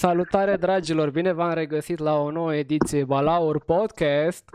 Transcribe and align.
salutare 0.00 0.56
dragilor, 0.56 1.10
bine 1.10 1.32
v-am 1.32 1.52
regăsit 1.52 1.98
la 1.98 2.18
o 2.18 2.30
nouă 2.30 2.54
ediție 2.54 3.04
Balaur 3.04 3.64
Podcast. 3.64 4.50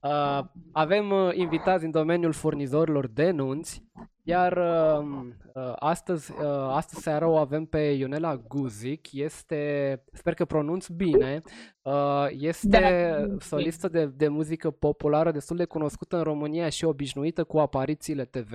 Uh, 0.00 0.40
avem 0.72 1.10
uh, 1.10 1.34
invitați 1.34 1.84
în 1.84 1.90
domeniul 1.90 2.32
furnizorilor 2.32 3.06
de 3.08 3.30
nunți, 3.30 3.82
iar 4.22 4.56
uh, 4.56 5.06
uh, 5.54 5.72
astăzi, 5.78 6.32
uh, 6.32 6.46
astăzi 6.70 7.02
seara 7.02 7.28
o 7.28 7.36
avem 7.36 7.64
pe 7.64 7.78
Ionela 7.78 8.36
Guzic, 8.36 9.12
este, 9.12 10.02
sper 10.12 10.34
că 10.34 10.44
pronunț 10.44 10.86
bine, 10.86 11.42
uh, 11.82 12.26
este 12.30 12.68
da. 12.68 13.36
solistă 13.38 13.88
de, 13.88 14.06
de 14.06 14.28
muzică 14.28 14.70
populară 14.70 15.30
destul 15.30 15.56
de 15.56 15.64
cunoscută 15.64 16.16
în 16.16 16.22
România 16.22 16.68
și 16.68 16.84
obișnuită 16.84 17.44
cu 17.44 17.58
aparițiile 17.58 18.24
TV, 18.24 18.52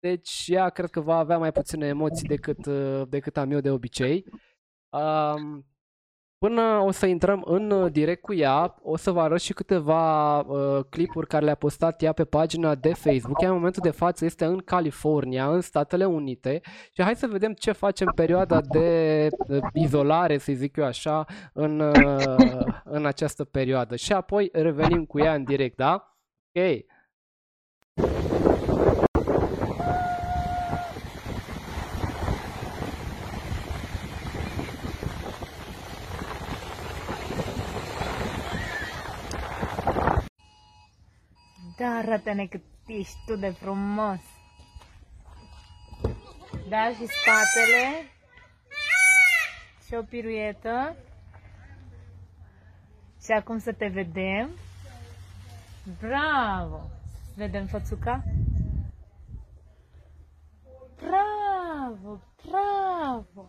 deci 0.00 0.44
ea 0.46 0.68
cred 0.68 0.90
că 0.90 1.00
va 1.00 1.16
avea 1.16 1.38
mai 1.38 1.52
puține 1.52 1.86
emoții 1.86 2.28
decât, 2.28 2.66
uh, 2.66 3.02
decât 3.08 3.36
am 3.36 3.50
eu 3.50 3.60
de 3.60 3.70
obicei. 3.70 4.24
Um, 4.90 5.66
până 6.38 6.62
o 6.62 6.90
să 6.90 7.06
intrăm 7.06 7.42
în 7.46 7.70
uh, 7.70 7.92
direct 7.92 8.22
cu 8.22 8.34
ea, 8.34 8.76
o 8.82 8.96
să 8.96 9.10
vă 9.10 9.20
arăt 9.20 9.40
și 9.40 9.52
câteva 9.52 10.38
uh, 10.40 10.84
clipuri 10.88 11.26
care 11.26 11.44
le-a 11.44 11.54
postat 11.54 12.02
ea 12.02 12.12
pe 12.12 12.24
pagina 12.24 12.74
de 12.74 12.92
Facebook. 12.92 13.40
Ea 13.40 13.48
în 13.48 13.54
momentul 13.54 13.82
de 13.82 13.90
față 13.90 14.24
este 14.24 14.44
în 14.44 14.58
California, 14.58 15.52
în 15.52 15.60
Statele 15.60 16.04
Unite 16.04 16.60
și 16.92 17.02
hai 17.02 17.16
să 17.16 17.26
vedem 17.26 17.52
ce 17.52 17.72
face 17.72 18.04
în 18.04 18.12
perioada 18.12 18.60
de 18.60 19.28
uh, 19.48 19.58
izolare, 19.72 20.38
să 20.38 20.52
zic 20.52 20.76
eu 20.76 20.84
așa, 20.84 21.24
în, 21.52 21.80
uh, 21.80 22.64
în 22.84 23.06
această 23.06 23.44
perioadă. 23.44 23.96
Și 23.96 24.12
apoi 24.12 24.48
revenim 24.52 25.04
cu 25.04 25.18
ea 25.18 25.34
în 25.34 25.44
direct, 25.44 25.76
da? 25.76 26.18
Ok. 26.52 26.64
Da, 41.80 41.96
arată-ne 41.96 42.46
cât 42.46 42.62
ești 42.86 43.16
tu 43.26 43.36
de 43.36 43.50
frumos. 43.50 44.20
Da, 46.68 46.88
și 46.88 47.06
spatele. 47.06 48.10
Și 49.86 49.94
o 49.94 50.02
piruetă. 50.02 50.96
Și 53.22 53.30
acum 53.30 53.58
să 53.58 53.72
te 53.72 53.86
vedem. 53.86 54.50
Bravo! 56.00 56.90
Să 57.24 57.32
vedem 57.36 57.66
fățuca. 57.66 58.24
Bravo, 60.96 62.20
bravo! 62.46 63.48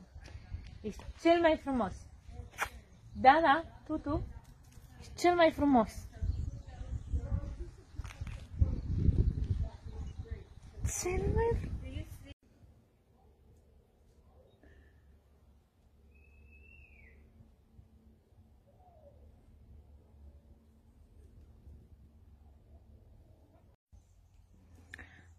Ești 0.81 1.03
cel 1.21 1.39
mai 1.41 1.59
frumos. 1.63 1.93
Da, 3.13 3.39
da, 3.41 3.63
tu, 3.85 3.97
tu. 3.97 4.27
Ești 4.99 5.15
cel 5.15 5.35
mai 5.35 5.51
frumos. 5.55 6.10
Cel 10.99 11.31
mai 11.33 11.69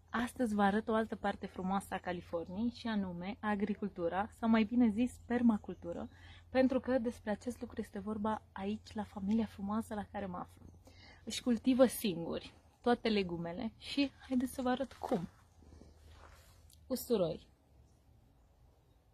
Astăzi 0.09 0.53
vă 0.53 0.61
arăt 0.61 0.87
o 0.87 0.93
altă 0.93 1.15
parte 1.15 1.45
frumoasă 1.45 1.93
a 1.93 1.97
Californiei 1.97 2.69
și 2.69 2.87
anume 2.87 3.37
agricultura, 3.39 4.29
sau 4.39 4.49
mai 4.49 4.63
bine 4.63 4.89
zis 4.89 5.19
permacultură, 5.25 6.09
pentru 6.49 6.79
că 6.79 6.97
despre 6.97 7.31
acest 7.31 7.61
lucru 7.61 7.81
este 7.81 7.99
vorba 7.99 8.41
aici, 8.51 8.93
la 8.93 9.03
familia 9.03 9.45
frumoasă 9.45 9.93
la 9.93 10.05
care 10.11 10.25
mă 10.25 10.37
aflu. 10.37 10.65
Își 11.23 11.41
cultivă 11.41 11.85
singuri 11.85 12.53
toate 12.81 13.09
legumele 13.09 13.71
și 13.77 14.11
haideți 14.27 14.53
să 14.53 14.61
vă 14.61 14.69
arăt 14.69 14.93
cum. 14.93 15.27
Usturoi. 16.93 17.47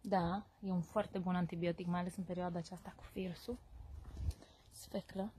Da, 0.00 0.46
e 0.60 0.70
un 0.70 0.80
foarte 0.80 1.18
bun 1.18 1.34
antibiotic, 1.34 1.86
mai 1.86 2.00
ales 2.00 2.16
în 2.16 2.24
perioada 2.24 2.58
aceasta 2.58 2.92
cu 2.96 3.04
virusul. 3.12 3.58
Sfeclă. 4.70 5.32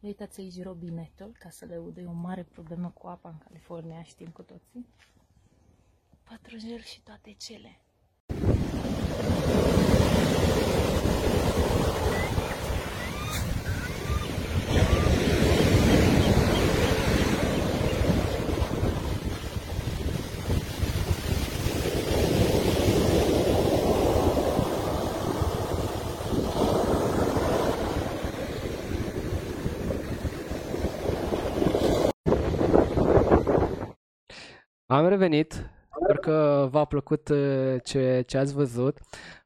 Uitați 0.00 0.40
aici 0.40 0.62
robinetul, 0.62 1.36
ca 1.38 1.50
să 1.50 1.64
le 1.64 1.76
udă. 1.76 2.00
E 2.00 2.06
o 2.06 2.12
mare 2.12 2.42
problemă 2.42 2.90
cu 2.90 3.06
apa 3.06 3.28
în 3.28 3.38
California, 3.38 4.02
știm 4.02 4.28
cu 4.28 4.42
toții. 4.42 4.86
Pătrunjel 6.22 6.80
și 6.80 7.00
toate 7.02 7.32
cele. 7.32 7.80
Am 34.94 35.08
revenit, 35.08 35.70
sper 36.02 36.16
că 36.16 36.68
v-a 36.70 36.84
plăcut 36.84 37.28
uh, 37.28 37.76
ce, 37.82 38.22
ce 38.26 38.38
ați 38.38 38.54
văzut. 38.54 38.98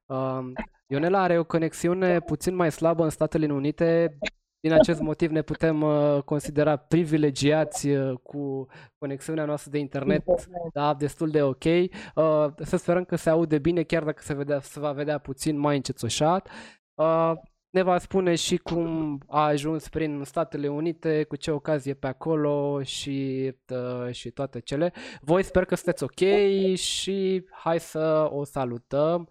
Um, 0.06 0.52
Ionela 0.86 1.22
are 1.22 1.38
o 1.38 1.44
conexiune 1.44 2.20
puțin 2.20 2.54
mai 2.54 2.72
slabă 2.72 3.04
în 3.04 3.10
Statele 3.10 3.52
Unite. 3.52 4.18
Din 4.60 4.72
acest 4.72 5.00
motiv 5.00 5.30
ne 5.30 5.42
putem 5.42 5.82
uh, 5.82 6.22
considera 6.24 6.76
privilegiați 6.76 7.88
uh, 7.88 8.18
cu 8.22 8.66
conexiunea 8.98 9.44
noastră 9.44 9.70
de 9.70 9.78
internet, 9.78 10.24
da, 10.72 10.94
destul 10.94 11.30
de 11.30 11.42
ok. 11.42 11.64
Să 12.56 12.76
sperăm 12.76 13.04
că 13.04 13.16
se 13.16 13.30
aude 13.30 13.58
bine, 13.58 13.82
chiar 13.82 14.04
dacă 14.04 14.22
se, 14.22 14.34
vedea, 14.34 14.60
se 14.60 14.80
va 14.80 14.92
vedea 14.92 15.18
puțin 15.18 15.58
mai 15.58 15.76
încețoșat 15.76 16.48
ne 17.70 17.82
va 17.82 17.98
spune 17.98 18.34
și 18.34 18.56
cum 18.56 19.18
a 19.26 19.44
ajuns 19.44 19.88
prin 19.88 20.24
Statele 20.24 20.68
Unite, 20.68 21.24
cu 21.24 21.36
ce 21.36 21.50
ocazie 21.50 21.94
pe 21.94 22.06
acolo 22.06 22.82
și, 22.82 23.52
uh, 23.68 24.12
și 24.12 24.30
toate 24.30 24.60
cele. 24.60 24.92
Voi 25.20 25.42
sper 25.42 25.64
că 25.64 25.74
sunteți 25.74 26.02
ok 26.02 26.76
și 26.76 27.46
hai 27.50 27.80
să 27.80 28.28
o 28.30 28.44
salutăm 28.44 29.28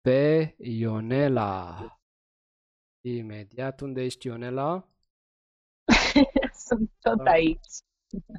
pe 0.00 0.54
Ionela. 0.58 1.92
Imediat, 3.00 3.80
unde 3.80 4.02
ești 4.02 4.26
Ionela? 4.26 4.88
Sunt 6.66 6.90
tot 7.00 7.26
aici. 7.26 7.66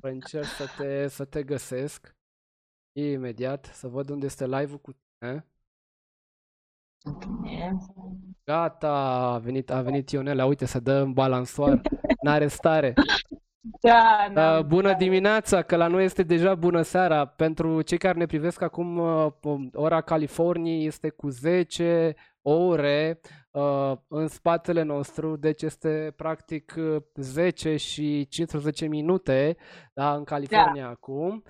Încerc 0.02 0.46
să 0.46 0.66
te, 0.78 1.08
să 1.08 1.26
te 1.26 1.44
găsesc. 1.44 2.16
Imediat, 2.92 3.66
să 3.66 3.88
văd 3.88 4.10
unde 4.10 4.26
este 4.26 4.46
live-ul 4.46 4.80
cu 4.80 4.92
tine. 4.92 5.48
Bine. 7.42 7.78
Gata, 8.50 8.94
a 9.34 9.38
venit, 9.38 9.72
a 9.72 9.82
venit 9.82 10.10
Ionela, 10.10 10.46
uite, 10.46 10.66
să 10.66 10.80
dă 10.80 10.94
în 10.94 11.14
balansoar, 11.14 11.82
n-are 12.22 12.48
stare. 12.48 12.94
Da, 13.82 14.30
da, 14.34 14.58
Uh, 14.58 14.66
bună 14.66 14.94
dimineața, 14.94 15.62
că 15.62 15.76
la 15.76 15.88
noi 15.88 16.04
este 16.04 16.24
deja 16.24 16.56
bună 16.56 16.82
seara. 16.82 17.26
Pentru 17.26 17.82
cei 17.82 17.98
care 17.98 18.18
ne 18.18 18.26
privesc 18.26 18.62
acum, 18.62 18.98
uh, 18.98 19.32
ora 19.74 20.02
Californiei 20.02 20.86
este 20.86 21.10
cu 21.10 21.30
10 21.30 22.16
ore 22.42 23.20
uh, 23.52 23.92
în 24.08 24.28
spatele 24.28 24.82
nostru, 24.82 25.36
deci 25.36 25.62
este 25.62 26.14
practic 26.16 26.74
10 27.16 27.76
și 27.76 28.28
15 28.28 28.88
minute 28.88 29.58
da, 29.94 30.14
în 30.14 30.24
California 30.24 30.84
Da. 30.84 30.90
acum. 30.90 31.44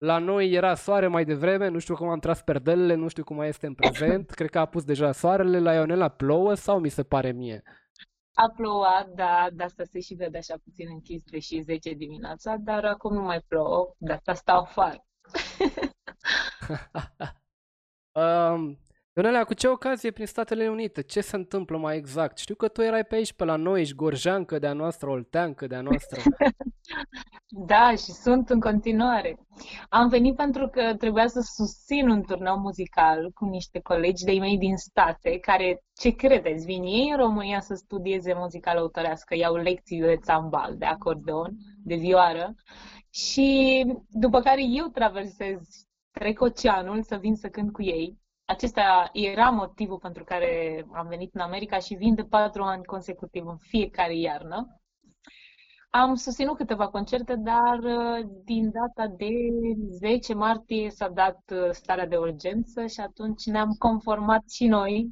Uh, 0.00 0.06
la 0.06 0.18
noi 0.18 0.52
era 0.52 0.74
soare 0.74 1.06
mai 1.06 1.24
devreme, 1.24 1.68
nu 1.68 1.78
știu 1.78 1.94
cum 1.94 2.08
am 2.08 2.18
tras 2.18 2.42
perdelele, 2.42 2.94
nu 2.94 3.08
știu 3.08 3.24
cum 3.24 3.36
mai 3.36 3.48
este 3.48 3.66
în 3.66 3.74
prezent. 3.74 4.30
Cred 4.38 4.50
că 4.50 4.58
a 4.58 4.66
pus 4.66 4.84
deja 4.84 5.12
soarele, 5.12 5.58
la 5.58 5.74
Ionela 5.74 6.08
plouă 6.08 6.54
sau 6.54 6.78
mi 6.78 6.88
se 6.88 7.02
pare 7.02 7.32
mie? 7.32 7.62
A 8.34 8.52
plouat, 8.56 9.08
da, 9.08 9.48
de 9.52 9.62
asta 9.62 9.84
se 9.84 10.00
și 10.00 10.14
vede 10.14 10.38
așa 10.38 10.54
puțin 10.64 10.86
închis, 10.90 11.22
deși 11.22 11.60
10 11.60 11.92
dimineața, 11.92 12.56
dar 12.56 12.84
acum 12.84 13.14
nu 13.14 13.22
mai 13.22 13.40
plouă, 13.40 13.94
de 13.98 14.12
asta 14.12 14.34
stau 14.34 14.60
afară. 14.60 15.04
um, 18.52 18.78
Ionela, 19.22 19.44
cu 19.44 19.54
ce 19.54 19.68
ocazie 19.68 20.10
prin 20.10 20.26
Statele 20.26 20.68
Unite? 20.68 21.02
Ce 21.02 21.20
se 21.20 21.36
întâmplă 21.36 21.76
mai 21.76 21.96
exact? 21.96 22.38
Știu 22.38 22.54
că 22.54 22.68
tu 22.68 22.82
erai 22.82 23.04
pe 23.04 23.14
aici, 23.14 23.32
pe 23.32 23.44
la 23.44 23.56
noi, 23.56 23.80
ești 23.80 23.94
gorjeancă 23.94 24.58
de-a 24.58 24.72
noastră, 24.72 25.10
olteancă 25.10 25.66
de-a 25.66 25.80
noastră. 25.80 26.20
Da, 27.48 27.90
și 27.90 28.10
sunt 28.12 28.50
în 28.50 28.60
continuare. 28.60 29.38
Am 29.88 30.08
venit 30.08 30.36
pentru 30.36 30.68
că 30.68 30.94
trebuia 30.98 31.26
să 31.26 31.40
susțin 31.40 32.08
un 32.08 32.22
turneu 32.22 32.58
muzical 32.58 33.30
cu 33.34 33.44
niște 33.44 33.80
colegi 33.80 34.24
de-ai 34.24 34.38
mei 34.38 34.58
din 34.58 34.76
state, 34.76 35.38
care, 35.38 35.82
ce 35.96 36.10
credeți, 36.10 36.64
vin 36.64 36.82
ei 36.82 37.08
în 37.10 37.16
România 37.16 37.60
să 37.60 37.74
studieze 37.74 38.34
muzică 38.34 38.68
autorească, 38.68 39.34
iau 39.34 39.54
lecții 39.54 40.00
de 40.00 40.16
țambal, 40.22 40.76
de 40.78 40.84
acordeon, 40.84 41.50
de 41.84 41.94
vioară, 41.94 42.54
și 43.10 43.84
după 44.08 44.40
care 44.40 44.60
eu 44.76 44.86
traversez, 44.86 45.58
trec 46.10 46.40
oceanul 46.40 47.02
să 47.02 47.16
vin 47.16 47.34
să 47.34 47.48
cânt 47.48 47.72
cu 47.72 47.82
ei. 47.82 48.19
Acesta 48.50 49.10
era 49.12 49.50
motivul 49.50 49.98
pentru 49.98 50.24
care 50.24 50.84
am 50.92 51.06
venit 51.08 51.34
în 51.34 51.40
America 51.40 51.78
și 51.78 51.94
vin 51.94 52.14
de 52.14 52.22
patru 52.22 52.62
ani 52.62 52.84
consecutiv 52.84 53.46
în 53.46 53.56
fiecare 53.56 54.16
iarnă. 54.16 54.80
Am 55.90 56.14
susținut 56.14 56.56
câteva 56.56 56.88
concerte, 56.88 57.34
dar 57.36 57.78
uh, 57.78 58.28
din 58.44 58.70
data 58.70 59.14
de 59.16 59.30
10 59.90 60.34
martie 60.34 60.90
s-a 60.90 61.08
dat 61.08 61.40
uh, 61.52 61.70
starea 61.70 62.06
de 62.06 62.16
urgență 62.16 62.86
și 62.86 63.00
atunci 63.00 63.44
ne-am 63.44 63.70
conformat 63.78 64.50
și 64.50 64.66
noi 64.66 65.08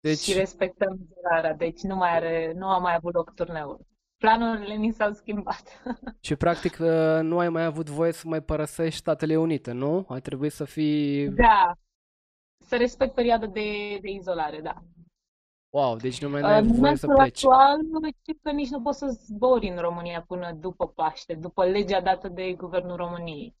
deci... 0.00 0.18
și 0.18 0.32
respectăm 0.32 0.98
zilarea. 1.14 1.54
Deci 1.54 1.80
nu, 1.80 1.96
mai 1.96 2.10
are, 2.10 2.52
nu 2.56 2.66
a 2.66 2.78
mai 2.78 2.94
avut 2.94 3.14
loc 3.14 3.34
turneul. 3.34 3.86
Planurile 4.16 4.74
ni 4.74 4.92
s-au 4.92 5.12
schimbat. 5.12 5.82
Și 6.26 6.36
practic 6.36 6.78
uh, 6.80 7.18
nu 7.22 7.38
ai 7.38 7.48
mai 7.48 7.64
avut 7.64 7.88
voie 7.88 8.12
să 8.12 8.28
mai 8.28 8.42
părăsești 8.42 8.98
Statele 8.98 9.36
Unite, 9.36 9.72
nu? 9.72 10.06
Ai 10.08 10.20
trebuit 10.20 10.52
să 10.52 10.64
fii... 10.64 11.28
Da, 11.28 11.72
să 12.58 12.76
respect 12.76 13.14
perioada 13.14 13.46
de, 13.46 13.98
de 14.00 14.10
izolare, 14.10 14.60
da. 14.60 14.82
Wow, 15.70 15.96
deci 15.96 16.22
nu 16.22 16.28
mai 16.28 16.40
ai 16.40 16.62
uh, 16.62 16.68
voie 16.78 16.96
să 16.96 17.06
pleci. 17.06 17.44
actual, 17.44 17.78
știu 18.20 18.38
că 18.42 18.50
nici 18.50 18.68
nu 18.68 18.82
poți 18.82 18.98
să 18.98 19.06
zbori 19.06 19.68
în 19.68 19.78
România 19.78 20.24
până 20.26 20.52
după 20.52 20.88
Paște, 20.88 21.34
după 21.34 21.64
legea 21.64 22.00
dată 22.00 22.28
de 22.28 22.52
Guvernul 22.52 22.96
României. 22.96 23.56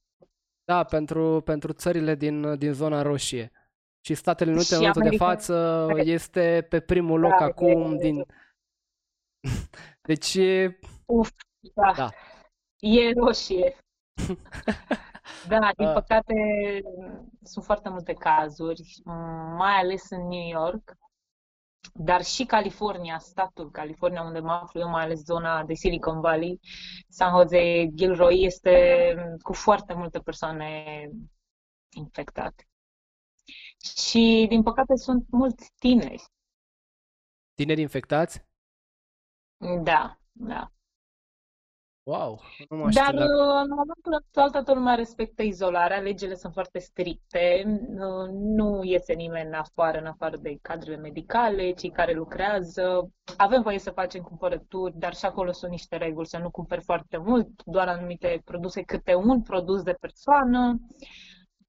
Da, 0.64 0.84
pentru, 0.84 1.40
pentru 1.40 1.72
țările 1.72 2.14
din, 2.14 2.58
din 2.58 2.72
zona 2.72 3.02
roșie. 3.02 3.52
Și 4.00 4.14
Statele 4.14 4.50
Unite, 4.50 4.74
în 4.74 4.80
momentul 4.80 5.10
de 5.10 5.16
față, 5.16 5.86
este 5.96 6.66
pe 6.68 6.80
primul 6.80 7.20
loc 7.20 7.38
da, 7.38 7.44
acum 7.44 7.92
e... 7.92 7.96
din... 7.96 8.24
deci 10.06 10.38
Uf, 11.06 11.30
da. 11.74 11.92
da. 11.96 12.10
E 12.78 13.12
roșie. 13.12 13.76
da, 15.48 15.70
din 15.76 15.92
păcate 15.92 16.34
sunt 17.42 17.64
foarte 17.64 17.88
multe 17.88 18.12
cazuri, 18.12 18.82
mai 19.56 19.74
ales 19.74 20.10
în 20.10 20.26
New 20.28 20.48
York, 20.48 20.96
dar 21.94 22.24
și 22.24 22.44
California, 22.44 23.18
statul 23.18 23.70
California, 23.70 24.22
unde 24.22 24.38
mă 24.38 24.52
aflu 24.52 24.80
eu, 24.80 24.88
mai 24.88 25.02
ales 25.02 25.24
zona 25.24 25.64
de 25.64 25.74
Silicon 25.74 26.20
Valley, 26.20 26.60
San 27.08 27.30
Jose, 27.30 27.88
Gilroy, 27.94 28.44
este 28.44 29.14
cu 29.42 29.52
foarte 29.52 29.94
multe 29.94 30.18
persoane 30.18 31.10
infectate. 31.94 32.68
Și, 33.96 34.46
din 34.48 34.62
păcate, 34.62 34.96
sunt 34.96 35.26
mulți 35.30 35.72
tineri. 35.78 36.24
Tineri 37.54 37.80
infectați? 37.80 38.44
Da, 39.58 40.18
da. 40.32 40.70
Wow, 42.06 42.40
nu 42.68 42.76
mă 42.76 42.90
Dar 42.90 43.14
uh, 43.14 43.62
în 43.62 43.68
momentul 43.68 44.14
actual 44.14 44.50
toată 44.50 44.74
lumea 44.74 44.94
respectă 44.94 45.42
izolarea, 45.42 45.98
legile 45.98 46.34
sunt 46.34 46.52
foarte 46.52 46.78
stricte, 46.78 47.62
nu 48.32 48.80
iese 48.84 49.12
nimeni 49.12 49.54
afară, 49.54 49.98
în 49.98 50.06
afară 50.06 50.36
de 50.36 50.58
cadrele 50.62 50.96
medicale, 50.96 51.72
cei 51.72 51.90
care 51.90 52.12
lucrează. 52.12 53.10
Avem 53.36 53.62
voie 53.62 53.78
să 53.78 53.90
facem 53.90 54.22
cumpărături, 54.22 54.98
dar 54.98 55.14
și 55.14 55.24
acolo 55.24 55.52
sunt 55.52 55.70
niște 55.70 55.96
reguli, 55.96 56.26
să 56.26 56.38
nu 56.38 56.50
cumperi 56.50 56.82
foarte 56.82 57.16
mult, 57.16 57.62
doar 57.64 57.88
anumite 57.88 58.42
produse, 58.44 58.82
câte 58.82 59.14
un 59.14 59.42
produs 59.42 59.82
de 59.82 59.96
persoană. 60.00 60.80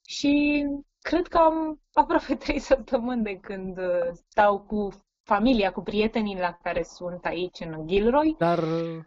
Și 0.08 0.66
cred 1.00 1.28
că 1.28 1.38
am 1.38 1.82
aproape 1.94 2.36
trei 2.46 2.60
săptămâni 2.60 3.24
de 3.24 3.38
când 3.42 3.78
uh, 3.78 4.10
stau 4.12 4.60
cu 4.60 4.90
familia, 5.28 5.72
cu 5.72 5.82
prietenii 5.82 6.40
la 6.40 6.58
care 6.64 6.84
sunt 6.84 7.26
aici 7.26 7.60
în 7.60 7.88
Gilroy. 7.88 8.36
Dar... 8.38 8.60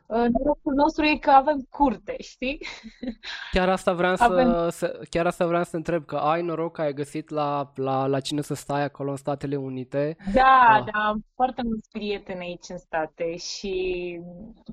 Norocul 0.06 0.74
nostru 0.74 1.04
e 1.04 1.16
că 1.16 1.30
avem 1.30 1.66
curte, 1.70 2.16
știi? 2.18 2.66
Chiar 3.54 3.68
asta 3.68 3.92
vreau 3.92 4.14
avem... 4.18 4.68
să, 4.68 5.00
chiar 5.10 5.26
asta 5.26 5.46
vreau 5.46 5.62
să 5.62 5.76
întreb, 5.76 6.04
că 6.04 6.16
ai 6.16 6.42
noroc 6.42 6.72
că 6.72 6.80
ai 6.80 6.92
găsit 6.92 7.28
la, 7.28 7.70
la, 7.74 8.06
la 8.06 8.20
cine 8.20 8.40
să 8.40 8.54
stai 8.54 8.82
acolo 8.82 9.10
în 9.10 9.16
Statele 9.16 9.56
Unite. 9.56 10.16
Da, 10.34 10.68
ah. 10.70 10.84
da, 10.84 11.08
am 11.08 11.24
foarte 11.34 11.62
mulți 11.62 11.90
prieteni 11.90 12.44
aici 12.44 12.68
în 12.68 12.78
state 12.78 13.36
și 13.36 13.74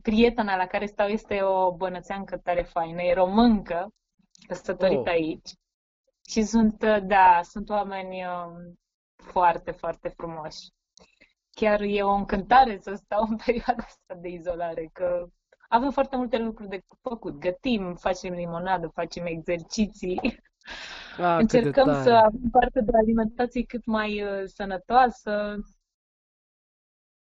prietena 0.02 0.56
la 0.56 0.66
care 0.66 0.86
stau 0.86 1.08
este 1.08 1.42
o 1.42 1.76
bănățeancă 1.76 2.38
tare 2.38 2.62
faină, 2.62 3.02
e 3.02 3.14
româncă, 3.14 3.88
căsătorită 4.48 5.10
oh. 5.10 5.12
aici. 5.12 5.50
Și 6.30 6.42
sunt, 6.42 6.84
da, 7.04 7.40
sunt 7.44 7.70
oameni 7.70 8.26
um, 8.26 8.80
foarte, 9.16 9.72
foarte 9.72 10.14
frumoși 10.18 10.76
chiar 11.60 11.82
e 11.82 12.02
o 12.02 12.14
încântare 12.14 12.78
să 12.82 12.94
stau 12.94 13.26
în 13.30 13.38
perioada 13.46 13.84
asta 13.86 14.16
de 14.22 14.28
izolare, 14.28 14.90
că 14.94 15.28
avem 15.70 15.92
foarte 15.92 16.16
multe 16.16 16.38
lucruri 16.38 16.70
de 16.70 16.84
făcut. 17.02 17.40
Gătim, 17.40 17.96
facem 17.96 18.34
limonadă, 18.34 18.88
facem 18.88 19.26
exerciții. 19.26 20.40
Ah, 21.18 21.38
Încercăm 21.40 22.04
să 22.04 22.10
avem 22.10 22.50
parte 22.52 22.82
de 22.82 22.92
alimentație 23.02 23.64
cât 23.64 23.86
mai 23.86 24.24
uh, 24.24 24.44
sănătoasă. 24.46 25.56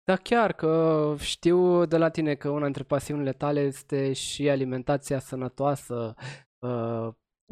Da, 0.04 0.16
chiar 0.16 0.54
că 0.54 1.16
știu 1.20 1.86
de 1.86 1.98
la 1.98 2.10
tine 2.10 2.36
că 2.36 2.50
una 2.50 2.64
dintre 2.64 2.84
pasiunile 2.84 3.32
tale 3.32 3.60
este 3.60 4.14
și 4.14 4.50
alimentația 4.50 5.20
sănătoasă, 5.20 6.14
uh, 6.60 7.08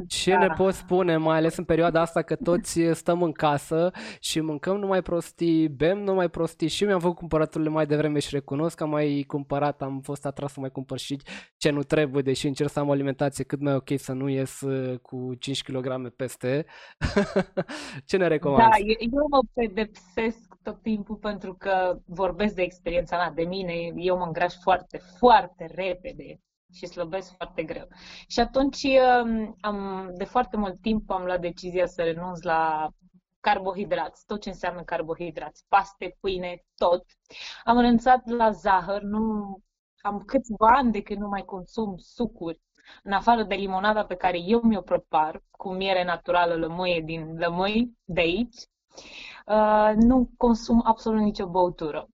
ce 0.08 0.32
da. 0.32 0.38
ne 0.38 0.48
poți 0.58 0.78
spune, 0.78 1.18
mai 1.18 1.38
ales 1.38 1.58
în 1.58 1.64
perioada 1.64 2.02
asta 2.02 2.22
că 2.22 2.36
toți 2.36 2.80
stăm 2.94 3.24
în 3.24 3.32
casă 3.32 3.92
și 4.20 4.40
mâncăm 4.40 4.78
numai 4.78 5.02
prostii, 5.02 5.70
bem 5.70 5.98
numai 5.98 6.30
prostii 6.30 6.68
și 6.68 6.84
mi-am 6.84 7.00
făcut 7.00 7.18
cumpărăturile 7.18 7.70
mai 7.70 7.86
devreme 7.86 8.20
și 8.20 8.30
recunosc 8.32 8.76
că 8.76 8.84
am 8.84 8.90
mai 8.90 9.24
cumpărat, 9.28 9.82
am 9.82 10.00
fost 10.00 10.26
atras 10.26 10.52
să 10.52 10.60
mai 10.60 10.72
cumpăr 10.72 10.98
și 10.98 11.22
ce 11.58 11.70
nu 11.70 11.84
trebuie, 11.84 12.22
deși 12.22 12.48
încerc 12.48 12.70
să 12.70 12.80
am 12.80 12.88
o 12.88 12.92
alimentație 12.92 13.44
cât 13.44 13.62
mai 13.62 13.76
ok 13.76 13.90
să 13.96 14.14
nu 14.14 14.30
ies 14.30 14.62
uh, 14.62 15.00
cu 15.00 15.36
5 15.40 15.64
kg 15.64 16.10
peste. 16.16 16.66
ce 18.06 18.18
ne 18.18 18.28
recomand? 18.28 18.70
Da, 18.72 18.78
eu 19.00 19.28
mă 19.30 19.40
pedepsesc 19.54 20.56
tot 20.64 20.82
timpul 20.82 21.16
pentru 21.16 21.54
că 21.54 22.00
vorbesc 22.06 22.56
de 22.56 22.62
experiența 22.62 23.18
mea, 23.18 23.32
de 23.32 23.44
mine, 23.44 23.74
eu 23.96 24.18
mă 24.18 24.26
îngraș 24.26 24.54
foarte, 24.62 25.00
foarte 25.18 25.70
repede 25.76 26.40
și 26.74 26.86
slăbesc 26.86 27.36
foarte 27.36 27.64
greu. 27.64 27.88
Și 28.28 28.40
atunci, 28.40 28.84
um, 28.84 29.56
am, 29.62 30.10
de 30.18 30.24
foarte 30.24 30.58
mult 30.58 30.82
timp 30.82 31.10
am 31.10 31.24
luat 31.24 31.40
decizia 31.42 31.86
să 31.86 32.02
renunț 32.04 32.42
la 32.42 32.90
carbohidrați, 33.40 34.26
tot 34.26 34.42
ce 34.42 34.50
înseamnă 34.50 34.84
carbohidrați, 34.84 35.66
paste, 35.68 36.18
pâine, 36.20 36.64
tot. 36.76 37.06
Am 37.64 37.80
renunțat 37.80 38.28
la 38.28 38.52
zahăr, 38.52 39.02
nu 39.02 39.58
am 40.02 40.20
câțiva 40.20 40.68
ani 40.68 40.92
de 40.92 41.02
când 41.02 41.20
nu 41.20 41.28
mai 41.28 41.42
consum 41.42 41.98
sucuri, 41.98 42.62
în 43.04 43.12
afară 43.12 43.44
de 43.44 43.56
limonada 43.56 44.06
pe 44.06 44.16
care 44.16 44.38
eu 44.40 44.62
mi-o 44.62 44.82
prepar, 44.82 45.44
cu 45.52 45.74
miere 45.74 46.04
naturală 46.04 46.56
lămâie 46.56 47.02
din 47.02 47.38
lămâi 47.38 47.98
de 48.04 48.20
aici, 48.20 48.58
uh, 49.46 49.92
nu 49.96 50.30
consum 50.38 50.82
absolut 50.86 51.22
nicio 51.22 51.48
băutură. 51.48 52.08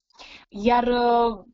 Iar 0.50 0.84
uh, 0.84 1.46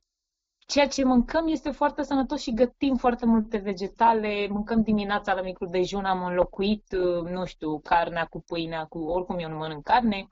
ceea 0.66 0.88
ce 0.88 1.04
mâncăm 1.04 1.48
este 1.48 1.72
foarte 1.72 2.04
sănătos 2.04 2.42
și 2.42 2.54
gătim 2.54 2.96
foarte 2.96 3.26
multe 3.26 3.58
vegetale. 3.58 4.48
Mâncăm 4.50 4.82
dimineața 4.82 5.34
la 5.34 5.42
micul 5.42 5.68
dejun, 5.72 6.06
am 6.06 6.24
înlocuit, 6.24 6.92
uh, 6.92 7.30
nu 7.30 7.46
știu, 7.46 7.80
carnea 7.80 8.26
cu 8.26 8.42
pâinea, 8.42 8.86
cu 8.86 9.00
oricum 9.00 9.40
eu 9.40 9.50
nu 9.50 9.58
mănânc 9.58 9.84
carne, 9.84 10.28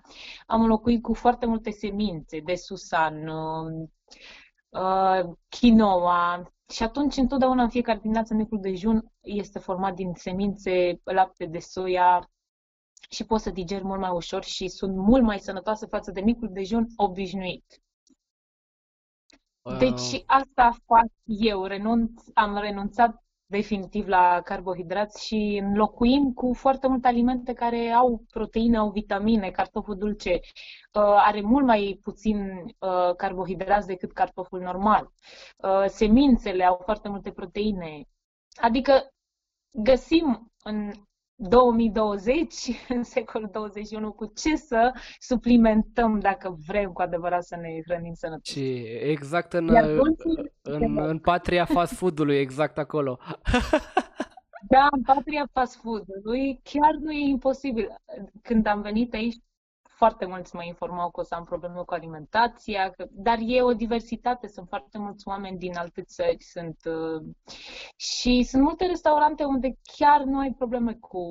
am 0.46 0.62
înlocuit 0.62 1.02
cu 1.02 1.14
foarte 1.14 1.46
multe 1.46 1.72
semințe 1.72 2.40
de 2.40 2.56
susan, 2.56 3.28
uh, 3.28 3.88
uh, 4.70 5.30
quinoa, 5.60 6.52
și 6.70 6.84
atunci, 6.84 7.18
întotdeauna, 7.18 7.64
în 7.64 7.70
fiecare 7.70 8.00
dimineață, 8.02 8.34
micul 8.34 8.60
dejun 8.62 9.12
este 9.22 9.60
format 9.60 9.94
din 9.94 10.14
semințe, 10.16 11.02
lapte 11.04 11.46
de 11.46 11.60
soia 11.60 12.32
și 13.10 13.26
poți 13.26 13.44
să 13.44 13.50
digeri 13.50 13.84
mult 13.84 14.00
mai 14.00 14.10
ușor 14.10 14.44
și 14.44 14.68
sunt 14.68 14.96
mult 14.96 15.24
mai 15.24 15.40
sănătoase 15.40 15.86
față 15.86 16.12
de 16.12 16.22
micul 16.22 16.50
dejun 16.52 16.88
obișnuit. 16.96 17.82
Deci 19.78 20.24
asta 20.26 20.72
fac 20.86 21.06
eu, 21.26 21.66
renunț, 21.66 22.24
am 22.34 22.58
renunțat 22.58 23.24
definitiv 23.46 24.08
la 24.08 24.42
carbohidrați 24.44 25.26
și 25.26 25.60
înlocuim 25.64 26.34
cu 26.34 26.54
foarte 26.54 26.88
multe 26.88 27.08
alimente 27.08 27.54
care 27.54 27.90
au 27.90 28.24
proteine, 28.32 28.78
au 28.78 28.90
vitamine, 28.92 29.52
cartoful 29.52 29.98
dulce 29.98 30.32
uh, 30.34 31.02
are 31.02 31.42
mult 31.42 31.66
mai 31.66 32.00
puțin 32.02 32.50
uh, 32.80 33.16
carbohidrați 33.16 33.88
decât 33.88 34.12
cartoful 34.12 34.60
normal. 34.60 35.12
Uh, 35.58 35.86
semințele 35.88 36.64
au 36.64 36.82
foarte 36.84 37.10
multe 37.10 37.32
proteine. 37.32 38.04
Adică 38.62 39.08
găsim 39.72 40.52
în 40.64 40.92
2020, 41.42 42.54
în 42.96 43.04
secolul 43.04 43.50
21, 43.52 44.12
cu 44.12 44.32
ce 44.36 44.56
să 44.56 44.92
suplimentăm 45.20 46.20
dacă 46.20 46.58
vrem 46.68 46.92
cu 46.92 47.02
adevărat 47.02 47.44
să 47.44 47.56
ne 47.56 47.70
hrănim 47.86 48.14
sănătos. 48.14 48.52
Și 48.52 48.84
exact 49.02 49.54
în, 49.54 49.70
în, 49.70 50.16
în, 50.62 50.98
în 50.98 51.20
patria 51.20 51.66
fast 51.66 51.94
food-ului, 51.94 52.38
exact 52.38 52.78
acolo. 52.78 53.20
Da, 54.68 54.88
în 54.92 55.02
patria 55.02 55.50
fast 55.52 55.76
food-ului 55.76 56.60
chiar 56.64 56.94
nu 57.00 57.12
e 57.12 57.30
imposibil. 57.30 57.88
Când 58.42 58.66
am 58.68 58.82
venit 58.82 59.14
aici, 59.14 59.36
foarte 60.00 60.26
mulți 60.26 60.56
mă 60.56 60.64
informau 60.64 61.12
că 61.12 61.20
o 61.20 61.24
să 61.24 61.36
am 61.36 61.44
probleme 61.44 61.82
cu 61.86 61.94
alimentația, 61.94 62.90
că, 62.90 63.06
dar 63.12 63.38
e 63.42 63.62
o 63.62 63.74
diversitate, 63.74 64.48
sunt 64.48 64.68
foarte 64.68 64.98
mulți 64.98 65.28
oameni 65.28 65.58
din 65.58 65.76
alte 65.78 66.02
țări, 66.02 66.44
sunt 66.44 66.78
uh, 66.86 67.22
și 67.96 68.44
sunt 68.44 68.64
multe 68.64 68.86
restaurante 68.86 69.44
unde 69.44 69.78
chiar 69.98 70.22
nu 70.24 70.40
ai 70.40 70.54
probleme 70.58 70.94
cu, 70.94 71.24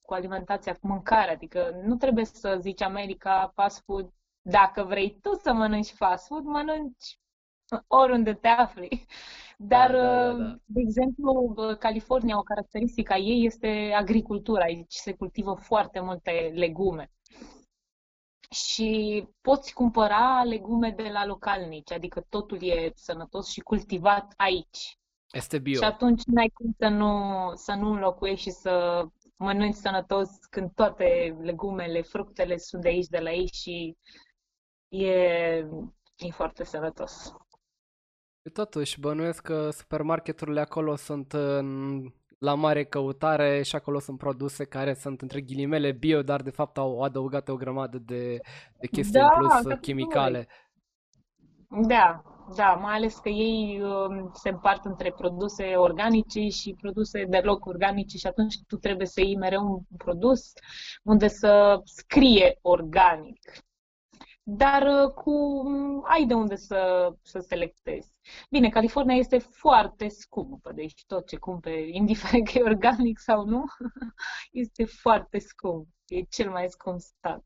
cu 0.00 0.14
alimentația, 0.14 0.72
cu 0.72 0.86
mâncarea. 0.86 1.32
Adică 1.32 1.80
nu 1.84 1.96
trebuie 1.96 2.24
să 2.24 2.58
zici 2.60 2.82
America 2.82 3.52
fast 3.54 3.82
food. 3.84 4.10
Dacă 4.42 4.84
vrei 4.84 5.18
tu 5.22 5.34
să 5.34 5.52
mănânci 5.52 5.92
fast 5.92 6.26
food, 6.26 6.44
mănânci 6.44 7.18
oriunde 7.86 8.34
te 8.34 8.48
afli. 8.48 9.06
Dar, 9.62 9.90
Da, 9.90 10.02
da, 10.02 10.32
da, 10.32 10.32
da. 10.32 10.56
de 10.64 10.80
exemplu, 10.80 11.54
California, 11.78 12.38
o 12.38 12.42
caracteristică 12.42 13.12
a 13.12 13.16
ei 13.16 13.44
este 13.44 13.92
agricultura. 13.96 14.64
Aici 14.64 14.94
se 14.94 15.12
cultivă 15.12 15.54
foarte 15.54 16.00
multe 16.00 16.52
legume. 16.54 17.10
Și 18.50 19.24
poți 19.40 19.72
cumpăra 19.72 20.42
legume 20.42 20.90
de 20.90 21.08
la 21.08 21.26
localnici, 21.26 21.92
adică 21.92 22.20
totul 22.28 22.62
e 22.62 22.92
sănătos 22.94 23.48
și 23.48 23.60
cultivat 23.60 24.32
aici. 24.36 24.98
Este 25.32 25.58
bio. 25.58 25.78
Și 25.78 25.84
atunci 25.84 26.22
n-ai 26.24 26.50
cum 26.54 26.74
să 26.78 26.88
nu, 26.88 27.52
să 27.54 27.74
nu 27.74 27.90
înlocuiești 27.90 28.42
și 28.42 28.50
să 28.50 29.04
mănânci 29.36 29.74
sănătos 29.74 30.28
când 30.50 30.74
toate 30.74 31.36
legumele, 31.40 32.02
fructele 32.02 32.56
sunt 32.56 32.82
de 32.82 32.88
aici, 32.88 33.06
de 33.06 33.18
la 33.18 33.32
ei 33.32 33.48
și 33.52 33.96
e, 34.88 35.12
e 36.16 36.30
foarte 36.30 36.64
sănătos. 36.64 37.34
Totuși, 38.52 39.00
bănuiesc 39.00 39.42
că 39.42 39.70
supermarketurile 39.70 40.60
acolo 40.60 40.96
sunt 40.96 41.32
în, 41.32 42.00
la 42.40 42.54
mare 42.54 42.84
căutare 42.84 43.62
și 43.62 43.76
acolo 43.76 43.98
sunt 43.98 44.18
produse 44.18 44.64
care 44.64 44.94
sunt 44.94 45.20
între 45.20 45.40
ghilimele 45.40 45.92
bio, 45.92 46.22
dar 46.22 46.42
de 46.42 46.50
fapt 46.50 46.78
au 46.78 47.02
adăugat 47.02 47.48
o 47.48 47.56
grămadă 47.56 47.98
de, 47.98 48.38
de 48.78 48.86
chestii 48.86 49.20
în 49.20 49.26
Da, 49.26 49.32
plus 49.38 49.52
categoric. 49.52 49.80
chimicale. 49.80 50.48
Da, 51.86 52.22
da, 52.56 52.72
mai 52.72 52.94
ales 52.94 53.16
că 53.18 53.28
ei 53.28 53.82
um, 53.82 54.30
se 54.34 54.48
împart 54.48 54.84
între 54.84 55.12
produse 55.12 55.64
organice 55.76 56.48
și 56.48 56.76
produse 56.80 57.24
deloc 57.24 57.66
organice 57.66 58.16
și 58.16 58.26
atunci 58.26 58.54
tu 58.66 58.76
trebuie 58.76 59.06
să 59.06 59.20
iei 59.20 59.36
mereu 59.36 59.62
un 59.72 59.96
produs 59.96 60.52
unde 61.02 61.28
să 61.28 61.80
scrie 61.84 62.58
organic. 62.62 63.38
Dar 64.52 64.82
uh, 64.82 65.12
cu 65.12 65.62
ai 66.02 66.26
de 66.26 66.34
unde 66.34 66.56
să, 66.56 67.12
să 67.22 67.38
selectezi. 67.38 68.12
Bine, 68.50 68.68
California 68.68 69.16
este 69.16 69.38
foarte 69.38 70.08
scumpă, 70.08 70.72
deci 70.72 71.04
tot 71.06 71.26
ce 71.26 71.36
cumperi, 71.36 71.90
indiferent 71.96 72.48
că 72.48 72.58
e 72.58 72.62
organic 72.62 73.18
sau 73.18 73.44
nu, 73.44 73.64
este 74.52 74.84
foarte 74.84 75.38
scump. 75.38 75.88
E 76.06 76.22
cel 76.22 76.50
mai 76.50 76.68
scump 76.68 77.00
stat. 77.00 77.42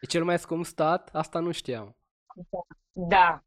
E 0.00 0.06
cel 0.06 0.24
mai 0.24 0.38
scump 0.38 0.64
stat? 0.64 1.10
Asta 1.12 1.38
nu 1.38 1.50
știam. 1.50 1.96
Da, 2.42 2.66
da, 2.92 3.44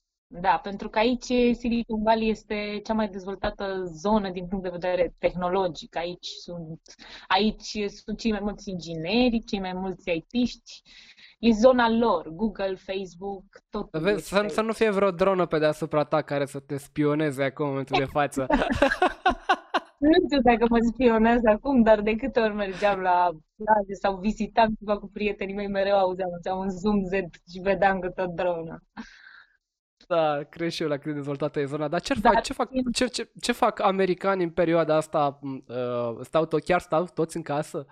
pentru 0.64 0.90
că 0.90 1.00
aici 1.00 1.56
Silicon 1.58 2.04
Valley 2.04 2.30
este 2.30 2.80
cea 2.84 2.94
mai 2.94 3.08
dezvoltată 3.08 3.84
zonă 3.86 4.30
din 4.30 4.48
punct 4.48 4.64
de 4.64 4.70
vedere 4.70 5.14
tehnologic. 5.20 5.96
Aici 5.96 6.28
sunt, 6.28 6.82
aici 7.28 7.78
sunt 7.88 8.20
cei 8.20 8.32
mai 8.32 8.40
mulți 8.44 8.70
ingineri, 8.70 9.44
cei 9.46 9.60
mai 9.60 9.74
mulți 9.74 10.12
IT-ști. 10.12 10.82
E 11.40 11.52
zona 11.52 11.90
lor, 11.90 12.30
Google, 12.30 12.76
Facebook, 12.76 13.44
totul 13.70 14.02
Vezi, 14.02 14.28
să, 14.28 14.42
este 14.44 14.54
să 14.54 14.62
nu 14.62 14.74
fie 14.74 14.90
vreo 14.90 15.12
dronă 15.12 15.46
pe 15.46 15.60
deasupra 15.60 16.04
ta 16.04 16.22
care 16.22 16.46
să 16.46 16.60
te 16.60 16.78
spioneze 16.78 17.44
acum 17.44 17.66
în 17.66 17.72
momentul 17.72 18.00
de 18.00 18.06
față. 18.06 18.46
Nu 20.00 20.12
știu 20.26 20.42
dacă 20.42 20.66
mă 20.70 20.78
spionează 20.94 21.50
acum, 21.50 21.82
dar 21.82 22.02
de 22.02 22.16
câte 22.16 22.40
ori 22.40 22.54
mergeam 22.54 23.00
la 23.00 23.30
plajă 23.56 23.94
sau 24.02 24.18
vizitam 24.18 24.74
ceva 24.80 25.00
cu 25.00 25.10
prietenii 25.14 25.56
mei, 25.56 25.68
mereu 25.68 25.98
auzeam, 25.98 26.30
auzeam 26.34 26.60
un 26.60 26.70
zoom 26.70 27.04
Z 27.04 27.12
și 27.52 27.60
vedeam 27.62 28.00
câte 28.00 28.22
o 28.22 28.26
dronă. 28.26 28.84
Da, 30.08 30.44
cred 30.44 30.70
și 30.70 30.82
eu 30.82 30.88
la 30.88 30.96
cât 30.96 31.06
de 31.06 31.12
dezvoltată 31.14 31.60
e 31.60 31.66
zona. 31.66 31.88
Dar 31.88 32.02
ce 32.02 32.14
Dar 32.20 32.34
fac, 32.34 32.44
ce 32.44 32.54
fac, 32.54 32.70
în- 32.72 32.92
ce, 32.92 33.06
ce, 33.08 33.32
ce 33.42 33.52
fac 33.52 33.80
americanii 33.80 34.44
în 34.46 34.52
perioada 34.52 34.96
asta? 34.96 35.40
M, 35.42 35.64
Uh, 35.68 36.18
stau 36.22 36.46
tot, 36.46 36.64
chiar 36.64 36.80
stau 36.80 37.04
toți 37.06 37.36
în 37.36 37.42
casă? 37.44 37.86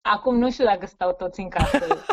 Acum 0.00 0.38
nu 0.38 0.50
știu 0.50 0.64
dacă 0.64 0.86
stau 0.86 1.12
toți 1.14 1.40
în 1.40 1.48
casă. 1.48 1.78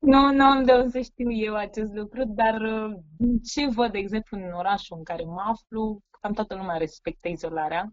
Nu, 0.00 0.32
nu 0.32 0.44
am 0.44 0.64
de 0.64 0.72
unde 0.72 0.88
să 0.88 1.00
știu 1.00 1.32
eu 1.32 1.54
acest 1.54 1.92
lucru, 1.94 2.24
dar 2.26 2.60
uh, 2.60 2.94
din 3.18 3.38
ce 3.40 3.66
văd, 3.68 3.92
de 3.92 3.98
exemplu, 3.98 4.36
în 4.38 4.52
orașul 4.52 4.96
în 4.96 5.04
care 5.04 5.22
mă 5.24 5.40
aflu, 5.46 6.00
cam 6.20 6.32
toată 6.32 6.54
lumea 6.54 6.76
respectă 6.76 7.28
izolarea. 7.28 7.90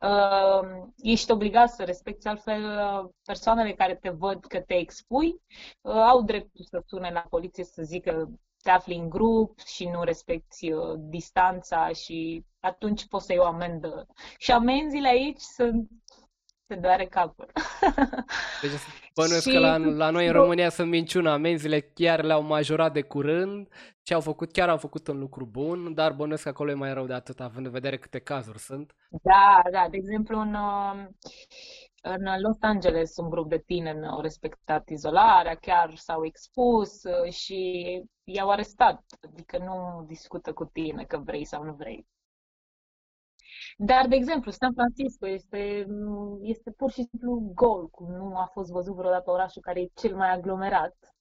Uh, 0.00 0.68
ești 0.96 1.30
obligat 1.30 1.70
să 1.70 1.82
respecti, 1.84 2.26
altfel 2.26 2.62
uh, 2.64 3.10
persoanele 3.24 3.72
care 3.72 3.94
te 3.94 4.08
văd 4.10 4.44
că 4.44 4.60
te 4.60 4.74
expui 4.74 5.40
uh, 5.80 5.92
au 5.94 6.22
dreptul 6.22 6.64
să 6.64 6.82
sune 6.86 7.10
la 7.12 7.20
poliție 7.30 7.64
să 7.64 7.82
zică 7.82 8.30
te 8.64 8.70
afli 8.70 8.94
în 8.94 9.08
grup 9.08 9.58
și 9.58 9.88
nu 9.88 10.02
respecti 10.02 10.72
uh, 10.72 10.94
distanța 10.98 11.88
și 11.88 12.44
atunci 12.60 13.06
poți 13.08 13.26
să 13.26 13.32
iei 13.32 13.40
o 13.40 13.46
amendă. 13.46 14.06
Și 14.38 14.52
amenziile 14.52 15.08
aici 15.08 15.40
sunt 15.40 15.88
te 16.66 16.74
doare 16.74 17.06
capul. 17.06 17.50
Deci 18.62 18.70
bănuiesc 19.14 19.44
că 19.44 19.50
Și 19.50 19.56
la, 19.56 19.76
la 19.76 20.10
noi 20.10 20.26
în 20.26 20.34
eu- 20.34 20.40
România 20.40 20.68
sunt 20.68 20.88
minciună. 20.88 21.30
Amenziile 21.30 21.80
chiar 21.80 22.22
le-au 22.22 22.42
majorat 22.42 22.92
de 22.92 23.02
curând 23.02 23.68
și 24.02 24.14
au 24.14 24.20
făcut, 24.20 24.52
chiar 24.52 24.68
au 24.68 24.76
făcut 24.76 25.06
un 25.08 25.18
lucru 25.18 25.46
bun, 25.46 25.94
dar 25.94 26.12
bănuiesc 26.12 26.42
că 26.42 26.48
acolo 26.48 26.70
e 26.70 26.74
mai 26.74 26.92
rău 26.94 27.06
de 27.06 27.12
atât, 27.12 27.40
având 27.40 27.66
în 27.66 27.72
vedere 27.72 27.98
câte 27.98 28.18
cazuri 28.18 28.58
sunt. 28.58 28.94
Da, 29.22 29.62
da, 29.70 29.86
de 29.90 29.96
exemplu 29.96 30.38
în, 30.38 30.54
uh, 30.54 31.06
în 32.06 32.40
Los 32.40 32.56
Angeles 32.60 33.16
un 33.16 33.30
grup 33.30 33.48
de 33.48 33.58
tineri 33.58 34.06
au 34.06 34.20
respectat 34.20 34.88
izolarea, 34.88 35.54
chiar 35.54 35.96
s-au 35.96 36.24
expus 36.24 37.02
uh, 37.02 37.32
și 37.32 38.02
i-au 38.24 38.50
arestat, 38.50 39.04
adică 39.22 39.58
nu 39.58 40.04
discută 40.06 40.52
cu 40.52 40.64
tine 40.64 41.04
că 41.04 41.18
vrei 41.18 41.44
sau 41.44 41.62
nu 41.62 41.72
vrei. 41.72 42.06
Dar, 43.76 44.08
de 44.08 44.14
exemplu, 44.14 44.50
San 44.50 44.72
Francisco 44.72 45.28
este, 45.28 45.86
este 46.40 46.70
pur 46.70 46.90
și 46.90 47.02
simplu 47.02 47.52
gol, 47.54 47.88
cum 47.88 48.12
nu 48.12 48.36
a 48.36 48.50
fost 48.52 48.70
văzut 48.70 48.94
vreodată 48.94 49.30
orașul 49.30 49.62
care 49.62 49.80
e 49.80 49.90
cel 49.94 50.16
mai 50.16 50.30
aglomerat. 50.30 51.13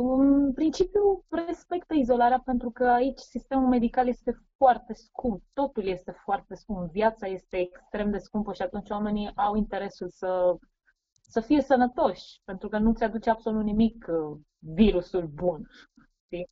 În 0.00 0.52
principiu, 0.52 1.24
respectă 1.28 1.94
izolarea 1.94 2.40
pentru 2.44 2.70
că 2.70 2.88
aici 2.88 3.18
sistemul 3.18 3.68
medical 3.68 4.08
este 4.08 4.40
foarte 4.56 4.92
scump, 4.94 5.42
totul 5.52 5.86
este 5.86 6.10
foarte 6.10 6.54
scump, 6.54 6.90
viața 6.90 7.26
este 7.26 7.56
extrem 7.58 8.10
de 8.10 8.18
scumpă 8.18 8.52
și 8.52 8.62
atunci 8.62 8.90
oamenii 8.90 9.32
au 9.36 9.56
interesul 9.56 10.08
să, 10.08 10.56
să 11.10 11.40
fie 11.40 11.62
sănătoși, 11.62 12.40
pentru 12.44 12.68
că 12.68 12.78
nu 12.78 12.92
ți 12.92 13.04
aduce 13.04 13.30
absolut 13.30 13.62
nimic 13.64 14.06
uh, 14.08 14.38
virusul 14.58 15.26
bun. 15.26 15.68
Știi? 16.24 16.50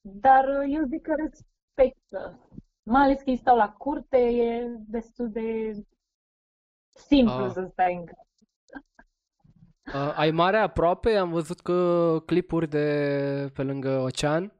Dar 0.00 0.44
uh, 0.48 0.64
eu 0.74 0.84
zic 0.84 1.02
că 1.02 1.14
respectă. 1.14 2.48
Mai 2.82 3.02
ales 3.02 3.22
că 3.22 3.30
ei 3.30 3.36
stau 3.36 3.56
la 3.56 3.72
curte, 3.72 4.18
e 4.18 4.66
destul 4.78 5.30
de 5.30 5.72
simplu 6.88 7.44
Ah. 7.44 7.50
să 7.52 7.68
stai 7.70 7.94
în 7.94 8.04
casă. 8.04 8.29
Uh, 9.94 10.12
ai 10.16 10.30
mare 10.30 10.56
aproape? 10.56 11.16
Am 11.16 11.30
văzut 11.30 11.60
că 11.60 12.16
clipuri 12.26 12.68
de 12.68 13.50
pe 13.54 13.62
lângă 13.62 13.98
ocean. 13.98 14.52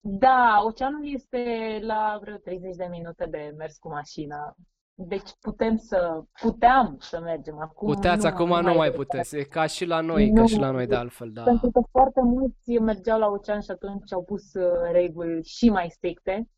Da, 0.00 0.60
oceanul 0.64 1.12
este 1.12 1.78
la 1.82 2.18
vreo 2.20 2.36
30 2.36 2.76
de 2.76 2.86
minute 2.90 3.26
de 3.26 3.54
mers 3.56 3.76
cu 3.78 3.88
mașina. 3.88 4.54
Deci 4.94 5.30
putem 5.40 5.76
să, 5.76 6.22
puteam 6.40 6.96
să 7.00 7.20
mergem. 7.20 7.58
Acum 7.58 7.92
Puteți, 7.92 8.22
nu, 8.24 8.28
acum 8.30 8.48
nu 8.48 8.54
nu 8.56 8.62
mai 8.62 8.74
mai 8.76 8.90
putem. 8.90 9.04
puteți. 9.20 9.36
E 9.36 9.42
ca 9.42 9.66
și 9.66 9.84
la 9.84 10.00
noi, 10.00 10.32
ca 10.32 10.40
Nu, 10.40 10.46
și 10.46 10.58
la 10.58 10.70
noi 10.70 10.86
de 10.86 10.94
altfel, 10.94 11.30
da. 11.32 11.42
Pentru 11.42 11.70
că 11.70 11.80
foarte 11.90 12.20
mulți 12.22 12.78
mergeau 12.78 13.18
la 13.18 13.26
ocean 13.26 13.60
și 13.60 13.70
atunci 13.70 14.12
au 14.12 14.24
pus 14.24 14.54
uh, 14.54 14.90
reguli 14.92 15.44
și 15.44 15.70
mai 15.70 15.90
stricte. 15.90 16.48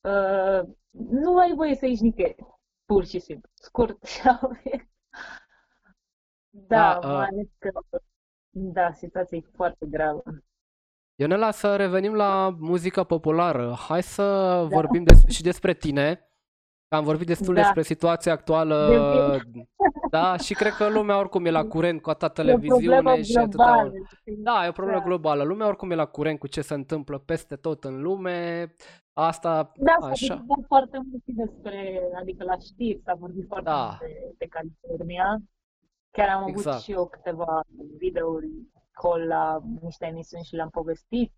Uh, 0.00 0.60
nu 0.90 1.36
ai 1.36 1.52
voie 1.54 1.74
să 1.74 1.86
ieși 1.86 2.02
nicăieri, 2.02 2.36
pur 2.84 3.04
și 3.04 3.18
simplu. 3.18 3.50
Scurt 3.54 4.04
și 4.04 4.24
la 4.24 4.38
obiect. 4.42 4.88
Da, 6.56 6.98
Da, 7.02 7.08
uh, 7.08 7.14
mai 7.14 7.28
ales 7.32 7.46
că, 7.58 7.70
da, 8.50 8.92
situația 8.92 9.38
e 9.38 9.44
foarte 9.54 9.86
gravă. 9.86 10.22
Ionela, 11.14 11.50
să 11.50 11.76
revenim 11.76 12.14
la 12.14 12.56
muzica 12.58 13.04
populară. 13.04 13.74
Hai 13.88 14.02
să 14.02 14.22
Da. 14.22 14.62
vorbim 14.62 15.04
des- 15.04 15.24
și 15.28 15.42
despre 15.42 15.74
tine. 15.74 16.28
Am 16.88 17.04
vorbit 17.04 17.26
destul 17.26 17.54
Da. 17.54 17.60
despre 17.60 17.82
situația 17.82 18.32
actuală, 18.32 18.88
De 18.88 19.42
da, 20.10 20.36
și 20.36 20.54
cred 20.54 20.72
că 20.72 20.88
lumea 20.88 21.18
oricum 21.18 21.44
e 21.46 21.50
la 21.50 21.64
curent 21.64 22.02
cu 22.02 22.10
atâta 22.10 22.42
E 22.42 22.52
o 22.52 22.56
problemă 22.58 22.60
televiziune 22.70 23.22
și 23.22 23.36
atâta... 23.36 23.64
globală. 23.64 23.92
știi? 24.20 24.36
Da, 24.36 24.64
e 24.64 24.68
o 24.68 24.72
problemă 24.72 24.98
Da. 24.98 25.04
globală. 25.04 25.42
Lumea 25.42 25.66
oricum 25.66 25.90
e 25.90 25.94
la 25.94 26.04
curent 26.06 26.38
cu 26.38 26.46
ce 26.46 26.60
se 26.60 26.74
întâmplă 26.74 27.18
peste 27.18 27.56
tot 27.56 27.84
în 27.84 28.02
lume. 28.02 28.72
Asta, 29.12 29.72
Da, 29.76 29.94
s-a 30.00 30.06
așa. 30.06 30.34
discutat 30.34 30.64
foarte 30.66 30.96
mult 31.10 31.22
și 31.24 31.32
despre, 31.32 32.00
adică 32.20 32.44
la 32.44 32.56
știri 32.58 33.00
s-a 33.04 33.14
vorbit 33.18 33.44
foarte 33.48 33.64
Da. 33.70 33.84
mult 33.86 33.98
de, 33.98 34.34
de 34.38 34.46
California. 34.46 35.38
Chiar 36.16 36.28
am 36.28 36.42
avut 36.42 36.48
Exact. 36.56 36.80
și 36.82 36.92
eu 36.92 37.06
câteva 37.06 37.60
videouri 37.98 38.48
call 38.92 39.26
la 39.26 39.60
niște 39.80 40.06
emisiuni 40.06 40.44
și 40.44 40.54
le-am 40.54 40.70
povestit. 40.70 41.32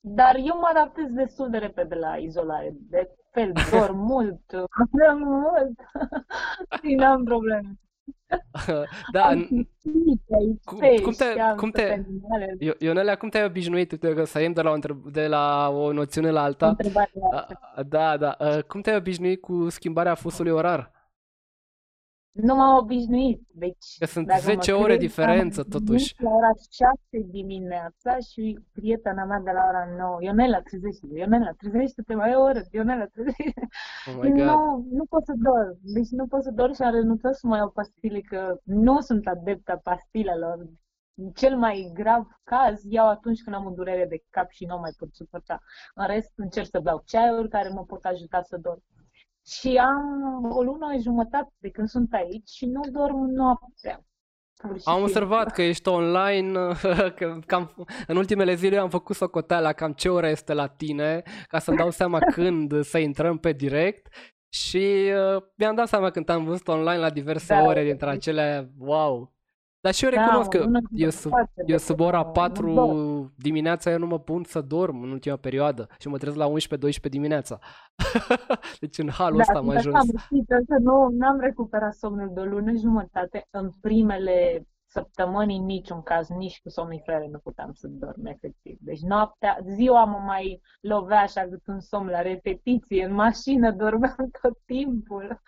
Dar 0.00 0.34
eu 0.36 0.58
mă 0.58 0.68
adaptez 0.70 1.04
destul 1.10 1.50
de 1.50 1.58
repede 1.58 1.94
la 1.94 2.16
izolare. 2.16 2.74
De 2.90 3.10
fel, 3.30 3.52
dorm 3.72 3.96
mult, 3.96 4.40
mănânc 4.90 5.26
mult 5.26 5.78
și 6.82 6.94
n-am 6.94 7.24
probleme. 7.24 7.72
da, 9.12 9.24
Am 9.24 9.44
n- 9.44 9.48
citit 9.48 10.22
aici 10.38 10.62
cum, 10.64 10.78
pești, 10.78 11.02
cum 11.02 11.12
te, 11.12 11.24
am 11.24 11.56
cum 11.56 11.70
toate 11.70 11.86
te, 11.88 11.92
animalele. 11.92 12.56
Io- 12.60 12.76
Ionela, 12.78 13.16
cum 13.16 13.28
te-ai 13.28 13.44
obișnuit, 13.44 13.90
uite 13.92 14.14
că 14.14 14.24
să 14.24 14.40
iei 14.40 14.52
de 14.54 14.62
la 14.62 14.70
o, 14.70 14.74
întreb- 14.74 15.10
de 15.12 15.26
la 15.26 15.68
o 15.68 15.92
noțiune 15.92 16.30
la 16.30 16.42
alta, 16.42 16.68
Întrebarea 16.68 17.10
A- 17.32 17.36
asta. 17.36 17.82
da, 17.88 18.16
da, 18.16 18.30
a, 18.30 18.60
cum 18.62 18.80
te-ai 18.80 18.96
obișnuit 18.96 19.40
cu 19.40 19.68
schimbarea 19.68 20.14
fusului 20.14 20.50
orar? 20.52 20.90
Nu 22.32 22.54
m-am 22.54 22.76
obișnuit, 22.76 23.40
deci 23.54 23.96
Că 23.98 24.06
sunt 24.06 24.26
dacă 24.26 24.40
mă 24.46 24.52
10 24.52 24.72
ore 24.72 24.82
crezi, 24.84 24.98
diferență 25.06 25.60
am 25.60 25.66
totuși. 25.70 26.14
venit 26.18 26.30
la 26.32 26.36
ora 26.36 26.50
6 26.70 27.26
dimineața 27.30 28.18
și 28.18 28.58
prietena 28.72 29.24
mea 29.24 29.38
de 29.44 29.50
la 29.50 29.64
ora 29.68 29.84
9, 29.98 30.16
Ionela, 30.22 30.60
trezește-te, 30.60 31.18
Ionela, 31.18 31.50
trezește-te, 31.50 32.14
mai 32.14 32.30
e 32.30 32.34
o 32.34 32.42
oră, 32.42 32.60
Ionela, 32.70 33.06
trezește-te. 33.06 33.66
Oh 34.10 34.14
my 34.22 34.28
god. 34.30 34.38
Nu, 34.38 34.86
nu 34.90 35.04
pot 35.04 35.24
să 35.24 35.32
dorm, 35.36 35.78
deci 35.82 36.08
nu 36.08 36.26
pot 36.26 36.42
să 36.42 36.50
dorm 36.50 36.72
și 36.72 36.82
am 36.82 36.92
renunțat 36.92 37.34
să 37.34 37.46
mai 37.46 37.58
iau 37.58 37.70
pastile, 37.70 38.20
că 38.20 38.58
nu 38.62 39.00
sunt 39.00 39.26
adeptă 39.26 39.80
pastilelor. 39.82 40.66
Cel 41.34 41.56
mai 41.56 41.90
grav 41.94 42.40
caz 42.44 42.84
iau 42.84 43.08
atunci 43.08 43.42
când 43.42 43.56
am 43.56 43.66
o 43.66 43.70
durere 43.70 44.06
de 44.08 44.22
cap 44.30 44.50
și 44.50 44.64
nu 44.64 44.78
mai 44.78 44.90
pot 44.98 45.08
suporta. 45.14 45.62
În 45.94 46.06
rest, 46.06 46.32
încerc 46.36 46.66
să 46.66 46.80
beau 46.80 47.02
ceaiuri 47.04 47.48
care 47.48 47.68
mă 47.68 47.84
pot 47.84 48.04
ajuta 48.04 48.42
să 48.42 48.56
dorm. 48.56 48.82
Și 49.50 49.76
am 49.76 50.44
o 50.52 50.62
lună 50.62 50.96
jumătate 51.00 51.52
de 51.58 51.70
când 51.70 51.88
sunt 51.88 52.12
aici 52.12 52.48
și 52.48 52.66
nu 52.66 52.80
dorm 52.92 53.18
noaptea. 53.18 54.04
Pur 54.60 54.78
și 54.78 54.82
Am 54.84 54.94
simplu. 54.94 55.02
observat 55.02 55.52
că 55.52 55.62
ești 55.62 55.88
online, 55.88 56.52
că 57.18 57.38
cam, 57.46 57.86
în 58.06 58.16
ultimele 58.16 58.54
zile 58.54 58.78
am 58.78 58.88
făcut 58.88 59.16
socoteala 59.16 59.72
cam 59.72 59.92
ce 59.92 60.08
oră 60.08 60.28
este 60.28 60.52
la 60.52 60.66
tine, 60.66 61.22
ca 61.48 61.58
să-mi 61.58 61.76
dau 61.76 61.90
seama 61.90 62.18
când 62.34 62.82
să 62.84 62.98
intrăm 62.98 63.38
pe 63.38 63.52
direct 63.52 64.08
și 64.52 65.12
uh, 65.36 65.42
mi-am 65.56 65.74
dat 65.74 65.88
seama 65.88 66.10
când 66.10 66.28
am 66.28 66.44
văzut 66.44 66.68
online 66.68 66.98
la 66.98 67.10
diverse 67.10 67.54
Da. 67.54 67.62
ore 67.62 67.84
dintre 67.84 68.10
acele, 68.10 68.70
wow. 68.78 69.32
Dar 69.82 69.94
și 69.94 70.04
eu 70.04 70.10
Da, 70.10 70.20
recunosc 70.20 70.46
o 70.54 70.58
că 70.58 70.64
lună 70.64 70.78
eu 70.90 71.10
sub, 71.10 71.22
jumătate 71.30 71.62
de 71.66 71.72
eu 71.72 71.78
sub 71.78 72.00
ora 72.00 72.22
când 72.22 72.26
nu 72.26 72.32
4 72.32 72.72
dorm. 72.74 73.32
dimineața 73.36 73.90
eu 73.90 73.98
nu 73.98 74.06
mă 74.06 74.18
pun 74.18 74.42
să 74.44 74.60
dorm 74.60 75.02
în 75.02 75.10
ultima 75.10 75.36
perioadă 75.36 75.86
și 75.98 76.08
mă 76.08 76.16
trezesc 76.18 76.38
la 76.38 76.48
11-12 76.48 77.10
dimineața. 77.10 77.58
Deci 78.80 78.98
în 78.98 79.08
halul 79.10 79.36
Da, 79.36 79.40
ăsta 79.42 79.58
am 79.58 79.64
sunt 79.64 79.76
așa 79.76 79.88
ajuns. 79.88 79.94
amărâțită 80.10 80.54
că 80.68 80.78
nu 80.82 81.08
n-am 81.08 81.40
recuperat 81.40 81.94
somnul 81.94 82.30
de 82.34 82.40
o 82.40 82.44
lună 82.44 82.72
jumătate. 82.72 83.46
În 83.50 83.70
primele 83.80 84.66
săptămâni, 84.90 85.56
în 85.56 85.64
niciun 85.64 86.02
caz, 86.02 86.28
nici 86.28 86.60
cu 86.60 86.68
somnifere 86.68 87.28
nu 87.30 87.38
puteam 87.38 87.72
să 87.72 87.88
dorm 87.88 88.26
efectiv. 88.26 88.78
Deci 88.80 89.00
noaptea, 89.00 89.58
ziua 89.62 90.04
mă 90.04 90.18
mai 90.18 90.60
lovea 90.80 91.20
așa 91.20 91.42
cât 91.42 91.66
un 91.66 91.80
somn 91.80 92.08
la 92.08 92.20
repetiție, 92.20 93.04
în 93.04 93.14
mașină 93.14 93.72
dormeam 93.72 94.30
tot 94.42 94.58
timpul. 94.64 95.42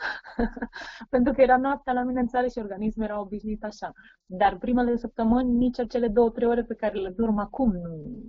Pentru 1.11 1.33
că 1.33 1.41
era 1.41 1.57
noaptea 1.57 1.93
la 1.93 2.03
mine 2.03 2.21
în 2.21 2.27
țară 2.27 2.47
și 2.47 2.59
organismul 2.59 3.07
era 3.07 3.21
obișnuit 3.21 3.65
așa. 3.65 3.93
Dar 4.27 4.59
primele 4.59 4.97
săptămâni, 4.97 5.57
nici 5.57 5.79
acele 5.79 6.09
două, 6.09 6.31
trei 6.31 6.49
ore 6.49 6.65
pe 6.65 6.75
care 6.75 6.99
le 6.99 7.09
dorm 7.09 7.39
acum, 7.39 7.73
nu, 7.73 8.23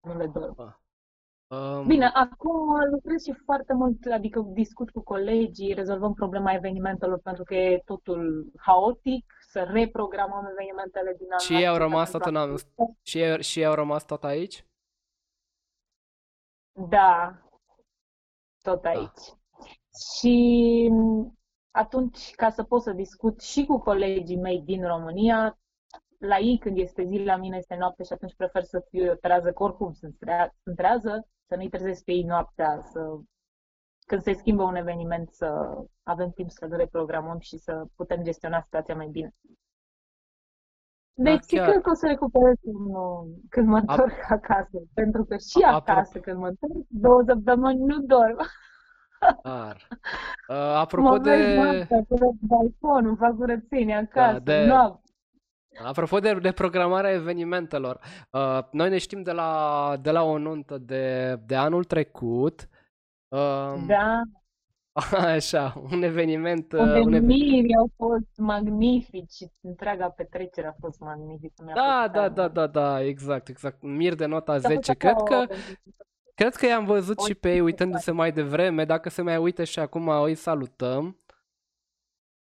nu 0.00 0.16
le 0.16 0.26
dorm. 0.26 0.83
Um, 1.48 1.86
Bine, 1.86 2.06
acum 2.06 2.90
lucrez 2.90 3.22
și 3.22 3.32
foarte 3.44 3.72
mult, 3.72 4.04
adică 4.12 4.40
discut 4.52 4.90
cu 4.90 5.00
colegii, 5.02 5.72
rezolvăm 5.74 6.12
problema 6.14 6.52
evenimentelor 6.52 7.18
pentru 7.18 7.44
că 7.44 7.54
e 7.54 7.82
totul 7.84 8.52
haotic, 8.56 9.32
să 9.48 9.62
reprogramăm 9.62 10.48
evenimentele 10.50 11.14
din 11.18 11.26
anul 11.26 11.38
și 11.38 11.52
ei 11.54 11.66
au 11.66 11.74
acesta 11.74 11.86
rămas 11.88 12.10
tot 12.10 12.20
pentru 12.22 12.40
în 12.40 12.46
a- 12.46 12.46
anul, 12.46 12.60
și 13.02 13.18
ei, 13.18 13.42
și 13.42 13.58
ei 13.58 13.66
au 13.66 13.74
rămas 13.74 14.04
tot 14.04 14.24
aici? 14.24 14.66
Da, 16.88 17.38
tot 18.62 18.84
aici. 18.84 19.20
Și 20.18 20.90
atunci, 21.70 22.30
ca 22.34 22.50
să 22.50 22.62
pot 22.62 22.82
să 22.82 22.92
discut 22.92 23.40
și 23.40 23.64
cu 23.66 23.78
colegii 23.78 24.36
mei 24.36 24.60
din 24.60 24.86
România, 24.86 25.58
la 26.26 26.38
ei 26.38 26.58
când 26.58 26.78
este 26.78 27.04
zi, 27.04 27.18
la 27.18 27.36
mine 27.36 27.56
este 27.56 27.76
noapte 27.76 28.02
și 28.02 28.12
atunci 28.12 28.34
prefer 28.36 28.62
să 28.62 28.84
fiu 28.90 29.04
eu 29.04 29.14
trează, 29.14 29.52
că 29.52 29.62
oricum 29.62 29.92
sunt, 29.92 30.14
trea- 30.18 30.54
sunt 30.62 30.76
trează, 30.76 31.26
să 31.48 31.56
nu-i 31.56 31.68
trezesc 31.68 32.04
pe 32.04 32.12
ei 32.12 32.22
noaptea, 32.22 32.80
să 32.82 33.00
când 34.06 34.22
se 34.22 34.32
schimbă 34.32 34.62
un 34.62 34.74
eveniment 34.76 35.30
să 35.30 35.76
avem 36.02 36.30
timp 36.30 36.50
să-l 36.50 36.76
reprogramăm 36.76 37.38
și 37.38 37.56
să 37.58 37.84
putem 37.96 38.22
gestiona 38.22 38.60
situația 38.60 38.94
mai 38.94 39.06
bine. 39.06 39.34
Deci, 41.16 41.44
chiar. 41.46 41.68
cred 41.68 41.82
că 41.82 41.90
o 41.90 41.94
să 41.94 42.06
recuperez 42.06 42.54
când, 42.62 42.78
când 43.48 43.68
mă 43.68 43.76
întorc 43.76 44.12
acasă, 44.38 44.78
pentru 44.94 45.24
că 45.24 45.36
și 45.36 45.64
Apropo- 45.66 45.74
acasă, 45.74 46.18
când 46.20 46.38
mă 46.38 46.46
întorc, 46.48 46.72
două 46.88 47.22
săptămâni 47.26 47.78
nu 47.84 47.98
dorm. 47.98 48.36
Dar, 49.42 49.88
uh, 50.48 50.56
apropo 50.56 51.08
Mă 51.08 51.18
vezi 51.18 51.46
de, 51.46 51.54
noaptea, 51.54 52.04
curăț 52.08 52.34
balconul, 52.40 53.16
fac 53.16 53.34
curățenie 53.36 53.94
acasă, 53.94 54.38
de- 54.38 54.64
noapte. 54.66 55.03
Apropo 55.84 56.18
de, 56.18 56.34
de 56.34 56.52
programarea 56.52 57.10
evenimentelor, 57.12 57.98
uh, 58.30 58.58
noi 58.70 58.88
ne 58.88 58.98
știm 58.98 59.22
de 59.22 59.32
la, 59.32 59.96
de 60.00 60.10
la 60.10 60.22
o 60.22 60.38
nuntă 60.38 60.78
de, 60.78 61.34
de 61.46 61.56
anul 61.56 61.84
trecut. 61.84 62.68
Um, 63.28 63.86
Da, 63.86 64.20
Așa, 65.34 65.74
un 65.92 66.02
eveniment, 66.02 66.72
uh, 66.72 66.78
un 66.80 66.88
ev- 66.88 67.02
Convenirii 67.02 67.74
au 67.76 67.90
fost 67.96 68.36
magnifici, 68.36 69.34
întreaga 69.60 70.08
petrecere 70.08 70.66
a 70.66 70.74
fost 70.80 71.00
magnifică. 71.00 71.62
mi-a 71.64 71.74
Da, 71.74 71.82
plăcut 71.82 72.12
da, 72.12 72.20
tare 72.20 72.32
da, 72.34 72.42
mult. 72.42 72.54
da, 72.54 72.66
da, 72.66 73.02
exact, 73.04 73.48
exact. 73.48 73.82
Mir 73.82 74.14
de 74.14 74.26
nota 74.26 74.52
Și 74.58 74.66
a 74.66 74.68
fost 74.68 74.74
10. 74.84 74.90
așa 74.90 74.98
Cred 74.98 75.14
o- 75.20 75.22
că, 75.24 75.54
cred 76.34 76.54
că 76.54 76.66
i-am 76.66 76.84
văzut 76.84 77.18
o 77.20 77.24
și 77.26 77.34
pe 77.34 77.48
ei 77.48 77.54
zi 77.54 77.60
uitându-se 77.60 78.10
mai 78.10 78.32
devreme. 78.32 78.84
Dacă 78.84 79.08
se 79.08 79.22
mai 79.22 79.36
uită 79.36 79.64
și 79.64 79.78
acum, 79.78 80.08
îi 80.08 80.34
salutăm. 80.34 81.18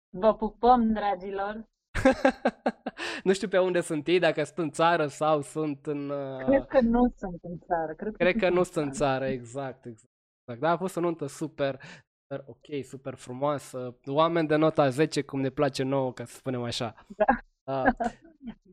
Vă 0.09 0.33
pupăm, 0.35 0.93
dragilor. 0.93 1.69
Nu 3.23 3.33
știu 3.33 3.47
pe 3.47 3.57
unde 3.57 3.81
sunt 3.81 4.07
ei, 4.07 4.19
dacă 4.19 4.43
sunt 4.43 4.57
în 4.57 4.71
țară 4.71 5.07
sau 5.07 5.41
sunt 5.41 5.85
în... 5.85 6.09
uh, 6.09 6.45
Cred 6.45 6.65
că 6.65 6.79
nu 6.81 7.13
sunt 7.15 7.39
în 7.43 7.57
țară. 7.65 7.93
Cred 7.93 8.11
că, 8.11 8.17
Cred 8.23 8.35
că 8.35 8.49
nu 8.49 8.63
sunt 8.63 8.85
în 8.85 8.91
țară, 8.91 9.25
exact, 9.25 9.85
exact. 9.85 10.09
exact. 10.41 10.61
Da, 10.61 10.69
a 10.71 10.77
fost 10.77 10.95
o 10.95 10.99
nuntă 10.99 11.25
super, 11.25 11.79
super 12.21 12.43
ok, 12.47 12.83
super 12.85 13.13
frumoasă. 13.15 13.97
Oameni 14.05 14.47
de 14.47 14.55
nota 14.55 14.89
10, 14.89 15.21
cum 15.21 15.39
ne 15.41 15.49
place 15.49 15.83
nouă, 15.83 16.13
ca 16.13 16.25
să 16.25 16.35
spunem 16.35 16.63
așa. 16.63 16.95
Da. 17.07 17.25
Ah, 17.63 17.91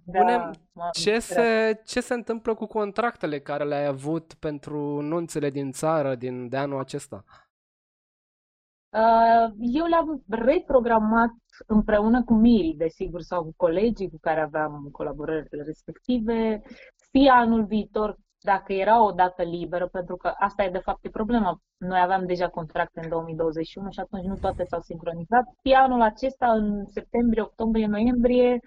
Da, 0.04 0.18
Spune-mi, 0.18 0.50
m-am 0.72 0.90
ce 0.92 1.04
bucurat. 1.10 1.22
se, 1.22 1.80
ce 1.84 2.00
se 2.00 2.14
întâmplă 2.14 2.54
cu 2.54 2.66
contractele 2.66 3.40
care 3.40 3.64
le-ai 3.64 3.86
avut 3.86 4.34
pentru 4.34 5.00
nunțele 5.00 5.50
din 5.50 5.72
țară 5.72 6.14
din, 6.14 6.48
de 6.48 6.56
anul 6.56 6.78
acesta? 6.78 7.24
Uh, 8.92 9.52
Eu 9.58 9.86
le-am 9.86 10.24
reprogramat 10.28 11.30
împreună 11.66 12.24
cu 12.24 12.34
Miri, 12.34 12.74
desigur, 12.76 13.20
sau 13.20 13.42
cu 13.42 13.52
colegii 13.56 14.10
cu 14.10 14.18
care 14.20 14.40
aveam 14.40 14.88
colaborările 14.92 15.62
respective, 15.62 16.62
fie 17.10 17.30
anul 17.30 17.64
viitor, 17.64 18.16
dacă 18.42 18.72
era 18.72 19.04
o 19.04 19.10
dată 19.10 19.42
liberă, 19.42 19.86
pentru 19.88 20.16
că 20.16 20.32
asta 20.38 20.62
e 20.64 20.70
de 20.70 20.78
fapt 20.78 21.04
e 21.04 21.08
problema. 21.08 21.60
Noi 21.76 22.00
aveam 22.00 22.26
deja 22.26 22.48
contracte 22.48 23.00
în 23.02 23.08
2021 23.08 23.90
și 23.90 24.00
atunci 24.00 24.24
nu 24.24 24.34
toate 24.34 24.64
s-au 24.64 24.80
sincronizat. 24.80 25.44
Fie 25.62 25.74
anul 25.74 26.02
acesta, 26.02 26.52
în 26.52 26.86
septembrie, 26.86 27.42
octombrie, 27.42 27.86
noiembrie, 27.86 28.58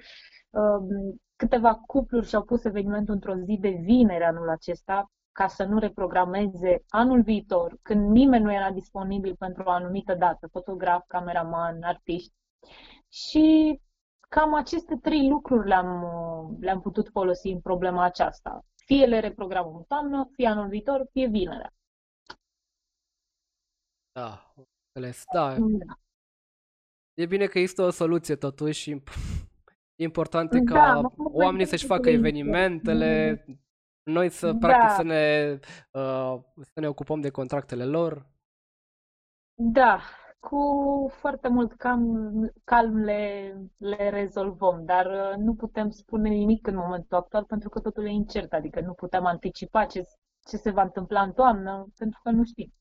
um, 0.50 1.16
câteva 1.36 1.76
cupluri 1.76 2.28
și-au 2.28 2.44
pus 2.44 2.64
evenimentul 2.64 3.14
într-o 3.14 3.36
zi 3.36 3.58
de 3.60 3.70
vineri 3.70 4.24
anul 4.24 4.50
acesta, 4.50 5.12
ca 5.32 5.48
să 5.48 5.64
nu 5.64 5.80
reprogrameze 5.80 6.84
anul 6.88 7.22
viitor, 7.22 7.78
când 7.82 8.10
nimeni 8.10 8.44
nu 8.44 8.54
era 8.54 8.72
disponibil 8.72 9.36
pentru 9.40 9.64
o 9.66 9.70
anumită 9.72 10.16
dată, 10.16 10.48
fotograf, 10.52 11.04
cameraman, 11.08 11.82
artiști. 11.82 12.34
Și 13.10 13.80
cam 14.30 14.54
aceste 14.54 14.98
trei 15.02 15.28
lucruri 15.30 15.68
le-am, 15.68 16.04
uh, 16.04 16.58
le-am 16.60 16.82
putut 16.82 17.10
folosi 17.12 17.48
în 17.48 17.62
problema 17.62 18.04
aceasta. 18.04 18.66
Fie 18.86 19.06
le 19.06 19.20
reprogramăm 19.20 19.76
în 19.76 19.84
toamnă, 19.84 20.30
fie 20.34 20.48
anul 20.48 20.68
viitor, 20.68 21.08
fie 21.12 21.28
vinerea. 21.28 21.74
Da, 24.12 24.54
înțeles. 24.96 25.24
Da, 25.34 25.56
Da. 25.60 25.94
e 27.14 27.26
bine 27.26 27.46
că 27.46 27.60
există 27.60 27.82
o 27.82 27.90
soluție 27.90 28.36
totuși 28.36 28.80
și 28.82 28.96
imp- 29.00 29.14
important 30.02 30.54
e 30.54 30.60
Da, 30.60 30.74
ca 30.74 30.94
mă 31.00 31.02
bucur 31.16 31.42
oamenii 31.44 31.64
că 31.64 31.70
să-și 31.70 31.82
se 31.82 31.88
facă 31.88 32.02
trăiește. 32.02 32.28
evenimentele, 32.28 33.46
noi 34.04 34.30
să 34.30 34.52
Da. 34.52 34.58
practic 34.68 34.90
să 34.96 35.04
ne, 35.04 35.52
uh, 35.92 36.40
să 36.62 36.80
ne 36.80 36.88
ocupăm 36.88 37.22
de 37.22 37.30
contractele 37.30 37.86
lor. 37.86 38.28
Da, 39.54 40.00
cu 40.50 41.10
foarte 41.20 41.48
mult 41.48 41.74
cam, 41.74 42.02
calm 42.64 42.98
le, 42.98 43.54
le 43.78 44.10
rezolvăm, 44.10 44.86
dar 44.86 45.06
uh, 45.06 45.38
nu 45.38 45.56
putem 45.56 45.90
spune 45.90 46.30
nimic 46.30 46.68
în 46.68 46.76
momentul 46.76 47.18
actual 47.18 47.44
pentru 47.44 47.70
că 47.70 47.80
totul 47.80 48.06
e 48.06 48.10
incert, 48.10 48.54
adică 48.54 48.82
nu 48.82 48.94
putem 48.94 49.26
anticipa 49.26 49.86
ce, 49.86 50.02
ce 50.48 50.58
se 50.58 50.72
va 50.72 50.82
întâmpla 50.82 51.22
în 51.22 51.32
toamnă 51.34 51.88
pentru 51.98 52.20
că 52.24 52.30
nu 52.30 52.44
știm. 52.44 52.74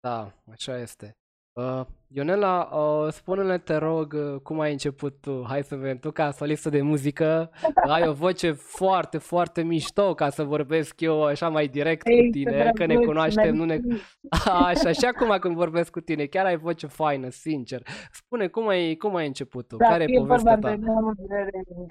Da, 0.00 0.32
așa 0.50 0.76
este. 0.78 1.19
Uh, 1.60 1.86
Ionela, 2.12 2.68
uh, 2.72 3.12
spune-ne, 3.12 3.58
te 3.58 3.76
rog, 3.76 4.12
uh, 4.12 4.40
cum 4.42 4.60
ai 4.60 4.72
început 4.72 5.20
tu? 5.20 5.44
Hai 5.48 5.62
să 5.62 5.76
vedem, 5.76 5.98
tu 5.98 6.10
ca 6.10 6.30
solistă 6.30 6.68
de 6.68 6.82
muzică 6.82 7.50
ai 7.94 8.08
o 8.08 8.12
voce 8.12 8.52
foarte, 8.52 9.18
foarte 9.18 9.62
mișto 9.62 10.14
ca 10.14 10.30
să 10.30 10.42
vorbesc 10.42 11.00
eu 11.00 11.24
așa 11.24 11.48
mai 11.48 11.68
direct 11.68 12.06
Ei, 12.08 12.24
cu 12.24 12.30
tine, 12.30 12.70
că 12.74 12.86
ne 12.86 12.94
cunoaștem, 12.94 13.54
nu 13.54 13.64
ne... 13.64 13.78
Așa, 14.68 14.92
și 14.92 15.04
acum 15.04 15.36
când 15.38 15.54
vorbesc 15.54 15.90
cu 15.90 16.00
tine, 16.00 16.24
chiar 16.24 16.46
ai 16.46 16.56
voce 16.56 16.86
faină, 16.86 17.28
sincer. 17.28 17.82
Spune, 18.12 18.46
cum 18.46 18.68
ai, 18.68 18.94
cum 18.94 19.14
ai 19.14 19.26
început 19.26 19.68
tu? 19.68 19.76
Da, 19.76 19.86
Care 19.86 20.04
e 20.06 20.18
povestea 20.18 20.58
ta? 20.58 20.70
De 20.70 20.82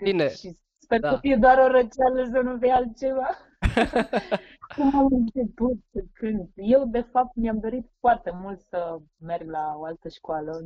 Bine, 0.04 0.30
și 0.30 0.58
sper 0.78 1.00
da. 1.00 1.10
să 1.10 1.18
fie 1.22 1.36
doar 1.36 1.58
o 1.58 1.68
răceală, 1.68 2.30
să 2.32 2.40
nu 2.44 2.58
fie 2.60 2.72
altceva. 2.72 3.28
Cum 4.76 5.00
am 5.00 5.08
început 5.12 5.78
să 5.92 6.04
cânt? 6.14 6.52
Eu, 6.56 6.86
de 6.86 7.02
fapt, 7.02 7.36
mi-am 7.36 7.60
dorit 7.60 7.92
foarte 8.00 8.32
mult 8.34 8.60
să 8.60 8.98
merg 9.18 9.50
la 9.50 9.74
o 9.78 9.84
altă 9.84 10.10
școală, 10.10 10.62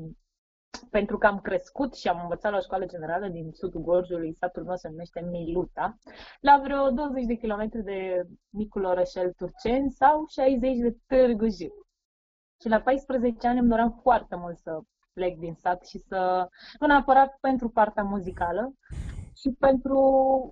pentru 0.89 1.17
că 1.17 1.27
am 1.27 1.39
crescut 1.39 1.95
și 1.95 2.07
am 2.07 2.19
învățat 2.21 2.51
la 2.51 2.57
o 2.57 2.61
școală 2.61 2.85
generală 2.85 3.27
din 3.27 3.51
sudul 3.51 3.81
Gorjului, 3.81 4.35
satul 4.39 4.63
meu 4.63 4.75
se 4.75 4.89
numește 4.89 5.21
Miluta, 5.21 5.97
la 6.39 6.59
vreo 6.63 6.89
20 6.89 7.25
de 7.25 7.33
kilometri 7.33 7.83
de 7.83 8.27
micul 8.49 8.83
orășel 8.83 9.31
Turceni 9.31 9.91
sau 9.91 10.25
60 10.27 10.77
de 10.77 10.97
Târgu 11.07 11.47
Jiu. 11.49 11.73
Și 12.61 12.67
la 12.67 12.81
14 12.81 13.47
ani 13.47 13.59
îmi 13.59 13.69
doream 13.69 13.99
foarte 14.01 14.35
mult 14.35 14.57
să 14.57 14.79
plec 15.13 15.37
din 15.37 15.53
sat 15.53 15.85
și 15.85 15.97
să, 15.97 16.47
nu 16.79 16.87
neapărat 16.87 17.37
pentru 17.41 17.69
partea 17.69 18.03
muzicală, 18.03 18.73
și 19.36 19.50
pentru 19.60 19.98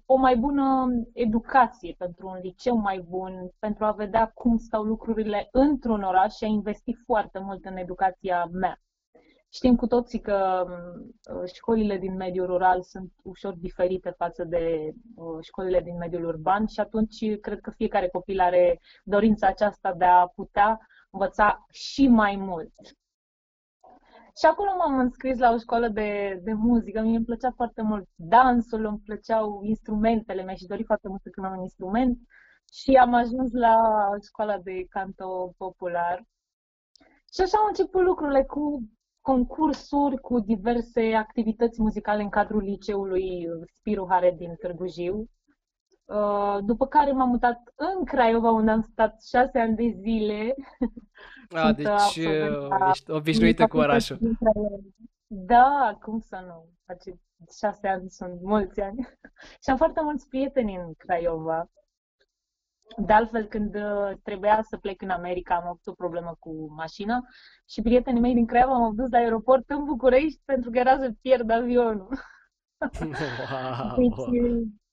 o 0.05 0.15
mai 0.15 0.35
bună 0.35 0.87
educație, 1.13 1.95
pentru 1.97 2.27
un 2.27 2.39
liceu 2.41 2.75
mai 2.75 3.05
bun, 3.09 3.49
pentru 3.59 3.85
a 3.85 3.91
vedea 3.91 4.31
cum 4.33 4.57
stau 4.57 4.83
lucrurile 4.83 5.47
într-un 5.51 6.01
oraș 6.01 6.35
și 6.35 6.43
a 6.43 6.47
investi 6.47 6.93
foarte 7.05 7.39
mult 7.39 7.65
în 7.65 7.77
educația 7.77 8.49
mea. 8.51 8.81
Știm 9.53 9.75
cu 9.75 9.87
toții 9.87 10.19
că 10.19 10.65
uh, 10.67 11.51
școlile 11.53 11.97
din 11.97 12.15
mediul 12.15 12.45
rural 12.45 12.81
sunt 12.81 13.11
ușor 13.23 13.53
diferite 13.53 14.09
față 14.17 14.43
de 14.43 14.91
uh, 15.15 15.37
școlile 15.41 15.81
din 15.81 15.97
mediul 15.97 16.25
urban 16.25 16.65
și 16.67 16.79
atunci 16.79 17.39
cred 17.41 17.59
că 17.59 17.71
fiecare 17.71 18.07
copil 18.07 18.39
are 18.39 18.79
dorința 19.03 19.47
aceasta 19.47 19.93
de 19.93 20.05
a 20.05 20.27
putea 20.27 20.79
învăța 21.09 21.65
și 21.71 22.07
mai 22.07 22.35
mult. 22.35 22.73
Și 24.39 24.45
acolo 24.45 24.69
m-am 24.77 24.99
înscris 24.99 25.37
la 25.39 25.51
o 25.51 25.57
școală 25.57 25.87
de, 25.87 26.39
de 26.43 26.53
muzică. 26.53 27.01
Mie 27.01 27.15
îmi 27.15 27.25
plăcea 27.25 27.51
foarte 27.55 27.81
mult 27.81 28.07
dansul, 28.15 28.85
îmi 28.85 29.01
plăceau 29.05 29.61
instrumentele, 29.63 30.43
mi-aș 30.43 30.61
dori 30.61 30.83
foarte 30.83 31.07
mult 31.07 31.21
să 31.21 31.29
cânt 31.29 31.47
un 31.55 31.61
instrument 31.61 32.17
și 32.73 32.91
am 32.91 33.13
ajuns 33.13 33.51
la 33.51 33.75
școala 34.27 34.57
de 34.57 34.85
canto 34.89 35.53
popular. 35.57 36.23
Și 37.33 37.41
așa 37.41 37.57
au 37.57 37.67
început 37.67 38.01
lucrurile 38.03 38.43
cu 38.43 38.89
concursuri, 39.21 40.17
cu 40.17 40.39
diverse 40.39 41.13
activități 41.13 41.81
muzicale 41.81 42.21
în 42.21 42.29
cadrul 42.29 42.61
liceului 42.61 43.47
Spiru 43.73 44.05
Hare 44.09 44.35
din 44.37 44.55
Târgu 44.55 44.87
Jiu. 44.87 45.29
Uh, 46.05 46.57
după 46.65 46.87
care 46.87 47.11
m-am 47.11 47.29
mutat 47.29 47.59
în 47.75 48.05
Craiova, 48.05 48.51
unde 48.51 48.71
am 48.71 48.81
stat 48.81 49.23
șase 49.23 49.59
ani 49.59 49.75
de 49.75 49.95
zile. 50.01 50.55
A, 51.53 51.73
deci 51.73 52.25
uh, 52.25 52.67
ești 52.89 53.11
obișnuită 53.11 53.67
cu 53.67 53.77
orașul. 53.77 54.17
Da, 55.27 55.97
cum 56.01 56.19
să 56.19 56.43
nu? 56.47 56.69
Face 56.85 57.19
șase 57.57 57.87
ani 57.87 58.09
sunt 58.09 58.41
mulți 58.41 58.81
ani. 58.81 59.09
și 59.63 59.69
am 59.69 59.77
foarte 59.77 60.01
mulți 60.03 60.27
prieteni 60.27 60.75
în 60.75 60.93
Craiova. 60.93 61.69
De 62.97 63.13
altfel, 63.13 63.45
când 63.45 63.75
uh, 63.75 64.11
trebuia 64.23 64.61
să 64.69 64.77
plec 64.77 65.01
în 65.01 65.09
America, 65.09 65.55
am 65.55 65.67
avut 65.67 65.87
o 65.87 65.93
problemă 65.93 66.35
cu 66.39 66.73
mașina 66.73 67.19
și 67.69 67.81
prietenii 67.81 68.21
mei 68.21 68.33
din 68.33 68.45
Craiova 68.45 68.77
m-au 68.77 68.93
dus 68.93 69.09
la 69.09 69.17
aeroport 69.17 69.69
în 69.69 69.83
București 69.85 70.41
pentru 70.45 70.69
că 70.69 70.77
era 70.77 70.97
să 70.97 71.13
pierd 71.21 71.49
avionul. 71.49 72.09
Wow. 73.95 73.95
Deci, 73.95 74.41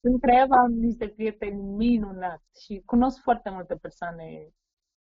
în 0.01 0.19
Craiova 0.19 0.57
am 0.57 0.73
niște 0.73 1.09
prieteni 1.09 1.63
minunați 1.63 2.65
și 2.65 2.83
cunosc 2.85 3.23
foarte 3.23 3.51
multe 3.51 3.75
persoane 3.75 4.53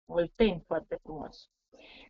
olteni 0.10 0.64
foarte 0.68 1.00
frumoși. 1.04 1.40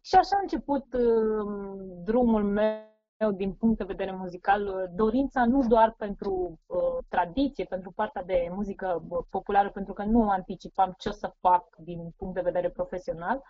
Și 0.01 0.15
așa 0.15 0.35
a 0.35 0.41
început 0.41 0.93
uh, 0.93 1.81
drumul 2.03 2.43
meu 2.43 3.31
din 3.35 3.53
punct 3.53 3.77
de 3.77 3.83
vedere 3.83 4.11
muzical, 4.11 4.89
dorința 4.95 5.45
nu 5.45 5.67
doar 5.67 5.93
pentru 5.97 6.59
uh, 6.65 6.97
tradiție, 7.09 7.65
pentru 7.65 7.91
partea 7.91 8.23
de 8.23 8.47
muzică 8.51 9.03
populară, 9.29 9.69
pentru 9.69 9.93
că 9.93 10.03
nu 10.03 10.29
anticipam 10.29 10.93
ce 10.97 11.09
o 11.09 11.11
să 11.11 11.33
fac 11.39 11.75
din 11.77 12.13
punct 12.17 12.33
de 12.33 12.41
vedere 12.41 12.69
profesional, 12.69 13.41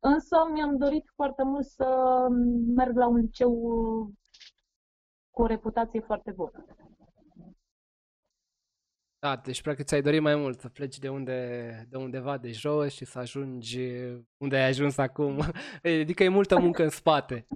însă 0.00 0.36
mi-am 0.52 0.76
dorit 0.76 1.10
foarte 1.14 1.42
mult 1.42 1.64
să 1.64 2.26
merg 2.74 2.96
la 2.96 3.06
un 3.06 3.16
liceu 3.16 3.52
cu 5.30 5.42
o 5.42 5.46
reputație 5.46 6.00
foarte 6.00 6.30
bună. 6.30 6.64
Da, 9.20 9.36
deci 9.36 9.62
practic 9.62 9.86
ți-ai 9.86 10.02
dorit 10.02 10.20
mai 10.20 10.34
mult 10.36 10.60
să 10.60 10.68
pleci 10.68 10.98
de 10.98 11.08
unde, 11.08 11.86
de 11.88 11.96
undeva 11.96 12.38
de 12.38 12.50
jos 12.52 12.92
și 12.94 13.04
să 13.04 13.18
ajungi 13.18 13.80
unde 14.36 14.56
ai 14.56 14.68
ajuns 14.68 14.96
acum. 14.96 15.40
Adică 16.02 16.22
e 16.22 16.28
multă 16.28 16.58
muncă 16.60 16.82
în 16.82 16.88
spate. 16.88 17.46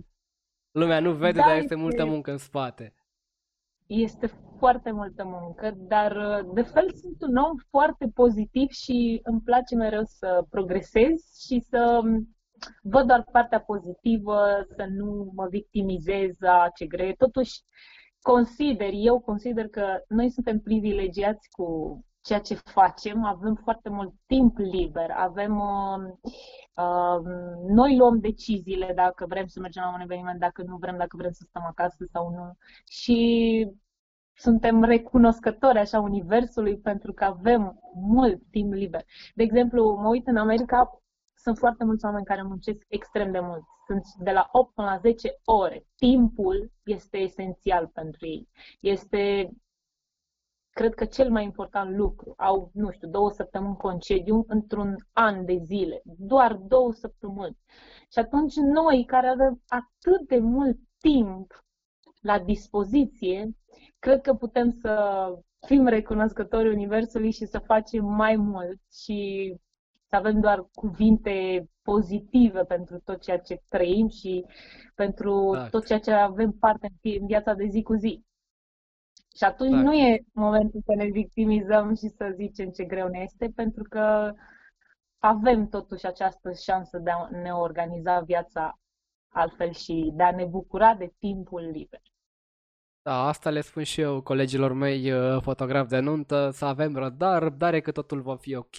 Lumea 0.71 1.01
nu 1.01 1.13
vede, 1.15 1.39
Da, 1.39 1.45
dar 1.45 1.51
este 1.51 1.63
este- 1.63 1.75
multă 1.75 2.05
muncă 2.05 2.31
în 2.31 2.39
spate. 2.39 2.95
Este 3.87 4.27
foarte 4.59 4.91
multă 4.91 5.25
muncă, 5.25 5.75
dar 5.77 6.43
de 6.55 6.63
fel 6.63 6.93
sunt 6.95 7.23
un 7.23 7.37
om 7.37 7.57
foarte 7.71 8.11
pozitiv 8.15 8.69
și 8.71 9.21
îmi 9.23 9.41
place 9.41 9.75
mereu 9.75 10.03
să 10.05 10.47
progresez 10.51 11.39
și 11.47 11.61
să 11.61 12.01
văd 12.83 13.07
doar 13.07 13.25
partea 13.33 13.61
pozitivă, 13.61 14.67
să 14.77 14.87
nu 14.91 15.33
mă 15.35 15.47
victimizez 15.51 16.37
a 16.41 16.69
ce 16.75 16.87
greu. 16.87 17.13
Totuși, 17.19 17.61
consider, 18.23 18.91
eu 18.93 19.21
consider 19.21 19.69
că 19.69 20.01
noi 20.09 20.31
suntem 20.31 20.61
privilegiați 20.61 21.49
cu 21.51 21.99
ceea 22.21 22.39
ce 22.41 22.55
facem, 22.55 23.25
avem 23.25 23.55
foarte 23.55 23.89
mult 23.89 24.15
timp 24.27 24.59
liber, 24.59 25.11
avem, 25.11 25.59
uh, 25.59 26.31
uh, 26.75 27.21
noi 27.69 27.97
luăm 27.97 28.19
deciziile 28.21 28.93
dacă 28.95 29.27
vrem 29.29 29.47
să 29.47 29.61
mergem 29.61 29.83
la 29.83 29.95
un 29.95 30.01
eveniment, 30.01 30.41
dacă 30.41 30.63
nu 30.63 30.77
vrem, 30.77 30.97
dacă 30.97 31.17
vrem 31.17 31.33
să 31.33 31.45
stăm 31.49 31.63
acasă 31.67 32.05
sau 32.13 32.31
nu. 32.31 32.57
Și 32.89 33.69
suntem 34.35 34.83
recunoscători 34.85 35.79
așa 35.79 36.01
universului 36.01 36.79
pentru 36.79 37.13
că 37.13 37.25
avem 37.25 37.81
mult 37.95 38.43
timp 38.51 38.73
liber. 38.73 39.05
De 39.35 39.43
exemplu, 39.43 39.99
mă 40.01 40.09
uit 40.09 40.27
în 40.27 40.37
America, 40.37 41.02
sunt 41.43 41.59
foarte 41.59 41.85
mulți 41.85 42.05
oameni 42.05 42.25
care 42.25 42.43
muncesc 42.43 42.85
extrem 42.89 43.33
de 43.33 43.41
mult. 43.41 43.63
Sunt 43.87 44.03
de 44.19 44.31
la 44.31 44.49
8 44.53 44.75
până 44.75 44.89
la 44.89 44.99
10 44.99 45.41
ore. 45.45 45.87
Timpul 45.97 46.73
este 46.85 47.19
esențial 47.19 47.87
pentru 47.87 48.27
ei. 48.27 48.49
Este, 48.81 49.51
cred 50.71 50.95
că, 50.95 51.05
cel 51.05 51.31
mai 51.31 51.45
important 51.45 51.97
lucru. 51.97 52.35
Au, 52.37 52.71
nu 52.75 52.91
știu, 52.91 53.09
două 53.09 53.31
săptămâni 53.31 53.77
concediu 53.77 54.45
într-un 54.49 54.97
an 55.13 55.45
de 55.45 55.59
zile. 55.65 56.01
Doar 56.05 56.55
două 56.55 56.93
săptămâni. 56.93 57.59
Și 58.13 58.19
atunci 58.19 58.55
noi, 58.55 59.05
care 59.05 59.27
avem 59.27 59.63
atât 59.67 60.29
de 60.29 60.39
mult 60.39 60.79
timp 60.99 61.65
la 62.21 62.39
dispoziție, 62.39 63.57
cred 63.99 64.21
că 64.21 64.35
putem 64.35 64.71
să 64.71 65.25
fim 65.67 65.87
recunoscători 65.87 66.73
Universului 66.73 67.31
și 67.31 67.45
să 67.47 67.59
facem 67.59 68.05
mai 68.05 68.37
mult 68.37 68.81
și 68.93 69.57
să 70.13 70.19
avem 70.19 70.41
doar 70.41 70.67
cuvinte 70.75 71.67
pozitive 71.83 72.65
pentru 72.65 73.01
tot 73.05 73.21
ceea 73.23 73.39
ce 73.39 73.63
trăim 73.69 74.09
și 74.09 74.45
pentru 74.95 75.51
Exact. 75.53 75.71
tot 75.71 75.87
ceea 75.87 75.99
ce 75.99 76.13
avem 76.13 76.51
parte 76.53 76.87
în 76.91 76.97
fie- 77.01 77.21
în 77.21 77.27
viața 77.27 77.55
de 77.55 77.67
zi 77.67 77.83
cu 77.83 77.95
zi. 77.95 78.25
Și 79.37 79.45
atunci 79.45 79.69
Exact. 79.71 79.87
nu 79.87 79.93
e 79.95 80.25
momentul 80.33 80.81
să 80.85 80.95
ne 80.95 81.05
victimizăm 81.05 81.95
și 81.95 82.09
să 82.09 82.33
zicem 82.37 82.71
ce 82.71 82.85
greu 82.85 83.09
ne 83.09 83.19
este, 83.19 83.53
pentru 83.55 83.83
că 83.89 84.33
avem 85.19 85.69
totuși 85.69 86.07
această 86.07 86.53
șansă 86.53 86.99
de 86.99 87.11
a 87.11 87.29
ne 87.31 87.51
organiza 87.55 88.21
viața 88.21 88.79
altfel 89.29 89.73
și 89.73 90.11
de 90.15 90.23
a 90.23 90.31
ne 90.35 90.45
bucura 90.45 90.95
de 90.95 91.13
timpul 91.19 91.61
liber. 91.71 92.01
Da, 93.05 93.27
asta 93.27 93.51
le 93.51 93.61
spun 93.61 93.83
și 93.83 94.01
eu 94.01 94.21
colegilor 94.21 94.73
mei 94.73 95.13
uh, 95.13 95.41
fotografi 95.43 95.89
de 95.89 95.99
nuntă, 95.99 96.51
să 96.53 96.65
avem 96.65 96.97
răbdare, 96.97 97.45
răbdare 97.45 97.81
că 97.81 97.91
totul 97.93 98.21
va 98.21 98.37
fi 98.37 98.55
ok, 98.57 98.75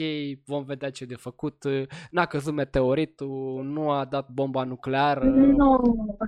vom 0.45 0.63
vedea 0.63 0.91
ce 0.91 1.03
e 1.03 1.07
de 1.07 1.15
făcut, 1.15 1.63
uh, 1.63 1.83
n-a 2.11 2.25
căzut 2.25 2.53
meteoritul, 2.53 3.63
nu 3.63 3.91
a 3.91 4.05
dat 4.05 4.29
bomba 4.29 4.63
nucleară, 4.63 5.23
Nu, 5.25 5.81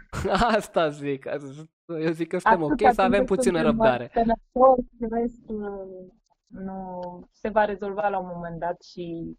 asta 0.57 0.89
zic, 0.89 1.27
asta- 1.27 1.63
eu 1.87 2.11
zic 2.11 2.27
că 2.27 2.37
suntem 2.39 2.61
ok, 2.61 2.71
atâta 2.71 2.91
să 2.91 3.01
avem 3.01 3.11
timp 3.17 3.27
cât 3.27 3.35
puțină 3.37 3.57
suntem 3.57 3.75
răbdare. 3.77 4.11
sănătoși, 4.13 4.87
restul 4.99 6.13
nu 6.47 6.99
se 7.31 7.49
va 7.49 7.65
rezolva 7.65 8.07
la 8.09 8.19
un 8.19 8.29
moment 8.35 8.59
dat 8.59 8.81
și 8.83 9.37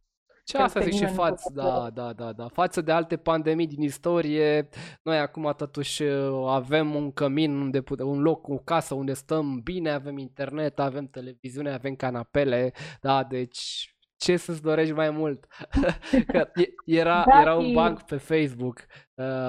Și 0.48 0.52
Cred 0.52 0.64
asta 0.64 0.78
că 0.78 0.84
zic 0.84 0.94
și 0.94 0.98
nimeni 0.98 1.16
nu 1.16 1.22
față, 1.22 1.50
poate 1.54 1.90
da, 1.94 2.02
da, 2.02 2.12
da, 2.12 2.32
da, 2.32 2.48
față 2.48 2.80
de 2.80 2.92
alte 2.92 3.16
pandemii 3.16 3.66
din 3.66 3.82
istorie, 3.82 4.68
noi 5.02 5.18
acum 5.18 5.54
totuși 5.56 6.02
uh, 6.02 6.44
avem 6.48 6.94
un 6.94 7.12
cămin 7.12 7.60
unde 7.60 7.80
pute- 7.82 8.02
un 8.02 8.20
loc, 8.22 8.48
o 8.48 8.56
casă 8.58 8.94
unde 8.94 9.12
stăm 9.12 9.60
bine, 9.60 9.90
avem 9.90 10.18
internet, 10.18 10.78
avem 10.78 11.06
televiziune, 11.06 11.72
avem 11.72 11.94
canapele, 11.94 12.72
da, 13.00 13.24
deci 13.24 13.90
ce 14.16 14.36
să-ți 14.36 14.62
dorești 14.62 14.92
mai 14.92 15.10
mult? 15.10 15.46
Că 16.32 16.50
e- 16.54 16.74
era, 16.84 17.24
Da, 17.32 17.40
era 17.40 17.54
un 17.54 17.64
și- 17.66 17.72
banc 17.72 18.02
pe 18.02 18.16
Facebook, 18.16 18.84
uh, 19.14 19.48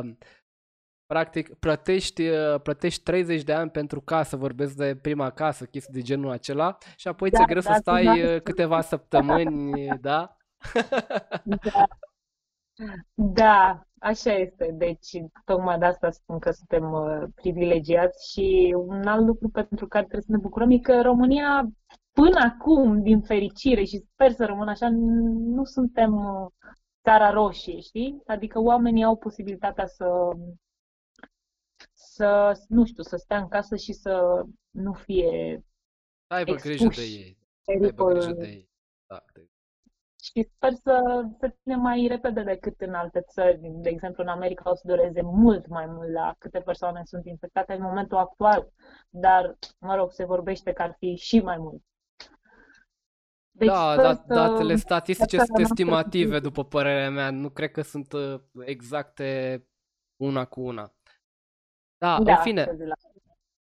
practic 1.05 1.53
plătești, 1.53 2.27
uh, 2.27 2.61
plătești 2.61 3.03
30 3.03 3.43
de 3.43 3.53
ani 3.53 3.69
pentru 3.69 4.01
casă, 4.01 4.35
vorbesc 4.35 4.75
de 4.75 4.95
prima 4.95 5.29
casă, 5.29 5.65
chestii 5.65 5.93
de 5.93 6.01
genul 6.01 6.31
acela 6.31 6.77
și 6.95 7.07
apoi 7.07 7.29
da, 7.29 7.37
ți-e 7.37 7.45
greu 7.47 7.61
da, 7.61 7.71
să 7.73 7.77
stai 7.79 8.03
da. 8.03 8.11
Uh, 8.33 8.41
câteva 8.41 8.81
săptămâni, 8.81 9.87
da? 10.01 10.36
Da? 11.43 11.87
Da, 13.13 13.81
așa 13.99 14.33
este. 14.33 14.71
Deci, 14.73 15.09
tocmai 15.45 15.77
de 15.77 15.85
asta 15.85 16.11
spun 16.11 16.39
că 16.39 16.51
suntem 16.51 16.91
uh, 16.91 17.23
privilegiați 17.35 18.31
și 18.31 18.75
un 18.77 19.07
alt 19.07 19.25
lucru 19.25 19.49
pentru 19.49 19.87
care 19.87 20.03
trebuie 20.03 20.25
să 20.25 20.31
ne 20.31 20.41
bucurăm 20.41 20.71
e 20.71 20.77
că 20.77 21.01
România, 21.01 21.67
până 22.11 22.39
acum, 22.39 23.01
din 23.01 23.21
fericire 23.21 23.83
și 23.83 24.05
sper 24.13 24.31
să 24.31 24.45
rămână 24.45 24.69
așa, 24.69 24.89
nu 24.89 25.63
suntem 25.63 26.13
uh, 26.13 26.47
țara 27.03 27.29
roșie, 27.29 27.79
știi? 27.79 28.21
Adică 28.25 28.59
oamenii 28.59 29.03
au 29.03 29.17
posibilitatea 29.17 29.85
să, 29.85 30.07
să, 31.93 32.59
nu 32.67 32.85
știu, 32.85 33.03
să 33.03 33.15
stea 33.15 33.37
în 33.37 33.47
casă 33.47 33.75
și 33.75 33.93
să 33.93 34.43
nu 34.69 34.93
fie 34.93 35.61
Aibă 36.27 36.55
grijă 36.55 36.87
de 36.87 37.01
ei. 37.01 37.37
Aibă 37.65 38.05
grijă 38.05 38.31
de 38.31 38.47
ei. 38.47 38.69
Da, 39.07 39.23
de 39.33 39.47
și 40.33 40.49
sper 40.55 40.73
să, 40.73 41.25
să 41.39 41.55
ținem 41.61 41.79
mai 41.79 42.07
repede 42.09 42.43
decât 42.43 42.81
în 42.81 42.93
alte 42.93 43.21
țări. 43.27 43.59
De 43.61 43.89
exemplu, 43.89 44.23
în 44.23 44.29
America 44.29 44.69
o 44.69 44.75
să 44.75 44.83
dureze 44.85 45.21
mult 45.21 45.67
mai 45.67 45.85
mult 45.85 46.11
la 46.11 46.35
câte 46.37 46.59
persoane 46.59 47.01
sunt 47.05 47.25
infectate 47.25 47.73
în 47.73 47.81
momentul 47.81 48.17
actual, 48.17 48.67
dar, 49.09 49.55
mă 49.79 49.95
rog, 49.95 50.11
se 50.11 50.25
vorbește 50.25 50.71
că 50.73 50.81
ar 50.81 50.95
fi 50.99 51.15
și 51.15 51.39
mai 51.39 51.57
mult. 51.57 51.81
Deci, 53.51 53.67
da, 53.67 53.95
da 53.95 54.13
să... 54.13 54.23
datele 54.27 54.75
statistice 54.75 55.37
sunt 55.37 55.57
estimative, 55.57 56.39
după 56.39 56.63
părerea 56.63 57.09
mea. 57.09 57.31
Nu 57.31 57.49
cred 57.49 57.71
că 57.71 57.81
sunt 57.81 58.13
uh, 58.13 58.41
exacte 58.65 59.63
una 60.15 60.45
cu 60.45 60.61
una. 60.61 60.93
Da, 61.97 62.19
da 62.23 62.35
în 62.35 62.41
fine. 62.41 62.77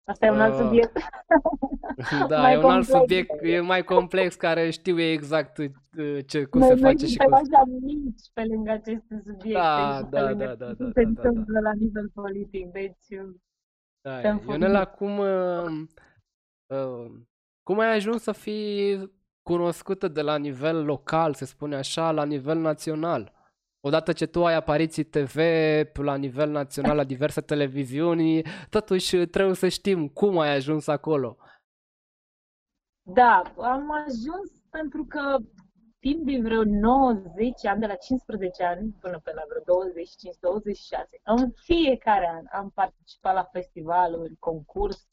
Asta 0.06 0.26
e 0.26 0.30
un 0.30 0.40
alt 0.40 0.54
uh, 0.54 0.60
subiect. 0.60 0.98
Da, 2.28 2.42
mai 2.42 2.54
e 2.54 2.58
un 2.58 2.70
alt 2.70 2.86
subiect, 2.86 3.30
e 3.42 3.60
mai 3.60 3.84
complex, 3.84 4.36
care 4.36 4.70
știu 4.70 5.00
exact 5.00 5.58
uh, 5.58 5.70
ce, 6.26 6.44
cum 6.44 6.60
noi, 6.60 6.70
se 6.70 6.76
face 6.76 7.06
și 7.06 7.18
cum... 7.18 7.34
așa 7.34 7.64
mici 7.82 8.22
pe 8.34 8.44
lângă 8.44 8.72
aceste 8.72 9.22
subiecte 9.26 9.60
da, 9.60 9.98
și 9.98 10.10
da, 10.10 10.20
pe 10.20 10.30
lângă 10.30 10.46
da, 10.46 10.66
da, 10.66 10.66
da, 10.66 10.90
se 10.94 11.04
da, 11.04 11.08
întâmplă 11.08 11.54
da, 11.54 11.60
da. 11.60 11.70
la 11.70 11.74
nivel 11.74 12.10
politic, 12.14 12.72
deci... 12.72 13.20
Uh, 13.20 13.36
da, 14.02 14.40
Ionela, 14.48 14.86
cum, 14.86 15.18
uh, 15.18 15.66
uh, 16.68 17.12
cum 17.64 17.80
ai 17.80 17.96
ajuns 17.96 18.22
să 18.22 18.32
fii 18.32 19.12
cunoscută 19.42 20.08
de 20.08 20.22
la 20.22 20.38
nivel 20.38 20.86
local, 20.86 21.34
se 21.34 21.46
spune 21.46 21.76
așa, 21.76 22.12
la 22.12 22.26
nivel 22.26 22.58
național? 22.58 23.32
Odată 23.86 24.14
ce 24.14 24.26
tu 24.26 24.46
ai 24.46 24.56
apariții 24.56 25.04
TV 25.04 25.38
la 25.94 26.16
nivel 26.16 26.50
național 26.50 26.96
la 26.96 27.04
diverse 27.04 27.42
televiziuni, 27.42 28.42
totuși 28.70 29.26
trebuie 29.26 29.56
să 29.56 29.68
știm 29.68 30.08
cum 30.08 30.40
ai 30.40 30.56
ajuns 30.56 30.88
acolo. 30.88 31.38
Da, 33.02 33.42
am 33.58 33.92
ajuns 33.92 34.52
pentru 34.70 35.06
că 35.06 35.38
timp 36.00 36.26
din 36.26 36.44
vreo 36.44 36.64
90 36.64 37.66
ani, 37.66 37.80
de 37.80 37.86
la 37.86 37.96
15 37.96 38.64
ani 38.64 38.96
până 39.00 39.20
pe 39.24 39.32
la 39.34 39.42
vreo 39.48 39.62
25-26, 39.62 41.22
în 41.24 41.52
fiecare 41.52 42.28
an 42.28 42.46
am 42.62 42.70
participat 42.70 43.34
la 43.34 43.44
festivaluri, 43.44 44.36
concurs, 44.40 45.08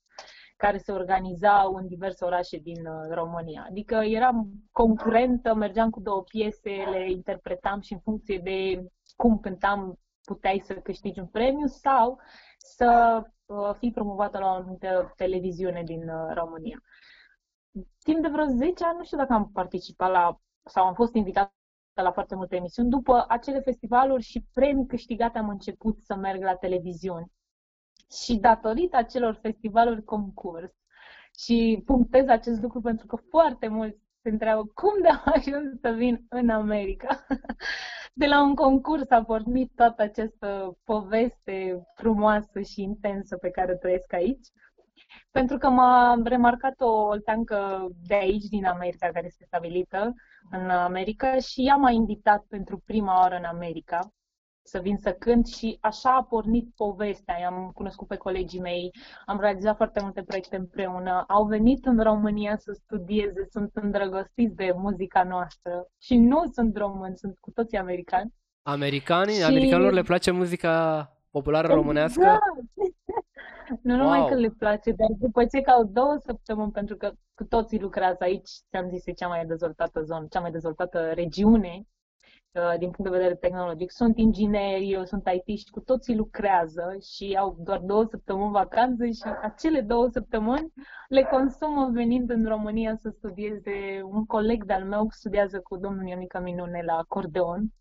care 0.60 0.78
se 0.78 0.92
organizau 0.92 1.74
în 1.74 1.86
diverse 1.86 2.24
orașe 2.24 2.56
din 2.56 2.86
uh, 2.86 3.14
România. 3.14 3.66
Adică 3.68 3.94
eram 3.94 4.50
concurentă, 4.70 5.54
mergeam 5.54 5.90
cu 5.90 6.00
două 6.00 6.22
piese, 6.22 6.70
le 6.90 7.10
interpretam 7.10 7.80
și 7.80 7.92
în 7.92 7.98
funcție 7.98 8.38
de 8.38 8.84
cum 9.16 9.38
cântam 9.38 9.98
puteai 10.24 10.62
să 10.64 10.74
câștigi 10.74 11.20
un 11.20 11.26
premiu 11.26 11.66
sau 11.66 12.18
să 12.58 13.22
uh, 13.46 13.74
fii 13.78 13.92
promovată 13.92 14.38
la 14.38 14.46
o 14.46 14.54
anumită 14.54 15.12
televiziune 15.16 15.82
din 15.82 16.08
uh, 16.08 16.34
România. 16.34 16.78
Timp 18.04 18.22
de 18.22 18.28
vreo 18.28 18.44
10 18.44 18.84
ani, 18.84 18.96
nu 18.98 19.04
știu 19.04 19.16
dacă 19.16 19.32
am 19.32 19.50
participat 19.52 20.10
la 20.10 20.40
sau 20.64 20.86
am 20.86 20.94
fost 20.94 21.14
invitată 21.14 21.52
la 22.02 22.12
foarte 22.12 22.34
multe 22.34 22.56
emisiuni. 22.56 22.90
După 22.90 23.24
acele 23.28 23.60
festivaluri 23.60 24.22
și 24.22 24.46
premii 24.52 24.86
câștigate 24.86 25.38
am 25.38 25.48
început 25.48 26.00
să 26.00 26.14
merg 26.14 26.42
la 26.42 26.54
televiziuni 26.54 27.32
și 28.12 28.36
datorită 28.36 28.96
acelor 28.96 29.38
festivaluri 29.42 30.04
concurs. 30.04 30.72
Și 31.38 31.82
punctez 31.84 32.28
acest 32.28 32.60
lucru 32.62 32.80
pentru 32.80 33.06
că 33.06 33.16
foarte 33.16 33.68
mulți 33.68 33.98
se 34.22 34.28
întreabă 34.28 34.64
cum 34.74 34.92
de 35.02 35.08
am 35.08 35.22
ajuns 35.36 35.80
să 35.80 35.90
vin 35.90 36.26
în 36.28 36.48
America. 36.48 37.26
De 38.12 38.26
la 38.26 38.42
un 38.42 38.54
concurs 38.54 39.10
a 39.10 39.24
pornit 39.24 39.72
toată 39.74 40.02
această 40.02 40.78
poveste 40.84 41.82
frumoasă 41.94 42.60
și 42.60 42.82
intensă 42.82 43.36
pe 43.36 43.50
care 43.50 43.74
trăiesc 43.76 44.12
aici. 44.12 44.46
Pentru 45.30 45.58
că 45.58 45.68
m-a 45.68 46.20
remarcat 46.24 46.80
o 46.80 46.90
olteancă 46.90 47.88
de 48.06 48.14
aici, 48.14 48.44
din 48.44 48.64
America, 48.64 49.08
care 49.12 49.26
este 49.26 49.44
stabilită 49.44 50.14
în 50.50 50.70
America 50.70 51.38
și 51.38 51.66
ea 51.66 51.76
m-a 51.76 51.90
invitat 51.90 52.44
pentru 52.48 52.82
prima 52.86 53.18
oară 53.18 53.36
în 53.36 53.44
America 53.44 54.12
să 54.70 54.78
vin 54.78 54.96
să 54.96 55.12
cânt 55.12 55.46
și 55.46 55.78
așa 55.80 56.10
a 56.10 56.22
pornit 56.22 56.68
povestea. 56.76 57.38
I-am 57.40 57.70
cunoscut 57.74 58.06
pe 58.06 58.16
colegii 58.16 58.60
mei, 58.60 58.90
am 59.26 59.40
realizat 59.40 59.76
foarte 59.76 60.00
multe 60.02 60.22
proiecte 60.22 60.56
împreună, 60.56 61.24
au 61.28 61.44
venit 61.44 61.86
în 61.86 62.02
România 62.02 62.56
să 62.56 62.72
studieze, 62.72 63.46
sunt 63.50 63.70
îndrăgostiți 63.74 64.54
de 64.54 64.72
muzica 64.76 65.22
noastră 65.22 65.86
și 65.98 66.16
nu 66.16 66.42
sunt 66.52 66.76
români, 66.76 67.16
sunt 67.16 67.38
cu 67.40 67.50
toții 67.50 67.78
americani. 67.78 68.34
Americanii? 68.62 69.34
Și... 69.34 69.42
Americanilor 69.42 69.92
le 69.92 70.02
place 70.02 70.30
muzica 70.30 70.72
populară 71.30 71.66
exact. 71.66 71.80
românească? 71.80 72.22
Da. 72.22 72.38
nu 73.88 73.96
numai 73.96 74.18
wow. 74.18 74.28
că 74.28 74.34
le 74.34 74.48
place, 74.58 74.92
dar 74.92 75.08
după 75.18 75.44
ce 75.44 75.60
că 75.60 75.70
au 75.70 75.84
două 75.84 76.16
săptămăni, 76.24 76.72
pentru 76.72 76.96
că 76.96 77.12
cu 77.34 77.44
toții 77.44 77.80
lucrează 77.80 78.18
aici, 78.20 78.50
ți-am 78.70 78.88
zis, 78.88 79.06
e 79.06 79.12
cea 79.12 79.28
mai 79.28 79.46
dezvoltată 79.46 80.02
zonă, 80.02 80.26
cea 80.30 80.40
mai 80.40 80.50
dezvoltată 80.50 81.10
regiune 81.14 81.72
Uh, 81.74 81.99
din 82.52 82.90
punct 82.90 83.10
de 83.10 83.16
vedere 83.16 83.34
tehnologic. 83.34 83.90
Sunt 83.90 84.18
ingineri, 84.18 84.90
eu 84.90 85.04
sunt 85.04 85.28
it 85.44 85.58
și 85.58 85.70
cu 85.70 85.80
toții 85.80 86.16
lucrează 86.16 86.96
și 87.00 87.36
au 87.38 87.56
doar 87.58 87.78
două 87.78 88.04
săptămâni 88.04 88.50
vacanță 88.50 89.04
și 89.04 89.22
acele 89.42 89.80
două 89.80 90.08
săptămâni 90.08 90.72
le 91.08 91.22
consumă 91.22 91.90
venind 91.92 92.30
în 92.30 92.44
România 92.46 92.96
să 92.96 93.08
studieze. 93.08 94.02
Un 94.04 94.26
coleg 94.26 94.64
de-al 94.64 94.84
meu 94.84 95.06
studiază 95.10 95.60
cu 95.60 95.76
domnul 95.76 96.06
Ionica 96.08 96.38
Minune 96.38 96.82
la 96.82 96.96
acordeon 96.96 97.72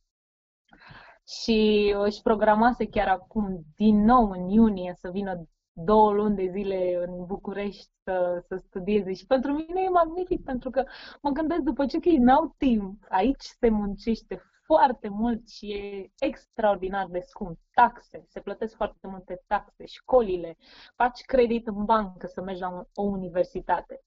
și 1.28 1.94
își 1.98 2.22
programase 2.22 2.88
chiar 2.88 3.08
acum 3.08 3.66
din 3.76 4.04
nou 4.04 4.30
în 4.30 4.50
iunie 4.50 4.94
să 4.98 5.10
vină 5.10 5.48
două 5.72 6.12
luni 6.12 6.36
de 6.36 6.50
zile 6.52 7.06
în 7.08 7.26
București 7.26 7.92
să, 8.04 8.44
să 8.48 8.56
studieze 8.56 9.14
și 9.14 9.26
pentru 9.26 9.52
mine 9.52 9.82
e 9.82 9.90
magnific 9.90 10.44
pentru 10.44 10.70
că 10.70 10.84
mă 11.22 11.30
gândesc 11.30 11.62
după 11.62 11.86
ce 11.86 12.00
că 12.00 12.10
ei 12.10 12.18
n-au 12.18 12.56
timp, 12.58 13.04
aici 13.10 13.44
se 13.60 13.70
muncește 13.70 14.42
foarte 14.74 15.08
mult 15.08 15.50
și 15.50 15.72
e 15.72 16.12
extraordinar 16.20 17.08
de 17.08 17.20
scump. 17.20 17.60
Taxe, 17.74 18.24
se 18.28 18.40
plătesc 18.40 18.76
foarte 18.76 19.08
multe 19.08 19.44
taxe, 19.48 19.86
școlile, 19.86 20.58
faci 20.96 21.22
credit 21.22 21.68
în 21.68 21.86
bancă 21.86 22.28
să 22.28 22.42
mergi 22.42 22.62
la 22.62 22.84
o 22.94 23.02
universitate. 23.02 24.02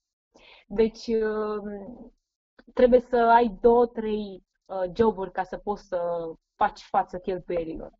Deci 0.67 1.07
um, 1.07 2.13
trebuie 2.73 2.99
să 2.99 3.15
ai 3.15 3.57
două, 3.61 3.85
trei 3.85 4.43
uh, 4.65 4.91
joburi 4.95 5.31
ca 5.31 5.43
să 5.43 5.57
poți 5.57 5.87
să 5.87 5.99
faci 6.55 6.81
față 6.81 7.17
cheltuielilor. 7.17 7.91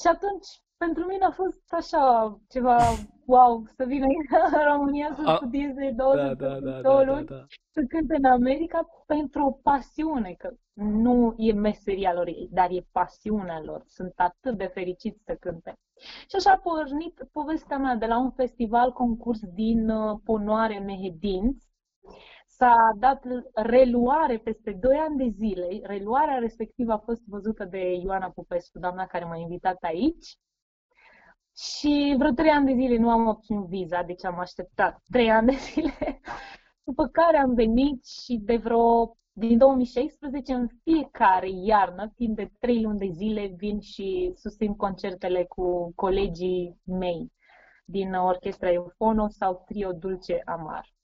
Și 0.00 0.06
atunci 0.06 0.46
pentru 0.76 1.04
mine 1.04 1.24
a 1.24 1.30
fost 1.30 1.72
așa 1.72 2.36
ceva 2.48 2.78
wow, 3.26 3.64
să 3.76 3.84
vină 3.84 4.04
în 4.04 4.64
România 4.72 5.14
să 5.14 5.30
a, 5.30 5.36
studieze 5.36 5.92
două, 5.96 6.16
da, 6.16 6.34
da, 6.34 6.60
da, 6.60 6.80
două 6.80 7.04
da, 7.04 7.12
luni, 7.12 7.26
da, 7.26 7.34
da. 7.34 7.44
să 7.70 7.82
cânte 7.88 8.16
în 8.16 8.24
America 8.24 8.86
pentru 9.06 9.44
o 9.44 9.50
pasiune, 9.50 10.32
că 10.32 10.50
nu 10.72 11.34
e 11.36 11.52
meseria 11.52 12.12
lor 12.12 12.26
ei, 12.26 12.48
dar 12.50 12.70
e 12.70 12.86
pasiunea 12.92 13.60
lor. 13.60 13.82
Sunt 13.86 14.12
atât 14.16 14.56
de 14.58 14.66
fericiți 14.66 15.22
să 15.24 15.34
cânte. 15.34 15.78
Și 16.00 16.36
așa 16.36 16.50
a 16.50 16.58
pornit 16.58 17.28
povestea 17.32 17.78
mea 17.78 17.94
de 17.94 18.06
la 18.06 18.18
un 18.18 18.30
festival 18.30 18.92
concurs 18.92 19.40
din 19.54 19.90
uh, 19.90 20.18
Ponoare 20.24 20.78
Mehedinți. 20.78 21.70
S-a 22.46 22.74
dat 22.98 23.24
reluare 23.54 24.38
peste 24.38 24.72
2 24.72 24.96
ani 24.96 25.16
de 25.16 25.28
zile. 25.28 25.80
Reluarea 25.82 26.38
respectivă 26.38 26.92
a 26.92 26.98
fost 26.98 27.22
văzută 27.26 27.64
de 27.64 27.92
Ioana 27.92 28.30
Popescu, 28.30 28.78
doamna 28.78 29.06
care 29.06 29.24
m-a 29.24 29.36
invitat 29.36 29.82
aici. 29.82 30.36
Și 31.56 32.14
vreo 32.18 32.30
trei 32.30 32.50
ani 32.50 32.66
de 32.66 32.72
zile 32.72 32.96
nu 32.96 33.10
am 33.10 33.26
obținut 33.26 33.66
viza, 33.66 34.02
deci 34.02 34.24
am 34.24 34.38
așteptat 34.38 35.02
trei 35.10 35.30
ani 35.30 35.46
de 35.46 35.56
zile. 35.56 36.20
După 36.84 37.06
care 37.06 37.36
am 37.36 37.54
venit 37.54 38.04
și 38.06 38.40
de 38.42 38.56
vreo 38.56 39.16
din 39.32 39.58
2016 39.58 40.52
în 40.52 40.68
fiecare 40.82 41.48
iarnă, 41.50 42.12
timp 42.16 42.36
de 42.36 42.50
trei 42.58 42.82
luni 42.82 42.98
de 42.98 43.08
zile, 43.12 43.54
vin 43.56 43.80
și 43.80 44.32
susțin 44.36 44.76
concertele 44.76 45.44
cu 45.44 45.92
colegii 45.94 46.80
mei 46.84 47.32
din 47.84 48.14
Orchestra 48.14 48.70
Eufono 48.70 49.28
sau 49.28 49.64
Trio 49.66 49.92
Dulce 49.92 50.42
Amar. 50.44 50.94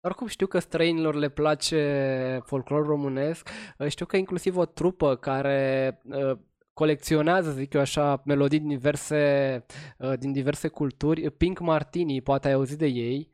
Oricum 0.00 0.26
știu 0.26 0.46
că 0.46 0.58
străinilor 0.58 1.14
le 1.14 1.28
place 1.28 2.40
folclor 2.44 2.86
românesc, 2.86 3.48
știu 3.88 4.06
că 4.06 4.16
inclusiv 4.16 4.56
o 4.56 4.64
trupă 4.64 5.16
care 5.16 6.00
uh, 6.04 6.38
colecționează, 6.72 7.50
zic 7.50 7.72
eu 7.72 7.80
așa, 7.80 8.22
melodii 8.24 8.58
din 8.58 8.68
diverse, 8.68 9.64
uh, 9.98 10.18
din 10.18 10.32
diverse 10.32 10.68
culturi. 10.68 11.30
Pink 11.30 11.58
Martini, 11.58 12.22
poate 12.22 12.46
ai 12.46 12.54
auzit 12.54 12.78
de 12.78 12.86
ei. 12.86 13.30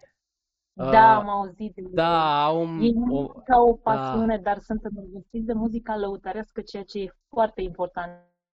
Da, 0.76 1.16
am 1.16 1.28
auzit 1.28 1.74
de 1.74 1.82
Da, 1.92 2.44
au 2.44 2.60
un, 2.62 2.80
Ei 2.80 2.92
nu 2.92 3.16
o, 3.16 3.26
ca 3.26 3.60
o 3.60 3.78
da. 3.84 3.90
pasiune, 3.92 4.38
dar 4.38 4.58
sunt 4.60 4.84
îndrăgostiți 4.84 5.46
de 5.46 5.52
muzica 5.52 5.96
lăutărească, 5.96 6.60
ceea 6.60 6.82
ce 6.82 6.98
e 7.02 7.12
foarte 7.28 7.62
important. 7.62 8.10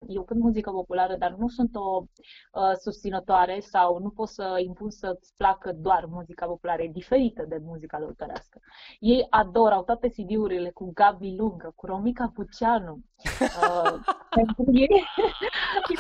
Eu 0.09 0.23
cânt 0.23 0.41
muzică 0.41 0.71
populară, 0.71 1.17
dar 1.17 1.35
nu 1.39 1.49
sunt 1.49 1.75
o 1.75 2.03
uh, 2.03 2.73
susținătoare 2.81 3.61
sau 3.61 3.99
nu 3.99 4.11
pot 4.11 4.29
să 4.29 4.55
impun 4.67 4.91
să-ți 4.91 5.35
placă 5.37 5.73
doar 5.73 6.05
muzica 6.09 6.47
populară. 6.47 6.83
E 6.83 6.89
diferită 6.89 7.45
de 7.49 7.59
muzica 7.63 7.99
lăutărească. 7.99 8.61
Ei 8.99 9.27
adoră, 9.31 9.75
au 9.75 9.83
toate 9.85 10.09
CD-urile 10.09 10.71
cu 10.71 10.91
Gabi 10.95 11.35
Lungă, 11.37 11.73
cu 11.77 11.87
Romica 11.87 12.31
Puceanu. 12.35 12.99
Uh, 13.41 13.99
pentru 14.37 14.65
ei 14.73 15.05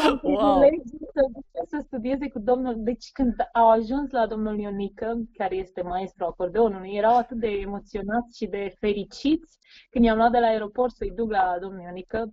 e 0.04 0.10
un 0.10 0.20
Wow. 0.22 0.58
privilegiu 0.60 0.98
să 1.12 1.20
ducă 1.32 1.64
să 1.66 1.80
studieze 1.86 2.28
cu 2.28 2.38
domnul. 2.38 2.74
Deci 2.78 3.10
când 3.12 3.34
au 3.52 3.70
ajuns 3.70 4.10
la 4.10 4.26
domnul 4.26 4.58
Ionică, 4.58 5.14
care 5.36 5.56
este 5.56 5.82
maestru 5.82 6.24
acordeonului, 6.24 6.94
erau 6.94 7.16
atât 7.16 7.36
de 7.36 7.46
emoționați 7.48 8.36
și 8.36 8.46
de 8.46 8.74
fericiți 8.78 9.58
când 9.90 10.04
i-am 10.04 10.16
luat 10.16 10.30
de 10.30 10.38
la 10.38 10.46
aeroport 10.46 10.94
să-i 10.94 11.10
duc 11.10 11.30
la 11.30 11.56
domnul 11.60 11.80
Ionică 11.82 12.32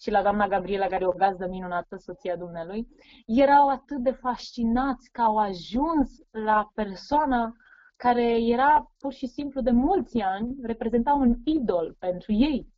și 0.00 0.10
la 0.10 0.22
doamna 0.22 0.48
Gabriela, 0.48 0.86
care 0.86 1.03
e 1.04 1.06
o 1.06 1.12
gazdă 1.12 1.46
minunată, 1.46 1.96
soția 1.96 2.36
dumnealui, 2.36 2.88
erau 3.26 3.68
atât 3.68 3.98
de 3.98 4.10
fascinați 4.10 5.10
că 5.10 5.20
au 5.20 5.36
ajuns 5.36 6.10
la 6.30 6.70
persoana 6.74 7.52
care 7.96 8.42
era 8.42 8.92
pur 8.98 9.12
și 9.12 9.26
simplu 9.26 9.60
de 9.60 9.70
mulți 9.70 10.20
ani, 10.20 10.56
reprezenta 10.62 11.12
un 11.12 11.34
idol 11.44 11.96
pentru 11.98 12.32
ei. 12.32 12.72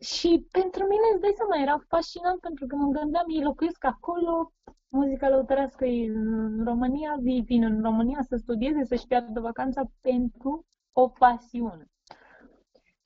Și 0.00 0.46
pentru 0.50 0.82
mine, 0.82 1.02
îți 1.12 1.20
dai 1.20 1.32
seama, 1.36 1.62
era 1.62 1.84
fascinant 1.88 2.40
pentru 2.40 2.66
că 2.66 2.76
mă 2.76 2.90
gândeam, 2.90 3.24
ei 3.28 3.42
locuiesc 3.42 3.84
acolo, 3.84 4.52
muzica 4.88 5.28
lăutărească 5.28 5.84
e 5.84 6.10
în 6.10 6.64
România, 6.64 7.18
ei 7.22 7.40
vin 7.40 7.64
în 7.64 7.82
România 7.82 8.22
să 8.22 8.36
studieze, 8.36 8.84
să-și 8.84 9.06
piardă 9.06 9.40
vacanța 9.40 9.82
pentru 10.00 10.64
o 10.92 11.08
pasiune. 11.08 11.86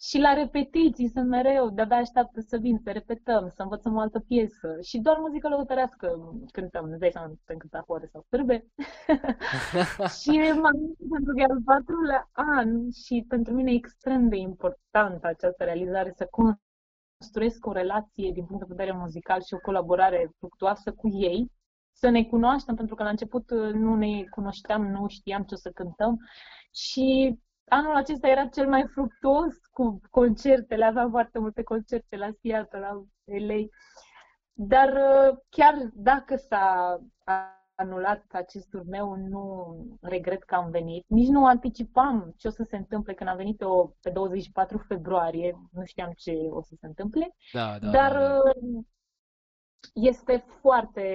Și 0.00 0.18
la 0.18 0.32
repetiții 0.32 1.08
sunt 1.08 1.28
mereu, 1.28 1.70
de-abia 1.70 1.96
așteaptă 1.96 2.40
să 2.40 2.56
vin, 2.56 2.78
să 2.84 2.90
repetăm, 2.90 3.48
să 3.48 3.62
învățăm 3.62 3.94
o 3.94 4.00
altă 4.00 4.18
piesă. 4.20 4.76
Și 4.82 4.98
doar 4.98 5.18
muzică 5.18 5.48
lăutărească 5.48 6.32
cântăm, 6.52 6.84
îți 6.90 6.98
dai 6.98 7.10
seama, 7.10 7.28
putem 7.28 7.56
cânta 7.56 7.80
cu 7.80 7.92
ore 7.92 8.06
sau 8.12 8.26
sârbe. 8.28 8.66
și 10.20 10.30
m-am 10.60 10.72
gândit 10.72 11.08
pentru 11.10 11.32
că 11.34 11.40
e 11.40 11.44
al 11.50 11.62
patrulea 11.64 12.28
an 12.32 12.90
și 12.90 13.24
pentru 13.28 13.54
mine 13.54 13.70
e 13.70 13.74
extrem 13.74 14.28
de 14.28 14.36
importantă 14.36 15.26
această 15.26 15.64
realizare, 15.64 16.12
să 16.16 16.28
construiesc 16.30 17.66
o 17.66 17.72
relație 17.72 18.30
din 18.32 18.44
punct 18.44 18.66
de 18.66 18.74
vedere 18.74 18.96
muzical 18.96 19.42
și 19.42 19.54
o 19.54 19.58
colaborare 19.58 20.30
fructuoasă 20.38 20.92
cu 20.92 21.08
ei, 21.08 21.50
să 21.92 22.08
ne 22.08 22.24
cunoaștem, 22.24 22.74
pentru 22.74 22.94
că 22.94 23.02
la 23.02 23.08
început 23.08 23.50
uh, 23.50 23.72
nu 23.72 23.94
ne 23.94 24.24
cunoșteam, 24.30 24.86
nu 24.86 25.08
știam 25.08 25.42
ce 25.42 25.54
o 25.54 25.56
să 25.56 25.70
cântăm 25.70 26.16
și 26.74 27.38
anul 27.68 27.94
acesta 27.94 28.28
era 28.28 28.46
cel 28.46 28.68
mai 28.68 28.86
fructuos 28.86 29.54
cu 29.72 30.00
concertele, 30.10 30.84
aveam 30.84 31.10
foarte 31.10 31.38
multe 31.38 31.62
concerte 31.62 32.16
la 32.16 32.28
Seattle, 32.42 32.78
la 32.78 33.04
LA, 33.24 33.66
dar 34.52 34.88
uh, 34.88 35.38
chiar 35.48 35.74
dacă 35.92 36.36
s-a 36.36 36.98
anulat 37.74 38.24
acest 38.28 38.68
turneu, 38.68 39.14
nu 39.14 39.76
regret 40.00 40.42
că 40.42 40.54
am 40.54 40.70
venit. 40.70 41.04
Nici 41.08 41.28
nu 41.28 41.46
anticipam 41.46 42.34
ce 42.36 42.48
o 42.48 42.50
să 42.50 42.66
se 42.68 42.76
întâmple 42.76 43.14
când 43.14 43.30
am 43.30 43.36
venit 43.36 43.60
eu 43.60 43.96
pe 44.00 44.10
24 44.10 44.78
februarie, 44.78 45.56
nu 45.72 45.84
știam 45.84 46.12
ce 46.16 46.32
o 46.50 46.62
să 46.62 46.74
se 46.80 46.86
întâmple, 46.86 47.34
da, 47.52 47.78
da, 47.78 47.90
dar 47.90 48.12
da, 48.12 48.28
da. 48.28 48.80
Uh, 49.82 49.88
este 49.94 50.44
foarte, 50.60 51.06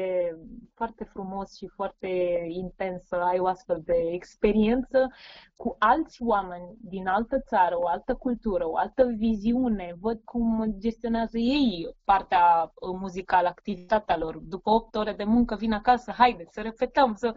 foarte 0.73 1.03
frumos 1.03 1.55
și 1.55 1.67
foarte 1.67 2.07
intens 2.49 3.03
să 3.07 3.15
ai 3.15 3.39
o 3.39 3.47
astfel 3.47 3.81
de 3.85 3.95
experiență 4.11 5.11
cu 5.55 5.75
alți 5.79 6.23
oameni 6.23 6.75
din 6.81 7.07
altă 7.07 7.39
țară, 7.47 7.77
o 7.79 7.87
altă 7.87 8.15
cultură, 8.15 8.67
o 8.69 8.77
altă 8.77 9.05
viziune. 9.17 9.95
Văd 9.99 10.21
cum 10.23 10.75
gestionează 10.77 11.37
ei 11.37 11.95
partea 12.03 12.63
uh, 12.63 12.97
muzicală, 12.99 13.47
activitatea 13.47 14.17
lor. 14.17 14.37
După 14.37 14.69
8 14.69 14.95
ore 14.95 15.13
de 15.13 15.23
muncă 15.23 15.55
vin 15.55 15.73
acasă, 15.73 16.11
haide 16.11 16.45
să 16.49 16.61
repetăm. 16.61 17.15
Să... 17.15 17.33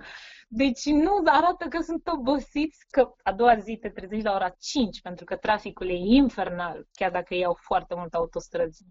Deci 0.49 0.85
nu 0.85 1.11
arată 1.25 1.67
că 1.69 1.81
sunt 1.83 2.09
obosiți, 2.09 2.87
că 2.91 3.15
a 3.23 3.33
doua 3.33 3.57
zi 3.59 3.77
te 3.81 3.89
trezești 3.89 4.25
la 4.25 4.35
ora 4.35 4.55
5, 4.59 5.01
pentru 5.01 5.25
că 5.25 5.37
traficul 5.37 5.89
e 5.89 5.95
infernal, 5.97 6.87
chiar 6.93 7.11
dacă 7.11 7.35
ei 7.35 7.45
au 7.45 7.55
foarte 7.61 7.95
multe 7.95 8.17
autostrăzi. 8.17 8.85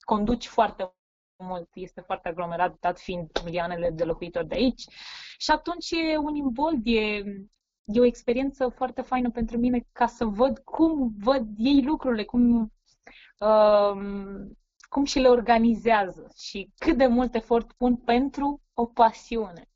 Conduci 0.00 0.46
foarte 0.46 0.92
mult, 1.36 1.68
este 1.74 2.00
foarte 2.00 2.28
aglomerat, 2.28 2.76
dat 2.80 2.98
fiind 2.98 3.30
milioanele 3.44 3.90
de 3.90 4.04
locuitori 4.04 4.46
de 4.48 4.54
aici. 4.54 4.84
Și 5.38 5.50
atunci 5.50 5.90
e 5.90 6.16
un 6.16 6.34
imbold, 6.34 6.80
e, 6.86 7.00
e 7.84 8.00
o 8.00 8.04
experiență 8.04 8.68
foarte 8.68 9.02
faină 9.02 9.30
pentru 9.30 9.58
mine 9.58 9.86
ca 9.92 10.06
să 10.06 10.24
văd 10.24 10.58
cum 10.58 11.12
văd 11.18 11.46
ei 11.56 11.82
lucrurile, 11.84 12.24
cum, 12.24 12.72
um, 13.38 14.58
cum 14.88 15.04
și 15.04 15.18
le 15.18 15.28
organizează 15.28 16.26
și 16.36 16.72
cât 16.78 16.96
de 16.96 17.06
mult 17.06 17.34
efort 17.34 17.72
pun 17.72 17.96
pentru 17.96 18.60
o 18.74 18.86
pasiune. 18.86 19.66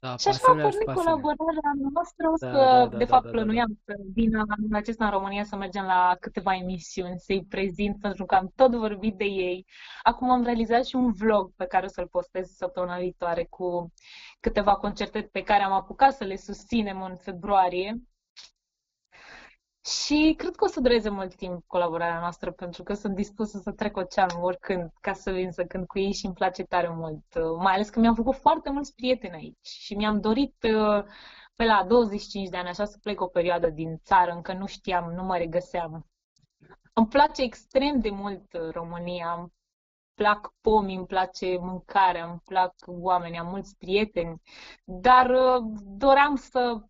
Da, 0.00 0.16
Și 0.16 0.28
așa 0.28 0.38
a 0.52 0.54
pasiunea 0.54 0.70
și 0.70 0.78
pornit 0.78 0.84
pasiunea. 0.84 1.20
colaborarea 1.20 1.72
noastră, 1.92 2.28
o 2.28 2.36
Da, 2.38 2.50
să, 2.50 2.56
da, 2.56 2.86
da, 2.86 2.96
de 2.96 3.04
da, 3.04 3.06
fapt, 3.06 3.24
da, 3.24 3.30
da, 3.30 3.36
da. 3.36 3.44
plănuiam 3.44 3.78
să 3.84 3.94
vin 4.12 4.36
anul 4.36 4.74
acesta 4.74 5.04
în 5.04 5.10
România 5.10 5.44
să 5.44 5.56
mergem 5.56 5.84
la 5.84 6.16
câteva 6.20 6.54
emisiuni, 6.54 7.18
să-i 7.18 7.44
prezint, 7.44 8.00
pentru 8.00 8.24
că 8.24 8.34
am 8.34 8.52
tot 8.54 8.74
vorbit 8.74 9.16
de 9.16 9.24
ei. 9.24 9.66
Acum 10.02 10.30
am 10.30 10.42
realizat 10.44 10.84
și 10.84 10.96
un 10.96 11.12
vlog 11.12 11.52
pe 11.56 11.66
care 11.66 11.84
o 11.86 11.88
să-l 11.88 12.08
postez 12.08 12.48
săptămâna 12.50 12.98
viitoare 12.98 13.44
cu 13.44 13.92
câteva 14.40 14.76
concerte 14.76 15.22
pe 15.32 15.42
care 15.42 15.62
am 15.62 15.72
apucat 15.72 16.14
să 16.14 16.24
le 16.24 16.36
susținem 16.36 17.02
în 17.02 17.16
februarie. 17.16 17.96
Și 19.86 20.34
cred 20.36 20.54
că 20.56 20.64
o 20.64 20.68
să 20.68 20.80
dureze 20.80 21.08
mult 21.08 21.34
timp 21.34 21.64
colaborarea 21.66 22.20
noastră, 22.20 22.52
pentru 22.52 22.82
că 22.82 22.94
sunt 22.94 23.14
dispusă 23.14 23.58
să 23.58 23.72
trec 23.72 23.96
oceanul 23.96 24.44
oricând 24.44 24.90
ca 25.00 25.12
să 25.12 25.30
vin 25.30 25.50
să 25.50 25.64
cânt 25.64 25.86
cu 25.86 25.98
ei 25.98 26.12
și 26.12 26.26
îmi 26.26 26.34
place 26.34 26.62
tare 26.62 26.88
mult. 26.88 27.24
Uh, 27.34 27.56
Mai 27.58 27.74
ales 27.74 27.88
că 27.88 28.00
mi-am 28.00 28.14
făcut 28.14 28.34
foarte 28.34 28.70
mulți 28.70 28.94
prieteni 28.94 29.34
aici 29.34 29.66
și 29.66 29.94
mi-am 29.94 30.20
dorit 30.20 30.54
uh, 30.62 31.04
pe 31.54 31.64
la 31.64 31.84
25 31.88 32.48
de 32.48 32.56
ani 32.56 32.68
așa 32.68 32.84
să 32.84 32.98
plec 33.02 33.20
o 33.20 33.26
perioadă 33.26 33.68
din 33.70 34.00
țară, 34.04 34.30
încă 34.32 34.52
nu 34.52 34.66
știam, 34.66 35.12
nu 35.12 35.22
mă 35.22 35.36
regăseam. 35.36 36.06
Îmi 36.92 37.08
place 37.08 37.42
extrem 37.42 38.00
de 38.00 38.10
mult 38.10 38.52
uh, 38.52 38.70
România, 38.70 39.32
îmi 39.38 39.52
plac 40.14 40.54
pomii, 40.60 40.96
îmi 40.96 41.06
place 41.06 41.56
mâncarea, 41.60 42.24
îmi 42.26 42.40
plac 42.44 42.74
oamenii, 42.86 43.38
am 43.38 43.46
mulți 43.46 43.76
prieteni, 43.78 44.40
dar 44.84 45.30
uh, 45.30 45.62
doream 45.96 46.34
să 46.34 46.80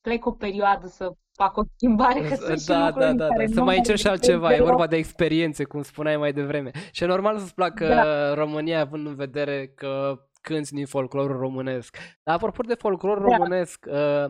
plec 0.00 0.26
o 0.26 0.32
perioadă 0.32 0.86
să 0.86 1.14
fac 1.36 1.56
o 1.56 1.62
schimbare, 1.74 2.20
că 2.20 2.34
sunt 2.34 2.60
și 2.60 2.66
Da, 2.66 2.84
lucruri 2.86 3.04
da, 3.04 3.10
în 3.10 3.16
da, 3.16 3.26
care 3.26 3.46
da. 3.46 3.52
Să 3.52 3.58
nu 3.58 3.64
mai 3.64 3.74
mă 3.74 3.78
încerci 3.78 3.98
și 3.98 4.06
regăsesc 4.06 4.28
altceva. 4.28 4.52
E 4.52 4.54
deloc. 4.54 4.68
vorba 4.68 4.86
de 4.86 4.96
experiențe, 4.96 5.64
cum 5.64 5.82
spuneai 5.82 6.16
mai 6.16 6.32
devreme. 6.32 6.70
Și 6.90 7.02
e 7.02 7.06
normal 7.06 7.38
să-ți 7.38 7.54
placă 7.54 7.86
Da. 7.86 8.34
România, 8.34 8.80
având 8.80 9.06
în 9.06 9.14
vedere 9.14 9.66
că 9.66 10.20
cânti 10.40 10.74
din 10.74 10.86
folclorul 10.86 11.36
românesc. 11.36 11.96
Dar 12.22 12.34
apropo 12.34 12.62
de 12.62 12.74
folclor 12.74 13.18
Da. 13.18 13.24
românesc, 13.24 13.86
uh, 13.88 14.26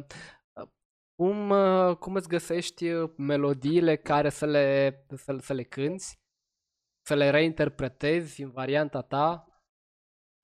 cum, 1.14 1.50
uh, 1.50 1.96
cum 1.96 2.14
îți 2.14 2.28
găsești 2.28 2.88
uh, 2.88 3.10
melodiile 3.16 3.96
care 3.96 4.28
să 4.28 4.46
le, 4.46 4.98
să, 5.16 5.36
să 5.40 5.52
le 5.52 5.62
cânti? 5.62 6.18
Să 7.06 7.14
le 7.14 7.30
reinterpretezi 7.30 8.42
în 8.42 8.50
varianta 8.50 9.00
ta? 9.00 9.48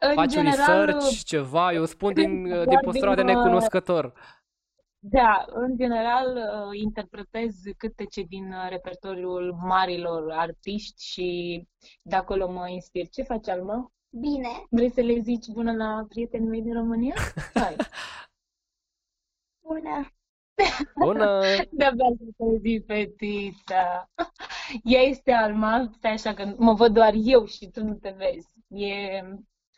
În 0.08 0.14
Faci 0.14 0.24
un 0.24 0.42
general, 0.42 0.84
research, 0.84 1.24
ceva? 1.24 1.72
Eu 1.72 1.84
spun 1.84 2.12
cred 2.12 2.26
din, 2.26 2.48
că 2.48 2.54
din 2.54 2.64
doar 2.64 2.80
postura 2.84 3.14
de 3.14 3.22
din, 3.22 3.30
uh, 3.30 3.36
necunoscător. 3.36 4.12
Da, 5.02 5.44
în 5.48 5.76
general 5.76 6.36
uh, 6.36 6.78
interpretez 6.80 7.54
câtece 7.76 8.22
din 8.22 8.52
uh, 8.52 8.66
repertoriul 8.68 9.54
marilor 9.54 10.32
artiști 10.32 11.04
și 11.04 11.62
de 12.02 12.16
acolo 12.16 12.50
mă 12.50 12.68
inspir. 12.68 13.08
Ce 13.08 13.22
faci, 13.22 13.48
Alma? 13.48 13.92
Bine. 14.10 14.48
Vrei 14.70 14.90
să 14.90 15.00
le 15.00 15.18
zici 15.20 15.46
bună 15.46 15.72
la 15.72 16.04
prietenii 16.08 16.48
mei 16.48 16.62
din 16.62 16.74
România? 16.74 17.14
Hai. 17.54 17.76
Bună. 19.66 20.12
Bună! 20.94 21.40
De-abia 21.78 22.06
să 22.18 22.24
te 22.36 22.56
zi, 22.58 22.82
fetița. 22.86 24.10
Ea 24.84 25.00
este 25.00 25.32
Alma, 25.32 25.90
stai 25.96 26.12
așa 26.12 26.34
că 26.34 26.54
mă 26.56 26.72
văd 26.72 26.92
doar 26.92 27.12
eu 27.16 27.46
și 27.46 27.70
tu 27.70 27.84
nu 27.84 27.94
te 27.94 28.14
vezi. 28.16 28.48
E 28.68 29.22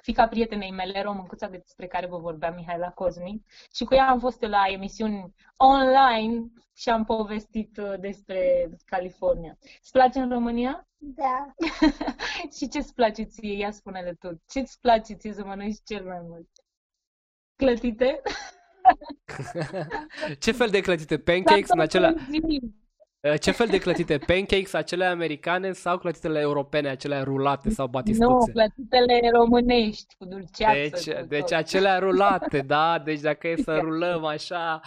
fica 0.02 0.28
prietenei 0.28 0.70
mele, 0.70 1.02
româncuța 1.02 1.48
despre 1.48 1.86
care 1.86 2.06
vă 2.06 2.18
vorbeam, 2.18 2.54
Mihaela 2.54 2.90
Cosmi, 2.90 3.42
și 3.74 3.84
cu 3.84 3.94
ea 3.94 4.08
am 4.08 4.18
fost 4.18 4.42
la 4.42 4.62
emisiuni 4.66 5.34
online 5.56 6.46
și 6.74 6.88
am 6.88 7.04
povestit 7.04 7.76
uh, 7.76 7.94
despre 8.00 8.68
California. 8.84 9.58
Îți 9.80 9.92
place 9.92 10.18
în 10.18 10.28
România? 10.28 10.88
Da. 10.98 11.54
și 12.56 12.68
ce-ți 12.68 12.94
place 12.94 13.22
ție? 13.22 13.56
Ia 13.56 13.70
spune-le 13.70 14.14
tu. 14.14 14.42
Ce-ți 14.48 14.80
place 14.80 15.14
ție 15.14 15.32
să 15.32 15.44
mănânci 15.44 15.78
cel 15.84 16.04
mai 16.04 16.20
mult? 16.22 16.48
Clătite? 17.56 18.20
Ce 20.38 20.52
fel 20.52 20.68
de 20.68 20.80
clătite? 20.80 21.18
Pancakes 21.18 21.68
în 21.68 21.80
acelea... 21.80 22.14
Zi. 22.30 22.40
Uh, 23.28 23.38
Ce 23.40 23.50
fel 23.50 23.66
de 23.66 23.78
clătite? 23.78 24.18
Pancakes, 24.18 24.72
acele 24.72 25.04
americane 25.04 25.72
sau 25.72 25.98
clătitele 25.98 26.40
europene, 26.40 26.88
acele 26.88 27.20
rulate 27.22 27.70
sau 27.70 27.84
Nu, 27.84 27.90
batistuțe? 27.90 28.52
clătitele 28.52 29.30
românești 29.32 30.14
cu 30.18 30.24
dulceață, 30.24 30.72
Deci, 30.78 31.18
cu 31.18 31.26
deci 31.26 31.40
tot. 31.40 31.50
acelea 31.50 31.98
rulate, 31.98 32.60
da? 32.60 32.98
Deci 32.98 33.20
dacă 33.20 33.48
e 33.48 33.56
să 33.56 33.78
rulăm 33.78 34.24
așa... 34.24 34.80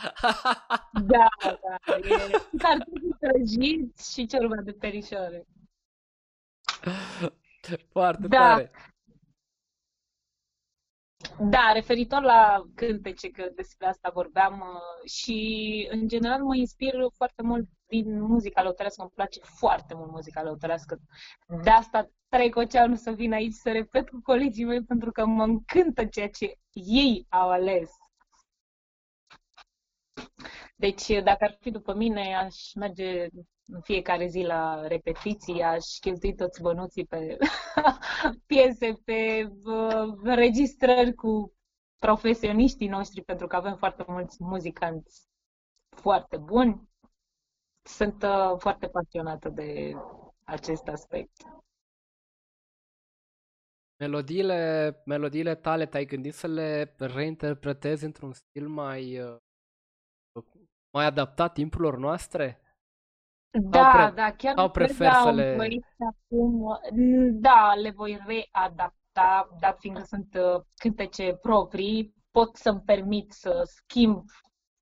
Da, 1.08 1.28
da, 1.42 1.96
e 1.96 2.10
cartofi 2.58 3.08
prăjiți 3.20 4.14
și 4.14 4.26
ciorba 4.26 4.56
de 4.64 4.72
perișoare. 4.72 5.46
Foarte 7.92 8.28
Da. 8.28 8.38
tare. 8.38 8.72
Da, 11.40 11.72
referitor 11.74 12.22
la 12.22 12.64
cântece, 12.76 13.30
că 13.30 13.50
despre 13.56 13.88
asta 13.88 14.10
vorbeam 14.14 14.60
uh, 14.60 15.10
și 15.10 15.88
în 15.92 16.08
general 16.08 16.44
mă 16.44 16.56
inspir 16.56 16.94
foarte 17.16 17.42
mult 17.42 17.68
din 17.88 18.22
muzica 18.22 18.62
lăutărească, 18.64 19.02
îmi 19.02 19.12
place 19.16 19.40
foarte 19.44 19.94
mult 19.94 20.12
muzica 20.12 20.44
lăutărească. 20.44 21.00
De 21.64 21.70
asta 21.70 22.10
trec 22.30 22.56
oceanul 22.56 22.96
să 22.98 23.12
vin 23.12 23.34
aici 23.34 23.54
să 23.54 23.72
repet 23.72 24.10
cu 24.10 24.20
colegii 24.24 24.66
mei 24.66 24.84
pentru 24.84 25.12
că 25.12 25.26
mă 25.26 25.44
încântă 25.44 26.06
ceea 26.06 26.30
ce 26.30 26.54
ei 26.74 27.26
au 27.30 27.50
ales. 27.50 27.90
Deci, 30.76 31.08
dacă 31.24 31.44
ar 31.44 31.58
fi 31.60 31.72
după 31.72 31.94
mine, 31.94 32.36
aș 32.36 32.74
merge 32.74 33.28
în 33.68 33.82
fiecare 33.82 34.28
zi 34.28 34.42
la 34.42 34.88
repetiții, 34.88 35.62
aș 35.62 35.86
cheltui 36.00 36.36
toți 36.36 36.62
bănuții 36.62 37.06
pe 37.06 37.38
piese, 38.48 39.02
pe 39.06 39.50
uh, 39.64 40.14
înregistrări 40.22 41.14
cu 41.14 41.54
profesioniștii 42.00 42.88
noștri, 42.88 43.24
pentru 43.24 43.48
că 43.48 43.56
avem 43.56 43.76
foarte 43.76 44.04
mulți 44.08 44.38
muzicanți 44.40 45.28
foarte 45.90 46.38
buni. 46.38 46.90
Sunt 47.88 48.24
uh, 48.24 48.56
foarte 48.58 48.88
pasionată 48.88 49.50
de 49.50 49.94
acest 50.44 50.88
aspect. 50.88 51.32
Melodiile, 53.98 54.92
melodiile 55.06 55.56
tale, 55.56 55.86
te-ai 55.86 56.06
gândit 56.06 56.34
să 56.34 56.48
le 56.48 56.96
reinterpretezi 56.98 58.06
într-un 58.06 58.34
stil 58.34 58.68
mai, 58.68 59.20
uh, 59.20 59.38
mai 60.90 61.06
adaptat 61.06 61.54
timpurilor 61.54 61.98
noastre? 61.98 62.60
Da, 63.62 63.90
pre- 63.94 64.16
da, 64.16 64.36
chiar 64.36 64.54
sau 64.56 64.66
lucrez 64.66 64.88
preferi 64.88 65.14
la 65.14 65.22
să 65.22 65.28
un 65.30 65.36
le- 65.36 65.54
proiect 65.56 65.96
acum. 66.08 66.80
Da, 67.42 67.74
le 67.74 67.92
voi 67.92 68.20
readapta, 68.26 69.56
dat 69.60 69.80
fiindcă 69.80 70.04
sunt 70.04 70.36
uh, 70.36 70.62
cântece 70.76 71.36
proprii, 71.42 72.14
pot 72.32 72.56
să-mi 72.56 72.82
permit 72.82 73.32
să 73.32 73.62
schimb 73.66 74.24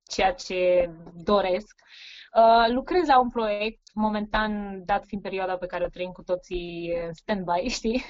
ceea 0.03 0.33
ce 0.33 0.89
doresc. 1.13 1.79
Uh, 1.81 2.22
lucrez 2.67 3.07
la 3.07 3.19
un 3.19 3.29
proiect, 3.29 3.81
momentan, 3.93 4.81
dat 4.85 5.05
fiind 5.05 5.23
perioada 5.23 5.57
pe 5.57 5.65
care 5.65 5.83
o 5.83 5.87
trăim 5.87 6.11
cu 6.11 6.23
toții 6.23 6.93
în 7.05 7.13
stand-by, 7.13 7.67
știi? 7.77 8.03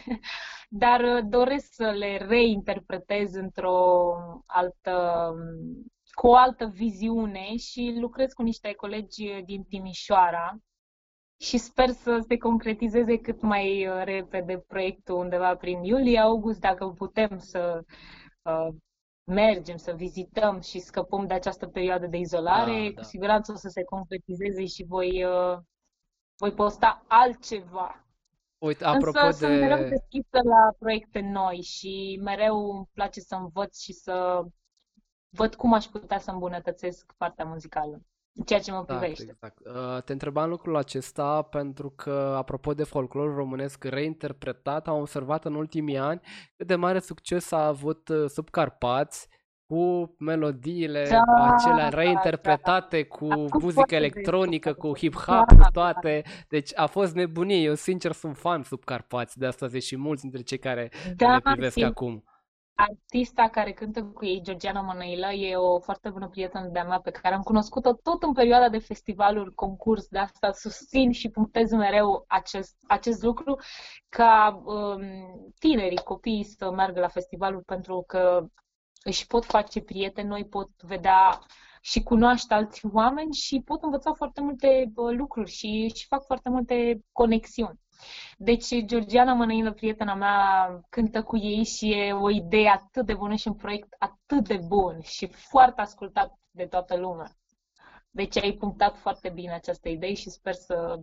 Dar 0.70 1.00
uh, 1.02 1.24
doresc 1.30 1.74
să 1.74 1.84
le 1.90 2.18
reinterpretez 2.18 3.34
într-o 3.34 4.14
altă, 4.46 5.34
cu 6.12 6.28
o 6.28 6.36
altă 6.36 6.66
viziune 6.66 7.56
și 7.56 7.98
lucrez 8.00 8.34
cu 8.34 8.42
niște 8.42 8.74
colegi 8.74 9.42
din 9.46 9.64
Timișoara 9.64 10.58
și 11.40 11.58
sper 11.58 11.90
să 11.90 12.24
se 12.28 12.38
concretizeze 12.38 13.18
cât 13.18 13.42
mai 13.42 13.88
uh, 13.88 14.02
repede 14.04 14.64
proiectul 14.68 15.16
undeva 15.16 15.56
prin 15.56 15.84
iulie-august, 15.84 16.60
dacă 16.60 16.88
putem 16.88 17.38
să 17.38 17.82
uh, 18.42 18.68
mergem, 19.24 19.78
să 19.78 19.94
vizităm 19.94 20.60
și 20.62 20.80
scăpăm 20.80 21.28
de 21.28 21.34
această 21.34 21.68
perioadă 21.68 22.08
de 22.08 22.18
izolare, 22.18 22.82
Da, 22.82 22.88
cu 22.88 22.94
da. 22.94 23.02
siguranță 23.02 23.52
o 23.52 23.56
să 23.56 23.68
se 23.68 23.84
concretizeze 23.84 24.66
și 24.66 24.84
voi, 24.88 25.24
uh, 25.24 25.58
voi 26.38 26.52
posta 26.52 27.04
altceva. 27.08 28.06
Uite, 28.58 28.86
apropo 28.86 29.20
Însă 29.26 29.46
sunt 29.46 29.60
mereu 29.60 29.78
de... 29.78 29.90
deschisă 29.90 30.40
la 30.44 30.76
proiecte 30.80 31.20
noi 31.20 31.62
și 31.62 32.20
mereu 32.24 32.72
îmi 32.72 32.90
place 32.94 33.20
să 33.20 33.36
învăț 33.36 33.80
și 33.80 33.94
să 33.94 34.44
văd 35.30 35.56
cum 35.56 35.74
aș 35.74 35.86
putea 35.86 36.20
să 36.20 36.32
îmbunătățesc 36.32 37.14
partea 37.18 37.46
muzicală, 37.46 37.94
în 37.94 38.02
ceea 38.46 38.60
ce 38.60 38.72
mă 38.72 38.78
Exact, 38.82 39.00
privește. 39.00 39.24
exact. 39.24 39.58
Uh, 39.66 40.02
Te 40.04 40.12
întrebam 40.12 40.50
lucrul 40.50 40.76
acesta 40.76 41.42
pentru 41.42 41.90
că, 41.90 42.34
apropo 42.38 42.74
de 42.74 42.84
folclorul 42.84 43.36
românesc 43.36 43.84
reinterpretat, 43.84 44.88
am 44.88 45.00
observat 45.00 45.46
în 45.46 45.56
ultimii 45.56 45.98
ani 45.98 46.22
cât 46.58 46.68
de 46.68 46.76
mare 46.76 47.00
succes 47.00 47.52
a 47.52 47.68
avut 47.68 48.08
uh, 48.08 48.30
sub 48.30 48.50
Carpați 48.50 49.28
cu 49.66 50.16
melodiile 50.20 51.08
Da, 51.10 51.48
acelea 51.54 51.90
da, 51.90 51.98
reinterpretate 51.98 53.04
cu 53.04 53.26
Acum 53.26 53.48
muzică 53.52 53.72
foarte 53.74 53.96
electronică, 53.96 54.70
des. 54.70 54.78
cu 54.78 54.92
Da, 54.92 54.98
hip-hop, 54.98 55.46
cu 55.48 55.56
da. 55.56 55.68
toate. 55.72 56.24
Deci 56.50 56.72
a 56.76 56.86
fost 56.86 57.14
nebunie. 57.16 57.58
Eu 57.62 57.74
sincer 57.74 58.12
sunt 58.12 58.38
fan 58.38 58.64
sub 58.64 58.84
Carpați 58.84 59.38
de 59.38 59.46
asta 59.46 59.68
și 59.80 59.98
mulți 59.98 60.22
dintre 60.22 60.42
cei 60.42 60.58
care 60.60 60.92
Da, 61.16 61.34
le 61.34 61.40
privesc 61.40 61.78
și 61.78 61.84
acum. 61.84 62.24
Artista 62.76 63.50
care 63.50 63.72
cântă 63.72 64.04
cu 64.04 64.26
ei, 64.26 64.42
Georgiana 64.42 64.82
Mănăilă, 64.82 65.32
e 65.32 65.56
o 65.56 65.80
foarte 65.80 66.10
bună 66.10 66.30
prietenă 66.30 66.68
de-a 66.68 66.84
mea 66.84 67.00
pe 67.00 67.12
care 67.12 67.36
am 67.36 67.42
cunoscut-o 67.42 67.94
tot 67.94 68.24
în 68.24 68.34
perioada 68.34 68.70
de 68.70 68.78
festivaluri, 68.78 69.54
concurs, 69.54 70.08
de 70.08 70.20
asta 70.20 70.52
susțin 70.52 71.12
și 71.12 71.30
punctez 71.30 71.72
mereu 71.72 72.26
acest, 72.28 72.76
acest 72.88 73.24
lucru, 73.24 73.60
ca 74.10 74.62
um, 74.66 75.02
tinerii, 75.60 76.04
copiii 76.04 76.44
să 76.44 76.72
meargă 76.72 77.00
la 77.00 77.08
festivaluri 77.08 77.64
pentru 77.64 78.04
că 78.08 78.46
își 79.04 79.28
pot 79.28 79.46
face 79.46 79.82
prieteni, 79.82 80.28
noi 80.28 80.46
pot 80.46 80.70
vedea 80.82 81.40
și 81.82 82.04
cunoaște 82.04 82.54
alți 82.54 82.82
oameni 82.94 83.34
și 83.34 83.62
pot 83.66 83.84
învăța 83.84 84.14
foarte 84.14 84.42
multe 84.42 84.92
uh, 84.96 85.16
lucruri 85.16 85.52
și, 85.52 85.92
și 85.96 86.08
fac 86.08 86.26
foarte 86.26 86.50
multe 86.50 87.00
conexiuni. 87.12 87.80
Deci, 88.38 88.86
Georgiana 88.86 89.34
Mănăilă, 89.34 89.72
prietena 89.74 90.14
mea, 90.14 90.80
cântă 90.90 91.24
cu 91.24 91.38
ei 91.38 91.64
și 91.64 91.92
e 91.92 92.14
o 92.14 92.30
idee 92.30 92.70
atât 92.70 93.06
de 93.06 93.14
bună 93.14 93.36
și 93.36 93.48
un 93.48 93.54
proiect 93.54 93.96
atât 93.98 94.48
de 94.48 94.60
bun 94.68 95.02
și 95.02 95.28
foarte 95.28 95.82
ascultat 95.82 96.40
de 96.52 96.66
toată 96.66 96.98
lumea. 96.98 97.32
Deci 98.10 98.38
ai 98.38 98.52
punctat 98.52 98.98
foarte 98.98 99.30
bine 99.30 99.54
această 99.54 99.90
idee 99.90 100.14
și 100.14 100.30
sper 100.30 100.54
să 100.54 101.00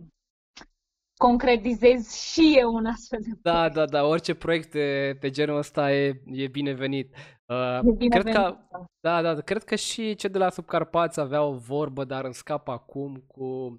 concretizez 1.17 2.11
și 2.13 2.55
eu 2.59 2.73
un 2.73 2.85
astfel 2.85 3.19
de 3.21 3.29
Da, 3.41 3.69
da, 3.69 3.85
da, 3.85 4.03
orice 4.03 4.33
proiect 4.33 4.71
de, 4.71 5.13
de 5.19 5.29
genul 5.29 5.57
ăsta 5.57 5.91
e, 5.93 6.21
e 6.25 6.47
binevenit. 6.47 7.15
Uh, 7.45 7.79
E 7.83 7.91
bine 7.97 8.19
cred 8.19 8.33
că, 8.33 8.41
venit. 8.41 8.89
da, 8.99 9.21
da, 9.21 9.41
cred 9.41 9.63
că 9.63 9.75
și 9.75 10.15
cei 10.15 10.29
de 10.29 10.37
la 10.37 10.49
Subcarpați 10.49 11.19
aveau 11.19 11.53
o 11.53 11.57
vorbă, 11.57 12.03
dar 12.03 12.25
îmi 12.25 12.33
scapă 12.33 12.71
acum 12.71 13.23
cu 13.27 13.43
uh, 13.43 13.73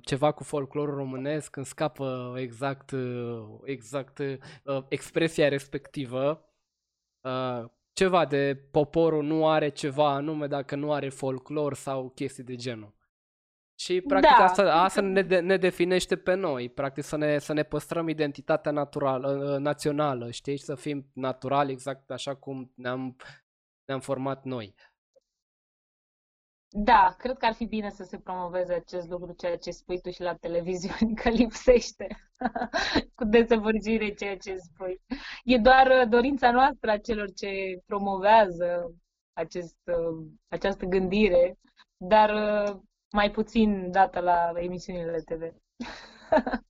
ceva 0.00 0.32
cu 0.32 0.42
folclorul 0.42 0.94
românesc, 0.94 1.56
îmi 1.56 1.66
scapă 1.66 2.34
exact, 2.36 2.90
uh, 2.90 3.60
exact 3.64 4.18
uh, 4.18 4.84
expresia 4.88 5.48
respectivă. 5.48 6.48
Uh, 7.20 7.64
ceva 7.92 8.24
de 8.24 8.68
poporul 8.70 9.24
nu 9.24 9.48
are 9.48 9.68
ceva 9.68 10.14
anume 10.14 10.46
dacă 10.46 10.76
nu 10.76 10.92
are 10.92 11.08
folclor 11.08 11.74
sau 11.74 12.10
chestii 12.10 12.44
de 12.44 12.54
genul. 12.54 12.94
Și 13.78 14.00
practic 14.00 14.36
Da, 14.38 14.44
asta, 14.44 14.74
asta 14.74 15.00
cred 15.00 15.12
ne, 15.12 15.22
de, 15.22 15.40
ne 15.40 15.56
definește 15.56 16.16
pe 16.16 16.34
noi, 16.34 16.68
practic 16.68 17.04
să 17.04 17.16
ne, 17.16 17.38
să 17.38 17.52
ne 17.52 17.62
păstrăm 17.62 18.08
identitatea 18.08 18.72
naturală, 18.72 19.52
uh, 19.52 19.58
națională, 19.58 20.30
știi, 20.30 20.56
și 20.56 20.62
să 20.62 20.74
fim 20.74 21.10
naturali 21.12 21.72
exact 21.72 22.10
așa 22.10 22.34
cum 22.34 22.72
ne-am, 22.74 23.16
ne-am 23.84 24.00
format 24.00 24.44
noi. 24.44 24.74
Da, 26.76 27.14
cred 27.18 27.36
că 27.36 27.46
ar 27.46 27.52
fi 27.52 27.64
bine 27.64 27.90
să 27.90 28.02
se 28.02 28.18
promoveze 28.18 28.74
acest 28.74 29.08
lucru, 29.08 29.32
ceea 29.32 29.56
ce 29.56 29.70
spui 29.70 30.00
tu 30.00 30.10
și 30.10 30.20
la 30.20 30.34
televiziune, 30.34 31.14
că 31.22 31.28
lipsește 31.28 32.06
cu 33.14 33.24
desăvârșire 33.24 34.08
ceea 34.08 34.36
ce 34.36 34.56
spui. 34.56 35.00
E 35.44 35.58
doar 35.58 35.86
uh, 35.86 36.08
dorința 36.08 36.50
noastră 36.50 36.90
a 36.90 36.98
celor 36.98 37.32
ce 37.32 37.48
promovează 37.86 38.94
acest, 39.32 39.76
uh, 39.84 40.26
această 40.48 40.84
gândire, 40.84 41.58
dar 41.96 42.30
uh, 42.30 42.76
mai 43.10 43.30
puțin 43.30 43.90
dată 43.90 44.20
la 44.20 44.52
emisiunile 44.54 45.18
TV. 45.18 45.42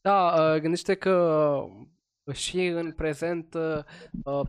Da, 0.00 0.34
uh, 0.38 0.60
gândește 0.60 0.94
că 0.94 1.14
uh, 2.24 2.34
și 2.34 2.66
în 2.66 2.92
prezent 2.92 3.54
uh, 3.54 3.78
uh, 4.24 4.46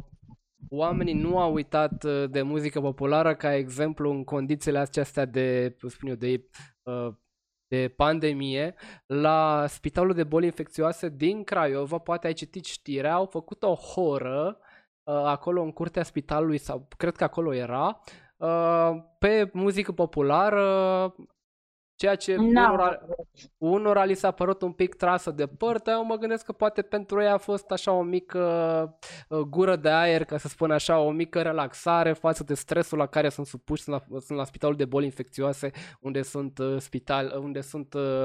oamenii 0.70 1.14
nu 1.14 1.40
au 1.40 1.54
uitat 1.54 2.04
uh, 2.04 2.30
de 2.30 2.42
muzică 2.42 2.82
populară 2.82 3.36
ca 3.36 3.56
exemplu 3.56 4.10
în 4.10 4.24
condițiile 4.24 4.78
acestea 4.78 5.26
de, 5.26 5.76
cum 5.80 5.90
spun 5.90 6.10
eu, 6.10 6.16
de, 6.16 6.50
uh, 6.84 7.14
de 7.68 7.94
pandemie. 7.96 8.76
La 9.06 9.66
Spitalul 9.68 10.14
de 10.14 10.24
Boli 10.24 10.46
Infecțioase 10.46 11.10
din 11.10 11.44
Craiova, 11.44 11.98
poate 11.98 12.28
ai 12.28 12.34
citit 12.34 12.66
știrea, 12.66 13.14
au 13.14 13.26
făcut 13.26 13.64
o 13.64 13.74
horă 13.74 14.58
uh, 15.04 15.14
acolo 15.14 15.62
în 15.62 15.72
curtea 15.72 16.04
spitalului, 16.04 16.58
sau 16.58 16.88
cred 16.98 17.16
că 17.16 17.24
acolo 17.24 17.54
era, 17.54 18.00
uh, 18.38 18.92
pe 19.20 19.50
muzică 19.54 19.92
populară, 19.92 21.16
ceea 21.98 22.16
ce 22.16 22.36
unora, 22.36 23.00
unora 23.58 24.04
li 24.04 24.14
s-a 24.14 24.32
părut 24.32 24.62
un 24.62 24.72
pic 24.72 24.96
trasă 24.96 25.32
de 25.32 25.48
păr, 25.48 25.80
dar 25.80 25.96
eu 25.96 26.06
mă 26.06 26.16
gândesc 26.16 26.46
că 26.46 26.52
poate 26.52 26.82
pentru 26.82 27.22
ei 27.22 27.28
a 27.28 27.38
fost 27.38 27.72
așa 27.72 27.92
o 27.92 28.02
mică 28.02 28.42
uh, 29.30 29.40
gură 29.40 29.76
de 29.76 29.90
aer, 29.90 30.24
ca 30.24 30.38
să 30.38 30.48
spun 30.48 30.72
așa, 30.72 31.00
o 31.00 31.12
mică 31.12 31.42
relaxare 31.42 32.14
față 32.14 32.44
de 32.44 32.54
stresul 32.54 32.98
la 32.98 33.06
care 33.06 33.30
sunt 33.30 33.46
supuși, 33.46 33.84
sunt 33.84 33.96
la, 33.96 34.20
sunt 34.20 34.38
la 34.38 34.44
spitalul 34.44 34.76
de 34.76 34.86
boli 34.86 35.06
infecțioase, 35.06 35.72
unde 36.00 36.22
sunt, 36.22 36.58
uh, 36.58 36.76
spital, 36.80 37.40
unde 37.42 37.62
sunt 37.62 37.94
uh, 37.94 38.24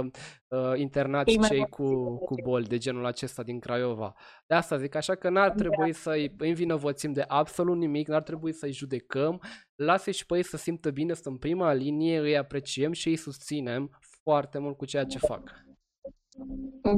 uh, 0.49 0.73
internați 0.75 1.39
cei 1.39 1.67
cu, 1.69 2.17
cu 2.19 2.35
boli 2.43 2.67
de 2.67 2.79
genul 2.79 3.07
acesta 3.07 3.43
din 3.43 3.59
Craiova. 3.59 4.15
De 4.47 4.55
asta 4.55 4.77
zic, 4.77 4.95
așa 4.95 5.15
că 5.15 5.29
n-ar 5.29 5.51
trebui 5.51 5.91
da. 5.91 5.99
să-i 5.99 6.35
învinovățim 6.39 7.13
de 7.13 7.25
absolut 7.29 7.77
nimic, 7.77 8.09
n-ar 8.09 8.23
trebui 8.23 8.53
să-i 8.53 8.73
judecăm, 8.73 9.41
lasă 9.85 10.11
și 10.11 10.27
pe 10.27 10.37
ei 10.37 10.45
să 10.45 10.57
simtă 10.57 10.91
bine, 10.91 11.15
să 11.15 11.29
în 11.29 11.37
prima 11.37 11.73
linie, 11.73 12.19
îi 12.19 12.37
apreciem 12.37 12.93
și 12.93 13.09
îi 13.09 13.17
susținem 13.17 13.99
foarte 14.23 14.59
mult 14.59 14.77
cu 14.77 14.85
ceea 14.85 15.05
ce 15.05 15.19
fac. 15.19 15.65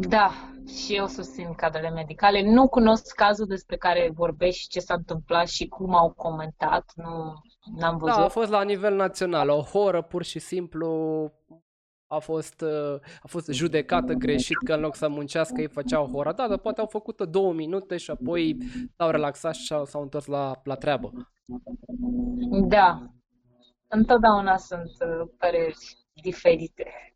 Da, 0.08 0.30
și 0.66 0.94
eu 0.94 1.06
susțin 1.06 1.54
cadrele 1.54 1.90
medicale. 1.90 2.42
Nu 2.42 2.68
cunosc 2.68 3.14
cazul 3.14 3.46
despre 3.46 3.76
care 3.76 4.10
vorbești 4.14 4.60
și 4.60 4.68
ce 4.68 4.80
s-a 4.80 4.94
întâmplat 4.94 5.48
și 5.48 5.68
cum 5.68 5.94
au 5.94 6.12
comentat. 6.12 6.92
Nu 6.96 7.86
am 7.86 7.96
văzut. 7.96 8.16
Da, 8.16 8.24
a 8.24 8.28
fost 8.28 8.50
la 8.50 8.62
nivel 8.62 8.94
național. 8.94 9.48
O 9.48 9.60
horă 9.60 10.02
pur 10.02 10.22
și 10.22 10.38
simplu 10.38 10.88
a 12.14 12.18
fost, 12.18 12.60
uh, 12.60 12.94
a 13.22 13.26
fost 13.26 13.48
judecată 13.50 14.12
greșit 14.12 14.56
că 14.64 14.74
în 14.74 14.80
loc 14.80 14.94
să 14.94 15.08
muncească 15.08 15.60
ei 15.60 15.68
făceau 15.68 16.06
hora. 16.06 16.32
Da, 16.32 16.48
dar 16.48 16.58
poate 16.58 16.80
au 16.80 16.86
făcut 16.86 17.22
două 17.22 17.52
minute 17.52 17.96
și 17.96 18.10
apoi 18.10 18.56
s-au 18.96 19.10
relaxat 19.10 19.54
și 19.54 19.66
s-au 19.84 20.02
întors 20.02 20.26
la, 20.26 20.60
la 20.64 20.74
treabă. 20.74 21.12
Da, 22.68 23.10
întotdeauna 23.88 24.56
sunt 24.56 24.90
uh, 25.00 25.28
păreri 25.38 25.98
diferite. 26.22 27.14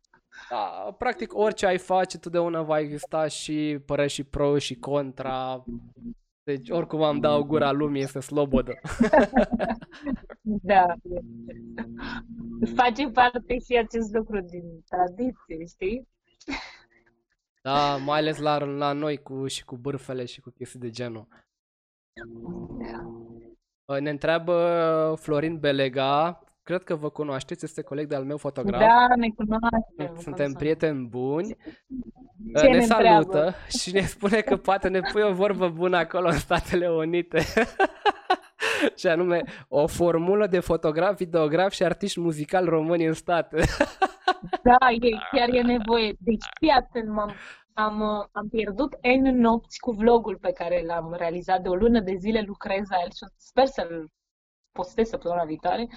Da, 0.49 0.95
practic 0.97 1.37
orice 1.37 1.65
ai 1.65 1.77
face, 1.77 2.17
totdeauna 2.17 2.61
va 2.61 2.79
exista 2.79 3.27
și 3.27 3.79
păreri 3.85 4.11
și 4.11 4.23
pro 4.23 4.57
și 4.57 4.75
contra. 4.75 5.63
Deci 6.49 6.69
oricum 6.69 7.03
am 7.03 7.19
dau 7.19 7.43
gura 7.43 7.71
lumii 7.71 8.01
este 8.01 8.19
slobodă. 8.19 8.73
da. 10.71 10.85
Face 12.75 13.09
parte 13.09 13.59
și 13.59 13.77
acest 13.77 14.13
lucru 14.13 14.41
din 14.41 14.83
tradiție, 14.89 15.65
știi? 15.67 16.07
Da, 17.61 17.95
mai 17.95 18.19
ales 18.19 18.37
la, 18.37 18.57
la 18.57 18.91
noi 18.91 19.17
cu, 19.17 19.47
și 19.47 19.65
cu 19.65 19.77
bârfele 19.77 20.25
și 20.25 20.41
cu 20.41 20.49
chestii 20.49 20.79
de 20.79 20.89
genul. 20.89 21.27
Da. 23.85 23.99
Ne 23.99 24.09
întreabă 24.09 25.15
Florin 25.19 25.59
Belega, 25.59 26.43
cred 26.69 26.83
că 26.83 26.95
vă 26.95 27.09
cunoașteți, 27.09 27.65
este 27.65 27.81
coleg 27.81 28.07
de-al 28.07 28.23
meu 28.23 28.37
fotograf. 28.37 28.79
Da, 28.79 29.15
ne 29.15 29.29
cunoaștem. 29.29 30.21
Suntem 30.21 30.53
prieteni 30.53 31.07
buni. 31.07 31.55
Ce 32.57 32.67
ne, 32.67 32.77
ne 32.77 32.81
salută 32.81 33.17
întreabă? 33.17 33.55
și 33.79 33.93
ne 33.93 34.01
spune 34.01 34.41
că 34.41 34.57
poate 34.57 34.87
ne 34.87 34.99
pui 35.11 35.21
o 35.21 35.33
vorbă 35.33 35.67
bună 35.69 35.97
acolo 35.97 36.27
în 36.27 36.37
Statele 36.37 36.89
Unite. 36.89 37.39
și 38.99 39.07
anume 39.07 39.43
o 39.67 39.87
formulă 39.87 40.47
de 40.47 40.59
fotograf, 40.59 41.17
videograf 41.17 41.71
și 41.71 41.83
artiști 41.83 42.19
muzical 42.19 42.65
români 42.65 43.05
în 43.05 43.13
state. 43.13 43.57
da, 44.67 44.91
e, 45.01 45.09
chiar 45.31 45.49
e 45.49 45.61
nevoie. 45.61 46.13
Deci, 46.19 46.45
fii 46.59 46.69
atent, 46.69 47.09
m-am, 47.09 47.33
am, 47.73 48.01
am 48.31 48.47
pierdut 48.49 48.95
N 49.21 49.39
nopți 49.39 49.79
cu 49.79 49.91
vlogul 49.91 50.37
pe 50.41 50.51
care 50.51 50.83
l-am 50.85 51.15
realizat 51.17 51.61
de 51.61 51.69
o 51.69 51.75
lună 51.75 51.99
de 51.99 52.15
zile, 52.15 52.43
lucrez 52.45 52.89
la 52.89 52.97
el 53.03 53.11
și 53.11 53.25
sper 53.37 53.65
să-l 53.65 54.09
postez 54.71 55.07
săptămâna 55.07 55.43
viitoare, 55.43 55.87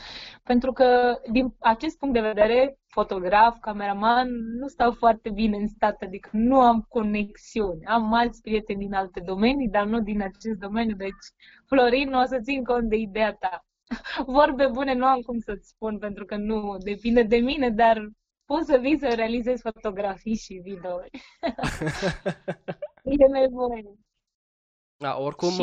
pentru 0.43 0.73
că 0.73 1.19
din 1.31 1.55
acest 1.59 1.99
punct 1.99 2.15
de 2.15 2.21
vedere, 2.21 2.79
fotograf, 2.87 3.59
cameraman, 3.61 4.29
nu 4.59 4.69
stau 4.69 4.93
foarte 4.93 5.31
bine 5.31 5.57
în 5.57 5.69
stat, 5.69 6.03
adică 6.03 6.29
nu 6.33 6.61
am 6.61 6.87
conexiuni. 6.89 7.85
Am 7.85 8.13
alți 8.13 8.41
prieteni 8.41 8.79
din 8.79 8.95
alte 8.95 9.21
domenii, 9.21 9.69
dar 9.69 9.87
nu 9.87 10.01
din 10.01 10.23
acest 10.23 10.59
domeniu, 10.59 10.97
deci 10.97 11.25
Florin, 11.67 12.13
o 12.13 12.25
să 12.25 12.39
țin 12.41 12.65
cont 12.65 12.89
de 12.89 12.97
ideea 12.97 13.33
ta. 13.33 13.65
Vorbe 14.37 14.67
bune 14.67 14.95
nu 14.95 15.05
am 15.05 15.21
cum 15.21 15.39
să-ți 15.39 15.69
spun, 15.69 15.99
pentru 15.99 16.25
că 16.25 16.37
nu 16.37 16.77
depinde 16.79 17.23
de 17.23 17.37
mine, 17.37 17.71
dar 17.71 18.11
pot 18.45 18.65
să 18.65 18.77
vii 18.81 18.99
să 18.99 19.13
realizez 19.15 19.61
fotografii 19.61 20.37
și 20.37 20.61
videouri. 20.63 21.11
e 23.23 23.27
nevoie. 23.27 23.95
Da, 24.97 25.19
oricum, 25.19 25.49
și... 25.49 25.63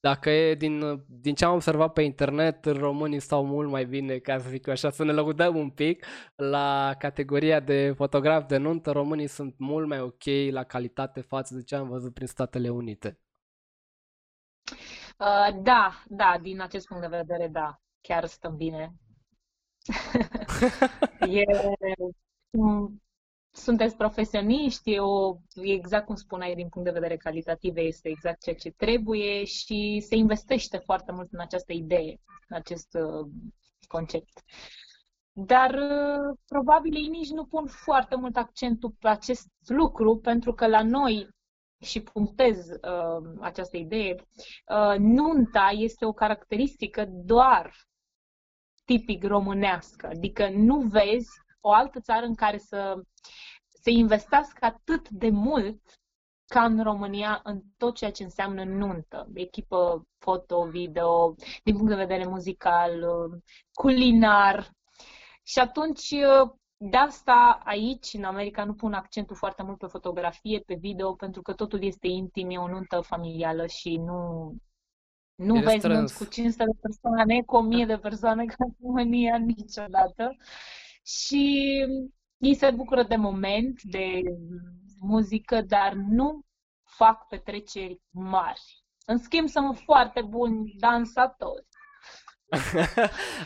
uh, 0.00 0.08
dacă 0.08 0.30
e 0.30 0.54
din, 0.54 1.04
din 1.06 1.34
ce 1.34 1.44
am 1.44 1.54
observat 1.54 1.92
pe 1.92 2.02
internet, 2.02 2.64
românii 2.64 3.20
stau 3.20 3.44
mult 3.44 3.70
mai 3.70 3.86
bine, 3.86 4.18
ca 4.18 4.38
să 4.38 4.48
zic 4.48 4.68
așa, 4.68 4.90
să 4.90 5.04
ne 5.04 5.12
lăudăm 5.12 5.56
un 5.56 5.70
pic. 5.70 6.06
La 6.36 6.94
categoria 6.98 7.60
de 7.60 7.92
fotograf 7.96 8.46
de 8.46 8.56
nuntă, 8.56 8.90
românii 8.90 9.26
sunt 9.26 9.54
mult 9.58 9.88
mai 9.88 10.00
ok 10.00 10.24
la 10.50 10.64
calitate 10.64 11.20
față 11.20 11.54
de 11.54 11.62
ce 11.62 11.74
am 11.74 11.88
văzut 11.88 12.14
prin 12.14 12.26
Statele 12.26 12.68
Unite. 12.68 13.18
Uh, 15.18 15.62
da, 15.62 16.04
da, 16.06 16.38
din 16.42 16.60
acest 16.60 16.86
punct 16.86 17.02
de 17.02 17.16
vedere, 17.16 17.48
da, 17.48 17.80
chiar 18.00 18.24
stăm 18.24 18.56
bine. 18.56 18.94
e, 21.20 21.44
sunteți 23.62 23.96
profesioniști, 23.96 24.98
o, 24.98 25.36
exact 25.62 26.06
cum 26.06 26.14
spuneai, 26.14 26.54
din 26.54 26.68
punct 26.68 26.88
de 26.88 26.94
vedere 26.94 27.16
calitativ, 27.16 27.76
este 27.76 28.08
exact 28.08 28.42
ceea 28.42 28.54
ce 28.56 28.70
trebuie 28.70 29.44
și 29.44 30.04
se 30.06 30.16
investește 30.16 30.76
foarte 30.78 31.12
mult 31.12 31.32
în 31.32 31.40
această 31.40 31.72
idee, 31.72 32.20
în 32.48 32.56
acest 32.56 32.94
uh, 32.94 33.26
concept. 33.86 34.42
Dar 35.32 35.70
uh, 35.74 36.36
probabil 36.48 36.94
ei 36.94 37.06
nici 37.08 37.30
nu 37.30 37.44
pun 37.44 37.66
foarte 37.66 38.16
mult 38.16 38.36
accentul 38.36 38.94
pe 38.98 39.08
acest 39.08 39.48
lucru, 39.66 40.16
pentru 40.18 40.52
că 40.54 40.66
la 40.66 40.82
noi, 40.82 41.28
și 41.80 42.00
punctez 42.02 42.68
uh, 42.68 43.36
această 43.40 43.76
idee, 43.76 44.14
uh, 44.14 44.96
nunta 44.98 45.68
este 45.72 46.04
o 46.04 46.12
caracteristică 46.12 47.06
doar 47.08 47.72
tipic 48.84 49.24
românească, 49.24 50.06
adică 50.06 50.48
nu 50.48 50.80
vezi 50.80 51.30
o 51.60 51.72
altă 51.72 52.00
țară 52.00 52.26
în 52.26 52.34
care 52.34 52.58
să 52.58 53.02
se 53.68 53.90
investească 53.90 54.64
atât 54.64 55.08
de 55.08 55.30
mult 55.30 55.80
ca 56.46 56.64
în 56.64 56.82
România 56.82 57.40
în 57.44 57.60
tot 57.76 57.94
ceea 57.94 58.10
ce 58.10 58.22
înseamnă 58.22 58.64
nuntă, 58.64 59.28
echipă 59.34 60.06
foto, 60.18 60.64
video, 60.64 61.34
din 61.64 61.76
punct 61.76 61.88
de 61.88 61.94
vedere 61.94 62.26
muzical, 62.26 63.04
culinar. 63.72 64.70
Și 65.42 65.58
atunci, 65.58 66.14
de 66.76 66.96
asta 66.96 67.60
aici, 67.64 68.12
în 68.12 68.24
America, 68.24 68.64
nu 68.64 68.74
pun 68.74 68.92
accentul 68.92 69.36
foarte 69.36 69.62
mult 69.62 69.78
pe 69.78 69.86
fotografie, 69.86 70.60
pe 70.60 70.74
video, 70.74 71.14
pentru 71.14 71.42
că 71.42 71.52
totul 71.52 71.82
este 71.82 72.06
intim, 72.06 72.50
e 72.50 72.58
o 72.58 72.68
nuntă 72.68 73.00
familială 73.00 73.66
și 73.66 73.96
nu, 73.96 74.52
nu 75.34 75.56
e 75.56 75.60
vezi 75.60 75.86
nunți 75.86 76.18
cu 76.18 76.24
500 76.24 76.64
de 76.64 76.78
persoane, 76.80 77.42
cu 77.42 77.56
1000 77.56 77.84
de 77.84 77.98
persoane 77.98 78.44
ca 78.44 78.54
în 78.58 78.74
România 78.82 79.36
niciodată. 79.36 80.36
Și 81.08 81.64
ei 82.38 82.54
se 82.54 82.70
bucură 82.70 83.02
de 83.02 83.16
moment, 83.16 83.82
de 83.82 84.22
muzică, 85.00 85.62
dar 85.62 85.92
nu 85.92 86.40
fac 86.84 87.26
petreceri 87.26 88.00
mari. 88.10 88.60
În 89.06 89.18
schimb, 89.18 89.48
sunt 89.48 89.78
foarte 89.78 90.22
buni 90.22 90.74
dansatori. 90.78 91.66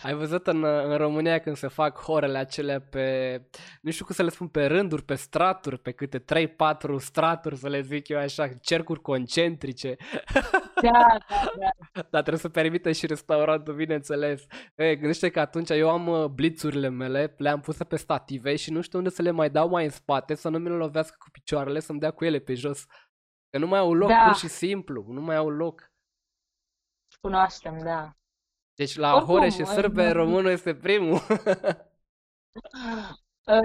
Ai 0.03 0.14
văzut 0.14 0.46
în, 0.46 0.64
în 0.64 0.96
România 0.96 1.38
când 1.38 1.57
se 1.57 1.68
fac 1.68 1.98
horele 1.98 2.38
acelea 2.38 2.80
pe, 2.80 3.36
nu 3.80 3.90
știu 3.90 4.05
cum 4.05 4.14
să 4.14 4.22
le 4.22 4.28
spun, 4.28 4.48
pe 4.48 4.66
rânduri, 4.66 5.03
pe 5.03 5.14
straturi, 5.14 5.78
pe 5.78 5.92
câte 5.92 6.24
3-4 6.24 6.24
straturi, 6.98 7.57
să 7.57 7.68
le 7.68 7.80
zic 7.80 8.09
eu 8.09 8.18
așa, 8.18 8.48
cercuri 8.48 9.00
concentrice. 9.00 9.96
Da, 10.82 11.18
da, 11.28 11.53
da. 11.59 11.70
Dar 11.92 12.20
trebuie 12.20 12.38
să 12.38 12.48
permită 12.48 12.92
și 12.92 13.07
restaurantul, 13.07 13.74
bineînțeles. 13.74 14.46
E, 14.74 14.96
gândește 14.96 15.30
că 15.30 15.40
atunci 15.40 15.70
eu 15.70 15.90
am 15.90 16.07
uh, 16.07 16.24
blițurile 16.24 16.88
mele, 16.88 17.34
le-am 17.38 17.61
puse 17.61 17.84
pe 17.84 17.96
stative 17.96 18.57
și 18.57 18.70
nu 18.70 18.80
știu 18.80 18.98
unde 18.98 19.11
să 19.11 19.22
le 19.22 19.30
mai 19.30 19.50
dau 19.50 19.68
mai 19.68 19.84
în 19.84 19.90
spate, 19.90 20.34
să 20.34 20.48
nu 20.48 20.59
mi 20.59 20.68
le 20.68 20.74
lovească 20.74 21.16
cu 21.18 21.30
picioarele, 21.30 21.80
să-mi 21.80 21.98
dea 21.98 22.11
cu 22.11 22.24
ele 22.24 22.38
pe 22.38 22.55
jos. 22.55 22.84
Că 23.50 23.59
nu 23.59 23.66
mai 23.66 23.78
au 23.78 23.94
loc, 23.94 24.09
da. 24.09 24.22
pur 24.24 24.34
și 24.34 24.48
simplu, 24.48 25.05
nu 25.09 25.20
mai 25.20 25.36
au 25.36 25.48
loc. 25.48 25.90
Cunoaștem, 27.20 27.78
da. 27.78 28.16
Deci 28.82 28.96
la 28.96 29.14
Oricum, 29.14 29.34
Hore 29.34 29.48
și 29.48 29.64
Sârbe 29.64 30.10
românul 30.10 30.50
este 30.50 30.74
primul. 30.74 31.18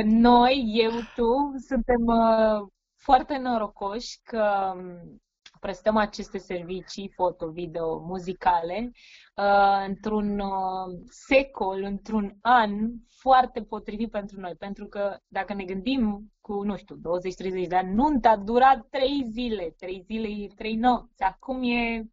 Noi, 0.04 0.72
eu, 0.74 0.92
tu, 0.92 1.56
suntem 1.68 2.06
uh, 2.06 2.68
foarte 2.98 3.38
norocoși 3.38 4.20
că 4.24 4.74
um, 4.76 5.20
prestăm 5.60 5.98
aceste 5.98 6.38
servicii 6.38 7.12
foto, 7.16 7.50
video, 7.50 8.00
muzicale 8.00 8.92
uh, 9.36 9.86
într-un 9.88 10.40
uh, 10.40 11.00
secol, 11.10 11.84
într-un 11.84 12.38
an 12.42 12.72
foarte 13.08 13.62
potrivit 13.62 14.12
pentru 14.12 14.40
noi. 14.40 14.56
Pentru 14.56 14.86
că 14.86 15.18
dacă 15.28 15.54
ne 15.54 15.64
gândim 15.64 16.32
cu, 16.42 16.64
nu 16.64 16.78
știu, 16.78 16.96
20-30 16.96 17.68
de 17.68 17.76
ani, 17.76 17.94
nunta 17.94 18.30
a 18.30 18.38
durat 18.38 18.88
3 18.90 19.26
zile, 19.32 19.74
3 19.78 20.04
zile, 20.06 20.48
3 20.56 20.76
nopți. 20.76 21.24
Acum 21.24 21.64
e 21.64 22.08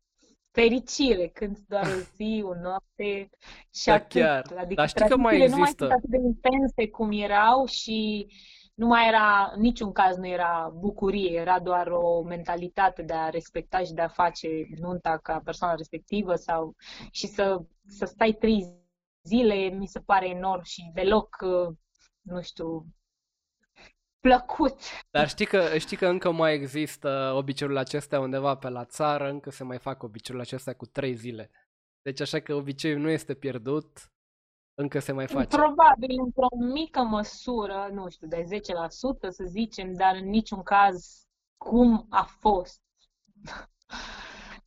fericire 0.54 1.28
când 1.28 1.58
doar 1.68 1.82
o 1.86 1.98
zi, 2.14 2.42
o 2.46 2.54
noapte 2.54 3.30
și 3.74 3.86
Da, 3.86 3.92
atât. 3.94 4.08
chiar. 4.22 4.44
Adică 4.56 4.74
Dar 4.74 4.88
știi 4.88 5.08
că 5.08 5.16
mai 5.16 5.36
tradițiile 5.36 5.48
nu 5.48 5.56
mai 5.60 5.70
există. 5.70 5.84
sunt 5.84 5.90
atât 5.98 6.10
de 6.10 6.16
intense 6.16 6.88
cum 6.90 7.10
erau 7.12 7.66
și 7.66 8.26
nu 8.74 8.86
mai 8.86 9.08
era, 9.08 9.52
în 9.54 9.60
niciun 9.60 9.92
caz 9.92 10.16
nu 10.16 10.26
era 10.26 10.72
bucurie, 10.78 11.38
era 11.38 11.60
doar 11.60 11.86
o 11.86 12.22
mentalitate 12.22 13.02
de 13.02 13.12
a 13.12 13.28
respecta 13.28 13.78
și 13.78 13.92
de 13.92 14.00
a 14.00 14.08
face 14.08 14.48
nunta 14.80 15.18
ca 15.18 15.40
persoana 15.44 15.74
respectivă 15.74 16.34
sau 16.34 16.74
și 17.10 17.26
să, 17.26 17.60
să 17.86 18.04
stai 18.04 18.32
trei 18.32 18.66
zile 19.22 19.54
mi 19.68 19.86
se 19.86 20.00
pare 20.00 20.28
enorm 20.28 20.62
și 20.62 20.90
deloc, 20.94 21.36
uh, 21.44 21.74
nu 22.20 22.40
știu, 22.42 22.86
plăcut. 24.28 24.80
Dar 25.10 25.28
știi 25.28 25.46
că, 25.46 25.78
știi 25.78 25.96
că 25.96 26.06
încă 26.06 26.30
mai 26.30 26.54
există 26.54 27.32
obiceiurile 27.36 27.80
acestea 27.80 28.20
undeva 28.20 28.56
pe 28.56 28.68
la 28.68 28.84
țară, 28.84 29.28
încă 29.28 29.50
se 29.50 29.64
mai 29.64 29.78
fac 29.78 30.02
obiceiurile 30.02 30.48
acestea 30.50 30.74
cu 30.74 30.86
trei 30.86 31.14
zile. 31.14 31.50
Deci 32.02 32.20
așa 32.20 32.40
că 32.40 32.54
obiceiul 32.54 33.00
nu 33.00 33.08
este 33.08 33.34
pierdut, 33.34 34.12
încă 34.74 34.98
se 34.98 35.12
mai 35.12 35.26
face. 35.26 35.56
Probabil 35.56 36.20
într-o 36.24 36.48
mică 36.72 37.02
măsură, 37.02 37.88
nu 37.92 38.08
știu, 38.08 38.26
de 38.26 38.42
10% 38.42 38.48
să 39.30 39.44
zicem, 39.46 39.92
dar 39.94 40.14
în 40.14 40.28
niciun 40.28 40.62
caz 40.62 41.26
cum 41.56 42.06
a 42.10 42.22
fost. 42.22 42.80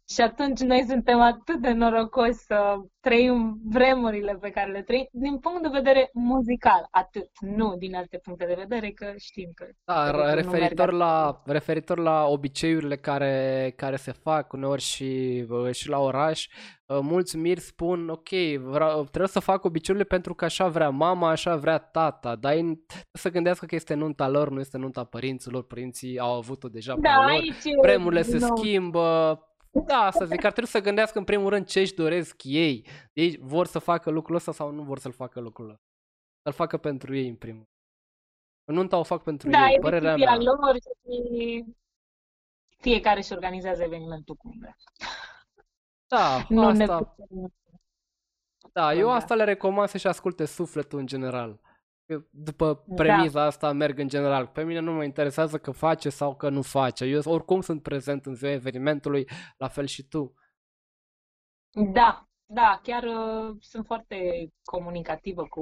Și 0.09 0.21
atunci 0.21 0.59
noi 0.59 0.83
suntem 0.87 1.19
atât 1.19 1.61
de 1.61 1.71
norocoși 1.71 2.33
să 2.33 2.75
trăim 2.99 3.59
vremurile 3.63 4.37
pe 4.41 4.49
care 4.49 4.71
le 4.71 4.81
trăim 4.81 5.07
din 5.11 5.37
punct 5.37 5.61
de 5.61 5.69
vedere 5.71 6.09
muzical, 6.13 6.87
atât, 6.91 7.29
nu 7.39 7.75
din 7.77 7.95
alte 7.95 8.17
puncte 8.17 8.45
de 8.45 8.53
vedere, 8.57 8.91
că 8.91 9.13
știm 9.17 9.51
că 9.55 9.65
Da, 9.85 10.11
lucruri 10.11 10.41
nu 10.43 10.51
merg 10.51 10.69
referitor 10.69 10.87
atât. 10.87 10.99
la, 10.99 11.41
referitor 11.45 11.97
la 11.97 12.25
obiceiurile 12.27 12.97
care, 12.97 13.73
care 13.75 13.95
se 13.95 14.11
fac 14.11 14.53
uneori 14.53 14.81
și, 14.81 15.45
uh, 15.49 15.71
și 15.71 15.89
la 15.89 15.99
oraș, 15.99 16.47
uh, 16.85 16.99
mulți 17.01 17.37
miri 17.37 17.59
spun, 17.59 18.09
ok, 18.09 18.29
vreau, 18.59 19.03
trebuie 19.03 19.27
să 19.27 19.39
fac 19.39 19.63
obiceiurile 19.63 20.09
pentru 20.09 20.33
că 20.33 20.45
așa 20.45 20.67
vrea 20.67 20.89
mama, 20.89 21.29
așa 21.29 21.55
vrea 21.55 21.77
tata, 21.77 22.35
dar 22.35 22.53
ei 22.53 22.61
trebuie 22.61 23.07
să 23.11 23.29
gândească 23.29 23.65
că 23.65 23.75
este 23.75 23.93
nunta 23.93 24.29
lor, 24.29 24.49
nu 24.49 24.59
este 24.59 24.77
nunta 24.77 25.03
părinților, 25.03 25.63
părinții 25.63 26.19
au 26.19 26.33
avut-o 26.33 26.67
deja 26.67 26.93
pe 26.93 26.99
Da, 27.01 27.15
lor, 27.15 27.29
aici 27.29 27.63
e 27.63 27.69
vremurile 27.81 28.21
din 28.21 28.39
se 28.39 28.45
nou 28.45 28.55
schimbă, 28.55 29.39
da, 29.85 30.11
să 30.11 30.25
zic, 30.25 30.43
ar 30.43 30.51
trebui 30.51 30.69
să 30.69 30.79
gândească 30.81 31.17
în 31.17 31.23
primul 31.23 31.49
rând 31.49 31.65
ce 31.67 31.79
își 31.79 31.93
doresc 31.93 32.35
ei, 32.43 32.87
ei 33.13 33.37
vor 33.41 33.65
să 33.67 33.79
facă 33.79 34.09
lucrul 34.09 34.35
ăsta 34.35 34.51
sau 34.51 34.71
nu 34.71 34.83
vor 34.83 34.99
să-l 34.99 35.11
facă 35.11 35.39
lucrul 35.39 35.69
ăsta, 35.69 35.83
să-l 36.43 36.53
facă 36.53 36.77
pentru 36.77 37.15
ei 37.15 37.27
în 37.27 37.35
primul 37.35 37.67
rând. 38.65 38.77
Nunta 38.79 38.97
o 38.97 39.03
fac 39.03 39.23
pentru 39.23 39.49
Da, 39.49 39.67
ei, 39.69 39.75
e 39.75 39.79
părerea 39.79 40.11
decizia 40.15 40.37
mea. 40.37 40.43
lor 40.45 40.75
și 40.75 41.65
fiecare 42.77 43.17
își 43.19 43.33
organizează 43.33 43.83
evenimentul 43.83 44.35
cum 44.35 44.55
vrea. 44.59 44.75
Da, 46.07 46.45
Nu 46.49 46.71
ne 46.71 46.83
asta, 46.83 46.97
putem 47.03 47.53
da, 48.73 48.93
eu 48.93 49.01
conta. 49.01 49.15
asta 49.15 49.35
le 49.35 49.43
recomand 49.43 49.89
să-și 49.89 50.07
asculte 50.07 50.45
sufletul 50.45 50.99
în 50.99 51.05
general. 51.05 51.59
Eu, 52.07 52.27
după 52.29 52.83
Da. 52.87 52.93
premiza 52.95 53.43
asta 53.43 53.71
merg 53.71 53.99
în 53.99 54.07
general. 54.07 54.47
Pe 54.47 54.63
mine 54.63 54.79
nu 54.79 54.91
mă 54.91 55.03
interesează 55.03 55.57
că 55.57 55.71
face 55.71 56.09
sau 56.09 56.35
că 56.35 56.49
nu 56.49 56.61
face. 56.61 57.05
Eu 57.05 57.21
oricum 57.25 57.61
sunt 57.61 57.81
prezent 57.81 58.25
în 58.25 58.35
ziua 58.35 58.51
evenimentului, 58.51 59.29
la 59.57 59.67
fel 59.67 59.85
și 59.85 60.07
tu. 60.07 60.33
Da, 61.93 62.26
da, 62.49 62.79
chiar 62.83 63.03
uh, 63.03 63.55
sunt 63.59 63.85
foarte 63.85 64.47
comunicativă 64.63 65.43
cu 65.49 65.61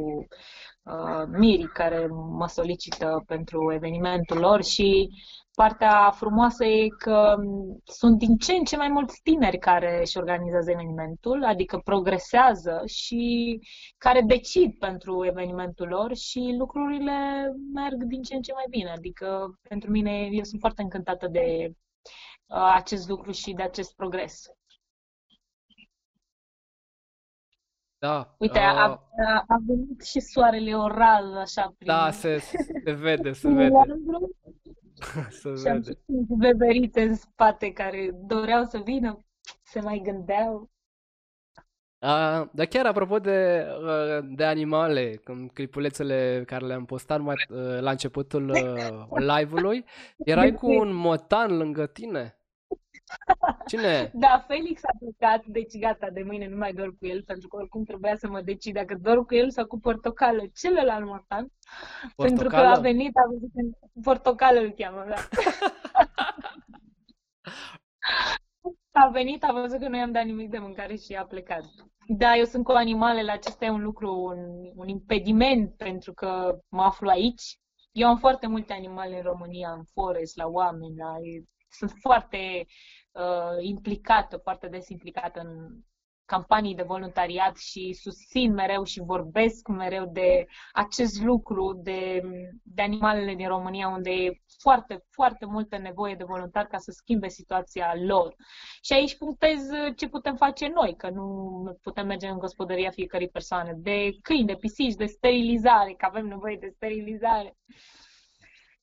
uh, 0.83 1.23
mirii 1.37 1.67
care 1.73 2.07
mă 2.37 2.47
solicită 2.47 3.23
pentru 3.27 3.71
evenimentul 3.73 4.37
lor 4.37 4.63
și 4.63 5.09
partea 5.55 6.11
frumoasă 6.11 6.65
e 6.65 6.87
că 6.87 7.35
m, 7.37 7.81
sunt 7.85 8.17
din 8.17 8.37
ce 8.37 8.53
în 8.53 8.63
ce 8.63 8.77
mai 8.77 8.87
mulți 8.87 9.21
tineri 9.23 9.57
care 9.57 9.99
își 10.01 10.17
organizează 10.17 10.71
evenimentul, 10.71 11.43
adică 11.45 11.81
progresează 11.83 12.81
și 12.85 13.59
care 13.97 14.21
decid 14.21 14.77
pentru 14.79 15.25
evenimentul 15.25 15.87
lor 15.87 16.15
și 16.15 16.55
lucrurile 16.57 17.13
merg 17.73 18.03
din 18.03 18.21
ce 18.21 18.35
în 18.35 18.41
ce 18.41 18.53
mai 18.53 18.65
bine. 18.69 18.89
Adică 18.89 19.59
pentru 19.69 19.91
mine, 19.91 20.27
eu 20.31 20.43
sunt 20.43 20.59
foarte 20.59 20.81
încântată 20.81 21.27
de 21.27 21.71
uh, 22.45 22.71
acest 22.73 23.09
lucru 23.09 23.31
și 23.31 23.53
de 23.53 23.63
acest 23.63 23.95
progres. 23.95 24.45
Da, 28.05 28.35
Uite, 28.37 28.59
a, 28.59 28.87
uh, 28.89 28.97
a, 29.27 29.43
a 29.47 29.57
venit 29.67 30.03
și 30.03 30.19
soarele 30.19 30.73
oral, 30.75 31.37
așa, 31.37 31.73
prin, 31.77 31.87
da, 31.87 32.11
se, 32.11 32.37
se 32.83 32.91
vede, 32.91 33.31
se 33.31 33.47
prin 33.47 33.55
vede, 33.55 33.69
lanțuri 33.69 34.35
se 35.39 35.53
și 35.55 35.67
am 35.67 35.79
vede. 35.79 35.91
și 35.91 35.97
niște 36.05 36.33
beberite 36.37 37.01
în 37.01 37.15
spate 37.15 37.71
care 37.71 38.11
doreau 38.13 38.63
să 38.63 38.81
vină, 38.83 39.25
se 39.63 39.79
mai 39.79 40.01
gândeau. 40.03 40.69
Uh, 41.99 42.47
dar 42.51 42.65
chiar 42.69 42.85
apropo 42.85 43.19
de, 43.19 43.67
uh, 43.81 44.27
de 44.35 44.43
animale, 44.43 45.21
în 45.23 45.47
clipulețele 45.47 46.43
care 46.45 46.65
le-am 46.65 46.85
postat 46.85 47.21
mai, 47.21 47.35
uh, 47.49 47.79
la 47.79 47.91
începutul 47.91 48.49
uh, 48.49 49.19
live-ului, 49.35 49.85
erai 50.17 50.53
cu 50.53 50.71
un 50.71 50.93
motan 50.93 51.57
lângă 51.57 51.85
tine. 51.85 52.39
Cine? 53.67 54.11
Da, 54.13 54.43
Felix 54.47 54.83
a 54.83 54.97
plecat, 54.99 55.45
deci 55.45 55.77
gata, 55.79 56.09
de 56.09 56.23
mâine 56.23 56.47
nu 56.47 56.57
mai 56.57 56.73
dorm 56.73 56.97
cu 56.99 57.05
el, 57.05 57.23
pentru 57.23 57.47
că 57.47 57.55
oricum 57.55 57.83
trebuia 57.83 58.15
să 58.15 58.27
mă 58.27 58.41
decid 58.41 58.73
dacă 58.73 58.95
dorm 59.01 59.25
cu 59.25 59.35
el 59.35 59.51
sau 59.51 59.65
cu 59.65 59.79
portocală, 59.79 60.43
celălalt 60.53 61.05
motan, 61.05 61.51
pentru 62.15 62.47
că 62.47 62.55
a 62.55 62.59
Portocală? 62.59 62.81
venit, 62.81 63.15
a 63.17 63.27
văzut 63.31 63.49
că 63.53 63.89
portocală 64.01 64.59
îl 64.59 64.71
cheamă, 64.71 65.05
da. 65.07 65.15
A 68.91 69.09
venit, 69.09 69.43
a 69.43 69.51
văzut 69.51 69.79
că 69.79 69.87
nu 69.87 69.97
i-am 69.97 70.11
dat 70.11 70.23
nimic 70.25 70.49
de 70.49 70.57
mâncare 70.57 70.95
și 70.95 71.13
a 71.13 71.25
plecat. 71.25 71.63
Da, 72.07 72.35
eu 72.35 72.43
sunt 72.43 72.63
cu 72.63 72.71
animalele, 72.71 73.31
acesta 73.31 73.65
e 73.65 73.69
un 73.69 73.81
lucru, 73.81 74.23
un, 74.23 74.37
un 74.75 74.87
impediment 74.87 75.75
pentru 75.75 76.13
că 76.13 76.59
mă 76.69 76.81
aflu 76.81 77.09
aici. 77.09 77.59
Eu 77.91 78.07
am 78.07 78.17
foarte 78.17 78.47
multe 78.47 78.73
animale 78.73 79.15
în 79.15 79.21
România, 79.21 79.71
în 79.71 79.83
forest, 79.93 80.37
la 80.37 80.47
oameni, 80.47 80.95
la... 80.97 81.13
sunt 81.77 81.91
foarte 81.99 82.65
uh, 83.11 83.57
implicată, 83.59 84.37
foarte 84.37 84.67
des 84.67 84.89
implicată 84.89 85.39
în 85.39 85.83
campanii 86.25 86.75
de 86.75 86.83
voluntariat 86.83 87.57
și 87.57 87.93
susțin 87.93 88.53
mereu 88.53 88.83
și 88.83 89.01
vorbesc 89.05 89.67
mereu 89.67 90.05
de 90.11 90.45
acest 90.71 91.21
lucru, 91.23 91.79
de, 91.83 92.21
de 92.63 92.81
animalele 92.81 93.35
din 93.35 93.47
România, 93.47 93.87
unde 93.87 94.09
e 94.09 94.41
foarte, 94.59 95.03
foarte 95.09 95.45
multă 95.45 95.77
nevoie 95.77 96.15
de 96.15 96.23
voluntari 96.23 96.67
ca 96.67 96.77
să 96.77 96.91
schimbe 96.91 97.27
situația 97.27 97.93
lor. 97.95 98.35
Și 98.81 98.93
aici 98.93 99.17
punctez 99.17 99.59
ce 99.95 100.07
putem 100.07 100.35
face 100.35 100.67
noi, 100.67 100.95
că 100.97 101.09
nu 101.09 101.27
putem 101.81 102.05
merge 102.05 102.27
în 102.27 102.37
gospodăria 102.37 102.89
fiecărei 102.89 103.29
persoane, 103.29 103.73
de 103.75 104.09
câini, 104.21 104.47
de 104.47 104.55
pisici, 104.55 104.93
de 104.95 105.05
sterilizare, 105.05 105.93
că 105.97 106.05
avem 106.05 106.25
nevoie 106.25 106.57
de 106.59 106.71
sterilizare. 106.75 107.55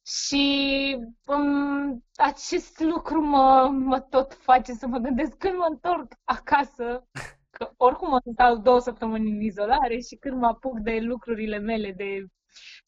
Și 0.06 0.96
um, 1.26 2.04
acest 2.16 2.80
lucru 2.80 3.20
mă, 3.20 3.68
mă 3.72 4.00
tot 4.00 4.32
face 4.32 4.72
să 4.72 4.86
mă 4.86 4.98
gândesc 4.98 5.36
când 5.36 5.56
mă 5.56 5.66
întorc 5.70 6.12
acasă, 6.24 7.06
că 7.50 7.70
oricum 7.76 8.12
o 8.12 8.18
să 8.20 8.30
stau 8.32 8.56
două 8.56 8.78
săptămâni 8.80 9.30
în 9.30 9.40
izolare 9.40 9.98
și 9.98 10.16
când 10.16 10.40
mă 10.40 10.46
apuc 10.46 10.78
de 10.78 10.98
lucrurile 11.00 11.58
mele, 11.58 11.92
de 11.92 12.26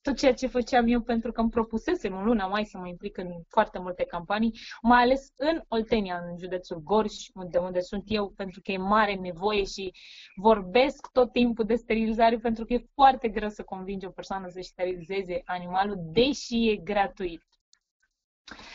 tot 0.03 0.17
ceea 0.17 0.35
ce 0.35 0.47
făceam 0.47 0.87
eu 0.87 1.01
pentru 1.01 1.33
că 1.33 1.41
îmi 1.41 1.51
propusesem 1.51 2.17
în 2.17 2.25
luna 2.25 2.47
mai 2.47 2.65
să 2.65 2.79
mă 2.79 2.89
implic 2.89 3.17
în 3.17 3.31
foarte 3.49 3.79
multe 3.79 4.05
campanii, 4.05 4.59
mai 4.83 5.03
ales 5.03 5.33
în 5.37 5.61
Oltenia, 5.69 6.23
în 6.31 6.39
județul 6.39 6.81
Gorj, 6.83 7.15
unde, 7.35 7.59
unde 7.59 7.81
sunt 7.81 8.03
eu, 8.07 8.31
pentru 8.37 8.61
că 8.61 8.73
e 8.73 8.77
mare 8.77 9.15
nevoie 9.15 9.65
și 9.65 9.93
vorbesc 10.37 11.11
tot 11.13 11.33
timpul 11.33 11.65
de 11.65 11.75
sterilizare 11.75 12.39
pentru 12.39 12.65
că 12.65 12.73
e 12.73 12.87
foarte 12.95 13.29
greu 13.29 13.49
să 13.49 13.63
convingi 13.63 14.07
o 14.07 14.11
persoană 14.11 14.49
să-și 14.49 14.69
sterilizeze 14.69 15.43
animalul, 15.45 15.97
deși 16.13 16.69
e 16.71 16.77
gratuit. 16.77 17.43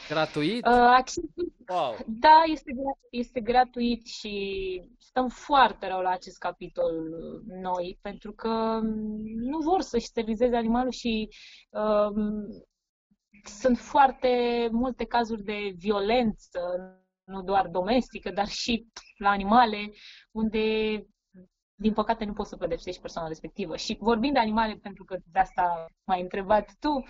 Gratuit? 0.09 0.65
Uh, 0.65 0.93
acest 0.95 1.19
Wow. 1.67 1.95
da, 2.07 2.43
este, 2.45 2.71
gra- 2.71 3.07
este 3.09 3.39
gratuit 3.39 4.05
și 4.05 4.81
stăm 4.97 5.27
foarte 5.27 5.87
rău 5.87 5.99
la 6.01 6.09
acest 6.09 6.37
capitol 6.37 6.95
uh, 6.95 7.41
noi, 7.61 7.99
pentru 8.01 8.31
că 8.33 8.79
mm, 8.83 9.21
nu 9.35 9.57
vor 9.59 9.81
să-și 9.81 10.05
sterilizeze 10.05 10.55
animalul 10.55 10.91
și 10.91 11.29
um, 11.69 12.45
sunt 13.43 13.77
foarte 13.77 14.29
multe 14.71 15.05
cazuri 15.05 15.43
de 15.43 15.73
violență, 15.75 16.59
nu 17.23 17.41
doar 17.41 17.67
domestică, 17.67 18.31
dar 18.31 18.47
și 18.47 18.87
la 19.17 19.29
animale, 19.29 19.91
unde, 20.31 20.59
din 21.75 21.93
păcate, 21.93 22.25
nu 22.25 22.33
poți 22.33 22.49
să 22.49 22.57
pedepsești 22.57 23.01
persoana 23.01 23.27
respectivă. 23.27 23.75
Și 23.77 23.97
vorbind 23.99 24.33
de 24.33 24.39
animale, 24.39 24.79
pentru 24.81 25.03
că 25.03 25.17
de 25.31 25.39
asta 25.39 25.85
m-ai 26.03 26.21
întrebat 26.21 26.75
tu, 26.79 27.03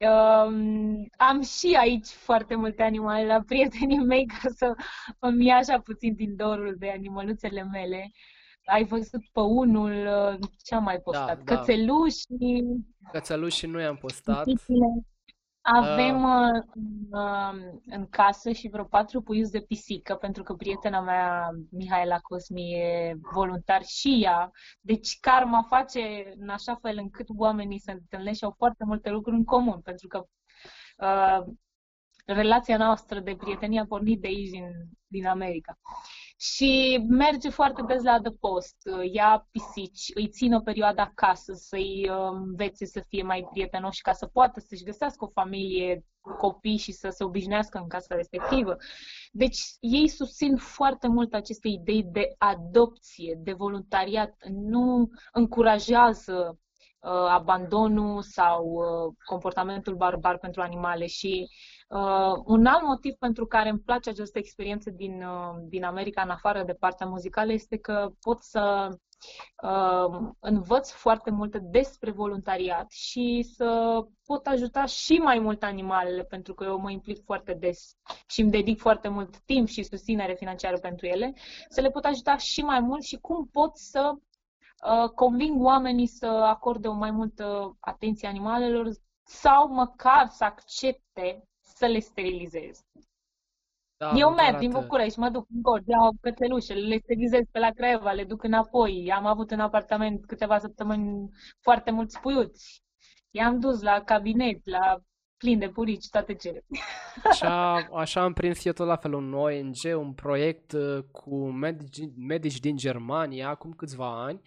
Um, 0.00 1.06
am 1.16 1.42
și 1.42 1.76
aici 1.78 2.06
foarte 2.06 2.54
multe 2.54 2.82
animale 2.82 3.26
la 3.26 3.40
prietenii 3.46 3.98
mei 3.98 4.26
ca 4.42 4.48
să 4.56 4.74
îmi 5.18 5.46
ia 5.46 5.56
așa 5.56 5.80
puțin 5.80 6.14
din 6.14 6.36
dorul 6.36 6.74
de 6.78 6.90
animăluțele 6.90 7.62
mele. 7.62 8.10
Ai 8.64 8.84
văzut 8.84 9.20
pe 9.32 9.40
unul, 9.40 9.92
uh, 9.92 10.48
ce 10.62 10.74
am 10.74 10.82
mai 10.82 10.98
postat? 11.00 11.42
da. 11.42 11.56
Cățeluși, 11.56 12.22
Cățelușii 13.12 13.68
nu 13.68 13.80
i-am 13.80 13.96
postat. 13.96 14.44
pisițile. 14.44 14.86
Avem 15.74 16.22
uh, 16.22 16.62
uh, 17.10 17.52
în 17.86 18.08
casă 18.10 18.52
și 18.52 18.68
vreo 18.68 18.84
patru 18.84 19.22
puiuți 19.22 19.50
de 19.52 19.60
pisică, 19.60 20.14
pentru 20.14 20.42
că 20.42 20.54
prietena 20.54 21.00
mea, 21.00 21.50
Mihaela 21.70 22.18
Cosmi, 22.18 22.72
e 22.72 23.16
voluntar 23.32 23.82
și 23.82 24.20
ea. 24.22 24.50
Deci 24.80 25.18
karma 25.20 25.62
face 25.62 26.32
în 26.38 26.48
așa 26.48 26.74
fel 26.74 26.98
încât 26.98 27.26
oamenii 27.36 27.80
se 27.80 27.92
întâlnesc 27.92 28.38
și 28.38 28.44
au 28.44 28.54
foarte 28.56 28.84
multe 28.84 29.10
lucruri 29.10 29.36
în 29.36 29.44
comun, 29.44 29.80
pentru 29.80 30.06
că 30.06 30.24
uh, 30.98 31.54
relația 32.24 32.76
noastră 32.76 33.20
de 33.20 33.36
prietenie 33.36 33.80
a 33.80 33.86
pornit 33.86 34.20
de 34.20 34.26
aici, 34.26 34.50
din, 34.50 34.66
din 35.06 35.26
America. 35.26 35.78
Și 36.40 37.04
merge 37.08 37.48
foarte 37.50 37.82
des 37.82 38.02
la 38.02 38.12
adăpost, 38.12 38.76
ia 39.12 39.48
pisici, 39.50 40.10
îi 40.14 40.28
țin 40.28 40.54
o 40.54 40.60
perioadă 40.60 41.00
acasă, 41.00 41.52
să-i 41.52 42.08
uh, 42.10 42.28
învețe 42.32 42.84
să 42.84 43.04
fie 43.08 43.22
mai 43.22 43.48
prietenoși 43.50 44.00
ca 44.02 44.12
să 44.12 44.26
poată 44.26 44.60
să-și 44.60 44.84
găsească 44.84 45.24
o 45.24 45.28
familie, 45.28 46.04
copii 46.38 46.76
și 46.76 46.92
să 46.92 47.08
se 47.08 47.24
obișnuiască 47.24 47.78
în 47.78 47.88
casa 47.88 48.14
respectivă. 48.14 48.76
Deci 49.32 49.58
ei 49.80 50.08
susțin 50.08 50.56
foarte 50.56 51.08
mult 51.08 51.34
aceste 51.34 51.68
idei 51.68 52.02
de 52.02 52.34
adopție, 52.38 53.38
de 53.42 53.52
voluntariat, 53.52 54.34
nu 54.50 55.10
încurajează 55.32 56.58
uh, 57.00 57.10
abandonul 57.10 58.22
sau 58.22 58.64
uh, 58.64 59.14
comportamentul 59.24 59.94
barbar 59.94 60.38
pentru 60.38 60.60
animale 60.60 61.06
și 61.06 61.48
Uh, 61.88 62.42
un 62.44 62.66
alt 62.66 62.82
motiv 62.82 63.14
pentru 63.14 63.46
care 63.46 63.68
îmi 63.68 63.78
place 63.78 64.10
această 64.10 64.38
experiență 64.38 64.90
din, 64.90 65.22
uh, 65.22 65.54
din 65.68 65.84
America, 65.84 66.22
în 66.22 66.30
afară 66.30 66.62
de 66.62 66.72
partea 66.72 67.06
muzicală, 67.06 67.52
este 67.52 67.76
că 67.78 68.10
pot 68.20 68.42
să 68.42 68.88
uh, 69.62 70.28
învăț 70.40 70.90
foarte 70.90 71.30
multe 71.30 71.58
despre 71.58 72.10
voluntariat 72.10 72.90
și 72.90 73.46
să 73.56 74.00
pot 74.26 74.46
ajuta 74.46 74.84
și 74.84 75.12
mai 75.16 75.38
mult 75.38 75.62
animalele, 75.62 76.24
pentru 76.24 76.54
că 76.54 76.64
eu 76.64 76.78
mă 76.78 76.90
implic 76.90 77.24
foarte 77.24 77.52
des 77.54 77.96
și 78.26 78.40
îmi 78.40 78.50
dedic 78.50 78.78
foarte 78.78 79.08
mult 79.08 79.38
timp 79.38 79.68
și 79.68 79.82
susținere 79.82 80.34
financiară 80.34 80.78
pentru 80.78 81.06
ele, 81.06 81.34
să 81.68 81.80
le 81.80 81.90
pot 81.90 82.04
ajuta 82.04 82.36
și 82.36 82.60
mai 82.62 82.80
mult 82.80 83.02
și 83.02 83.16
cum 83.16 83.46
pot 83.46 83.76
să 83.76 84.12
uh, 84.14 85.08
conving 85.10 85.62
oamenii 85.64 86.06
să 86.06 86.26
acorde 86.26 86.88
o 86.88 86.92
mai 86.92 87.10
multă 87.10 87.76
atenție 87.80 88.28
animalelor 88.28 88.88
sau 89.22 89.68
măcar 89.72 90.28
să 90.28 90.44
accepte 90.44 91.47
să 91.78 91.86
le 91.86 91.98
sterilizez. 91.98 92.84
Da, 93.96 94.12
Eu 94.16 94.28
merg 94.28 94.40
arată... 94.40 94.58
din 94.58 94.70
București, 94.70 95.18
mă 95.18 95.28
duc 95.28 95.46
în 95.54 95.62
Gorj, 95.62 95.84
iau 95.86 96.16
cățelușe, 96.20 96.74
le 96.74 96.98
sterilizez 96.98 97.42
pe 97.50 97.58
la 97.58 97.70
Craiova, 97.70 98.12
le 98.12 98.24
duc 98.24 98.42
înapoi. 98.42 99.12
Am 99.12 99.26
avut 99.26 99.50
în 99.50 99.60
apartament 99.60 100.26
câteva 100.26 100.58
săptămâni 100.58 101.28
foarte 101.60 101.90
mulți 101.90 102.20
puiuți. 102.20 102.82
I-am 103.30 103.60
dus 103.60 103.82
la 103.82 104.02
cabinet, 104.04 104.60
la 104.64 104.98
plin 105.36 105.58
de 105.58 105.68
purici, 105.68 106.08
toate 106.10 106.34
cele. 106.34 106.66
Așa, 107.30 107.74
așa 107.74 108.22
am 108.22 108.32
prins 108.32 108.64
eu 108.64 108.72
tot 108.72 108.86
la 108.86 108.96
fel 108.96 109.12
un 109.12 109.34
ONG, 109.34 109.76
un 109.96 110.12
proiect 110.12 110.72
uh, 110.72 111.02
cu 111.12 111.50
medici, 111.50 112.08
medici 112.16 112.58
din 112.58 112.76
Germania 112.76 113.48
acum 113.48 113.72
câțiva 113.72 114.22
ani. 114.24 114.40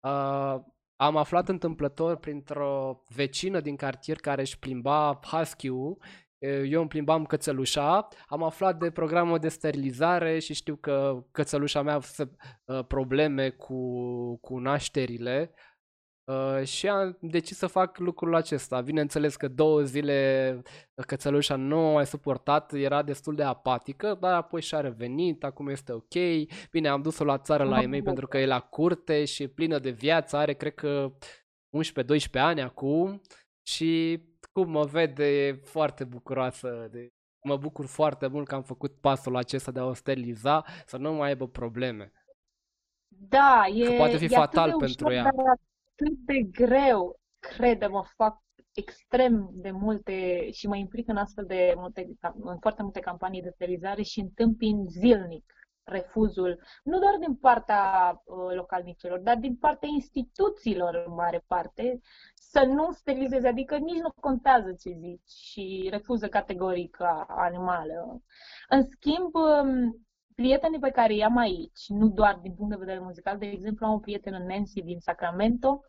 Uh, 0.00 0.62
am 0.96 1.16
aflat 1.16 1.48
întâmplător 1.48 2.16
printr-o 2.16 3.02
vecină 3.08 3.60
din 3.60 3.76
cartier 3.76 4.16
care 4.16 4.40
își 4.40 4.58
plimba 4.58 5.20
husky-ul 5.22 5.98
eu 6.44 6.80
îmi 6.80 6.88
plimbam 6.88 7.24
cățelușa, 7.24 8.08
am 8.26 8.42
aflat 8.42 8.78
de 8.78 8.90
programul 8.90 9.38
de 9.38 9.48
sterilizare 9.48 10.38
și 10.38 10.54
știu 10.54 10.76
că 10.76 11.24
cățelușa 11.30 11.82
mea 11.82 11.94
avut 11.94 12.28
uh, 12.64 12.84
probleme 12.86 13.50
cu, 13.50 14.36
cu 14.36 14.58
nașterile 14.58 15.54
uh, 16.24 16.64
și 16.64 16.88
am 16.88 17.18
decis 17.20 17.56
să 17.56 17.66
fac 17.66 17.98
lucrul 17.98 18.34
acesta. 18.34 18.80
Bineînțeles 18.80 19.36
că 19.36 19.48
două 19.48 19.82
zile 19.82 20.62
cățelușa 21.06 21.56
nu 21.56 21.78
a 21.78 21.92
mai 21.92 22.06
suportat, 22.06 22.72
era 22.72 23.02
destul 23.02 23.34
de 23.34 23.42
apatică, 23.42 24.16
dar 24.20 24.34
apoi 24.34 24.60
și-a 24.60 24.80
revenit, 24.80 25.44
acum 25.44 25.68
este 25.68 25.92
ok. 25.92 26.14
Bine, 26.70 26.88
am 26.88 27.02
dus-o 27.02 27.24
la 27.24 27.38
țară 27.38 27.64
la 27.64 27.80
ei 27.80 27.86
mei 27.86 28.02
pentru 28.02 28.26
că 28.26 28.38
e 28.38 28.46
la 28.46 28.60
curte 28.60 29.24
și 29.24 29.42
e 29.42 29.48
plină 29.48 29.78
de 29.78 29.90
viață, 29.90 30.36
are 30.36 30.54
cred 30.54 30.74
că 30.74 31.12
11-12 31.74 32.30
ani 32.32 32.62
acum 32.62 33.20
și 33.62 34.22
cum 34.54 34.70
mă 34.70 34.84
vede, 34.84 35.24
e 35.24 35.52
foarte 35.52 36.04
bucuroasă. 36.04 36.88
De... 36.90 37.12
Mă 37.42 37.56
bucur 37.56 37.86
foarte 37.86 38.26
mult 38.26 38.46
că 38.46 38.54
am 38.54 38.62
făcut 38.62 39.00
pasul 39.00 39.36
acesta 39.36 39.70
de 39.70 39.80
a 39.80 39.84
o 39.84 39.94
steriliza, 39.94 40.64
să 40.86 40.96
nu 40.96 41.12
mai 41.12 41.28
aibă 41.28 41.48
probleme. 41.48 42.12
Da, 43.08 43.64
e, 43.74 43.84
că 43.84 43.92
poate 43.96 44.16
fi 44.16 44.24
e 44.24 44.28
fatal 44.28 44.68
atât 44.68 44.78
de 44.78 44.84
pentru 44.84 45.12
ea. 45.12 45.22
Dar 45.22 45.32
atât 45.92 46.18
de 46.24 46.42
greu, 46.42 47.20
crede-mă, 47.38 48.04
fac 48.16 48.42
extrem 48.72 49.50
de 49.52 49.70
multe 49.70 50.48
și 50.50 50.66
mă 50.66 50.76
implic 50.76 51.08
în 51.08 51.16
astfel 51.16 51.44
de 51.46 51.72
multe, 51.76 52.08
în 52.40 52.58
foarte 52.58 52.82
multe 52.82 53.00
campanii 53.00 53.42
de 53.42 53.50
sterilizare 53.54 54.02
și 54.02 54.20
întâmpin 54.20 54.86
zilnic 54.88 55.52
refuzul, 55.84 56.60
nu 56.82 56.98
doar 56.98 57.16
din 57.20 57.34
partea 57.34 58.12
uh, 58.24 58.54
localnicilor, 58.54 59.18
dar 59.18 59.36
din 59.36 59.56
partea 59.56 59.88
instituțiilor 59.92 61.04
în 61.06 61.14
mare 61.14 61.44
parte, 61.46 62.00
să 62.34 62.64
nu 62.64 62.92
sterilizeze, 62.92 63.48
adică 63.48 63.76
nici 63.76 64.00
nu 64.00 64.12
contează 64.20 64.72
ce 64.72 64.90
zici 64.90 65.30
și 65.30 65.88
refuză 65.90 66.28
categoric 66.28 66.96
animale. 67.28 67.94
În 68.68 68.82
schimb, 68.82 69.34
um, 69.34 70.06
prietenii 70.34 70.78
pe 70.78 70.90
care 70.90 71.14
i-am 71.14 71.36
aici, 71.36 71.88
nu 71.88 72.08
doar 72.08 72.38
din 72.42 72.54
punct 72.54 72.70
de 72.70 72.78
vedere 72.84 72.98
muzical, 72.98 73.38
de 73.38 73.46
exemplu, 73.46 73.86
am 73.86 73.92
o 73.92 73.98
prietenă 73.98 74.38
Nancy 74.38 74.82
din 74.82 74.98
Sacramento, 75.00 75.80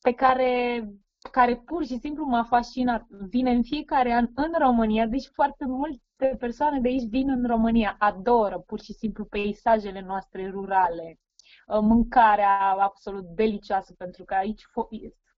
pe 0.00 0.12
care 0.12 0.82
care 1.30 1.56
pur 1.56 1.84
și 1.84 1.98
simplu 1.98 2.24
m-a 2.24 2.42
fascinat. 2.42 3.06
Vine 3.08 3.50
în 3.50 3.62
fiecare 3.62 4.12
an 4.12 4.28
în 4.34 4.52
România, 4.58 5.06
deci 5.06 5.30
foarte 5.32 5.64
multe 5.66 6.36
persoane 6.38 6.80
de 6.80 6.88
aici 6.88 7.08
vin 7.08 7.30
în 7.30 7.46
România, 7.46 7.96
adoră 7.98 8.58
pur 8.58 8.80
și 8.80 8.92
simplu 8.92 9.24
peisajele 9.24 10.00
noastre 10.00 10.50
rurale, 10.50 11.18
uh, 11.66 11.78
mâncarea 11.80 12.58
absolut 12.78 13.24
delicioasă, 13.24 13.94
pentru 13.98 14.24
că 14.24 14.34
aici 14.34 14.62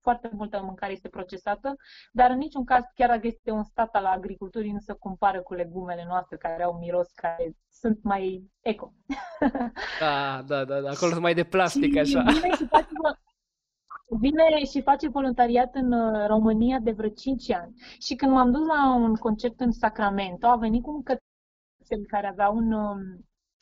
foarte 0.01 0.29
multă 0.33 0.61
mâncare 0.63 0.91
este 0.91 1.07
procesată, 1.09 1.75
dar 2.11 2.29
în 2.29 2.37
niciun 2.37 2.65
caz, 2.65 2.83
chiar 2.95 3.09
dacă 3.09 3.27
este 3.27 3.51
un 3.51 3.63
stat 3.63 3.95
al 3.95 4.05
agriculturii, 4.05 4.71
nu 4.71 4.79
se 4.79 4.93
compară 4.93 5.41
cu 5.41 5.53
legumele 5.53 6.05
noastre 6.07 6.37
care 6.37 6.63
au 6.63 6.77
miros, 6.79 7.11
care 7.11 7.55
sunt 7.71 7.99
mai 8.03 8.51
eco. 8.59 8.93
Da, 9.99 10.41
da, 10.47 10.65
da, 10.65 10.79
da. 10.79 10.89
acolo 10.89 11.11
sunt 11.11 11.21
mai 11.21 11.33
de 11.33 11.43
plastic, 11.43 11.97
așa. 11.97 12.21
Vine 12.21 12.55
și 12.55 12.67
face, 12.67 12.87
vine 14.19 14.63
și 14.71 14.81
face 14.81 15.09
voluntariat 15.09 15.75
în 15.75 15.91
uh, 15.91 16.27
România 16.27 16.79
de 16.79 16.91
vreo 16.91 17.09
5 17.09 17.51
ani. 17.51 17.73
Și 17.99 18.15
când 18.15 18.31
m-am 18.31 18.51
dus 18.51 18.67
la 18.67 18.95
un 18.95 19.15
concert 19.15 19.59
în 19.59 19.71
Sacramento, 19.71 20.47
a 20.47 20.55
venit 20.55 20.83
cu 20.83 20.91
un 20.91 21.03
cățel 21.03 22.05
care 22.07 22.27
avea 22.27 22.49
un 22.49 22.71
um, 22.71 22.99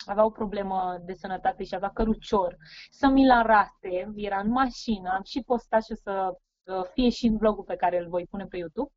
avea 0.06 0.26
o 0.26 0.30
problemă 0.30 1.02
de 1.06 1.14
sănătate 1.14 1.64
și 1.64 1.76
avea 1.76 1.89
cărucior, 1.89 2.58
să 2.89 3.08
mi-l 3.08 3.32
arate, 3.32 4.12
era 4.16 4.39
în 4.39 4.50
mașină, 4.50 5.10
am 5.10 5.24
și 5.24 5.43
postat 5.45 5.84
și 5.84 5.95
să 5.95 6.38
uh, 6.64 6.84
fie 6.93 7.10
și 7.10 7.26
în 7.26 7.38
vlogul 7.38 7.64
pe 7.64 7.76
care 7.76 8.00
îl 8.00 8.08
voi 8.10 8.26
pune 8.30 8.45
pe 8.45 8.58
YouTube, 8.58 8.91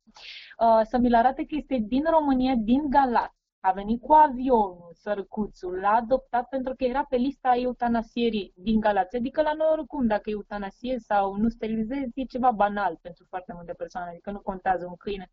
uh, 0.59 0.81
să 0.83 0.97
mi-l 0.97 1.15
arate 1.15 1.45
că 1.45 1.55
este 1.55 1.77
din 1.87 2.03
România, 2.09 2.53
din 2.55 2.89
Galați. 2.89 3.42
A 3.65 3.71
venit 3.71 4.01
cu 4.01 4.13
avionul, 4.13 4.91
sărcuțul, 4.93 5.79
l-a 5.79 5.91
adoptat 5.91 6.47
pentru 6.49 6.73
că 6.75 6.83
era 6.83 7.05
pe 7.09 7.15
lista 7.15 7.51
eutanasierii 7.55 8.53
din 8.55 8.79
Galați. 8.79 9.15
Adică 9.15 9.41
la 9.41 9.53
noi 9.53 9.67
oricum, 9.71 10.07
dacă 10.07 10.29
eutanasiezi 10.29 11.05
sau 11.05 11.35
nu 11.35 11.49
sterilizezi, 11.49 12.11
e 12.15 12.23
ceva 12.23 12.51
banal 12.51 12.99
pentru 13.01 13.25
foarte 13.29 13.53
multe 13.55 13.73
persoane, 13.73 14.09
adică 14.09 14.31
nu 14.31 14.39
contează 14.39 14.85
un 14.85 14.95
câine. 14.95 15.29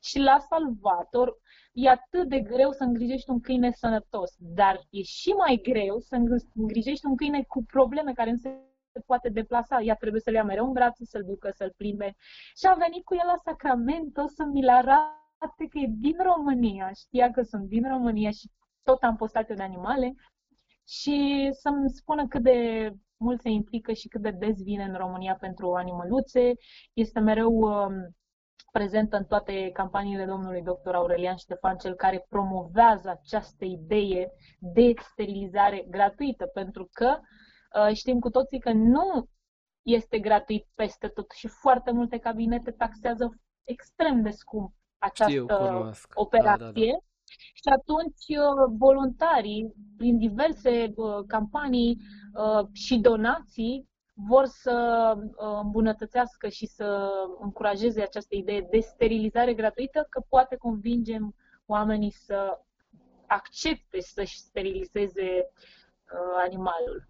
Și 0.00 0.18
l-a 0.18 0.38
salvat. 0.38 1.14
Or, 1.14 1.36
e 1.72 1.88
atât 1.88 2.28
de 2.28 2.40
greu 2.40 2.70
să 2.70 2.82
îngrijești 2.84 3.30
un 3.30 3.40
câine 3.40 3.70
sănătos, 3.70 4.34
dar 4.38 4.80
e 4.90 5.02
și 5.02 5.30
mai 5.30 5.60
greu 5.62 5.98
să 5.98 6.16
îngrijești 6.54 7.06
un 7.06 7.16
câine 7.16 7.42
cu 7.42 7.64
probleme 7.64 8.12
care 8.12 8.30
nu 8.30 8.36
se 8.36 9.00
poate 9.06 9.28
deplasa. 9.28 9.80
Ea 9.80 9.94
trebuie 9.94 10.20
să-l 10.20 10.34
ia 10.34 10.44
mereu 10.44 10.66
în 10.66 10.72
brațe, 10.72 11.04
să-l 11.04 11.22
ducă, 11.22 11.50
să-l 11.54 11.74
plimbe. 11.76 12.16
Și 12.56 12.66
a 12.66 12.74
venit 12.74 13.04
cu 13.04 13.14
el 13.14 13.26
la 13.26 13.40
Sacramento 13.44 14.26
să 14.26 14.44
mi-l 14.44 14.68
arate 14.68 15.22
că 15.38 15.78
e 15.78 15.86
din 15.88 16.16
România. 16.22 16.92
Știa 16.92 17.30
că 17.30 17.42
sunt 17.42 17.68
din 17.68 17.88
România 17.88 18.30
și 18.30 18.50
tot 18.82 19.02
am 19.02 19.16
postat 19.16 19.46
de 19.46 19.62
animale 19.62 20.14
și 20.88 21.48
să-mi 21.52 21.90
spună 21.90 22.28
cât 22.28 22.42
de 22.42 22.90
mult 23.16 23.40
se 23.40 23.48
implică 23.48 23.92
și 23.92 24.08
cât 24.08 24.22
de 24.22 24.30
des 24.30 24.62
vine 24.62 24.84
în 24.84 24.94
România 24.94 25.36
pentru 25.40 25.74
animăluțe. 25.74 26.52
Este 26.92 27.20
mereu 27.20 27.52
um, 27.52 27.92
prezentă 28.72 29.16
în 29.16 29.24
toate 29.24 29.70
campaniile 29.70 30.24
domnului 30.24 30.62
dr. 30.62 30.94
Aurelian 30.94 31.36
Ștefan, 31.36 31.76
cel 31.76 31.94
care 31.94 32.26
promovează 32.28 33.10
această 33.10 33.64
idee 33.64 34.32
de 34.58 34.92
sterilizare 35.12 35.86
gratuită, 35.90 36.46
pentru 36.46 36.88
că 36.92 37.18
uh, 37.18 37.94
știm 37.94 38.18
cu 38.18 38.30
toții 38.30 38.58
că 38.58 38.72
nu 38.72 39.28
este 39.82 40.18
gratuit 40.18 40.66
peste 40.74 41.08
tot 41.08 41.30
și 41.30 41.48
foarte 41.48 41.90
multe 41.90 42.18
cabinete 42.18 42.70
taxează 42.70 43.40
extrem 43.64 44.22
de 44.22 44.30
scump 44.30 44.74
această 44.98 45.92
operație. 46.14 46.56
Da, 46.56 46.64
da, 46.64 46.72
da. 46.72 46.96
Și 47.54 47.68
atunci 47.78 48.38
uh, 48.38 48.74
voluntarii, 48.78 49.74
prin 49.96 50.18
diverse 50.18 50.92
uh, 50.96 51.24
campanii 51.26 52.00
și 52.72 52.98
donații, 52.98 53.88
vor 54.14 54.44
să 54.46 55.12
uh, 55.16 55.58
îmbunătățească 55.62 56.48
și 56.48 56.66
să 56.66 57.10
încurajeze 57.40 58.02
această 58.02 58.36
idee 58.36 58.66
de 58.70 58.80
sterilizare 58.80 59.54
gratuită, 59.54 60.06
că 60.10 60.22
poate 60.28 60.56
convingem 60.56 61.34
oamenii 61.66 62.10
să 62.10 62.58
accepte 63.26 64.00
să-și 64.00 64.38
sterilizeze 64.38 65.50
uh, 65.50 66.42
animalul. 66.46 67.08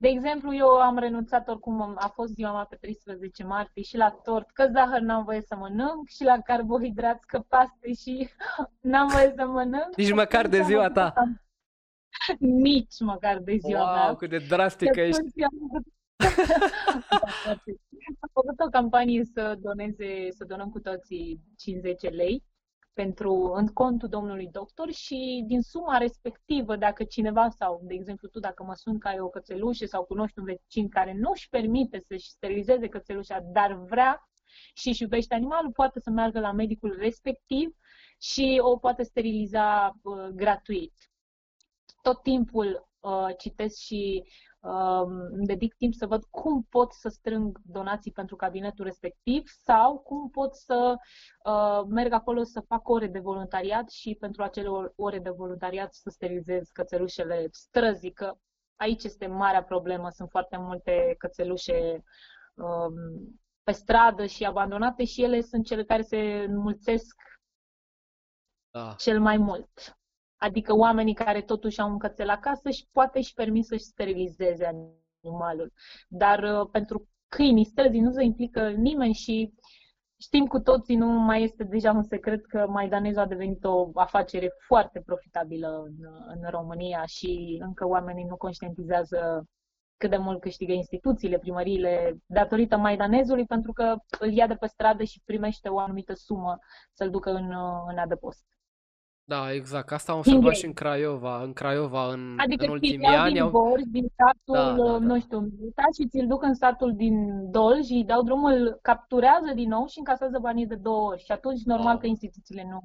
De 0.00 0.08
exemplu, 0.08 0.54
eu 0.54 0.68
am 0.68 0.98
renunțat 0.98 1.48
oricum, 1.48 1.94
a 1.96 2.08
fost 2.08 2.32
ziua 2.32 2.52
mea 2.52 2.64
pe 2.64 2.76
13 2.76 3.44
martie 3.44 3.82
și 3.82 3.96
la 3.96 4.10
tort, 4.10 4.50
că 4.50 4.68
zahăr 4.72 5.00
n-am 5.00 5.24
voie 5.24 5.42
să 5.42 5.56
mănânc 5.56 6.08
și 6.08 6.24
la 6.24 6.40
carbohidrați, 6.40 7.26
că 7.26 7.44
paste 7.48 7.92
și 7.92 8.28
n-am 8.90 9.08
voie 9.08 9.32
să 9.36 9.46
mănânc. 9.46 9.96
Nici 9.96 10.12
măcar 10.12 10.48
de 10.48 10.62
ziua 10.62 10.90
ta. 10.90 11.12
Nici 12.38 13.00
măcar 13.00 13.38
de 13.38 13.56
ziua 13.56 13.84
wow, 13.84 13.94
mea. 13.94 14.04
Wow, 14.04 14.16
cât 14.16 14.30
de 14.30 14.44
drastică 14.48 15.00
ești. 15.00 15.42
Am 15.42 15.84
făcut 18.32 18.60
o 18.66 18.68
campanie 18.70 19.24
să 19.24 19.58
doneze, 19.60 20.30
să 20.30 20.44
donăm 20.44 20.70
cu 20.70 20.80
toții 20.80 21.40
50 21.56 22.02
lei 22.02 22.42
pentru 23.02 23.52
în 23.54 23.66
contul 23.66 24.08
domnului 24.08 24.48
doctor 24.52 24.92
și 24.92 25.44
din 25.46 25.62
suma 25.62 25.96
respectivă, 25.98 26.76
dacă 26.76 27.04
cineva 27.04 27.48
sau, 27.48 27.80
de 27.82 27.94
exemplu, 27.94 28.28
tu 28.28 28.38
dacă 28.38 28.62
mă 28.62 28.74
sun 28.74 28.98
ca 28.98 29.12
e 29.12 29.20
o 29.20 29.28
cățelușă 29.28 29.86
sau 29.86 30.04
cunoști 30.04 30.38
un 30.38 30.44
vecin 30.44 30.88
care 30.88 31.12
nu 31.12 31.30
își 31.30 31.48
permite 31.48 32.00
să-și 32.00 32.30
sterilizeze 32.30 32.88
cățelușa, 32.88 33.40
dar 33.40 33.72
vrea 33.72 34.28
și 34.74 34.88
își 34.88 35.02
iubește 35.02 35.34
animalul, 35.34 35.72
poate 35.72 36.00
să 36.00 36.10
meargă 36.10 36.40
la 36.40 36.52
medicul 36.52 36.96
respectiv 36.98 37.76
și 38.20 38.60
o 38.62 38.76
poate 38.76 39.02
steriliza 39.02 39.92
uh, 40.02 40.28
gratuit. 40.34 40.94
Tot 42.02 42.22
timpul 42.22 42.88
uh, 43.00 43.36
citesc 43.36 43.78
și 43.78 44.24
îmi 44.60 45.46
dedic 45.46 45.74
timp 45.74 45.94
să 45.94 46.06
văd 46.06 46.24
cum 46.24 46.62
pot 46.62 46.92
să 46.92 47.08
strâng 47.08 47.58
donații 47.64 48.12
pentru 48.12 48.36
cabinetul 48.36 48.84
respectiv 48.84 49.42
sau 49.46 49.98
cum 49.98 50.30
pot 50.30 50.54
să 50.54 50.96
uh, 51.44 51.82
merg 51.88 52.12
acolo 52.12 52.42
să 52.42 52.60
fac 52.60 52.88
ore 52.88 53.06
de 53.06 53.18
voluntariat 53.18 53.90
și 53.90 54.16
pentru 54.20 54.42
acele 54.42 54.68
ore 54.96 55.18
de 55.18 55.30
voluntariat 55.30 55.94
să 55.94 56.10
sterilizez 56.10 56.68
cățelușele 56.72 57.48
străzii, 57.50 58.12
că 58.12 58.34
aici 58.76 59.04
este 59.04 59.26
marea 59.26 59.62
problemă. 59.62 60.10
Sunt 60.10 60.30
foarte 60.30 60.56
multe 60.56 61.14
cățelușe 61.18 62.02
um, 62.54 62.94
pe 63.62 63.72
stradă 63.72 64.26
și 64.26 64.44
abandonate 64.44 65.04
și 65.04 65.22
ele 65.22 65.40
sunt 65.40 65.66
cele 65.66 65.84
care 65.84 66.02
se 66.02 66.18
înmulțesc 66.48 67.16
da. 68.70 68.94
cel 68.98 69.20
mai 69.20 69.36
mult. 69.36 69.97
Adică 70.38 70.76
oamenii 70.76 71.14
care 71.14 71.42
totuși 71.42 71.80
au 71.80 71.90
un 71.90 71.98
cățel 71.98 72.28
acasă 72.28 72.70
și 72.70 72.88
poate 72.92 73.20
și 73.20 73.34
permis 73.34 73.66
să-și 73.66 73.84
sterilizeze 73.84 74.88
animalul. 75.22 75.72
Dar 76.08 76.42
uh, 76.42 76.68
pentru 76.72 77.08
câinii 77.28 77.64
străzii 77.64 78.00
nu 78.00 78.10
se 78.10 78.24
implică 78.24 78.68
nimeni 78.68 79.14
și 79.14 79.52
știm 80.20 80.46
cu 80.46 80.60
toții, 80.60 80.96
nu 80.96 81.06
mai 81.06 81.42
este 81.42 81.64
deja 81.64 81.92
un 81.92 82.02
secret 82.02 82.46
că 82.46 82.66
maidanezul 82.68 83.22
a 83.22 83.26
devenit 83.26 83.64
o 83.64 83.90
afacere 83.94 84.50
foarte 84.66 85.02
profitabilă 85.06 85.82
în, 85.86 85.94
în 86.26 86.50
România 86.50 87.04
și 87.06 87.58
încă 87.64 87.86
oamenii 87.86 88.24
nu 88.24 88.36
conștientizează 88.36 89.44
cât 89.96 90.10
de 90.10 90.16
mult 90.16 90.40
câștigă 90.40 90.72
instituțiile, 90.72 91.38
primăriile, 91.38 92.16
datorită 92.26 92.76
maidanezului, 92.76 93.44
pentru 93.44 93.72
că 93.72 93.96
îl 94.18 94.32
ia 94.32 94.46
de 94.46 94.54
pe 94.54 94.66
stradă 94.66 95.02
și 95.02 95.22
primește 95.24 95.68
o 95.68 95.78
anumită 95.78 96.14
sumă 96.14 96.58
să-l 96.92 97.10
ducă 97.10 97.30
în, 97.30 97.52
în 97.88 97.98
adăpost. 97.98 98.44
Da, 99.28 99.52
exact. 99.52 99.92
Asta 99.92 100.12
am 100.12 100.18
observat 100.18 100.54
și 100.54 100.64
în 100.66 100.72
Craiova, 100.72 101.42
în 101.42 101.52
Craiova 101.52 102.12
în, 102.12 102.36
adică 102.36 102.64
în 102.64 102.70
ultimii 102.70 103.06
ani. 103.06 103.32
din 103.32 103.42
au... 103.42 103.50
Borj, 103.50 103.82
din 103.82 104.06
satul, 104.16 104.76
da, 104.76 104.84
da, 104.84 104.92
da. 104.92 104.98
nu 104.98 105.20
știu, 105.20 105.48
și 105.96 106.08
ți-l 106.08 106.26
duc 106.26 106.42
în 106.42 106.54
satul 106.54 106.94
din 106.96 107.50
Dolj 107.50 107.86
și 107.86 107.92
îi 107.92 108.04
dau 108.04 108.22
drumul, 108.22 108.78
capturează 108.82 109.52
din 109.54 109.68
nou 109.68 109.86
și 109.86 109.98
încasează 109.98 110.38
banii 110.38 110.66
de 110.66 110.74
două 110.74 111.10
ori. 111.10 111.22
Și 111.24 111.32
atunci, 111.32 111.62
normal 111.62 111.92
wow. 111.92 111.98
că 111.98 112.06
instituțiile 112.06 112.66
nu, 112.70 112.82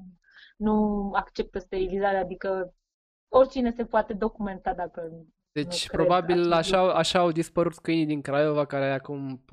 nu 0.56 1.10
acceptă 1.14 1.58
sterilizarea, 1.58 2.20
adică 2.20 2.74
oricine 3.28 3.70
se 3.70 3.84
poate 3.84 4.12
documenta 4.12 4.74
dacă 4.74 5.10
deci, 5.52 5.90
probabil 5.90 6.52
așa, 6.52 6.92
așa 6.92 7.18
au 7.18 7.32
dispărut 7.32 7.78
câinii 7.78 8.06
din 8.06 8.20
Craiova, 8.20 8.64
care 8.64 8.92
acum 8.92 9.44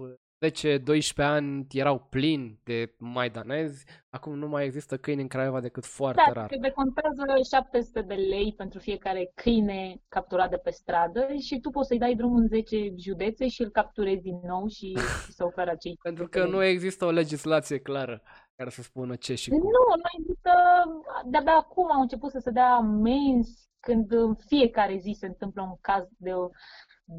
10-12 0.41 1.15
ani 1.15 1.67
erau 1.71 2.07
plini 2.09 2.59
de 2.63 2.93
maidanezi, 2.97 3.85
acum 4.09 4.37
nu 4.37 4.47
mai 4.47 4.65
există 4.65 4.97
câini 4.97 5.21
în 5.21 5.27
Craiova 5.27 5.59
decât 5.59 5.85
foarte 5.85 6.21
da, 6.25 6.31
rar. 6.33 6.49
Da, 6.49 6.57
decontează 6.67 7.23
700 7.51 8.01
de 8.01 8.13
lei 8.13 8.53
pentru 8.57 8.79
fiecare 8.79 9.31
câine 9.35 10.01
capturat 10.07 10.49
de 10.49 10.57
pe 10.57 10.69
stradă 10.69 11.27
și 11.39 11.59
tu 11.59 11.69
poți 11.69 11.87
să-i 11.87 11.97
dai 11.97 12.15
drumul 12.15 12.41
în 12.41 12.47
10 12.47 12.93
județe 12.97 13.47
și 13.47 13.61
îl 13.61 13.69
capturezi 13.69 14.21
din 14.21 14.39
nou 14.43 14.67
și 14.67 14.97
să 15.37 15.45
oferă 15.45 15.75
cei. 15.79 15.97
pentru 16.01 16.27
că 16.27 16.45
nu 16.45 16.63
există 16.63 17.05
o 17.05 17.11
legislație 17.11 17.79
clară 17.79 18.21
care 18.55 18.69
să 18.69 18.81
spună 18.81 19.15
ce 19.15 19.35
și 19.35 19.49
cum. 19.49 19.57
Nu, 19.57 19.95
nu 19.95 20.09
există, 20.19 20.51
de-abia 21.25 21.55
acum 21.55 21.91
au 21.91 22.01
început 22.01 22.31
să 22.31 22.39
se 22.39 22.51
dea 22.51 22.73
amenzi 22.73 23.69
când 23.79 24.11
în 24.11 24.35
fiecare 24.35 24.97
zi 24.97 25.15
se 25.19 25.25
întâmplă 25.25 25.61
un 25.61 25.75
caz 25.81 26.07
de 26.17 26.33
o 26.33 26.49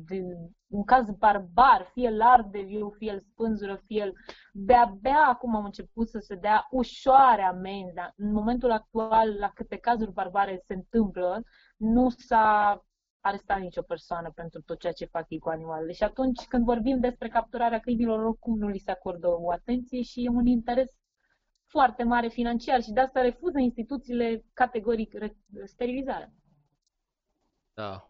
de 0.06 0.22
un 0.66 0.84
caz 0.84 1.10
barbar, 1.18 1.90
fie 1.92 2.08
îl 2.08 2.22
arde 2.22 2.60
viu, 2.60 2.90
fie 2.90 3.12
îl 3.12 3.20
spânzură, 3.20 3.80
fie 3.86 4.02
îl... 4.02 4.12
De-abia 4.52 5.26
acum 5.28 5.56
am 5.56 5.64
început 5.64 6.08
să 6.08 6.18
se 6.18 6.34
dea 6.34 6.66
ușoare 6.70 7.42
amenzi, 7.42 7.94
dar 7.94 8.12
în 8.16 8.32
momentul 8.32 8.70
actual, 8.70 9.38
la 9.38 9.50
câte 9.54 9.76
cazuri 9.76 10.12
barbare 10.12 10.62
se 10.64 10.74
întâmplă, 10.74 11.42
nu 11.76 12.08
s-a 12.08 12.82
arestat 13.20 13.60
nicio 13.60 13.82
persoană 13.82 14.30
pentru 14.34 14.62
tot 14.62 14.78
ceea 14.78 14.92
ce 14.92 15.04
fac 15.04 15.24
ei 15.28 15.38
cu 15.38 15.48
animalele. 15.48 15.92
Și 15.92 16.02
atunci 16.02 16.46
când 16.46 16.64
vorbim 16.64 17.00
despre 17.00 17.28
capturarea 17.28 17.80
câinilor, 17.80 18.24
oricum 18.24 18.58
nu 18.58 18.68
li 18.68 18.78
se 18.78 18.90
acordă 18.90 19.28
o 19.28 19.50
atenție 19.50 20.02
și 20.02 20.24
e 20.24 20.28
un 20.28 20.46
interes 20.46 20.90
foarte 21.66 22.02
mare 22.02 22.28
financiar 22.28 22.82
și 22.82 22.92
de 22.92 23.00
asta 23.00 23.20
refuză 23.20 23.58
instituțiile 23.58 24.44
categoric 24.52 25.14
sterilizarea. 25.64 26.32
Da, 27.74 28.06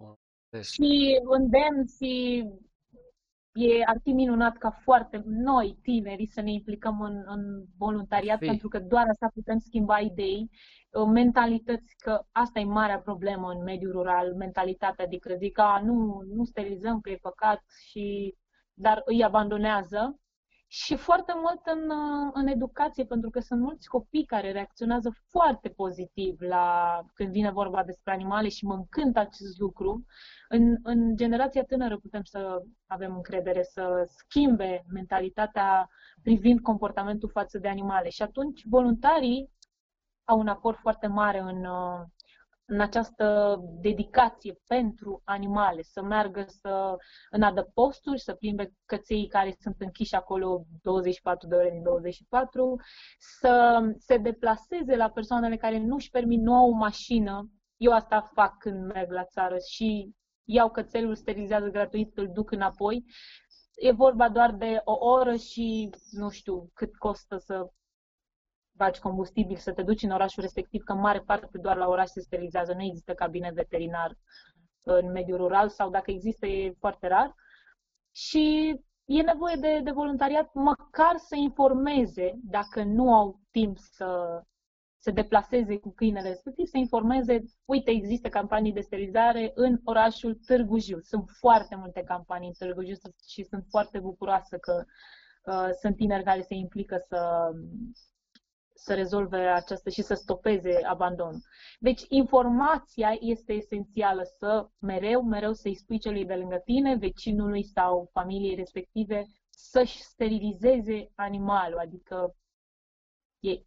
deci. 0.53 0.65
Și 0.65 1.21
îndemn 1.23 1.87
și 1.97 2.45
e, 3.53 3.85
ar 3.85 3.97
fi 4.03 4.13
minunat 4.13 4.57
ca 4.57 4.71
foarte 4.71 5.23
noi, 5.27 5.79
tinerii, 5.83 6.27
să 6.27 6.41
ne 6.41 6.53
implicăm 6.53 7.01
în, 7.01 7.23
în 7.27 7.65
voluntariat, 7.79 8.39
Fii. 8.39 8.47
pentru 8.47 8.69
că 8.69 8.79
doar 8.79 9.09
asta 9.09 9.31
putem 9.35 9.59
schimba 9.59 9.99
idei, 9.99 10.51
uh, 10.91 11.07
mentalități, 11.07 11.95
că 11.99 12.21
asta 12.31 12.61
e 12.61 12.65
marea 12.65 13.01
problemă 13.01 13.51
în 13.51 13.63
mediul 13.63 13.93
rural, 13.93 14.35
mentalitatea 14.35 15.07
de 15.07 15.19
zic, 15.39 15.59
a, 15.59 15.81
nu, 15.85 16.23
nu 16.35 16.45
sterilizăm 16.45 17.01
că 17.01 17.11
e 17.11 17.17
păcat, 17.17 17.63
și, 17.89 18.35
dar 18.75 19.03
îi 19.05 19.25
abandonează 19.25 20.21
și 20.75 20.97
foarte 20.97 21.33
mult 21.37 21.61
în, 21.65 21.91
în 22.33 22.47
educație, 22.47 23.05
pentru 23.05 23.31
că 23.31 23.41
sunt 23.41 23.61
mulți 23.61 23.89
copii 23.89 24.25
care 24.25 24.53
reacționează 24.53 25.15
foarte 25.31 25.69
pozitiv 25.69 26.41
la 26.41 27.01
când 27.15 27.33
vine 27.33 27.51
vorba 27.51 27.85
despre 27.85 28.13
animale 28.13 28.49
și 28.49 28.65
mă 28.65 28.75
încântă 28.75 29.19
acest 29.19 29.59
lucru. 29.59 30.05
În, 30.49 30.77
în 30.83 31.17
generația 31.17 31.65
tânără 31.65 31.99
putem 31.99 32.23
să 32.23 32.63
avem 32.87 33.15
încredere 33.15 33.63
să 33.63 34.05
schimbe 34.07 34.85
mentalitatea 34.89 35.89
privind 36.23 36.61
comportamentul 36.61 37.29
față 37.29 37.59
de 37.59 37.69
animale 37.69 38.09
și 38.09 38.23
atunci 38.23 38.63
voluntarii 38.69 39.51
au 40.25 40.39
un 40.39 40.49
aport 40.49 40.79
foarte 40.79 41.07
mare 41.07 41.39
în, 41.39 41.65
în 42.73 42.81
această 42.81 43.57
dedicație 43.81 44.61
pentru 44.67 45.23
animale, 45.25 45.83
să 45.83 46.03
meargă 46.03 46.45
să, 46.47 46.97
în 47.31 47.43
adăposturi, 47.43 48.21
să 48.21 48.35
plimbe 48.35 48.73
căței 48.85 49.27
care 49.27 49.57
sunt 49.61 49.77
închiși 49.79 50.15
acolo 50.15 50.65
24 50.83 51.49
de 51.49 51.55
ore 51.55 51.71
din 51.71 51.83
24, 51.83 52.77
să 53.19 53.81
se 53.99 54.17
deplaseze 54.17 54.97
la 54.97 55.11
persoanele 55.11 55.57
care 55.57 55.79
nu 55.79 55.95
își 55.95 56.11
permit 56.11 56.41
nouă 56.41 56.67
o 56.69 56.71
mașină. 56.71 57.51
Eu 57.77 57.93
asta 57.93 58.31
fac 58.35 58.59
când 58.59 58.85
merg 58.93 59.11
la 59.11 59.25
țară 59.25 59.57
și 59.71 60.11
iau 60.45 60.71
cățelul, 60.71 61.15
sterilizează 61.15 61.69
gratuit, 61.69 62.17
îl 62.17 62.31
duc 62.33 62.51
înapoi. 62.51 63.05
E 63.75 63.91
vorba 63.93 64.29
doar 64.29 64.55
de 64.55 64.81
o 64.85 65.07
oră 65.07 65.35
și 65.37 65.91
nu 66.11 66.31
știu 66.31 66.71
cât 66.75 66.97
costă 66.97 67.37
să 67.37 67.71
faci 68.83 68.99
combustibil, 68.99 69.57
să 69.57 69.73
te 69.73 69.83
duci 69.83 70.03
în 70.03 70.11
orașul 70.11 70.43
respectiv, 70.43 70.83
că 70.83 70.93
în 70.93 71.01
mare 71.01 71.21
parte 71.21 71.59
doar 71.59 71.77
la 71.77 71.89
oraș 71.89 72.09
se 72.09 72.21
sterilizează, 72.21 72.73
nu 72.73 72.83
există 72.83 73.13
cabinet 73.13 73.55
veterinar 73.55 74.17
în 74.83 75.11
mediul 75.11 75.39
rural 75.39 75.69
sau 75.69 75.91
dacă 75.91 76.11
există 76.11 76.47
e 76.47 76.75
foarte 76.79 77.07
rar. 77.09 77.35
Și 78.15 78.77
e 79.05 79.23
nevoie 79.23 79.57
de, 79.61 79.81
de 79.85 79.91
voluntariat 79.91 80.51
măcar 80.55 81.17
să 81.17 81.37
informeze, 81.37 82.33
dacă 82.43 82.83
nu 82.83 83.15
au 83.15 83.41
timp 83.51 83.79
să 83.79 84.43
se 84.99 85.11
deplaseze 85.11 85.79
cu 85.79 85.93
câinele 85.95 86.29
respectiv, 86.29 86.67
să 86.67 86.79
informeze, 86.79 87.43
uite, 87.65 87.91
există 87.91 88.29
campanii 88.29 88.73
de 88.73 88.81
sterilizare 88.81 89.53
în 89.55 89.81
orașul 89.85 90.35
Târgu 90.47 90.79
Jiu. 90.79 90.99
Sunt 91.01 91.31
foarte 91.39 91.77
multe 91.77 92.03
campanii 92.03 92.47
în 92.49 92.55
Târgu 92.59 92.83
Jiu 92.85 92.95
și 93.29 93.43
sunt 93.45 93.65
foarte 93.71 93.99
bucuroasă 93.99 94.57
că 94.57 94.85
uh, 95.45 95.69
sunt 95.81 95.97
tineri 95.97 96.23
care 96.25 96.41
se 96.41 96.55
implică 96.55 96.97
să, 97.09 97.51
să 98.75 98.95
rezolve 98.95 99.37
această 99.37 99.91
și 99.91 100.03
să 100.03 100.15
stopeze 100.15 100.85
abandonul. 100.85 101.41
Deci 101.79 102.03
informația 102.09 103.17
este 103.21 103.53
esențială 103.53 104.23
să 104.39 104.69
mereu, 104.79 105.23
mereu 105.23 105.53
să-i 105.53 105.75
spui 105.75 105.99
celui 105.99 106.25
de 106.25 106.35
lângă 106.35 106.57
tine, 106.65 106.97
vecinului 106.97 107.65
sau 107.65 108.09
familiei 108.13 108.55
respective, 108.55 109.27
să-și 109.51 110.03
sterilizeze 110.03 111.13
animalul, 111.15 111.79
adică 111.79 112.37
e 113.41 113.63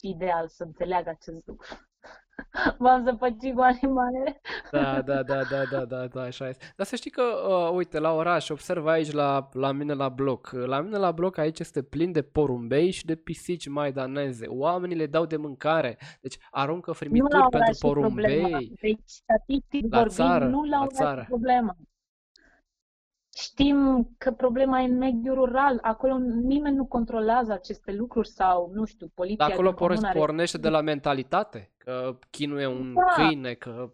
ideal 0.00 0.48
să 0.48 0.62
înțeleagă 0.62 1.08
acest 1.08 1.46
lucru. 1.46 1.87
V-am 2.78 3.04
zăpăcit 3.04 3.54
cu 3.54 3.60
animalele. 3.60 4.40
Da, 4.70 5.02
da, 5.02 5.22
da, 5.22 5.42
da, 5.50 5.62
da, 5.70 5.84
da, 5.84 6.06
da, 6.06 6.20
așa 6.20 6.48
este. 6.48 6.72
Dar 6.76 6.86
să 6.86 6.96
știi 6.96 7.10
că, 7.10 7.22
uh, 7.22 7.76
uite, 7.76 7.98
la 7.98 8.12
oraș, 8.12 8.48
observ 8.48 8.86
aici 8.86 9.10
la, 9.12 9.48
la 9.52 9.72
mine 9.72 9.92
la 9.92 10.08
bloc. 10.08 10.50
La 10.50 10.80
mine 10.80 10.96
la 10.96 11.12
bloc 11.12 11.38
aici 11.38 11.58
este 11.58 11.82
plin 11.82 12.12
de 12.12 12.22
porumbei 12.22 12.90
și 12.90 13.04
de 13.04 13.14
pisici 13.14 13.68
maidaneze. 13.68 14.46
Oamenii 14.46 14.96
le 14.96 15.06
dau 15.06 15.26
de 15.26 15.36
mâncare. 15.36 15.98
Deci 16.20 16.38
aruncă 16.50 16.92
frimituri 16.92 17.48
pentru 17.50 17.76
porumbei. 17.80 18.76
Deci, 18.80 19.00
statistic 19.04 19.82
la 19.90 19.98
vorbind, 19.98 20.16
țară, 20.16 20.46
nu 20.46 20.64
la, 20.64 20.78
la 20.78 20.86
țară. 20.86 21.24
problemă. 21.28 21.76
Știm 23.40 24.08
că 24.18 24.32
problema 24.32 24.80
e 24.80 24.84
în 24.84 24.96
mediul 24.96 25.34
rural. 25.34 25.78
Acolo 25.82 26.18
nimeni 26.18 26.76
nu 26.76 26.86
controlează 26.86 27.52
aceste 27.52 27.92
lucruri 27.92 28.28
sau, 28.28 28.70
nu 28.74 28.84
știu, 28.84 29.10
poliția 29.14 29.46
Dar 29.46 29.52
acolo 29.52 29.72
pornește 30.12 30.58
de 30.58 30.68
la 30.68 30.80
mentalitate, 30.80 31.72
că 31.76 32.18
chinuie 32.30 32.66
un 32.66 32.94
da. 32.94 33.00
câine, 33.14 33.54
că 33.54 33.92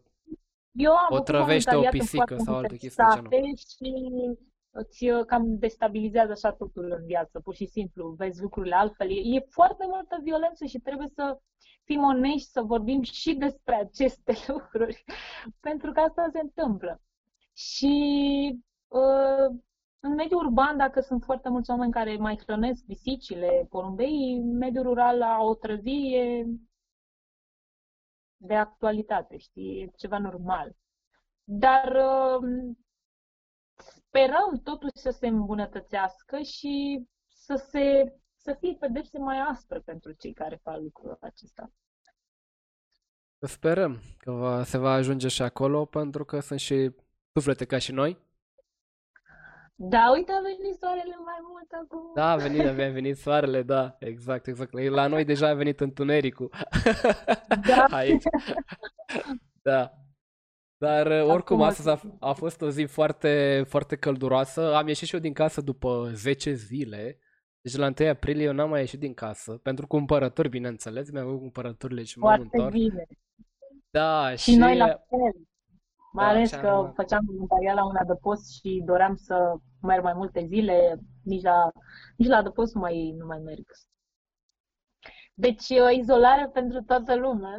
Eu 0.72 0.92
am 0.92 1.06
o 1.08 1.20
trăvește 1.20 1.76
o 1.76 1.82
pisică 1.90 2.36
sau 2.36 2.54
altă 2.54 2.74
chestie 2.74 3.04
și 3.56 3.92
îți 4.70 5.10
uh, 5.10 5.24
cam 5.26 5.58
destabilizează 5.58 6.32
așa 6.32 6.52
totul 6.52 6.94
în 6.98 7.06
viață, 7.06 7.40
pur 7.40 7.54
și 7.54 7.66
simplu, 7.66 8.14
vezi 8.16 8.42
lucrurile 8.42 8.74
altfel. 8.74 9.10
E, 9.10 9.36
e 9.36 9.46
foarte 9.50 9.84
multă 9.88 10.20
violență 10.22 10.64
și 10.64 10.78
trebuie 10.78 11.08
să 11.14 11.38
fim 11.84 12.02
onești, 12.02 12.50
să 12.50 12.62
vorbim 12.62 13.02
și 13.02 13.34
despre 13.34 13.74
aceste 13.74 14.34
lucruri, 14.52 15.04
pentru 15.60 15.92
că 15.92 16.00
asta 16.00 16.28
se 16.32 16.40
întâmplă. 16.40 17.00
Și 17.52 17.94
în 20.00 20.14
mediul 20.14 20.44
urban, 20.44 20.76
dacă 20.76 21.00
sunt 21.00 21.22
foarte 21.24 21.48
mulți 21.48 21.70
oameni 21.70 21.92
care 21.92 22.16
mai 22.16 22.38
hrănesc 22.38 22.84
pisicile, 22.84 23.66
porumbei, 23.70 24.36
în 24.36 24.56
mediul 24.56 24.84
rural 24.84 25.18
la 25.18 25.38
o 25.40 25.54
trăvie 25.54 26.46
de 28.36 28.54
actualitate, 28.54 29.36
știi, 29.36 29.80
e 29.82 29.92
ceva 29.96 30.18
normal. 30.18 30.76
Dar 31.44 31.96
um, 32.40 32.78
sperăm 33.76 34.60
totuși 34.62 34.98
să 34.98 35.10
se 35.10 35.26
îmbunătățească 35.26 36.38
și 36.38 37.04
să, 37.28 37.54
se, 37.54 38.14
să 38.36 38.56
fie 38.60 38.76
pedepse 38.80 39.18
mai 39.18 39.38
aspre 39.38 39.78
pentru 39.78 40.12
cei 40.12 40.32
care 40.32 40.60
fac 40.62 40.80
lucrul 40.80 41.18
acesta. 41.20 41.72
Sperăm 43.38 44.00
că 44.18 44.30
va, 44.30 44.64
se 44.64 44.78
va 44.78 44.92
ajunge 44.92 45.28
și 45.28 45.42
acolo, 45.42 45.84
pentru 45.84 46.24
că 46.24 46.40
sunt 46.40 46.60
și 46.60 46.90
suflete 47.32 47.64
ca 47.64 47.78
și 47.78 47.92
noi 47.92 48.23
da, 49.76 50.10
uite, 50.14 50.32
a 50.32 50.40
venit 50.40 50.78
soarele 50.78 51.16
mai 51.24 51.38
mult 51.48 51.70
acum. 51.82 52.12
Da, 52.14 52.30
a 52.30 52.36
venit, 52.36 52.66
a 52.66 52.90
venit 52.90 53.16
soarele, 53.16 53.62
da, 53.62 53.96
exact, 53.98 54.46
exact. 54.46 54.72
La 54.72 55.06
noi 55.06 55.24
deja 55.24 55.48
a 55.48 55.54
venit 55.54 55.80
întunericul. 55.80 56.50
Da. 57.68 57.84
Aici. 57.98 58.22
Da. 59.62 59.92
Dar 60.76 61.06
uh, 61.06 61.32
oricum 61.32 61.62
astăzi 61.62 61.88
a, 61.88 62.00
a 62.20 62.32
fost 62.32 62.60
o 62.62 62.70
zi 62.70 62.84
foarte, 62.84 63.64
foarte 63.68 63.96
călduroasă. 63.96 64.74
Am 64.74 64.88
ieșit 64.88 65.08
și 65.08 65.14
eu 65.14 65.20
din 65.20 65.32
casă 65.32 65.60
după 65.60 66.10
10 66.14 66.52
zile. 66.52 67.18
Deci 67.60 67.76
la 67.76 67.92
1 68.00 68.08
aprilie 68.08 68.44
eu 68.44 68.52
n-am 68.52 68.68
mai 68.68 68.80
ieșit 68.80 68.98
din 68.98 69.14
casă. 69.14 69.52
Pentru 69.52 69.86
cumpărături, 69.86 70.48
bineînțeles. 70.48 71.10
Mi-am 71.10 71.24
făcut 71.24 71.40
cumpărăturile 71.40 72.02
și 72.02 72.18
m-am 72.18 72.40
întors. 72.40 72.72
bine. 72.72 73.06
Da, 73.90 74.34
și, 74.34 74.50
și 74.50 74.56
noi 74.56 74.76
la 74.76 74.86
fel. 74.86 75.46
Mai 76.14 76.24
da, 76.24 76.30
ales 76.30 76.50
că 76.50 76.68
am... 76.68 76.92
făceam 76.94 77.24
voluntariat 77.26 77.74
la 77.74 77.84
un 77.84 77.96
adăpost 77.96 78.52
și 78.52 78.82
doream 78.84 79.14
să 79.14 79.54
merg 79.80 80.02
mai 80.02 80.12
multe 80.12 80.44
zile, 80.46 80.98
nici 81.22 81.42
la, 81.42 81.70
nici 82.16 82.28
la 82.28 82.36
adăpost 82.36 82.74
nu 82.74 82.80
mai, 82.80 83.14
nu 83.18 83.26
mai 83.26 83.38
merg. 83.38 83.64
Deci 85.34 85.70
o 85.70 85.90
izolare 85.90 86.50
pentru 86.52 86.82
toată 86.82 87.14
lumea. 87.14 87.58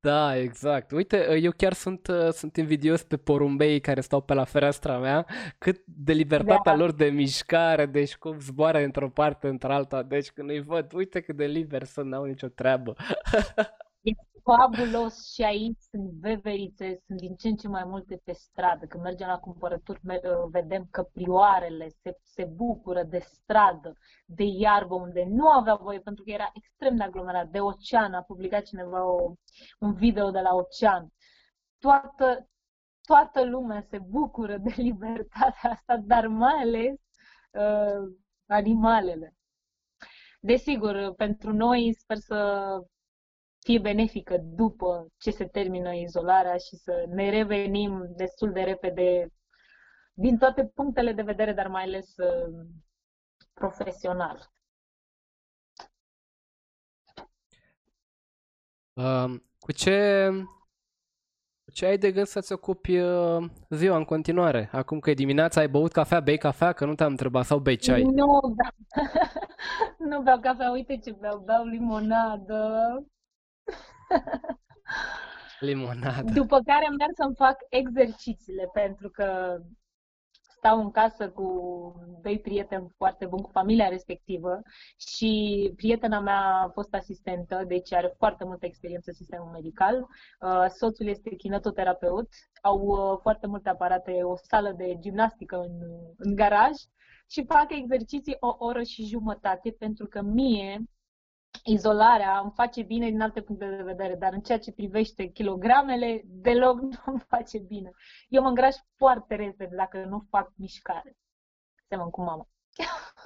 Da, 0.00 0.36
exact. 0.36 0.90
Uite, 0.90 1.38
eu 1.40 1.50
chiar 1.50 1.72
sunt, 1.72 2.08
sunt 2.30 2.56
invidios 2.56 3.02
pe 3.02 3.16
porumbei 3.16 3.80
care 3.80 4.00
stau 4.00 4.20
pe 4.20 4.34
la 4.34 4.44
fereastra 4.44 4.98
mea, 4.98 5.26
cât 5.58 5.82
de 5.84 6.12
libertatea 6.12 6.72
da. 6.72 6.76
lor 6.76 6.92
de 6.92 7.06
mișcare, 7.06 7.86
deci 7.86 8.16
cum 8.16 8.40
zboară 8.40 8.78
într-o 8.78 9.10
parte 9.10 9.48
într-alta, 9.48 10.02
deci 10.02 10.30
când 10.30 10.50
îi 10.50 10.60
văd, 10.60 10.92
uite 10.92 11.20
cât 11.20 11.36
de 11.36 11.46
liber 11.46 11.84
sunt, 11.84 12.06
n-au 12.06 12.24
nicio 12.24 12.48
treabă. 12.48 12.96
fabulos 14.46 15.32
și 15.32 15.42
aici 15.42 15.80
sunt 15.90 16.10
veverițe, 16.10 17.02
sunt 17.06 17.18
din 17.18 17.34
ce 17.34 17.48
în 17.48 17.56
ce 17.56 17.68
mai 17.68 17.84
multe 17.84 18.20
pe 18.24 18.32
stradă. 18.32 18.86
Când 18.86 19.02
mergem 19.02 19.28
la 19.28 19.38
cumpărături, 19.38 20.00
uh, 20.04 20.20
vedem 20.50 20.88
că 20.90 21.02
prioarele 21.02 21.88
se, 21.88 22.18
se 22.22 22.44
bucură 22.44 23.02
de 23.02 23.18
stradă, 23.18 23.92
de 24.24 24.44
iarbă, 24.44 24.94
unde 24.94 25.24
nu 25.28 25.48
avea 25.48 25.74
voie, 25.74 26.00
pentru 26.00 26.24
că 26.24 26.30
era 26.30 26.50
extrem 26.54 26.96
de 26.96 27.02
aglomerat, 27.02 27.48
de 27.48 27.60
ocean. 27.60 28.14
A 28.14 28.22
publicat 28.22 28.62
cineva 28.62 29.04
o, 29.04 29.32
un 29.78 29.94
video 29.94 30.30
de 30.30 30.40
la 30.40 30.54
ocean. 30.54 31.08
Toată, 31.78 32.48
toată 33.02 33.44
lumea 33.44 33.80
se 33.80 33.98
bucură 33.98 34.56
de 34.56 34.74
libertatea 34.88 35.70
asta, 35.70 35.96
dar 35.96 36.26
mai 36.26 36.54
ales 36.60 36.94
uh, 37.50 38.14
animalele. 38.46 39.34
Desigur, 40.40 41.14
pentru 41.14 41.52
noi 41.52 41.94
sper 41.94 42.16
să 42.16 42.36
fie 43.66 43.78
benefică 43.78 44.36
după 44.38 45.08
ce 45.16 45.30
se 45.30 45.44
termină 45.44 45.94
izolarea 45.94 46.56
și 46.56 46.76
să 46.76 47.04
ne 47.08 47.30
revenim 47.30 48.06
destul 48.16 48.52
de 48.52 48.60
repede 48.60 49.32
din 50.14 50.38
toate 50.38 50.66
punctele 50.74 51.12
de 51.12 51.22
vedere, 51.22 51.52
dar 51.52 51.68
mai 51.68 51.82
ales 51.82 52.16
uh, 52.16 52.66
profesional. 53.52 54.50
Uh, 58.92 59.40
cu 59.58 59.72
ce 59.72 60.28
cu 61.64 61.70
ce 61.72 61.86
ai 61.86 61.98
de 61.98 62.12
gând 62.12 62.26
să-ți 62.26 62.52
ocupi 62.52 62.98
uh, 62.98 63.50
ziua 63.70 63.96
în 63.96 64.04
continuare? 64.04 64.68
Acum 64.72 64.98
că 64.98 65.10
e 65.10 65.14
dimineața, 65.14 65.60
ai 65.60 65.68
băut 65.68 65.92
cafea, 65.92 66.20
bei 66.20 66.38
cafea, 66.38 66.72
că 66.72 66.84
nu 66.84 66.94
te-am 66.94 67.10
întrebat, 67.10 67.44
sau 67.44 67.58
bei 67.58 67.76
ceai? 67.76 68.02
Nu, 68.02 68.40
da. 68.56 68.68
nu 70.08 70.22
beau 70.22 70.40
cafea, 70.40 70.70
uite 70.70 70.98
ce 70.98 71.12
beau, 71.20 71.38
beau 71.38 71.64
limonadă. 71.64 72.60
Limonada. 75.60 76.22
După 76.22 76.60
care 76.64 76.88
merg 76.98 77.10
să-mi 77.14 77.34
fac 77.34 77.56
exercițiile, 77.68 78.68
pentru 78.72 79.10
că 79.10 79.58
stau 80.66 80.80
în 80.80 80.90
casă 80.90 81.30
cu 81.30 81.46
doi 82.22 82.40
prieteni 82.40 82.94
foarte 82.96 83.26
buni, 83.26 83.42
cu 83.42 83.50
familia 83.50 83.88
respectivă 83.88 84.60
și 84.96 85.72
prietena 85.76 86.20
mea 86.20 86.40
a 86.40 86.68
fost 86.68 86.94
asistentă, 86.94 87.64
deci 87.66 87.92
are 87.92 88.14
foarte 88.18 88.44
multă 88.44 88.66
experiență 88.66 89.10
în 89.10 89.16
sistemul 89.16 89.50
medical. 89.52 90.06
Uh, 90.40 90.66
soțul 90.68 91.06
este 91.06 91.34
kinetoterapeut, 91.34 92.28
au 92.62 92.78
uh, 92.78 93.18
foarte 93.22 93.46
multe 93.46 93.68
aparate, 93.68 94.12
o 94.22 94.36
sală 94.36 94.72
de 94.72 94.96
gimnastică 95.00 95.56
în, 95.56 95.72
în 96.16 96.34
garaj 96.34 96.74
și 97.30 97.44
fac 97.48 97.66
exerciții 97.68 98.36
o 98.40 98.56
oră 98.58 98.82
și 98.82 99.06
jumătate 99.06 99.70
pentru 99.78 100.06
că 100.06 100.22
mie 100.22 100.80
izolarea 101.64 102.38
îmi 102.38 102.52
face 102.54 102.82
bine 102.82 103.10
din 103.10 103.20
alte 103.20 103.40
puncte 103.40 103.66
de 103.66 103.82
vedere, 103.82 104.14
dar 104.14 104.32
în 104.32 104.40
ceea 104.40 104.58
ce 104.58 104.72
privește 104.72 105.26
kilogramele, 105.26 106.22
deloc 106.24 106.80
nu 106.92 106.98
îmi 107.06 107.24
face 107.28 107.58
bine. 107.58 107.90
Eu 108.28 108.42
mă 108.42 108.48
îngraș 108.48 108.74
foarte 108.96 109.34
repede 109.34 109.76
dacă 109.76 110.04
nu 110.04 110.26
fac 110.30 110.52
mișcare. 110.56 111.16
Semăn 111.88 112.10
cu 112.10 112.22
mama. 112.22 112.48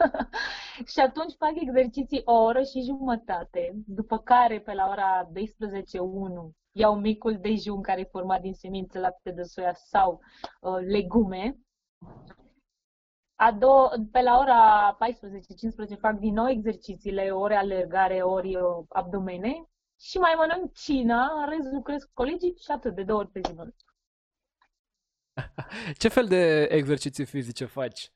și 0.93 1.01
atunci 1.01 1.35
fac 1.39 1.53
exerciții 1.55 2.22
o 2.24 2.33
oră 2.33 2.62
și 2.62 2.83
jumătate, 2.87 3.72
după 3.87 4.18
care 4.18 4.61
pe 4.61 4.72
la 4.72 4.89
ora 4.89 5.28
12.1 5.28 5.33
iau 6.72 6.95
micul 6.95 7.39
dejun 7.41 7.83
care 7.83 8.01
e 8.01 8.05
format 8.05 8.41
din 8.41 8.55
semințe, 8.55 8.99
lapte 8.99 9.31
de 9.31 9.43
soia 9.43 9.74
sau 9.74 10.20
uh, 10.61 10.78
legume 10.87 11.59
a 13.41 13.53
do- 13.53 13.91
pe 14.12 14.20
la 14.20 14.38
ora 14.38 14.97
14-15 14.97 15.99
fac 15.99 16.18
din 16.18 16.32
nou 16.32 16.49
exercițiile, 16.49 17.30
ori 17.30 17.55
alergare, 17.55 18.22
ori 18.22 18.57
uh, 18.57 18.84
abdomene 18.88 19.68
și 20.01 20.18
mai 20.18 20.34
mănânc 20.36 20.72
cina, 20.74 21.43
în 21.43 21.49
rest 21.49 21.72
lucrez 21.72 22.03
cu 22.03 22.11
colegii 22.14 22.57
și 22.57 22.70
atât, 22.70 22.95
de 22.95 23.03
două 23.03 23.18
ori 23.18 23.30
pe 23.30 23.41
zi 23.45 23.53
mănânc. 23.55 23.74
Ce 26.01 26.09
fel 26.09 26.26
de 26.26 26.62
exerciții 26.62 27.24
fizice 27.24 27.64
faci? 27.64 28.11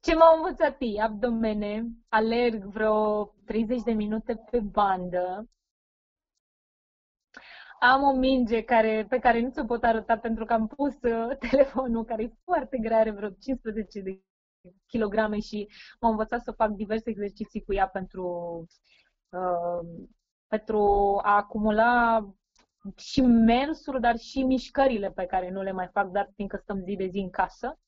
Ce 0.00 0.14
m-au 0.14 0.36
învățat 0.36 0.76
ei? 0.78 1.00
Abdomene, 1.00 1.84
alerg 2.08 2.64
vreo 2.64 3.24
30 3.44 3.82
de 3.82 3.92
minute 3.92 4.34
pe 4.50 4.60
bandă, 4.60 5.48
am 7.82 8.02
o 8.02 8.12
minge 8.12 8.62
care, 8.62 9.06
pe 9.08 9.18
care 9.18 9.40
nu 9.40 9.50
ți-o 9.50 9.64
pot 9.64 9.84
arăta 9.84 10.18
pentru 10.18 10.44
că 10.44 10.52
am 10.52 10.66
pus 10.66 10.94
uh, 11.02 11.36
telefonul 11.50 12.04
care 12.04 12.22
e 12.22 12.32
foarte 12.44 12.78
grea, 12.78 12.98
are 12.98 13.10
vreo 13.10 13.28
15 13.30 14.00
de 14.00 14.20
kilograme 14.86 15.38
și 15.40 15.68
m-am 16.00 16.10
învățat 16.10 16.42
să 16.42 16.52
fac 16.52 16.70
diverse 16.70 17.10
exerciții 17.10 17.62
cu 17.62 17.74
ea 17.74 17.88
pentru, 17.88 18.26
uh, 19.28 20.06
pentru 20.46 20.78
a 21.22 21.36
acumula 21.36 22.20
și 22.96 23.20
mersul, 23.20 24.00
dar 24.00 24.16
și 24.16 24.42
mișcările 24.42 25.10
pe 25.10 25.26
care 25.26 25.50
nu 25.50 25.62
le 25.62 25.72
mai 25.72 25.88
fac, 25.92 26.10
dar 26.10 26.30
fiindcă 26.34 26.56
stăm 26.56 26.82
zi 26.82 26.96
de 26.96 27.06
zi 27.06 27.18
în 27.18 27.30
casă. 27.30 27.78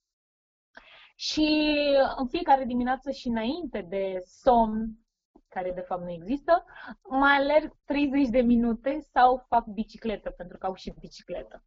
Și 1.16 1.76
în 2.16 2.28
fiecare 2.28 2.64
dimineață 2.64 3.11
și 3.11 3.28
înainte 3.28 3.86
de 3.88 4.18
somn, 4.26 5.04
care 5.49 5.72
de 5.72 5.80
fapt 5.80 6.03
nu 6.03 6.11
există, 6.11 6.64
mai 7.09 7.37
alerg 7.37 7.72
30 7.85 8.28
de 8.28 8.41
minute 8.41 9.01
sau 9.01 9.45
fac 9.49 9.66
bicicletă, 9.66 10.30
pentru 10.30 10.59
că 10.59 10.66
au 10.66 10.74
și 10.74 10.95
bicicletă. 11.01 11.64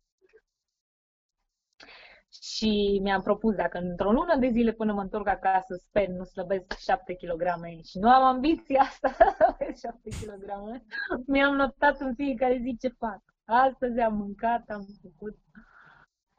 Și 2.29 2.99
mi-am 3.01 3.21
propus 3.21 3.55
dacă 3.55 3.77
într-o 3.77 4.11
lună 4.11 4.35
de 4.35 4.49
zile 4.49 4.71
până 4.71 4.93
mă 4.93 5.01
întorc 5.01 5.27
acasă 5.27 5.75
sper 5.75 6.07
nu 6.07 6.23
slăbesc 6.23 6.77
7 6.77 7.13
kg 7.15 7.43
și 7.83 7.99
nu 7.99 8.09
am 8.09 8.23
ambiția 8.23 8.81
asta 8.81 9.09
să 9.37 9.55
7 9.59 10.09
kg, 10.09 10.81
mi-am 11.27 11.55
notat 11.55 11.99
în 11.99 12.13
fiecare 12.15 12.59
zi 12.63 12.77
ce 12.79 12.87
fac. 12.87 13.21
Astăzi 13.45 13.99
am 13.99 14.15
mâncat, 14.15 14.69
am 14.69 14.85
făcut. 15.01 15.37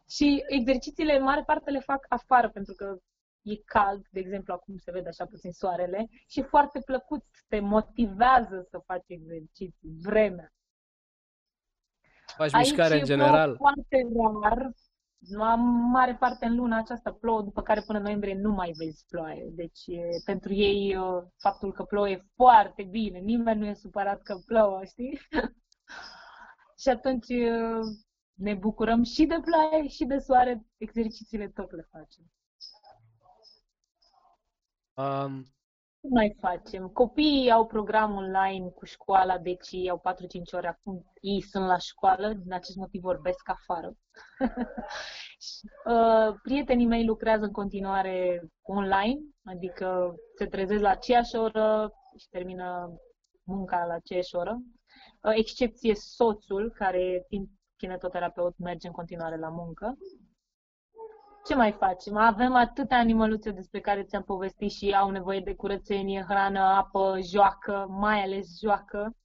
Și 0.08 0.44
exercițiile, 0.48 1.16
în 1.16 1.22
mare 1.22 1.42
parte, 1.42 1.70
le 1.70 1.78
fac 1.80 2.06
afară, 2.08 2.50
pentru 2.50 2.74
că 2.74 2.98
e 3.52 3.62
cald, 3.64 4.06
de 4.10 4.20
exemplu, 4.20 4.52
acum 4.52 4.76
se 4.76 4.90
vede 4.90 5.08
așa 5.08 5.26
puțin 5.26 5.52
soarele, 5.52 6.08
și 6.26 6.42
foarte 6.42 6.80
plăcut, 6.84 7.24
te 7.48 7.60
motivează 7.60 8.66
să 8.70 8.78
faci 8.86 9.04
exerciții, 9.06 9.96
vremea. 10.02 10.52
Faci 12.36 12.54
Aici 12.54 12.66
mișcare 12.66 12.98
în 12.98 13.04
general. 13.04 13.56
foarte 13.56 14.06
rar, 14.42 14.72
am 15.40 15.60
mare 15.90 16.14
parte 16.14 16.46
în 16.46 16.56
luna 16.56 16.78
aceasta 16.78 17.12
plouă, 17.12 17.42
după 17.42 17.62
care 17.62 17.82
până 17.86 17.98
noiembrie 17.98 18.34
nu 18.34 18.52
mai 18.52 18.72
vezi 18.78 19.04
ploaie. 19.08 19.48
Deci 19.50 19.84
pentru 20.24 20.52
ei 20.52 20.96
faptul 21.36 21.72
că 21.72 21.82
plouă 21.82 22.08
e 22.08 22.24
foarte 22.34 22.82
bine, 22.82 23.18
nimeni 23.18 23.60
nu 23.60 23.66
e 23.66 23.74
supărat 23.74 24.22
că 24.22 24.34
plouă, 24.46 24.84
știi? 24.84 25.18
și 26.82 26.88
atunci 26.88 27.26
ne 28.34 28.54
bucurăm 28.54 29.02
și 29.02 29.26
de 29.26 29.36
ploaie 29.44 29.88
și 29.88 30.04
de 30.04 30.18
soare, 30.18 30.66
exercițiile 30.76 31.48
tot 31.48 31.70
le 31.70 31.88
facem. 31.90 32.24
Um, 34.98 35.42
ce 36.00 36.08
mai 36.10 36.36
facem? 36.40 36.88
Copiii 36.88 37.50
au 37.50 37.66
program 37.66 38.14
online 38.14 38.68
cu 38.68 38.84
școala, 38.84 39.38
deci 39.38 39.68
ei 39.70 39.90
au 39.90 40.00
4-5 40.00 40.52
ore 40.52 40.66
acum. 40.68 41.12
Ei 41.20 41.40
sunt 41.40 41.66
la 41.66 41.78
școală, 41.78 42.32
din 42.32 42.52
acest 42.52 42.76
motiv 42.76 43.00
vorbesc 43.00 43.48
afară. 43.48 43.92
Uh, 45.84 46.34
prietenii 46.42 46.86
mei 46.86 47.04
lucrează 47.04 47.44
în 47.44 47.50
continuare 47.50 48.48
online, 48.62 49.20
adică 49.44 50.14
se 50.36 50.46
trezesc 50.46 50.82
la 50.82 50.88
aceeași 50.88 51.36
oră 51.36 51.92
și 52.16 52.28
termină 52.28 52.92
munca 53.42 53.84
la 53.84 53.94
aceeași 53.94 54.34
oră. 54.34 54.56
Uh, 55.22 55.32
excepție 55.34 55.94
soțul, 55.94 56.72
care 56.74 57.24
fiind 57.28 57.48
kinetoterapeut 57.76 58.58
merge 58.58 58.86
în 58.86 58.92
continuare 58.92 59.36
la 59.36 59.48
muncă. 59.48 59.96
Ce 61.48 61.54
mai 61.54 61.72
facem? 61.72 62.16
Avem 62.16 62.54
atâtea 62.54 62.98
animăluțe 62.98 63.50
despre 63.50 63.80
care 63.80 64.02
ți-am 64.02 64.22
povestit 64.22 64.70
și 64.70 64.90
au 64.90 65.10
nevoie 65.10 65.40
de 65.40 65.54
curățenie, 65.54 66.24
hrană, 66.28 66.60
apă, 66.60 67.18
joacă, 67.30 67.86
mai 67.88 68.22
ales 68.22 68.58
joacă. 68.58 69.16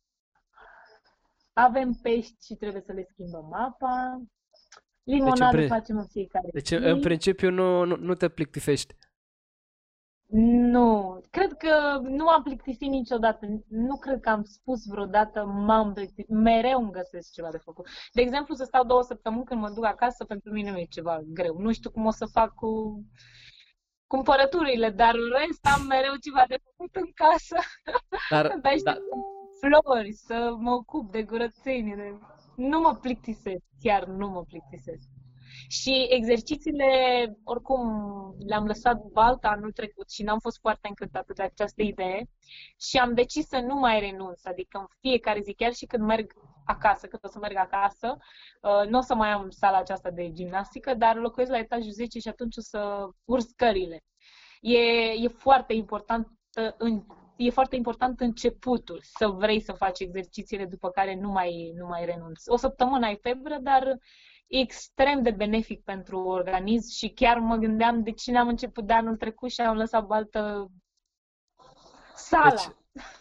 Avem 1.54 1.94
pești 2.02 2.46
și 2.46 2.54
trebuie 2.54 2.82
să 2.86 2.92
le 2.92 3.08
schimbăm 3.12 3.54
apa. 3.54 4.22
Limonadă 5.04 5.58
deci, 5.58 5.68
facem 5.68 5.98
în 5.98 6.08
fiecare 6.08 6.48
Deci, 6.52 6.68
zi. 6.68 6.74
în 6.74 7.00
principiu, 7.00 7.50
nu, 7.50 7.84
nu, 7.84 7.96
nu 7.96 8.14
te 8.14 8.30
plictisești. 8.30 8.96
Nu, 10.36 11.22
cred 11.32 11.54
că 11.54 12.00
nu 12.02 12.28
am 12.28 12.44
plictisit 12.44 12.90
niciodată. 12.90 13.48
Nu 13.68 13.98
cred 13.98 14.20
că 14.20 14.30
am 14.30 14.44
spus 14.44 14.86
vreodată 14.86 15.46
m-am 15.46 15.94
plictisit. 15.94 16.30
Mereu 16.30 16.82
îmi 16.82 16.92
găsesc 16.92 17.32
ceva 17.32 17.52
de 17.52 17.58
făcut. 17.58 17.88
De 18.14 18.22
exemplu, 18.22 18.56
să 18.56 18.64
stau 18.64 18.84
două 18.84 19.02
săptămâni 19.02 19.46
când 19.46 19.62
mă 19.62 19.70
duc 19.70 19.86
acasă, 19.86 20.26
pentru 20.26 20.52
mine 20.52 20.72
nu 20.72 20.78
e 20.78 20.86
ceva 20.86 21.22
greu. 21.34 21.58
Nu 21.60 21.72
știu 21.72 21.92
cum 21.92 22.06
o 22.06 22.12
să 22.12 22.26
fac 22.26 22.54
cu 22.54 23.02
cumpărăturile, 24.08 24.90
dar 24.90 25.16
în 25.16 25.40
rest 25.40 25.68
am 25.76 25.86
mereu 25.88 26.16
ceva 26.16 26.44
de 26.48 26.58
făcut 26.64 26.96
în 26.96 27.12
casă. 27.14 27.58
Dar, 28.30 28.48
da. 28.84 28.96
flori, 29.60 30.14
să 30.14 30.56
mă 30.58 30.72
ocup 30.72 31.12
de 31.12 31.26
curățenie. 31.26 32.20
Nu 32.56 32.80
mă 32.80 32.98
plictisesc, 33.02 33.64
chiar 33.80 34.06
nu 34.06 34.30
mă 34.30 34.44
plictisesc. 34.44 35.12
Și 35.68 36.07
exercițiile, 36.09 36.86
oricum, 37.43 37.82
le-am 38.47 38.66
lăsat 38.66 39.01
balta 39.11 39.47
anul 39.47 39.72
trecut 39.72 40.11
și 40.11 40.24
n-am 40.24 40.39
fost 40.39 40.59
foarte 40.59 40.88
încântată 40.88 41.34
de 41.34 41.43
această 41.43 41.82
idee 41.82 42.30
și 42.80 42.97
am 42.97 43.14
decis 43.14 43.47
să 43.47 43.59
nu 43.59 43.76
mai 43.76 43.99
renunț, 43.99 44.45
adică 44.45 44.78
în 44.78 44.86
fiecare 44.99 45.41
zi, 45.41 45.53
chiar 45.53 45.74
și 45.74 45.86
când 45.86 46.03
merg 46.03 46.34
acasă, 46.66 47.07
când 47.07 47.26
o 47.26 47.28
să 47.28 47.39
merg 47.39 47.57
acasă, 47.57 48.18
uh, 48.61 48.89
nu 48.89 48.97
o 48.97 49.01
să 49.01 49.16
mai 49.16 49.30
am 49.30 49.49
sala 49.49 49.78
aceasta 49.78 50.09
de 50.09 50.32
gimnastică, 50.32 50.93
dar 50.93 51.16
locuiesc 51.16 51.51
la 51.51 51.57
etajul 51.57 51.91
10 51.91 52.20
și 52.20 52.28
atunci 52.28 52.57
o 52.57 52.61
să 52.61 53.07
urs 53.26 53.47
scările. 53.47 54.03
E, 54.61 54.78
e 55.24 55.28
foarte 55.28 55.74
important 55.74 56.28
în 56.78 57.03
e 57.36 57.49
foarte 57.49 57.76
important 57.76 58.20
începutul, 58.20 58.99
să 59.03 59.28
vrei 59.28 59.59
să 59.61 59.72
faci 59.72 59.99
exercițiile 59.99 60.66
după 60.66 60.89
care 60.89 61.16
nu 61.16 61.30
mai, 61.30 61.74
nu 61.76 61.88
mai 61.88 62.05
renunți. 62.05 62.49
O 62.49 62.57
săptămână 62.57 63.05
ai 63.05 63.18
febră, 63.22 63.57
dar 63.61 63.97
extrem 64.48 65.22
de 65.22 65.32
benefic 65.32 65.84
pentru 65.84 66.20
organism 66.20 66.91
și 66.91 67.10
chiar 67.10 67.38
mă 67.38 67.56
gândeam 67.56 68.04
de 68.04 68.12
cine 68.12 68.38
am 68.38 68.48
început 68.48 68.86
de 68.86 68.94
anul 68.94 69.18
trecut 69.18 69.52
și 69.52 69.62
am 69.62 69.78
lăsat 69.78 70.06
baltă 70.06 70.72
sala. 72.16 72.50
Deci, 72.50 72.76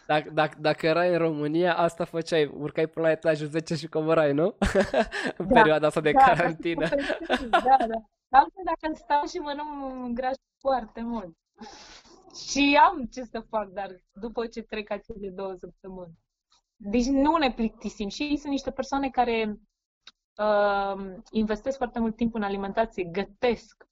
dacă, 0.07 0.29
dacă, 0.29 0.57
dacă 0.59 0.85
erai 0.85 1.11
în 1.11 1.17
România, 1.17 1.77
asta 1.77 2.05
făceai, 2.05 2.45
urcai 2.45 2.87
până 2.87 3.05
la 3.05 3.11
etajul 3.11 3.47
10 3.47 3.75
și 3.75 3.87
comorai, 3.87 4.33
nu? 4.33 4.55
în 5.37 5.47
da, 5.47 5.53
perioada 5.53 5.87
asta 5.87 6.01
de 6.01 6.11
da, 6.11 6.23
carantină. 6.23 6.87
Da, 7.49 7.59
da. 7.59 7.99
Altfel 8.39 8.63
dacă 8.65 8.95
stau 8.95 9.25
și 9.25 9.37
mănânc 9.37 10.05
îngraș 10.05 10.35
foarte 10.59 11.01
mult. 11.01 11.37
Și 12.47 12.79
am 12.81 13.05
ce 13.05 13.23
să 13.23 13.45
fac, 13.49 13.67
dar 13.67 13.89
după 14.11 14.47
ce 14.47 14.61
trec 14.61 14.91
acele 14.91 15.29
două 15.29 15.53
săptămâni. 15.59 16.17
Deci 16.75 17.05
nu 17.05 17.35
ne 17.35 17.51
plictisim. 17.51 18.09
Și 18.09 18.37
sunt 18.37 18.51
niște 18.51 18.71
persoane 18.71 19.09
care 19.09 19.59
uh, 20.37 21.13
investesc 21.31 21.77
foarte 21.77 21.99
mult 21.99 22.15
timp 22.15 22.33
în 22.35 22.43
alimentație, 22.43 23.03
gătesc, 23.03 23.87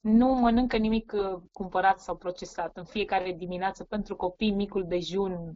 nu 0.00 0.26
mănâncă 0.26 0.76
nimic 0.76 1.12
uh, 1.12 1.42
cumpărat 1.52 2.00
sau 2.00 2.16
procesat. 2.16 2.76
În 2.76 2.84
fiecare 2.84 3.32
dimineață, 3.32 3.84
pentru 3.84 4.16
copii, 4.16 4.50
micul 4.52 4.86
dejun, 4.86 5.54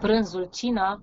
prânzul, 0.00 0.44
cina, 0.44 1.02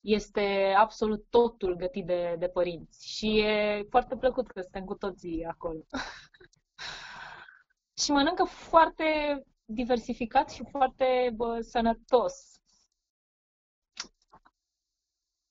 este 0.00 0.74
absolut 0.78 1.26
totul 1.30 1.76
gătit 1.76 2.06
de, 2.06 2.36
de 2.38 2.48
părinți. 2.48 3.08
Și 3.08 3.38
e 3.38 3.86
foarte 3.90 4.16
plăcut 4.16 4.46
că 4.50 4.60
suntem 4.60 4.84
cu 4.84 4.94
toții 4.94 5.44
acolo. 5.44 5.80
și 8.02 8.10
mănâncă 8.10 8.44
foarte 8.44 9.04
diversificat 9.64 10.50
și 10.50 10.64
foarte 10.70 11.32
bă, 11.36 11.60
sănătos 11.60 12.59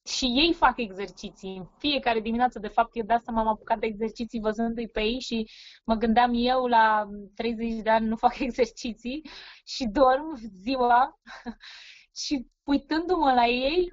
și 0.09 0.25
ei 0.25 0.53
fac 0.53 0.77
exerciții 0.77 1.57
în 1.57 1.65
fiecare 1.77 2.19
dimineață. 2.19 2.59
De 2.59 2.67
fapt, 2.67 2.95
eu 2.95 3.05
de 3.05 3.13
asta 3.13 3.31
m-am 3.31 3.47
apucat 3.47 3.79
de 3.79 3.85
exerciții 3.85 4.39
văzându-i 4.39 4.87
pe 4.87 5.01
ei 5.01 5.19
și 5.19 5.49
mă 5.85 5.95
gândeam 5.95 6.31
eu 6.33 6.65
la 6.65 7.09
30 7.35 7.81
de 7.81 7.89
ani 7.89 8.07
nu 8.07 8.15
fac 8.15 8.39
exerciții 8.49 9.21
și 9.65 9.85
dorm 9.85 10.35
ziua 10.61 11.19
și 12.23 12.47
uitându-mă 12.63 13.33
la 13.33 13.45
ei, 13.45 13.89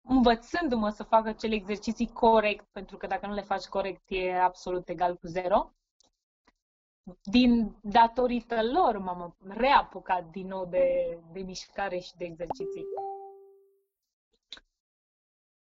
învățându-mă 0.00 0.90
să 0.90 1.02
fac 1.02 1.26
acele 1.26 1.54
exerciții 1.54 2.12
corect, 2.12 2.66
pentru 2.72 2.96
că 2.96 3.06
dacă 3.06 3.26
nu 3.26 3.34
le 3.34 3.40
faci 3.42 3.64
corect 3.64 4.02
e 4.06 4.40
absolut 4.40 4.88
egal 4.88 5.16
cu 5.16 5.26
zero. 5.26 5.72
Din 7.22 7.76
datorită 7.82 8.62
lor 8.72 8.98
m-am 8.98 9.36
reapucat 9.38 10.30
din 10.30 10.46
nou 10.46 10.66
de, 10.66 11.18
de 11.32 11.40
mișcare 11.40 11.98
și 11.98 12.16
de 12.16 12.24
exerciții. 12.24 12.84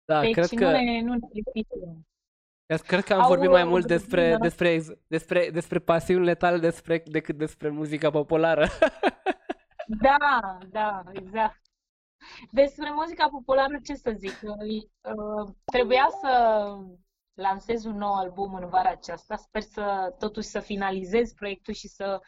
Da, 0.06 0.22
deci 0.22 0.34
cred 0.34 0.50
că... 0.50 0.66
Nu 0.66 0.72
ne, 0.72 1.02
nu 1.02 1.14
ne 1.14 1.64
Cred 2.88 3.04
că 3.04 3.14
am 3.14 3.22
Au 3.22 3.28
vorbit 3.28 3.50
mai 3.50 3.64
mult 3.64 3.86
despre, 3.86 4.38
despre, 4.42 4.82
despre, 5.08 5.50
despre 5.50 5.80
pasiunile 5.80 6.36
tale 6.36 6.58
despre, 6.58 7.04
decât 7.06 7.38
despre 7.38 7.70
muzica 7.70 8.10
populară. 8.10 8.68
Da, 9.88 10.58
da, 10.72 11.04
exact. 11.12 11.62
Despre 12.52 12.92
muzica 12.92 13.30
populară, 13.30 13.80
ce 13.84 13.94
să 13.94 14.14
zic? 14.18 14.40
Uh, 14.42 15.54
trebuia 15.66 16.08
să 16.22 16.64
lansez 17.34 17.86
un 17.86 17.98
nou 17.98 18.14
album 18.14 18.54
în 18.54 18.70
vara 18.70 18.90
aceasta. 18.90 19.36
Sper 19.36 19.62
să 19.62 20.16
totuși 20.20 20.48
să 20.48 20.60
finalizez 20.60 21.34
proiectul 21.34 21.74
și 21.74 21.88
să 21.88 22.20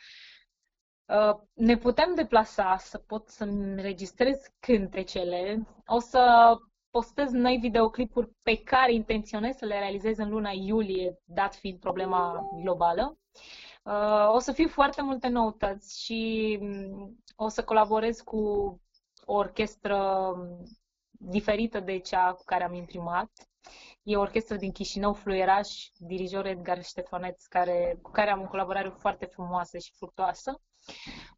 uh, 1.06 1.36
ne 1.54 1.78
putem 1.78 2.16
deplasa, 2.16 2.78
să 2.78 2.98
pot 2.98 3.28
să-mi 3.28 3.64
înregistrez 3.64 4.38
cântecele. 4.60 5.68
O 5.86 6.00
să 6.00 6.54
postez 6.98 7.32
noi 7.32 7.58
videoclipuri 7.58 8.30
pe 8.42 8.56
care 8.64 8.94
intenționez 8.94 9.56
să 9.56 9.66
le 9.66 9.78
realizez 9.80 10.18
în 10.18 10.30
luna 10.30 10.50
iulie, 10.54 11.20
dat 11.26 11.56
fiind 11.56 11.80
problema 11.80 12.50
globală. 12.62 13.18
Uh, 13.84 14.32
o 14.34 14.40
să 14.40 14.52
fie 14.52 14.68
foarte 14.68 15.02
multe 15.02 15.28
noutăți 15.28 16.04
și 16.04 16.58
um, 16.62 17.18
o 17.36 17.48
să 17.48 17.64
colaborez 17.64 18.20
cu 18.22 18.38
o 19.26 19.34
orchestră 19.34 20.34
diferită 21.12 21.80
de 21.80 21.98
cea 22.00 22.34
cu 22.34 22.44
care 22.46 22.64
am 22.64 22.74
imprimat. 22.74 23.32
E 24.04 24.18
o 24.18 24.22
orchestră 24.22 24.56
din 24.56 24.72
Chișinău, 24.72 25.14
Fluieraș, 25.14 25.88
dirijor 25.98 26.46
Edgar 26.46 26.84
Ștefaneț, 26.84 27.46
care, 27.46 28.00
cu 28.02 28.12
care 28.12 28.30
am 28.32 28.42
o 28.42 28.48
colaborare 28.48 28.90
foarte 28.90 29.26
frumoasă 29.26 29.78
și 29.78 29.92
fructoasă. 29.98 30.62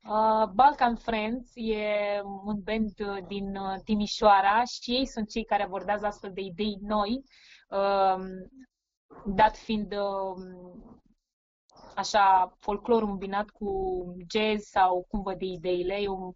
Uh, 0.04 0.50
Balkan 0.54 0.96
Friends 0.96 1.52
e 1.56 2.22
un 2.46 2.62
band 2.64 2.92
din 3.28 3.56
uh, 3.56 3.80
Timișoara 3.84 4.64
și 4.64 4.92
ei 4.92 5.06
sunt 5.06 5.30
cei 5.30 5.46
care 5.46 5.64
abordează 5.64 6.06
astfel 6.06 6.32
de 6.34 6.42
idei 6.42 6.78
noi, 6.82 7.24
uh, 7.70 8.24
dat 9.26 9.58
fiind 9.58 9.94
uh, 9.94 10.44
așa 11.96 12.56
folclor 12.60 13.04
îmbinat 13.04 13.50
cu 13.50 13.70
jazz 14.30 14.64
sau 14.64 15.06
cum 15.10 15.22
văd 15.22 15.42
ideile, 15.42 15.94
e 15.94 16.08
un 16.08 16.32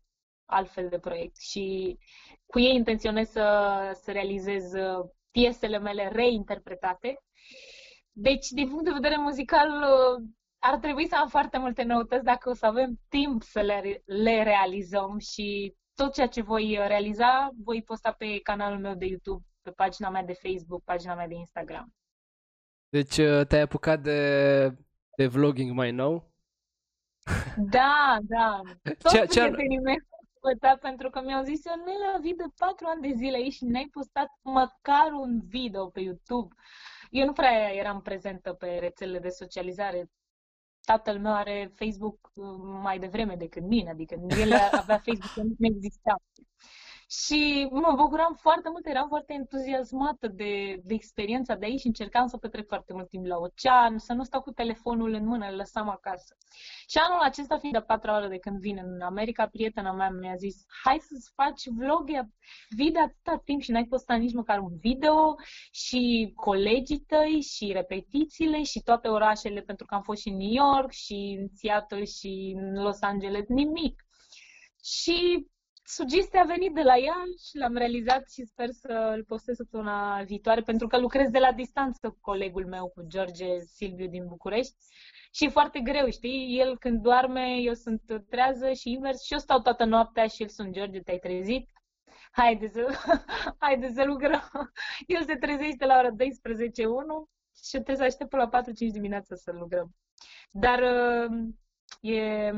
altfel 0.45 0.89
de 0.89 0.99
proiect 0.99 1.37
și 1.37 1.97
cu 2.45 2.59
ei 2.59 2.75
intenționez 2.75 3.29
să, 3.29 3.99
să 4.03 4.11
realizez 4.11 4.73
uh, 4.73 5.09
piesele 5.31 5.77
mele 5.77 6.07
reinterpretate. 6.07 7.17
Deci, 8.11 8.47
din 8.47 8.69
punct 8.69 8.83
de 8.83 8.91
vedere 8.91 9.17
muzical, 9.17 9.69
uh, 9.69 10.23
ar 10.63 10.77
trebui 10.77 11.07
să 11.07 11.15
am 11.15 11.27
foarte 11.27 11.57
multe 11.57 11.83
noutăți 11.83 12.23
dacă 12.23 12.49
o 12.49 12.53
să 12.53 12.65
avem 12.65 12.99
timp 13.09 13.41
să 13.41 13.61
le, 13.61 14.01
le 14.05 14.43
realizăm 14.43 15.17
și 15.17 15.75
tot 15.93 16.13
ceea 16.13 16.27
ce 16.27 16.41
voi 16.41 16.77
realiza 16.87 17.49
voi 17.63 17.83
posta 17.83 18.11
pe 18.11 18.39
canalul 18.39 18.79
meu 18.79 18.95
de 18.95 19.05
YouTube, 19.05 19.45
pe 19.61 19.71
pagina 19.71 20.09
mea 20.09 20.23
de 20.23 20.33
Facebook, 20.33 20.83
pagina 20.83 21.15
mea 21.15 21.27
de 21.27 21.35
Instagram. 21.35 21.93
Deci 22.89 23.17
uh, 23.17 23.45
te-ai 23.47 23.61
apucat 23.61 23.99
de, 24.01 24.67
de 25.15 25.27
vlogging 25.27 25.71
mai 25.71 25.91
nou? 25.91 26.31
Da, 27.57 28.17
da. 28.21 28.61
Toți 28.99 29.15
ce, 29.15 29.25
ce 29.25 29.39
prietenii 29.39 29.79
mei 29.79 29.97
s-au 30.61 30.77
pentru 30.77 31.09
că 31.09 31.21
mi-au 31.21 31.43
zis 31.43 31.65
eu, 31.65 31.73
la 32.13 32.19
vii 32.19 32.35
de 32.35 32.43
patru 32.57 32.85
ani 32.87 33.01
de 33.01 33.13
zile 33.15 33.35
aici 33.35 33.53
și 33.53 33.65
n-ai 33.65 33.89
postat 33.91 34.27
măcar 34.41 35.11
un 35.11 35.41
video 35.45 35.89
pe 35.89 35.99
YouTube. 35.99 36.55
Eu 37.09 37.25
nu 37.25 37.31
prea 37.31 37.73
eram 37.73 38.01
prezentă 38.01 38.53
pe 38.53 38.77
rețelele 38.79 39.19
de 39.19 39.29
socializare 39.29 40.09
tatăl 40.85 41.19
meu 41.19 41.33
are 41.33 41.71
Facebook 41.75 42.31
uh, 42.33 42.45
mai 42.81 42.99
devreme 42.99 43.35
decât 43.35 43.63
mine, 43.63 43.89
adică 43.89 44.15
el 44.27 44.53
avea 44.71 44.97
Facebook, 44.97 45.35
nu 45.35 45.67
exista. 45.75 46.15
Și 47.21 47.67
mă 47.71 47.93
bucuram 47.95 48.37
foarte 48.41 48.69
mult, 48.69 48.85
eram 48.85 49.07
foarte 49.07 49.33
entuziasmată 49.33 50.27
de, 50.27 50.81
de 50.83 50.93
experiența 50.93 51.55
de 51.55 51.65
aici 51.65 51.79
și 51.79 51.87
încercam 51.87 52.27
să 52.27 52.37
petrec 52.37 52.67
foarte 52.67 52.93
mult 52.93 53.09
timp 53.09 53.25
la 53.25 53.37
ocean, 53.37 53.97
să 53.97 54.13
nu 54.13 54.23
stau 54.23 54.41
cu 54.41 54.51
telefonul 54.51 55.13
în 55.13 55.25
mână, 55.25 55.47
îl 55.49 55.55
lăsam 55.55 55.89
acasă. 55.89 56.37
Și 56.87 56.97
anul 56.97 57.19
acesta, 57.19 57.57
fiind 57.57 57.75
de 57.75 57.81
patru 57.81 58.11
ore 58.11 58.27
de 58.27 58.37
când 58.37 58.59
vin 58.59 58.77
în 58.83 59.01
America, 59.01 59.47
prietena 59.47 59.91
mea 59.91 60.09
mi-a 60.09 60.35
zis, 60.35 60.55
hai 60.83 60.97
să-ți 60.99 61.31
faci 61.35 61.61
vlog, 61.77 62.09
vii 62.75 62.91
de 62.91 62.99
atâta 62.99 63.41
timp 63.45 63.61
și 63.61 63.71
n-ai 63.71 63.85
postat 63.85 64.19
nici 64.19 64.33
măcar 64.33 64.59
un 64.59 64.77
video 64.79 65.35
și 65.71 66.31
colegii 66.35 66.99
tăi 66.99 67.41
și 67.41 67.71
repetițiile 67.73 68.63
și 68.63 68.81
toate 68.81 69.07
orașele, 69.07 69.61
pentru 69.61 69.85
că 69.85 69.95
am 69.95 70.01
fost 70.01 70.21
și 70.21 70.29
în 70.29 70.37
New 70.37 70.65
York 70.65 70.91
și 70.91 71.37
în 71.39 71.47
Seattle 71.53 72.03
și 72.03 72.55
în 72.57 72.83
Los 72.83 73.01
Angeles, 73.01 73.45
nimic. 73.47 74.05
Și 74.83 75.47
sugestia 75.83 76.41
a 76.41 76.45
venit 76.45 76.73
de 76.73 76.81
la 76.81 76.97
ea 76.97 77.23
și 77.47 77.57
l-am 77.57 77.75
realizat 77.75 78.31
și 78.31 78.45
sper 78.45 78.69
să 78.69 79.11
îl 79.15 79.23
postez 79.23 79.55
săptămâna 79.55 80.23
viitoare, 80.23 80.61
pentru 80.61 80.87
că 80.87 80.99
lucrez 80.99 81.29
de 81.29 81.39
la 81.39 81.51
distanță 81.51 82.09
cu 82.09 82.17
colegul 82.21 82.67
meu, 82.67 82.87
cu 82.87 83.03
George 83.07 83.59
Silviu 83.59 84.07
din 84.07 84.27
București. 84.27 84.75
Și 85.31 85.45
e 85.45 85.49
foarte 85.49 85.79
greu, 85.79 86.09
știi? 86.09 86.59
El 86.59 86.77
când 86.77 87.01
doarme, 87.01 87.55
eu 87.55 87.73
sunt 87.73 88.01
trează 88.29 88.71
și 88.71 88.91
invers 88.91 89.23
și 89.23 89.33
eu 89.33 89.39
stau 89.39 89.59
toată 89.59 89.83
noaptea 89.83 90.27
și 90.27 90.41
el 90.41 90.49
sunt 90.49 90.73
George, 90.73 90.99
te-ai 90.99 91.19
trezit? 91.19 91.69
Haide 92.31 92.67
să, 92.67 92.87
haide 93.59 93.91
să 93.93 94.03
lucrăm. 94.03 94.71
El 95.07 95.23
se 95.25 95.35
trezește 95.35 95.85
la 95.85 95.97
ora 95.97 96.09
12.1 96.09 96.15
și 97.63 97.71
trebuie 97.71 97.95
să 97.95 98.03
aștept 98.03 98.29
până 98.29 98.49
la 98.51 98.61
4-5 98.61 98.63
dimineața 98.91 99.35
să 99.35 99.51
lucrăm. 99.51 99.95
Dar 100.51 100.79
e, 102.01 102.53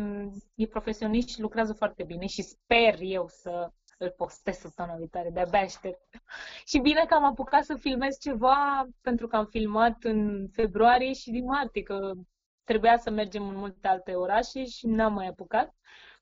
e 0.56 0.68
profesionist 0.70 1.30
și 1.30 1.42
lucrează 1.42 1.74
foarte 1.74 2.04
bine 2.04 2.26
și 2.26 2.42
sper 2.42 2.96
eu 3.00 3.28
să 3.28 3.72
îl 3.98 4.14
postez 4.18 4.58
săptămâna 4.58 4.96
viitoare, 4.96 5.30
de-abia 5.30 5.60
aștept. 5.60 6.02
Și 6.70 6.80
bine 6.80 7.06
că 7.08 7.14
am 7.14 7.24
apucat 7.24 7.64
să 7.64 7.76
filmez 7.76 8.18
ceva, 8.20 8.88
pentru 9.02 9.28
că 9.28 9.36
am 9.36 9.46
filmat 9.46 10.04
în 10.04 10.48
februarie 10.52 11.14
și 11.14 11.32
din 11.32 11.46
martie, 11.46 11.84
că 11.84 12.12
trebuia 12.64 12.98
să 12.98 13.10
mergem 13.10 13.48
în 13.48 13.56
multe 13.56 13.88
alte 13.88 14.14
orașe 14.14 14.66
și 14.66 14.88
n-am 14.88 15.14
mai 15.14 15.28
apucat. 15.28 15.76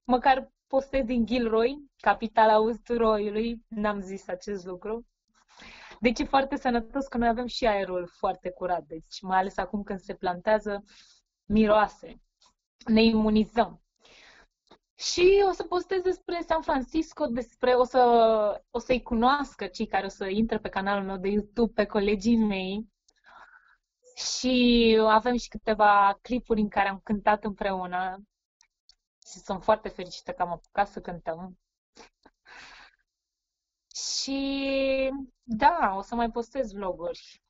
Măcar 0.03 0.51
postez 0.67 1.03
din 1.05 1.25
Gilroy, 1.25 1.77
capitala 1.99 2.59
usturoiului, 2.59 3.65
n-am 3.67 3.99
zis 3.99 4.27
acest 4.27 4.65
lucru. 4.65 5.05
Deci 5.99 6.19
e 6.19 6.23
foarte 6.23 6.55
sănătos 6.55 7.07
că 7.07 7.17
noi 7.17 7.27
avem 7.27 7.45
și 7.45 7.65
aerul 7.65 8.07
foarte 8.07 8.49
curat, 8.49 8.83
deci 8.83 9.21
mai 9.21 9.37
ales 9.37 9.57
acum 9.57 9.83
când 9.83 9.99
se 9.99 10.13
plantează 10.13 10.83
miroase 11.45 12.21
ne 12.85 13.03
imunizăm. 13.03 13.83
Și 14.95 15.43
o 15.49 15.51
să 15.51 15.63
postez 15.63 16.01
despre 16.01 16.43
San 16.47 16.61
Francisco, 16.61 17.25
despre, 17.25 17.73
o, 17.73 17.83
să, 17.83 17.99
o 18.71 18.79
să-i 18.79 19.01
cunoască 19.01 19.67
cei 19.67 19.87
care 19.87 20.05
o 20.05 20.09
să 20.09 20.25
intre 20.25 20.59
pe 20.59 20.69
canalul 20.69 21.05
meu 21.05 21.17
de 21.17 21.27
YouTube, 21.27 21.73
pe 21.73 21.85
colegii 21.85 22.37
mei. 22.37 22.91
Și 24.15 24.97
avem 25.07 25.37
și 25.37 25.47
câteva 25.47 26.17
clipuri 26.21 26.61
în 26.61 26.69
care 26.69 26.89
am 26.89 26.99
cântat 27.03 27.43
împreună. 27.43 28.23
Și 29.31 29.39
sunt 29.39 29.63
foarte 29.63 29.89
fericită 29.89 30.31
că 30.31 30.41
am 30.41 30.51
apucat 30.51 30.87
să 30.87 31.01
cântăm. 31.01 31.57
Și 33.95 35.11
da, 35.43 35.93
o 35.97 36.01
să 36.01 36.15
mai 36.15 36.31
postez 36.31 36.71
vloguri. 36.71 37.42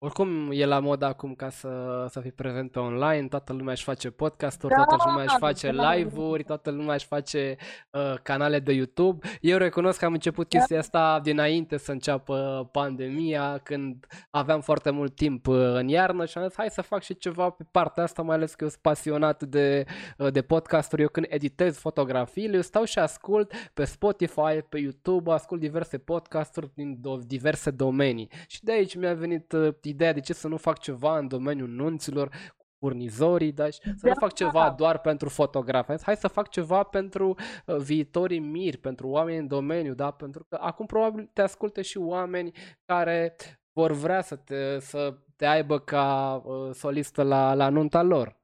Oricum 0.00 0.50
e 0.52 0.64
la 0.64 0.78
mod 0.78 1.02
acum 1.02 1.34
ca 1.34 1.48
să, 1.48 2.06
să 2.10 2.20
fii 2.20 2.32
prezent 2.32 2.70
pe 2.70 2.78
online, 2.78 3.28
toată 3.28 3.52
lumea 3.52 3.72
își 3.72 3.84
face 3.84 4.10
podcasturi, 4.10 4.74
da, 4.74 4.84
toată 4.84 5.04
lumea 5.06 5.22
își 5.22 5.36
face 5.38 5.72
da, 5.72 5.94
live-uri, 5.94 6.44
toată 6.44 6.70
lumea 6.70 6.94
își 6.94 7.06
face 7.06 7.56
uh, 7.90 8.14
canale 8.22 8.58
de 8.58 8.72
YouTube. 8.72 9.28
Eu 9.40 9.58
recunosc 9.58 9.98
că 9.98 10.04
am 10.04 10.12
început 10.12 10.48
chestia 10.48 10.76
da. 10.76 10.82
asta 10.82 11.20
dinainte 11.22 11.76
să 11.76 11.92
înceapă 11.92 12.68
pandemia, 12.72 13.60
când 13.62 14.06
aveam 14.30 14.60
foarte 14.60 14.90
mult 14.90 15.14
timp 15.14 15.46
uh, 15.46 15.56
în 15.56 15.88
iarnă 15.88 16.24
și 16.24 16.38
am 16.38 16.44
zis 16.46 16.56
hai 16.56 16.70
să 16.70 16.82
fac 16.82 17.02
și 17.02 17.16
ceva 17.16 17.50
pe 17.50 17.64
partea 17.70 18.02
asta, 18.02 18.22
mai 18.22 18.36
ales 18.36 18.54
că 18.54 18.64
eu 18.64 18.70
sunt 18.70 18.82
pasionat 18.82 19.42
de, 19.42 19.84
uh, 20.18 20.32
de 20.32 20.42
podcasturi. 20.42 21.02
Eu 21.02 21.08
când 21.08 21.26
editez 21.28 21.78
fotografiile, 21.78 22.56
eu 22.56 22.62
stau 22.62 22.84
și 22.84 22.98
ascult 22.98 23.52
pe 23.74 23.84
Spotify, 23.84 24.62
pe 24.68 24.78
YouTube, 24.78 25.32
ascult 25.32 25.60
diverse 25.60 25.98
podcasturi 25.98 26.70
din 26.74 27.00
diverse 27.26 27.70
domenii. 27.70 28.30
Și 28.46 28.64
de 28.64 28.72
aici 28.72 28.94
mi-a 28.94 29.14
venit 29.14 29.52
uh, 29.52 29.74
ideea 29.88 30.12
de 30.12 30.20
ce 30.20 30.32
să 30.32 30.48
nu 30.48 30.56
fac 30.56 30.78
ceva 30.78 31.18
în 31.18 31.28
domeniul 31.28 31.68
nunților 31.68 32.28
cu 32.56 32.66
furnizorii, 32.78 33.52
da? 33.52 33.70
să 33.70 33.92
da. 34.02 34.08
nu 34.08 34.14
fac 34.18 34.32
ceva 34.32 34.70
doar 34.70 34.98
pentru 34.98 35.28
fotografi. 35.28 36.02
Hai 36.02 36.16
să 36.16 36.28
fac 36.28 36.48
ceva 36.48 36.82
pentru 36.82 37.34
uh, 37.66 37.76
viitorii 37.76 38.38
miri, 38.38 38.76
pentru 38.76 39.08
oameni 39.08 39.38
în 39.38 39.46
domeniu, 39.46 39.94
da? 39.94 40.10
Pentru 40.10 40.44
că 40.44 40.58
acum 40.60 40.86
probabil 40.86 41.30
te 41.32 41.42
ascultă 41.42 41.82
și 41.82 41.98
oameni 41.98 42.52
care 42.84 43.36
vor 43.72 43.92
vrea 43.92 44.20
să 44.20 44.36
te, 44.36 44.78
să 44.78 45.18
te 45.36 45.46
aibă 45.46 45.78
ca 45.78 46.34
uh, 46.44 46.74
solistă 46.74 47.22
la, 47.22 47.54
la 47.54 47.68
nunta 47.68 48.02
lor. 48.02 48.36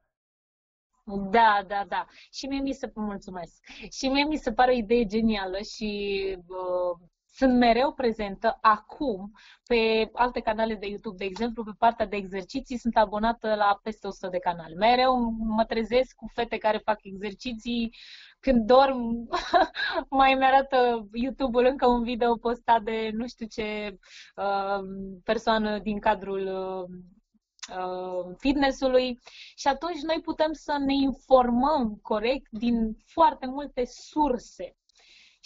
Da, 1.29 1.63
da, 1.67 1.85
da. 1.87 2.05
Și 2.31 2.47
mie 2.47 2.61
mi 2.61 2.73
se 2.73 2.91
mulțumesc. 2.93 3.63
Și 3.91 4.07
mie 4.07 4.23
mi 4.23 4.37
se 4.37 4.53
pare 4.53 4.71
o 4.71 4.75
idee 4.75 5.05
genială 5.05 5.57
și 5.57 6.21
uh, 6.47 7.07
sunt 7.35 7.57
mereu 7.57 7.93
prezentă 7.93 8.57
acum 8.61 9.31
pe 9.67 10.09
alte 10.13 10.39
canale 10.39 10.75
de 10.75 10.87
YouTube. 10.87 11.17
De 11.17 11.25
exemplu, 11.25 11.63
pe 11.63 11.71
partea 11.77 12.05
de 12.05 12.15
exerciții 12.15 12.77
sunt 12.77 12.97
abonată 12.97 13.55
la 13.55 13.79
peste 13.83 14.07
100 14.07 14.27
de 14.27 14.37
canale. 14.37 14.75
Mereu 14.75 15.19
mă 15.37 15.65
trezesc 15.65 16.15
cu 16.15 16.29
fete 16.33 16.57
care 16.57 16.77
fac 16.77 16.99
exerciții. 17.03 17.95
Când 18.39 18.65
dorm, 18.65 19.29
mai 20.09 20.33
mi 20.33 20.45
arată 20.45 21.07
YouTube-ul 21.13 21.65
încă 21.65 21.87
un 21.87 22.03
video 22.03 22.35
postat 22.35 22.81
de 22.81 23.09
nu 23.13 23.27
știu 23.27 23.45
ce 23.45 23.97
uh, 24.35 24.79
persoană 25.23 25.79
din 25.79 25.99
cadrul 25.99 26.47
uh, 26.47 28.35
fitnessului 28.37 29.19
și 29.55 29.67
atunci 29.67 30.01
noi 30.01 30.21
putem 30.23 30.53
să 30.53 30.75
ne 30.85 30.93
informăm 30.93 31.99
corect 32.01 32.47
din 32.49 32.97
foarte 33.05 33.45
multe 33.45 33.85
surse 33.85 34.75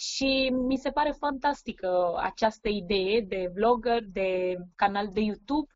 și 0.00 0.50
mi 0.52 0.76
se 0.76 0.90
pare 0.90 1.10
fantastică 1.10 2.14
această 2.16 2.68
idee 2.68 3.20
de 3.20 3.50
vlogger, 3.54 4.02
de 4.04 4.56
canal 4.74 5.08
de 5.12 5.20
YouTube. 5.20 5.72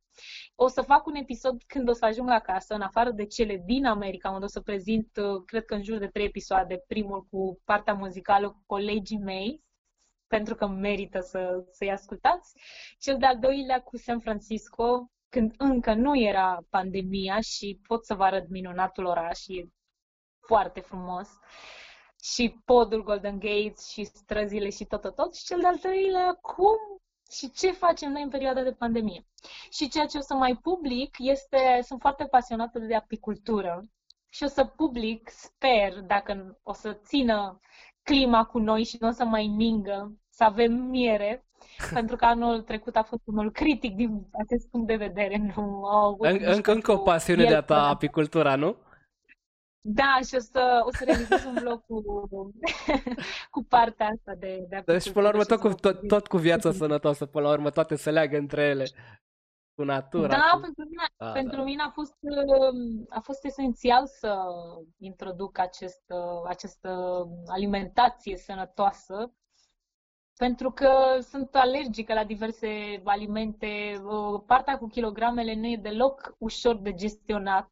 O 0.54 0.68
să 0.68 0.82
fac 0.82 1.06
un 1.06 1.14
episod 1.14 1.62
când 1.66 1.88
o 1.88 1.92
să 1.92 2.04
ajung 2.04 2.30
acasă, 2.30 2.74
în 2.74 2.80
afară 2.80 3.10
de 3.10 3.26
cele 3.26 3.62
din 3.64 3.86
America, 3.86 4.30
unde 4.30 4.44
o 4.44 4.48
să 4.48 4.60
prezint, 4.60 5.16
uh, 5.16 5.42
cred 5.46 5.64
că 5.64 5.74
în 5.74 5.82
jur 5.82 5.98
de 5.98 6.06
trei 6.06 6.24
episoade, 6.24 6.84
primul 6.86 7.26
cu 7.30 7.60
partea 7.64 7.94
muzicală 7.94 8.48
cu 8.48 8.62
colegii 8.66 9.18
mei, 9.18 9.62
pentru 10.26 10.54
că 10.54 10.66
merită 10.66 11.20
să, 11.20 11.64
să-i 11.70 11.90
ascultați, 11.90 12.52
cel 12.98 13.18
de-al 13.18 13.38
doilea 13.38 13.80
cu 13.80 13.96
San 13.96 14.20
Francisco, 14.20 15.10
când 15.28 15.54
încă 15.58 15.94
nu 15.94 16.20
era 16.20 16.58
pandemia 16.70 17.40
și 17.40 17.80
pot 17.86 18.04
să 18.04 18.14
vă 18.14 18.24
arăt 18.24 18.48
minunatul 18.48 19.04
oraș, 19.04 19.46
e 19.46 19.68
foarte 20.46 20.80
frumos. 20.80 21.28
Și 22.32 22.60
podul 22.64 23.02
Golden 23.02 23.38
Gates 23.38 23.88
și 23.88 24.04
străzile 24.04 24.70
și 24.70 24.84
tot, 24.84 25.00
tot, 25.00 25.14
tot. 25.14 25.34
Și 25.34 25.44
cel 25.44 25.60
de-al 25.60 25.76
treilea, 25.76 26.38
cum 26.40 26.76
și 27.30 27.50
ce 27.50 27.72
facem 27.72 28.12
noi 28.12 28.22
în 28.22 28.28
perioada 28.28 28.62
de 28.62 28.72
pandemie. 28.72 29.26
Și 29.70 29.88
ceea 29.88 30.06
ce 30.06 30.18
o 30.18 30.20
să 30.20 30.34
mai 30.34 30.58
public 30.62 31.14
este, 31.18 31.80
sunt 31.82 32.00
foarte 32.00 32.24
pasionată 32.24 32.78
de 32.78 32.94
apicultură 32.94 33.82
și 34.28 34.44
o 34.44 34.46
să 34.46 34.64
public, 34.64 35.28
sper, 35.28 36.00
dacă 36.00 36.58
o 36.62 36.72
să 36.72 36.98
țină 37.04 37.60
clima 38.02 38.44
cu 38.44 38.58
noi 38.58 38.84
și 38.84 38.96
nu 39.00 39.08
o 39.08 39.10
să 39.10 39.24
mai 39.24 39.46
mingă, 39.46 40.12
să 40.28 40.44
avem 40.44 40.72
miere, 40.72 41.44
pentru 41.94 42.16
că 42.16 42.24
anul 42.24 42.62
trecut 42.62 42.96
a 42.96 43.02
fost 43.02 43.22
unul 43.24 43.50
critic 43.50 43.94
din 43.94 44.26
acest 44.32 44.68
punct 44.70 44.86
de 44.86 44.96
vedere. 44.96 45.52
Nu 45.54 45.84
au 45.84 46.08
avut 46.08 46.26
în, 46.26 46.38
încă, 46.42 46.72
încă 46.72 46.92
o 46.92 46.98
pasiune 46.98 47.44
de-a 47.44 47.62
ta 47.62 47.88
apicultura, 47.88 48.56
nu? 48.56 48.76
Da, 49.86 50.18
și 50.26 50.34
o 50.34 50.38
să, 50.38 50.82
o 50.84 50.90
să 50.90 51.04
realizez 51.04 51.44
un 51.44 51.54
vlog 51.54 51.84
cu, 51.86 52.02
cu 53.50 53.62
partea 53.62 54.06
asta 54.06 54.34
de, 54.34 54.66
de 54.68 54.82
Deci, 54.86 55.10
până 55.10 55.24
la 55.24 55.28
urmă, 55.28 55.44
tot 55.44 55.60
cu, 55.60 55.68
tot, 55.68 56.08
tot 56.08 56.26
cu 56.26 56.36
viața 56.36 56.72
sănătoasă, 56.82 57.26
până 57.26 57.46
la 57.46 57.52
urmă, 57.52 57.70
toate 57.70 57.96
se 57.96 58.10
leagă 58.10 58.36
între 58.36 58.62
ele. 58.62 58.84
Cu 59.74 59.82
natura. 59.82 60.28
Da, 60.28 60.50
cu... 60.52 60.60
pentru 60.60 60.84
mine, 60.84 61.04
da, 61.16 61.30
pentru 61.30 61.56
da. 61.56 61.62
mine 61.62 61.82
a, 61.82 61.90
fost, 61.90 62.14
um, 62.20 63.06
a 63.08 63.20
fost 63.20 63.44
esențial 63.44 64.06
să 64.06 64.36
introduc 64.98 65.58
acest, 65.58 66.02
această 66.46 67.22
alimentație 67.46 68.36
sănătoasă 68.36 69.32
pentru 70.36 70.70
că 70.70 71.18
sunt 71.20 71.54
alergică 71.54 72.14
la 72.14 72.24
diverse 72.24 73.00
alimente. 73.04 74.02
Partea 74.46 74.78
cu 74.78 74.86
kilogramele 74.86 75.54
nu 75.54 75.66
e 75.66 75.78
deloc 75.82 76.34
ușor 76.38 76.76
de 76.76 76.94
gestionat 76.94 77.70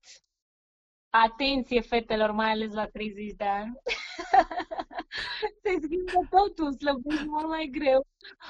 Atenție 1.15 1.81
fetelor, 1.81 2.31
mai 2.31 2.51
ales 2.51 2.73
la 2.73 2.87
30 2.87 3.33
de 3.37 3.45
ani. 3.45 3.73
Se 5.63 5.71
schimbă 5.83 6.27
totul, 6.31 6.73
slăbești 6.73 7.27
mult 7.27 7.49
mai 7.49 7.69
greu. 7.73 8.07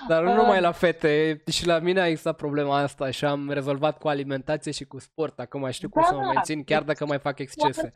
Dar 0.08 0.22
nu 0.22 0.34
numai 0.34 0.60
la 0.60 0.72
fete, 0.72 1.42
și 1.50 1.66
la 1.66 1.78
mine 1.78 2.00
a 2.00 2.06
existat 2.06 2.36
problema 2.36 2.76
asta 2.76 3.10
și 3.10 3.24
am 3.24 3.50
rezolvat 3.50 3.98
cu 3.98 4.08
alimentație 4.08 4.72
și 4.72 4.84
cu 4.84 4.98
sport. 4.98 5.40
Acum 5.40 5.60
mai 5.60 5.72
știu 5.72 5.88
cum 5.88 6.02
da, 6.02 6.08
să 6.08 6.14
mă 6.14 6.30
mențin, 6.34 6.64
chiar 6.64 6.82
dacă 6.82 7.06
mai 7.06 7.18
fac 7.18 7.38
excese. 7.38 7.92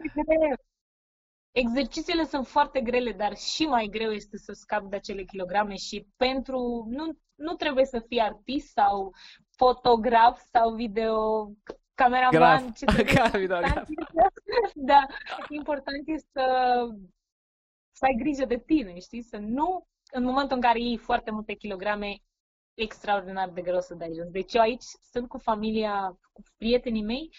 Exercițiile 1.51 2.25
sunt 2.25 2.47
foarte 2.47 2.81
grele, 2.81 3.13
dar 3.13 3.37
și 3.37 3.65
mai 3.65 3.89
greu 3.91 4.11
este 4.11 4.37
să 4.37 4.53
scap 4.53 4.83
de 4.83 4.97
acele 4.97 5.23
kilograme 5.23 5.75
și 5.75 6.07
pentru... 6.17 6.87
Nu, 6.89 7.19
nu 7.35 7.53
trebuie 7.55 7.85
să 7.85 8.05
fii 8.09 8.21
artist 8.21 8.73
sau 8.73 9.15
fotograf 9.57 10.41
sau 10.53 10.75
video 10.75 11.15
cameraman, 11.97 12.73
ce 12.73 12.85
videograf. 13.39 13.89
da, 14.91 15.07
important 15.49 16.03
este 16.07 16.29
să, 16.33 16.45
să 17.93 18.05
ai 18.05 18.17
grijă 18.19 18.45
de 18.45 18.59
tine, 18.59 18.99
știi? 18.99 19.23
Să 19.23 19.37
nu, 19.37 19.87
în 20.11 20.25
momentul 20.25 20.57
în 20.57 20.63
care 20.63 20.81
iei 20.81 20.97
foarte 20.97 21.31
multe 21.31 21.55
kilograme, 21.55 22.17
extraordinar 22.75 23.49
de 23.49 23.61
greu 23.61 23.81
să 23.81 23.95
dai 23.95 24.13
jos. 24.17 24.29
Deci 24.31 24.55
eu 24.55 24.61
aici 24.61 24.85
sunt 25.11 25.29
cu 25.29 25.39
familia, 25.39 26.19
cu 26.33 26.43
prietenii 26.57 27.05
mei, 27.05 27.31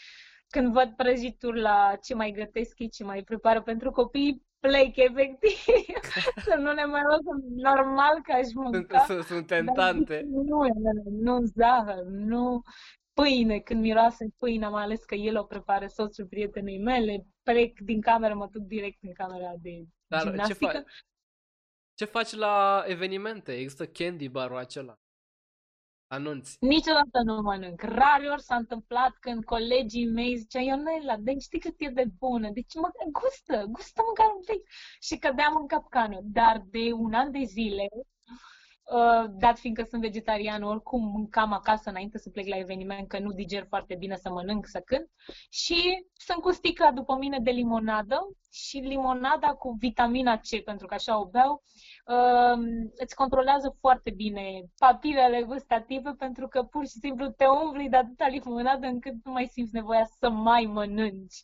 când 0.49 0.73
văd 0.73 0.93
prăjituri 0.95 1.59
la 1.59 1.97
ce 2.01 2.13
mai 2.15 2.31
gătesc 2.31 2.79
ei, 2.79 2.89
ce 2.89 3.03
mai 3.03 3.23
prepară 3.23 3.61
pentru 3.61 3.91
copii, 3.91 4.45
plec 4.59 4.95
efectiv, 4.95 5.99
să 6.45 6.55
nu 6.57 6.71
le 6.71 6.85
mai 6.85 7.01
rog 7.01 7.43
normal 7.55 8.21
că 8.23 8.31
aș 8.31 8.47
mânca. 8.53 8.99
Sunt, 8.99 9.23
sunt 9.23 9.47
tentante. 9.47 10.25
Nu, 10.29 10.41
nu, 10.43 10.67
nu 11.19 11.43
zahăr, 11.43 12.03
nu 12.05 12.61
pâine, 13.21 13.59
când 13.59 13.81
miroase 13.81 14.33
pâine, 14.37 14.67
mai 14.67 14.83
ales 14.83 15.03
că 15.03 15.15
el 15.15 15.37
o 15.37 15.43
prepară 15.43 15.87
soțul 15.87 16.25
prietenei 16.25 16.79
mele, 16.79 17.25
plec 17.43 17.79
din 17.79 18.01
cameră, 18.01 18.33
mă 18.33 18.47
duc 18.51 18.63
direct 18.63 18.97
în 19.01 19.13
camera 19.13 19.53
de 19.61 19.85
Dar 20.07 20.21
gimnastică. 20.21 20.71
Ce, 20.71 20.79
fa- 20.79 20.85
ce 21.93 22.05
faci 22.05 22.33
la 22.33 22.83
evenimente? 22.85 23.51
Există 23.51 23.85
candy 23.85 24.29
bar-ul 24.29 24.57
acela? 24.57 24.99
Anunți. 26.07 26.57
Niciodată 26.59 27.21
nu 27.25 27.41
mănânc. 27.41 27.81
Rarior 27.81 28.39
s-a 28.39 28.55
întâmplat 28.55 29.17
când 29.19 29.45
colegii 29.45 30.05
mei 30.05 30.37
ziceau, 30.37 30.63
Ionela, 30.63 31.17
deci 31.17 31.41
știi 31.41 31.59
cât 31.59 31.75
e 31.77 31.89
de 31.89 32.05
bună, 32.17 32.49
deci 32.49 32.73
mă, 32.73 32.89
gustă, 33.11 33.65
gustă 33.69 34.01
măcar 34.07 34.33
un 34.35 34.43
pic. 34.45 34.69
Și 34.99 35.17
cădeam 35.17 35.55
în 35.55 35.67
capcană. 35.67 36.19
Dar 36.23 36.63
de 36.65 36.91
un 36.91 37.13
an 37.13 37.31
de 37.31 37.43
zile 37.43 37.87
Uh, 37.91 38.05
dat 39.29 39.57
fiindcă 39.59 39.83
sunt 39.83 40.01
vegetarian, 40.01 40.63
oricum 40.63 41.11
mâncam 41.11 41.53
acasă 41.53 41.89
înainte 41.89 42.17
să 42.17 42.29
plec 42.29 42.47
la 42.47 42.57
eveniment, 42.57 43.07
că 43.07 43.19
nu 43.19 43.31
diger 43.31 43.65
foarte 43.67 43.95
bine 43.95 44.15
să 44.15 44.29
mănânc, 44.29 44.65
să 44.67 44.79
cânt. 44.85 45.09
Și 45.49 46.05
sunt 46.13 46.41
cu 46.41 46.51
sticla 46.51 46.91
după 46.91 47.15
mine 47.15 47.39
de 47.39 47.51
limonadă 47.51 48.27
și 48.51 48.77
limonada 48.77 49.47
cu 49.53 49.75
vitamina 49.79 50.37
C, 50.37 50.63
pentru 50.63 50.87
că 50.87 50.93
așa 50.93 51.19
o 51.19 51.25
beau, 51.25 51.63
uh, 52.05 52.89
îți 52.95 53.15
controlează 53.15 53.75
foarte 53.79 54.09
bine 54.09 54.63
papilele 54.77 55.43
gustative, 55.43 56.13
pentru 56.17 56.47
că 56.47 56.63
pur 56.63 56.85
și 56.85 56.97
simplu 56.99 57.27
te 57.27 57.45
umfli 57.45 57.89
de 57.89 57.97
atâta 57.97 58.27
limonadă 58.27 58.87
încât 58.87 59.13
nu 59.23 59.31
mai 59.31 59.47
simți 59.51 59.73
nevoia 59.73 60.05
să 60.19 60.29
mai 60.29 60.63
mănânci. 60.63 61.41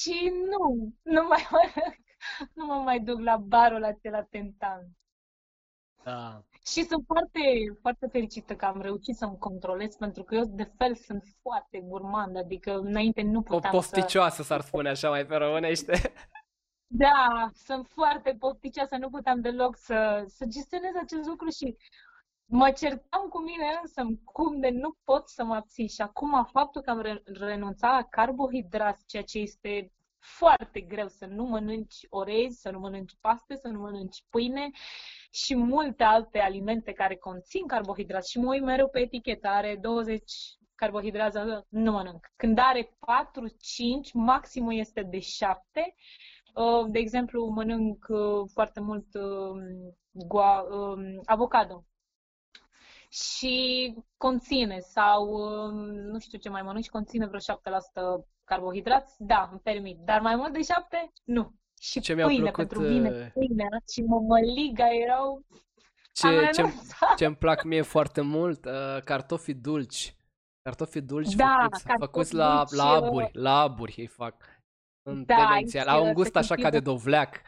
și 0.00 0.32
nu, 0.50 0.92
nu 1.02 1.26
mai 1.26 1.46
mănânc, 1.50 1.96
nu 2.54 2.66
mă 2.66 2.74
mai 2.74 3.00
duc 3.00 3.20
la 3.20 3.36
barul 3.36 3.84
acela 3.84 4.22
tentant. 4.22 4.88
Da. 6.04 6.42
Și 6.66 6.84
sunt 6.84 7.04
foarte, 7.06 7.40
foarte 7.80 8.06
fericită 8.06 8.56
că 8.56 8.64
am 8.64 8.80
reușit 8.80 9.16
să-mi 9.16 9.38
controlez, 9.38 9.96
pentru 9.96 10.22
că 10.22 10.34
eu 10.34 10.44
de 10.44 10.70
fel 10.76 10.94
sunt 10.94 11.24
foarte 11.42 11.80
gurmand, 11.80 12.36
adică 12.36 12.78
înainte 12.78 13.22
nu 13.22 13.42
puteam 13.42 13.74
O 13.74 13.76
posticioasă 13.76 14.42
să... 14.42 14.42
s-ar 14.42 14.60
spune 14.60 14.88
așa 14.88 15.08
mai 15.08 15.26
pe 15.26 15.36
românește. 15.36 15.92
Da, 16.90 17.50
sunt 17.52 17.86
foarte 17.86 18.36
posticioasă, 18.38 18.96
nu 18.96 19.08
puteam 19.10 19.40
deloc 19.40 19.76
să, 19.76 20.24
să 20.26 20.44
gestionez 20.44 20.92
acest 21.02 21.28
lucru 21.28 21.48
și 21.48 21.76
mă 22.44 22.70
certam 22.70 23.28
cu 23.28 23.38
mine 23.42 23.78
însă 23.82 24.02
cum 24.24 24.60
de 24.60 24.68
nu 24.70 24.94
pot 25.04 25.28
să 25.28 25.44
mă 25.44 25.54
abțin. 25.54 25.88
Și 25.88 26.00
acum 26.00 26.44
faptul 26.52 26.82
că 26.82 26.90
am 26.90 27.00
re- 27.00 27.22
renunțat 27.24 27.90
la 27.90 28.02
carbohidrați, 28.02 29.06
ceea 29.06 29.22
ce 29.22 29.38
este 29.38 29.92
foarte 30.20 30.80
greu 30.80 31.08
să 31.08 31.26
nu 31.26 31.44
mănânci 31.44 31.96
orez, 32.08 32.54
să 32.54 32.70
nu 32.70 32.78
mănânci 32.78 33.16
paste, 33.20 33.54
să 33.56 33.68
nu 33.68 33.80
mănânci 33.80 34.24
pâine 34.30 34.70
și 35.30 35.56
multe 35.56 36.02
alte 36.02 36.38
alimente 36.38 36.92
care 36.92 37.16
conțin 37.16 37.66
carbohidrați 37.66 38.30
și 38.30 38.38
mă 38.38 38.48
uit 38.48 38.62
mereu 38.62 38.88
pe 38.88 39.00
etichetă, 39.00 39.48
are 39.48 39.78
20 39.80 40.32
carbohidrați, 40.74 41.38
nu 41.68 41.92
mănânc. 41.92 42.26
Când 42.36 42.58
are 42.58 42.84
4-5, 42.84 42.88
maximul 44.12 44.74
este 44.74 45.02
de 45.02 45.18
7. 45.18 45.94
Uh, 46.54 46.86
de 46.88 46.98
exemplu, 46.98 47.46
mănânc 47.46 48.06
uh, 48.08 48.48
foarte 48.52 48.80
mult 48.80 49.14
um, 49.14 49.60
um, 50.30 51.20
avocado 51.24 51.84
și 53.10 53.94
conține 54.16 54.78
sau 54.78 55.28
um, 55.28 55.74
nu 55.84 56.18
știu 56.18 56.38
ce 56.38 56.48
mai 56.48 56.62
mănânci, 56.62 56.88
conține 56.88 57.26
vreo 57.26 57.40
7% 58.20 58.24
carbohidrați, 58.48 59.14
da, 59.18 59.48
îmi 59.50 59.60
permit, 59.60 59.98
dar 59.98 60.20
mai 60.20 60.36
mult 60.36 60.52
de 60.52 60.62
7, 60.62 61.12
nu. 61.24 61.54
Și 61.80 62.00
ce 62.00 62.14
pâine 62.14 62.38
plăcut, 62.38 62.54
pentru 62.54 62.80
mine, 62.80 63.08
uh, 63.08 63.26
pâinea 63.32 63.68
și 63.92 64.02
mămăliga 64.02 64.94
erau... 64.94 65.46
Ce, 66.12 66.50
ce, 66.52 66.62
ce 67.16 67.24
îmi 67.24 67.36
plac 67.36 67.64
mie 67.64 67.82
foarte 67.82 68.20
mult, 68.20 68.64
uh, 68.64 69.02
cartofii 69.04 69.54
dulci. 69.54 70.16
Cartofii 70.62 71.00
dulci 71.00 71.34
da, 71.34 71.56
făcuți, 71.60 71.84
făcuți 71.98 72.34
la, 72.34 72.56
dulci, 72.56 72.80
la 72.80 72.88
aburi, 72.88 73.30
la 73.32 73.60
aburi 73.60 73.94
îi 73.96 74.06
fac. 74.06 74.44
Sunt 75.02 75.26
da, 75.26 75.36
demențial. 75.36 75.88
Au 75.88 76.06
un 76.06 76.12
gust 76.12 76.36
așa 76.36 76.54
ca 76.54 76.70
de 76.70 76.80
dovleac. 76.80 77.40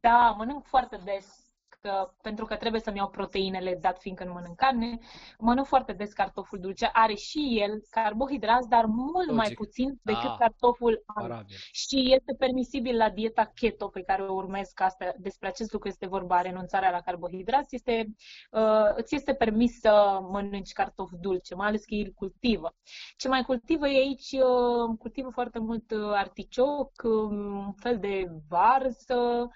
Da, 0.00 0.34
mănânc 0.38 0.64
foarte 0.64 1.00
des 1.04 1.47
că, 1.80 2.12
pentru 2.22 2.44
că 2.44 2.56
trebuie 2.56 2.80
să-mi 2.80 2.96
iau 2.96 3.08
proteinele, 3.08 3.78
dat 3.80 3.98
fiindcă 3.98 4.24
nu 4.24 4.32
mănânc 4.32 4.56
carne, 4.56 4.98
mănânc 5.38 5.66
foarte 5.66 5.92
des 5.92 6.12
cartoful 6.12 6.58
dulce. 6.60 6.90
Are 6.92 7.14
și 7.14 7.58
el 7.60 7.82
carbohidrați, 7.90 8.68
dar 8.68 8.84
mult 8.84 9.26
Logic. 9.26 9.32
mai 9.32 9.50
puțin 9.54 9.98
decât 10.02 10.30
ah, 10.30 10.36
cartoful 10.38 11.02
alb. 11.06 11.44
Și 11.72 12.12
este 12.14 12.34
permisibil 12.38 12.96
la 12.96 13.10
dieta 13.10 13.52
keto 13.54 13.88
pe 13.88 14.02
care 14.02 14.22
o 14.22 14.34
urmez, 14.34 14.68
că 14.74 14.82
asta, 14.82 15.14
despre 15.18 15.48
acest 15.48 15.72
lucru 15.72 15.88
este 15.88 16.06
vorba, 16.06 16.40
renunțarea 16.40 16.90
la 16.90 17.00
carbohidrați, 17.00 17.74
este, 17.74 18.06
uh, 18.50 18.94
îți 18.94 19.14
este 19.14 19.34
permis 19.34 19.78
să 19.80 20.18
mănânci 20.30 20.72
cartof 20.72 21.10
dulce, 21.20 21.54
mai 21.54 21.66
ales 21.66 21.84
că 21.84 21.94
el 21.94 22.12
cultivă. 22.12 22.74
Ce 23.16 23.28
mai 23.28 23.42
cultivă 23.42 23.88
e 23.88 23.98
aici, 23.98 24.32
uh, 24.32 24.96
cultivă 24.98 25.30
foarte 25.30 25.58
mult 25.58 25.90
uh, 25.90 26.12
articioc, 26.12 26.92
um, 27.02 27.66
un 27.66 27.72
fel 27.72 27.98
de 27.98 28.24
varză 28.48 29.48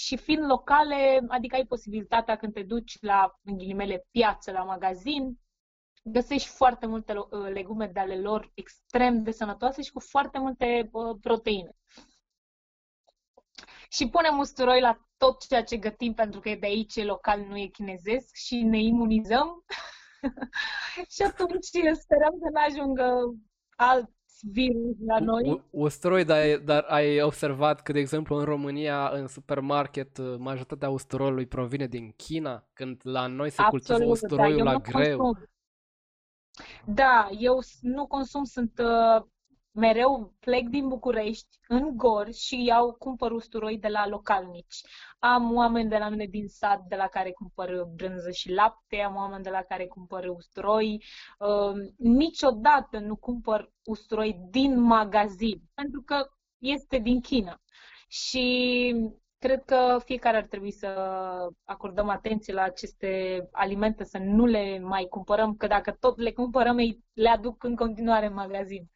și 0.00 0.16
fiind 0.16 0.44
locale, 0.44 1.24
adică 1.28 1.56
ai 1.56 1.64
posibilitatea 1.64 2.36
când 2.36 2.52
te 2.52 2.62
duci 2.62 2.96
la, 3.00 3.38
în 3.44 3.56
ghilimele, 3.56 4.06
piață, 4.10 4.50
la 4.50 4.62
magazin, 4.62 5.38
găsești 6.02 6.48
foarte 6.48 6.86
multe 6.86 7.12
uh, 7.16 7.48
legume 7.52 7.86
de 7.86 8.00
ale 8.00 8.20
lor 8.20 8.50
extrem 8.54 9.22
de 9.22 9.30
sănătoase 9.30 9.82
și 9.82 9.90
cu 9.92 10.00
foarte 10.00 10.38
multe 10.38 10.88
uh, 10.92 11.16
proteine. 11.20 11.76
Și 13.90 14.08
punem 14.08 14.38
usturoi 14.38 14.80
la 14.80 15.08
tot 15.16 15.46
ceea 15.46 15.64
ce 15.64 15.76
gătim 15.76 16.14
pentru 16.14 16.40
că 16.40 16.48
e 16.48 16.56
de 16.56 16.66
aici, 16.66 16.96
e 16.96 17.04
local, 17.04 17.40
nu 17.40 17.56
e 17.56 17.66
chinezesc 17.66 18.34
și 18.34 18.62
ne 18.62 18.78
imunizăm. 18.78 19.64
și 21.14 21.22
atunci 21.22 21.64
sperăm 21.92 22.34
să 22.38 22.48
nu 22.52 22.60
ajungă 22.66 23.34
alt 23.80 24.10
virus 24.52 24.96
la 25.06 25.18
noi. 25.18 25.62
Usturoi, 25.70 26.24
dar, 26.24 26.58
dar 26.64 26.84
ai 26.88 27.20
observat 27.22 27.82
că, 27.82 27.92
de 27.92 27.98
exemplu, 27.98 28.36
în 28.36 28.44
România, 28.44 29.08
în 29.08 29.26
supermarket, 29.26 30.38
majoritatea 30.38 30.88
usturoiului 30.88 31.46
provine 31.46 31.86
din 31.86 32.12
China, 32.16 32.68
când 32.72 33.00
la 33.02 33.26
noi 33.26 33.50
se 33.50 33.62
Absolut, 33.62 33.86
cultivă 33.86 34.06
da, 34.06 34.12
usturoiul 34.12 34.64
da, 34.64 34.72
la 34.72 34.78
greu. 34.78 35.18
Consum. 35.18 35.44
Da, 36.84 37.28
eu 37.38 37.58
nu 37.80 38.06
consum, 38.06 38.44
sunt 38.44 38.78
uh, 38.78 39.24
mereu 39.72 40.34
plec 40.40 40.68
din 40.68 40.88
București 40.88 41.58
în 41.68 41.96
Gor 41.96 42.32
și 42.32 42.64
iau, 42.64 42.92
cumpăr 42.92 43.30
usturoi 43.30 43.78
de 43.78 43.88
la 43.88 44.08
localnici. 44.08 44.80
Am 45.18 45.54
oameni 45.54 45.88
de 45.88 45.96
la 45.98 46.08
mine 46.08 46.26
din 46.26 46.48
sat 46.48 46.80
de 46.88 46.96
la 46.96 47.06
care 47.06 47.30
cumpăr 47.30 47.84
brânză 47.94 48.30
și 48.30 48.52
lapte, 48.52 48.96
am 48.96 49.14
oameni 49.16 49.42
de 49.42 49.50
la 49.50 49.62
care 49.62 49.86
cumpăr 49.86 50.24
usturoi. 50.28 51.04
Uh, 51.38 51.90
niciodată 51.96 52.98
nu 52.98 53.16
cumpăr 53.16 53.72
usturoi 53.84 54.40
din 54.50 54.80
magazin, 54.80 55.60
pentru 55.74 56.02
că 56.02 56.26
este 56.58 56.98
din 56.98 57.20
China. 57.20 57.60
Și 58.08 58.94
cred 59.38 59.62
că 59.64 60.00
fiecare 60.04 60.36
ar 60.36 60.46
trebui 60.46 60.70
să 60.72 60.86
acordăm 61.64 62.08
atenție 62.08 62.52
la 62.52 62.62
aceste 62.62 63.40
alimente, 63.52 64.04
să 64.04 64.18
nu 64.18 64.46
le 64.46 64.78
mai 64.78 65.06
cumpărăm, 65.10 65.56
că 65.56 65.66
dacă 65.66 65.96
tot 66.00 66.18
le 66.18 66.32
cumpărăm, 66.32 66.78
ei 66.78 67.04
le 67.12 67.28
aduc 67.28 67.64
în 67.64 67.76
continuare 67.76 68.26
în 68.26 68.34
magazin. 68.34 68.90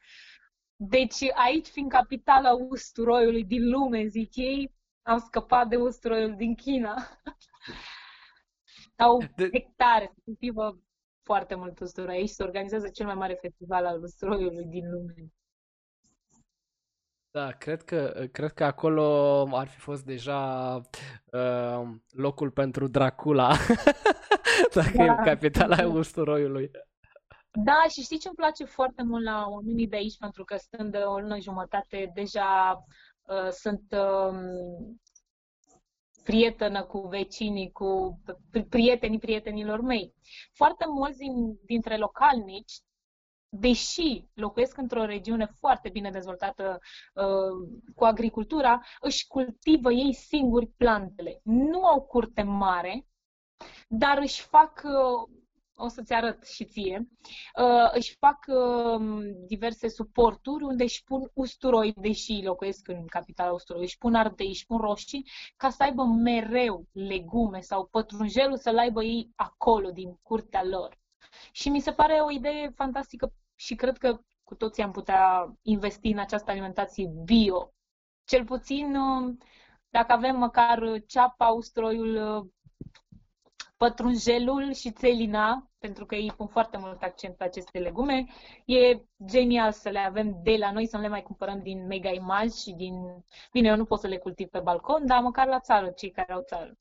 Deci 0.88 1.14
aici, 1.34 1.66
fiind 1.66 1.90
capitala 1.90 2.52
usturoiului 2.52 3.44
din 3.44 3.70
lume, 3.70 4.06
zic 4.06 4.36
ei, 4.36 4.74
am 5.02 5.18
scăpat 5.18 5.68
de 5.68 5.76
usturoiul 5.76 6.36
din 6.36 6.54
China. 6.54 6.94
Au 8.96 9.22
de... 9.36 9.48
hectare, 9.52 10.10
se 10.14 10.20
cultivă 10.24 10.78
foarte 11.22 11.54
mult 11.54 11.80
usturoi. 11.80 12.16
Aici 12.16 12.28
se 12.28 12.42
organizează 12.42 12.88
cel 12.88 13.06
mai 13.06 13.14
mare 13.14 13.38
festival 13.40 13.86
al 13.86 14.02
usturoiului 14.02 14.64
din 14.64 14.90
lume. 14.90 15.32
Da, 17.30 17.50
cred 17.50 17.82
că, 17.82 18.26
cred 18.32 18.52
că 18.52 18.64
acolo 18.64 19.02
ar 19.52 19.68
fi 19.68 19.78
fost 19.78 20.04
deja 20.04 20.74
uh, 21.32 21.88
locul 22.10 22.50
pentru 22.50 22.88
Dracula, 22.88 23.56
dacă 24.74 24.96
da. 24.96 25.04
e 25.04 25.24
capitala 25.24 25.86
usturoiului. 25.86 26.70
Da, 27.56 27.84
și 27.88 28.02
știi 28.02 28.18
ce 28.18 28.28
îmi 28.28 28.36
place 28.36 28.64
foarte 28.64 29.02
mult 29.02 29.24
la 29.24 29.46
oamenii 29.48 29.88
de 29.88 29.96
aici, 29.96 30.18
pentru 30.18 30.44
că 30.44 30.56
stând 30.56 30.92
de 30.92 30.98
o 30.98 31.18
lună 31.18 31.38
jumătate, 31.38 32.10
deja 32.14 32.78
uh, 33.22 33.48
sunt 33.50 33.82
uh, 33.92 34.38
prietenă 36.24 36.84
cu 36.84 36.98
vecinii, 37.00 37.70
cu 37.72 38.20
prietenii 38.68 39.18
prietenilor 39.18 39.80
mei. 39.80 40.14
Foarte 40.52 40.84
mulți 40.88 41.18
din, 41.18 41.58
dintre 41.64 41.96
localnici, 41.96 42.72
deși 43.48 44.24
locuiesc 44.34 44.76
într-o 44.76 45.04
regiune 45.04 45.46
foarte 45.58 45.88
bine 45.88 46.10
dezvoltată 46.10 46.78
uh, 47.14 47.68
cu 47.96 48.04
agricultura, 48.04 48.80
își 49.00 49.26
cultivă 49.26 49.92
ei 49.92 50.12
singuri 50.12 50.66
plantele. 50.66 51.40
Nu 51.42 51.86
au 51.86 52.02
curte 52.02 52.42
mare, 52.42 53.06
dar 53.88 54.18
își 54.18 54.42
fac 54.42 54.82
uh, 54.84 55.42
o 55.76 55.88
să-ți 55.88 56.12
arăt 56.12 56.46
și 56.46 56.64
ție, 56.64 57.08
uh, 57.58 57.90
își 57.92 58.16
fac 58.18 58.38
uh, 58.46 59.18
diverse 59.46 59.88
suporturi 59.88 60.64
unde 60.64 60.82
își 60.82 61.04
pun 61.04 61.30
usturoi, 61.34 61.92
deși 61.96 62.42
locuiesc 62.42 62.88
în 62.88 63.06
capitala 63.06 63.52
usturoi, 63.52 63.82
își 63.82 63.98
pun 63.98 64.14
ardei, 64.14 64.48
își 64.48 64.66
pun 64.66 64.78
roșii, 64.78 65.30
ca 65.56 65.70
să 65.70 65.82
aibă 65.82 66.04
mereu 66.04 66.86
legume 66.92 67.60
sau 67.60 67.86
pătrunjelul 67.86 68.56
să-l 68.56 68.78
aibă 68.78 69.02
ei 69.02 69.30
acolo, 69.36 69.90
din 69.90 70.18
curtea 70.22 70.64
lor. 70.64 70.98
Și 71.52 71.68
mi 71.68 71.80
se 71.80 71.92
pare 71.92 72.12
o 72.12 72.30
idee 72.30 72.72
fantastică 72.74 73.32
și 73.54 73.74
cred 73.74 73.98
că 73.98 74.20
cu 74.44 74.54
toții 74.54 74.82
am 74.82 74.90
putea 74.90 75.54
investi 75.62 76.08
în 76.08 76.18
această 76.18 76.50
alimentație 76.50 77.12
bio. 77.24 77.72
Cel 78.24 78.44
puțin, 78.44 78.96
uh, 78.96 79.34
dacă 79.88 80.12
avem 80.12 80.36
măcar 80.36 81.02
ceapa, 81.06 81.48
usturoiul, 81.48 82.36
uh, 82.36 82.52
pătrunjelul 83.84 84.72
și 84.72 84.90
țelina, 84.90 85.70
pentru 85.78 86.06
că 86.06 86.14
ei 86.14 86.32
pun 86.36 86.46
foarte 86.46 86.76
mult 86.80 87.02
accent 87.02 87.36
pe 87.36 87.44
aceste 87.44 87.78
legume. 87.78 88.26
E 88.64 89.00
genial 89.26 89.72
să 89.72 89.88
le 89.88 89.98
avem 89.98 90.40
de 90.42 90.56
la 90.58 90.72
noi, 90.72 90.86
să 90.86 90.96
nu 90.96 91.02
le 91.02 91.08
mai 91.08 91.22
cumpărăm 91.22 91.60
din 91.62 91.86
mega 91.86 92.10
image 92.10 92.54
și 92.56 92.72
din... 92.72 92.94
Bine, 93.52 93.68
eu 93.68 93.76
nu 93.76 93.84
pot 93.84 94.00
să 94.00 94.06
le 94.06 94.16
cultiv 94.16 94.48
pe 94.48 94.60
balcon, 94.60 95.06
dar 95.06 95.20
măcar 95.22 95.46
la 95.46 95.60
țară, 95.60 95.90
cei 95.96 96.10
care 96.10 96.32
au 96.32 96.42
țară. 96.46 96.72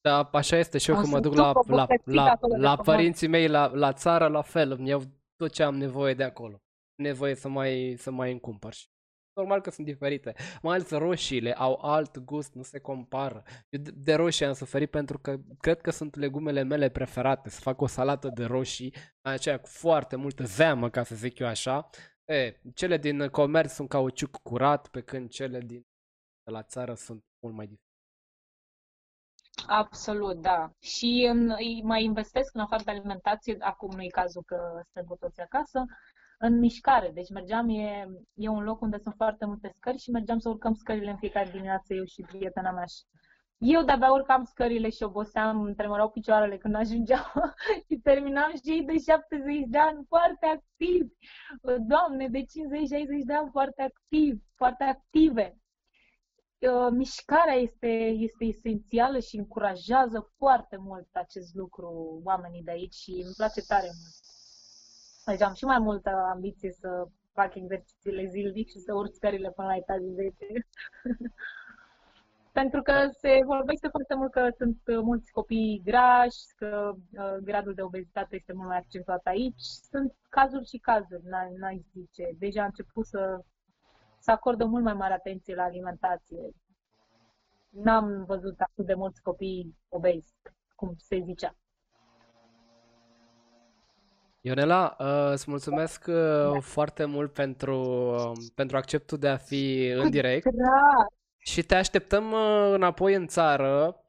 Da, 0.00 0.28
așa 0.32 0.56
este 0.56 0.78
și 0.78 0.90
eu 0.90 0.96
când 0.96 1.12
mă 1.12 1.20
duc 1.20 1.34
la, 1.34 1.52
la, 1.66 1.86
la, 2.04 2.38
la 2.56 2.76
părinții 2.76 3.28
mei 3.28 3.48
la, 3.48 3.70
la 3.74 3.92
țară, 3.92 4.26
la 4.26 4.42
fel, 4.42 4.70
îmi 4.70 4.88
iau 4.88 5.02
tot 5.36 5.52
ce 5.52 5.62
am 5.62 5.76
nevoie 5.76 6.14
de 6.14 6.24
acolo. 6.24 6.60
Nevoie 6.94 7.34
să 7.34 7.48
mai, 7.48 7.94
să 7.98 8.10
mai 8.10 8.32
încumpăr 8.32 8.74
normal 9.38 9.60
că 9.60 9.70
sunt 9.70 9.86
diferite. 9.86 10.34
Mai 10.62 10.74
ales 10.74 10.90
roșiile 10.90 11.52
au 11.52 11.78
alt 11.82 12.18
gust, 12.18 12.54
nu 12.54 12.62
se 12.62 12.78
compară. 12.78 13.42
Eu 13.68 13.80
de 13.94 14.14
roșii 14.14 14.44
am 14.44 14.52
suferit 14.52 14.90
pentru 14.90 15.18
că 15.18 15.36
cred 15.60 15.80
că 15.80 15.90
sunt 15.90 16.16
legumele 16.16 16.62
mele 16.62 16.88
preferate. 16.88 17.50
Să 17.50 17.60
fac 17.60 17.80
o 17.80 17.86
salată 17.86 18.28
de 18.28 18.44
roșii, 18.44 18.94
aceea 19.20 19.60
cu 19.60 19.68
foarte 19.68 20.16
multă 20.16 20.44
zeamă, 20.44 20.90
ca 20.90 21.02
să 21.02 21.14
zic 21.14 21.38
eu 21.38 21.46
așa. 21.46 21.88
E, 22.24 22.60
cele 22.74 22.96
din 22.96 23.28
comerț 23.28 23.72
sunt 23.72 23.88
cauciuc 23.88 24.36
curat, 24.42 24.88
pe 24.88 25.00
când 25.00 25.30
cele 25.30 25.60
din 25.60 25.86
de 26.42 26.50
la 26.50 26.62
țară 26.62 26.94
sunt 26.94 27.24
mult 27.38 27.54
mai 27.54 27.66
diferite. 27.66 27.86
Absolut, 29.66 30.40
da. 30.40 30.70
Și 30.78 31.26
în, 31.30 31.54
mai 31.82 32.04
investesc 32.04 32.54
în 32.54 32.60
afară 32.60 32.82
de 32.84 32.90
alimentație, 32.90 33.56
acum 33.60 33.90
nu 33.90 34.02
e 34.02 34.06
cazul 34.06 34.42
că 34.46 34.56
suntem 34.84 35.04
cu 35.04 35.16
toți 35.16 35.40
acasă, 35.40 35.84
în 36.38 36.58
mișcare. 36.58 37.10
Deci 37.14 37.30
mergeam, 37.30 37.68
e, 37.68 38.08
e 38.34 38.48
un 38.48 38.62
loc 38.62 38.80
unde 38.80 38.98
sunt 38.98 39.14
foarte 39.14 39.46
multe 39.46 39.72
scări 39.76 39.98
și 39.98 40.10
mergeam 40.10 40.38
să 40.38 40.48
urcăm 40.48 40.74
scările 40.74 41.10
în 41.10 41.16
fiecare 41.16 41.50
dimineață, 41.50 41.94
eu 41.94 42.04
și 42.04 42.22
prietena 42.22 42.70
mea. 42.70 42.84
Și 42.84 43.02
eu 43.58 43.82
de-abia 43.82 44.12
urcam 44.12 44.44
scările 44.44 44.90
și 44.90 45.02
oboseam, 45.02 45.60
îmi 45.60 45.74
tremurau 45.74 46.10
picioarele 46.10 46.56
când 46.56 46.74
ajungeam 46.74 47.32
și 47.88 47.96
terminam 48.02 48.50
și 48.50 48.70
ei 48.70 48.82
de 48.84 48.98
70 48.98 49.64
de 49.66 49.78
ani 49.78 50.04
foarte 50.08 50.46
activi. 50.46 51.08
Doamne, 51.86 52.28
de 52.28 52.40
50-60 52.40 52.44
de 53.24 53.32
ani 53.32 53.48
foarte 53.50 53.82
activi, 53.82 54.38
foarte 54.54 54.84
active. 54.84 55.58
Uh, 56.58 56.88
mișcarea 56.90 57.54
este, 57.54 57.86
este 58.16 58.44
esențială 58.44 59.18
și 59.18 59.36
încurajează 59.36 60.32
foarte 60.36 60.76
mult 60.76 61.08
acest 61.12 61.54
lucru 61.54 62.20
oamenii 62.24 62.62
de 62.62 62.70
aici 62.70 62.94
și 62.94 63.10
îmi 63.10 63.34
place 63.36 63.60
tare 63.60 63.86
mult. 63.86 64.27
Deci 65.28 65.40
am 65.42 65.54
și 65.54 65.64
mai 65.64 65.78
multă 65.78 66.10
ambiție 66.10 66.72
să 66.72 67.08
fac 67.32 67.54
exercițiile 67.54 68.24
zilnic 68.24 68.68
și 68.68 68.78
să 68.78 68.94
urc 68.94 69.14
scările 69.14 69.50
până 69.50 69.68
la 69.68 69.76
etajul 69.76 70.12
10. 70.14 70.32
Pentru 72.58 72.82
că 72.82 73.08
se 73.18 73.40
vorbește 73.44 73.88
foarte 73.88 74.14
mult 74.14 74.30
că 74.30 74.48
sunt 74.56 74.78
mulți 75.02 75.30
copii 75.30 75.82
grași, 75.84 76.38
că 76.56 76.92
uh, 77.12 77.36
gradul 77.42 77.74
de 77.74 77.82
obezitate 77.82 78.36
este 78.36 78.52
mult 78.52 78.68
mai 78.68 78.76
accentuat 78.76 79.26
aici. 79.26 79.60
Sunt 79.90 80.14
cazuri 80.28 80.68
și 80.68 80.78
cazuri, 80.78 81.22
n-ai, 81.24 81.52
n-ai 81.58 81.86
zice. 81.92 82.28
Deja 82.38 82.62
a 82.62 82.64
început 82.64 83.06
să, 83.06 83.40
să 84.18 84.30
acordă 84.30 84.64
mult 84.64 84.84
mai 84.84 84.94
mare 84.94 85.14
atenție 85.14 85.54
la 85.54 85.62
alimentație. 85.62 86.50
N-am 87.68 88.24
văzut 88.24 88.60
atât 88.60 88.86
de 88.86 88.94
mulți 88.94 89.22
copii 89.22 89.76
obezi, 89.88 90.32
cum 90.74 90.94
se 90.96 91.20
zicea. 91.24 91.56
Ionela, 94.48 94.96
uh, 94.98 95.30
îți 95.32 95.50
mulțumesc 95.50 96.04
uh, 96.08 96.14
da. 96.52 96.60
foarte 96.60 97.04
mult 97.04 97.32
pentru, 97.32 97.76
uh, 98.14 98.32
pentru 98.54 98.76
acceptul 98.76 99.18
de 99.18 99.28
a 99.28 99.36
fi 99.36 99.86
în 99.96 100.10
direct. 100.10 100.44
Da. 100.44 101.06
Și 101.38 101.62
te 101.62 101.74
așteptăm 101.74 102.32
uh, 102.32 102.70
înapoi 102.72 103.14
în 103.14 103.26
țară 103.26 104.02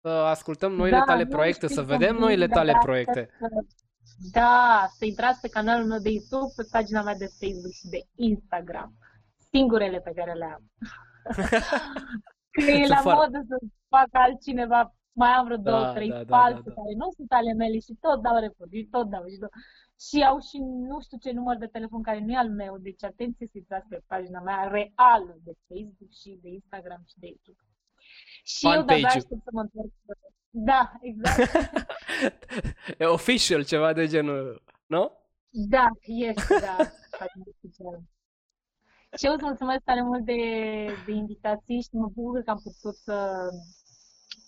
să 0.00 0.08
ascultăm 0.08 0.72
noile 0.72 0.96
da, 0.96 1.02
tale 1.04 1.26
proiecte, 1.26 1.66
să 1.66 1.82
vedem 1.82 2.16
noile 2.16 2.46
tale 2.46 2.72
da, 2.72 2.78
proiecte. 2.78 3.28
Da, 4.32 4.86
să 4.98 5.04
intrați 5.04 5.40
pe 5.40 5.48
canalul 5.48 5.86
meu 5.86 5.98
de 5.98 6.10
YouTube, 6.10 6.52
pe 6.56 6.62
pagina 6.70 7.02
mea 7.02 7.14
de 7.14 7.28
Facebook 7.40 7.72
și 7.72 7.86
de 7.88 8.00
Instagram. 8.14 8.92
Singurele 9.50 10.00
pe 10.00 10.12
care 10.16 10.32
le 10.32 10.44
am. 10.44 10.62
Că 12.64 12.70
e 12.70 12.86
la 12.86 13.00
modă 13.04 13.40
să 13.48 13.56
facă 13.88 14.10
altcineva 14.12 14.95
mai 15.20 15.30
am 15.30 15.44
vreo 15.44 15.56
da, 15.56 15.70
două, 15.70 15.92
trei 15.96 16.08
da, 16.08 16.24
false 16.34 16.62
da, 16.62 16.68
da, 16.68 16.74
da. 16.74 16.76
care 16.80 16.94
nu 17.02 17.08
sunt 17.16 17.30
ale 17.32 17.52
mele 17.52 17.78
și 17.86 17.92
tot 18.04 18.18
dau 18.22 18.36
report, 18.46 18.70
tot 18.90 19.06
dau 19.14 19.24
și 19.32 19.38
tot. 19.42 19.52
Și 20.06 20.18
au 20.30 20.38
și 20.48 20.56
nu 20.90 20.96
știu 21.00 21.18
ce 21.18 21.30
număr 21.32 21.56
de 21.56 21.66
telefon 21.76 22.02
care 22.02 22.20
nu 22.20 22.32
e 22.32 22.36
al 22.36 22.50
meu, 22.50 22.78
deci 22.78 23.04
atenție 23.04 23.46
să 23.46 23.58
intrați 23.58 23.88
pe 23.88 24.02
pagina 24.06 24.40
mea 24.40 24.60
reală 24.76 25.34
de 25.46 25.52
Facebook 25.68 26.12
și 26.20 26.38
de 26.42 26.48
Instagram 26.48 27.02
și 27.10 27.18
de 27.22 27.26
YouTube. 27.26 27.62
Și 28.52 28.66
Fan 28.66 28.76
eu 28.76 28.84
de-abia 28.84 29.06
aștept 29.06 29.42
să 29.46 29.50
mă 29.52 29.60
întorc. 29.60 29.92
Da, 30.50 30.92
exact. 31.00 31.38
e 33.00 33.04
official, 33.04 33.64
ceva 33.64 33.92
de 33.92 34.06
genul, 34.06 34.62
nu? 34.86 35.12
Da, 35.50 35.86
este, 36.00 36.54
da. 36.60 36.76
și 39.18 39.26
eu 39.26 39.32
îți 39.32 39.44
mulțumesc 39.44 39.82
tare 39.84 40.02
mult 40.02 40.24
de, 40.24 40.40
de 41.06 41.12
invitații 41.12 41.82
și 41.82 41.88
mă 41.92 42.08
bucur 42.14 42.42
că 42.42 42.50
am 42.50 42.60
putut 42.62 42.94
să 42.94 43.48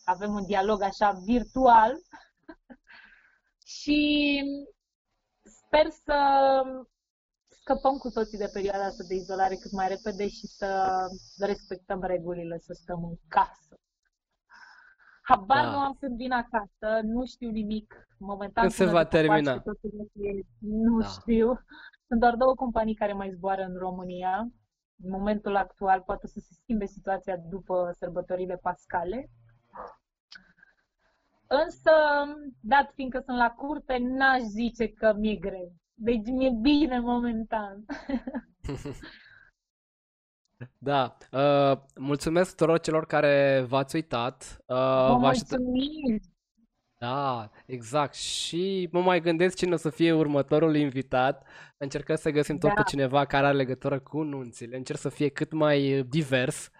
avem 0.09 0.35
un 0.35 0.45
dialog 0.47 0.83
așa 0.83 1.11
virtual 1.25 1.93
și 3.79 4.01
sper 5.43 5.91
să 5.91 6.17
scăpăm 7.49 7.97
cu 7.97 8.11
toții 8.11 8.39
de 8.39 8.51
perioada 8.53 8.85
asta 8.85 9.05
de 9.09 9.15
izolare 9.15 9.55
cât 9.55 9.73
mai 9.73 9.89
repede 9.89 10.29
și 10.29 10.47
să 10.47 10.69
respectăm 11.39 12.03
regulile, 12.03 12.59
să 12.59 12.73
stăm 12.73 13.05
în 13.05 13.17
casă. 13.29 13.75
Habar 15.23 15.65
da. 15.65 15.71
nu 15.71 15.79
am 15.79 15.97
când 16.01 16.17
vin 16.17 16.33
acasă, 16.33 17.01
nu 17.03 17.27
știu 17.27 17.51
nimic. 17.51 18.09
Momentan 18.19 18.63
când 18.63 18.75
se 18.75 18.85
va 18.85 19.05
termina? 19.05 19.63
Nu 20.59 21.01
da. 21.01 21.07
știu. 21.07 21.47
Sunt 22.07 22.21
doar 22.21 22.35
două 22.35 22.55
companii 22.55 22.95
care 22.95 23.13
mai 23.13 23.31
zboară 23.31 23.63
în 23.63 23.77
România. 23.77 24.49
În 25.05 25.11
momentul 25.11 25.57
actual 25.57 26.01
poate 26.01 26.27
să 26.27 26.39
se 26.39 26.53
schimbe 26.63 26.87
situația 26.87 27.37
după 27.37 27.91
sărbătorile 27.99 28.57
pascale. 28.57 29.31
Însă, 31.49 31.91
dat 32.61 32.93
fiindcă 32.95 33.23
sunt 33.25 33.37
la 33.37 33.51
curte, 33.51 33.99
n-aș 34.01 34.41
zice 34.41 34.89
că 34.89 35.15
mi-e 35.19 35.37
greu. 35.37 35.73
Deci 35.95 36.27
mi-e 36.27 36.51
bine 36.61 37.01
momentan. 37.01 37.85
Da, 40.79 41.17
uh, 41.33 41.79
mulțumesc 41.97 42.51
tuturor 42.51 42.81
celor 42.81 43.07
care 43.07 43.65
v-ați 43.69 43.95
uitat. 43.95 44.59
Uh, 44.67 45.17
mulțumim! 45.19 46.21
Da, 47.01 47.51
exact. 47.67 48.15
Și 48.15 48.89
mă 48.93 49.01
mai 49.01 49.21
gândesc 49.21 49.57
cine 49.57 49.73
o 49.73 49.77
să 49.77 49.91
fie 49.91 50.13
următorul 50.13 50.77
invitat. 50.77 51.47
Încercăm 51.77 52.17
să 52.17 52.31
găsim 52.31 52.59
tot 52.59 52.69
da. 52.69 52.75
pe 52.75 52.89
cineva 52.89 53.25
care 53.25 53.47
are 53.47 53.57
legătură 53.57 54.01
cu 54.01 54.23
nunțile. 54.23 54.77
Încerc 54.77 54.99
să 54.99 55.09
fie 55.09 55.29
cât 55.29 55.53
mai 55.53 56.05
divers, 56.09 56.71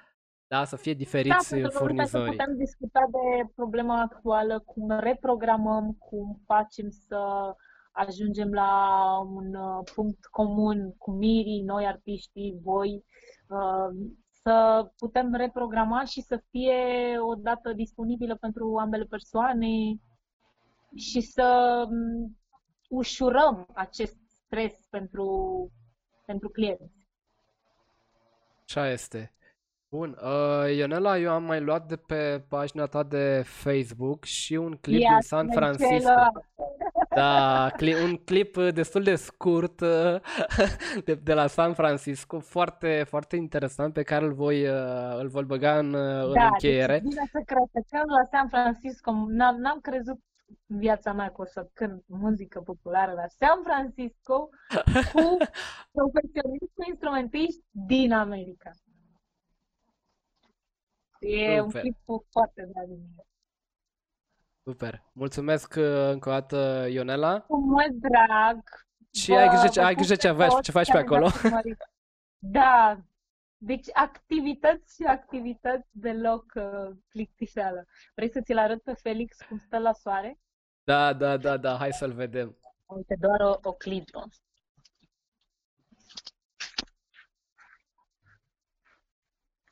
da, 0.49 0.65
să 0.65 0.77
fie 0.77 0.95
diferiți 0.95 1.57
da, 1.57 1.69
furnizorii. 1.69 2.37
Da, 2.37 2.45
putem 2.45 2.57
discuta 2.57 3.09
de 3.11 3.51
problema 3.55 4.01
actuală, 4.01 4.59
cum 4.59 4.91
reprogramăm, 4.91 5.93
cum 5.93 6.41
facem 6.47 6.91
să 6.91 7.53
ajungem 7.93 8.53
la 8.53 8.73
un 9.19 9.55
uh, 9.55 9.91
punct 9.95 10.25
comun 10.25 10.95
cu 10.99 11.11
mirii, 11.11 11.63
noi 11.63 11.87
artiștii, 11.87 12.59
voi, 12.63 13.05
uh, 13.49 14.11
să 14.43 14.91
putem 14.97 15.35
reprograma 15.35 16.05
și 16.05 16.21
să 16.21 16.43
fie 16.51 16.77
o 17.19 17.35
dată 17.35 17.73
disponibilă 17.73 18.37
pentru 18.37 18.77
ambele 18.77 19.05
persoane 19.05 20.01
și 20.95 21.21
să 21.21 21.85
um, 21.91 22.39
ușurăm 22.89 23.67
acest 23.75 24.17
stres 24.27 24.87
pentru, 24.91 25.29
pentru 26.25 26.49
clienți. 26.49 27.09
Așa 28.65 28.91
este. 28.91 29.33
Bun, 29.91 30.19
uh, 30.23 30.77
Ionela, 30.77 31.19
eu 31.19 31.31
am 31.31 31.45
mai 31.45 31.61
luat 31.61 31.87
de 31.87 31.97
pe 31.97 32.45
pagina 32.49 32.87
ta 32.87 33.03
de 33.03 33.43
Facebook 33.45 34.25
și 34.25 34.55
un 34.55 34.77
clip 34.81 35.01
Ia, 35.01 35.11
din 35.11 35.21
San 35.21 35.49
Francisco. 35.51 36.13
Da, 37.15 37.71
cli- 37.77 38.03
un 38.05 38.17
clip 38.17 38.57
destul 38.57 39.03
de 39.03 39.15
scurt 39.15 39.81
uh, 39.81 40.21
de, 41.05 41.15
de 41.15 41.35
la 41.35 41.47
San 41.47 41.75
Francisco, 41.75 42.39
foarte, 42.39 43.05
foarte 43.09 43.37
interesant, 43.37 43.93
pe 43.93 44.03
care 44.03 44.25
îl 44.25 44.33
voi, 44.33 44.69
uh, 44.69 45.19
îl 45.19 45.29
voi 45.29 45.45
băga 45.45 45.79
în, 45.79 45.95
uh, 45.95 46.25
în 46.25 46.33
da, 46.33 46.47
încheiere. 46.47 46.99
Deci, 46.99 47.13
să 47.13 47.41
cred 47.47 47.85
că 47.91 47.97
la 47.97 48.39
San 48.39 48.49
Francisco 48.49 49.13
n-am, 49.29 49.57
n-am 49.57 49.79
crezut 49.81 50.19
în 50.67 50.79
viața 50.79 51.13
mea 51.13 51.27
că 51.27 51.41
o 51.43 51.45
să 51.45 51.69
cânt 51.73 52.03
muzică 52.07 52.61
populară 52.61 53.13
la 53.13 53.27
San 53.27 53.61
Francisco 53.65 54.49
cu 55.13 55.37
profesioniști, 55.99 56.75
cu 56.75 56.83
instrumentiști 56.89 57.63
din 57.71 58.13
America. 58.13 58.71
E 61.19 61.57
Super. 61.57 61.63
un 61.63 61.71
clip 61.71 61.97
foarte 62.31 62.69
drag 62.73 62.89
Super. 64.63 65.03
Mulțumesc 65.13 65.75
uh, 65.79 66.09
încă 66.11 66.29
o 66.29 66.33
dată, 66.33 66.87
Ionela. 66.91 67.41
Cu 67.41 67.61
mult 67.61 67.93
drag. 67.93 68.63
Și 69.13 69.33
ai 69.33 69.49
grijă, 69.49 69.69
ce, 69.69 69.81
ai 69.81 69.95
grijă 69.95 70.15
ce, 70.15 70.33
faci, 70.33 70.63
ce 70.63 70.71
faci 70.71 70.91
pe 70.91 70.99
acolo. 70.99 71.29
Da. 72.39 73.01
Deci 73.57 73.87
activități 73.93 74.95
și 74.95 75.03
activități 75.03 75.89
deloc 75.91 76.53
uh, 76.55 76.97
plictiseală. 77.09 77.87
Vrei 78.15 78.31
să 78.31 78.41
ți-l 78.41 78.59
arăt 78.59 78.83
pe 78.83 78.93
Felix 78.93 79.37
cum 79.49 79.59
stă 79.59 79.79
la 79.79 79.93
soare? 79.93 80.39
Da, 80.85 81.13
da, 81.13 81.37
da, 81.37 81.57
da. 81.57 81.77
Hai 81.77 81.93
să-l 81.93 82.13
vedem. 82.13 82.59
Uite, 82.87 83.17
doar 83.21 83.41
o, 83.41 83.59
o 83.63 83.73
clipă. 83.73 84.29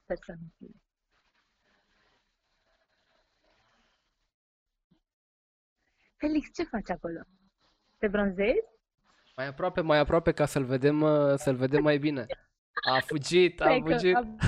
Sper 0.02 0.16
să 0.24 0.32
nu 0.32 0.48
fie. 0.58 0.85
Felix, 6.16 6.50
ce 6.54 6.62
faci 6.62 6.90
acolo? 6.90 7.20
Te 7.98 8.08
bronzezi? 8.08 8.66
Mai 9.36 9.46
aproape, 9.46 9.80
mai 9.80 9.98
aproape 9.98 10.32
ca 10.32 10.46
să-l 10.46 10.64
vedem, 10.64 11.00
uh, 11.00 11.34
să-l 11.34 11.56
vedem 11.56 11.82
mai 11.82 11.98
bine. 11.98 12.26
A 12.88 13.00
fugit, 13.00 13.60
a 13.60 13.78
fugit. 13.80 14.14
Am... 14.14 14.36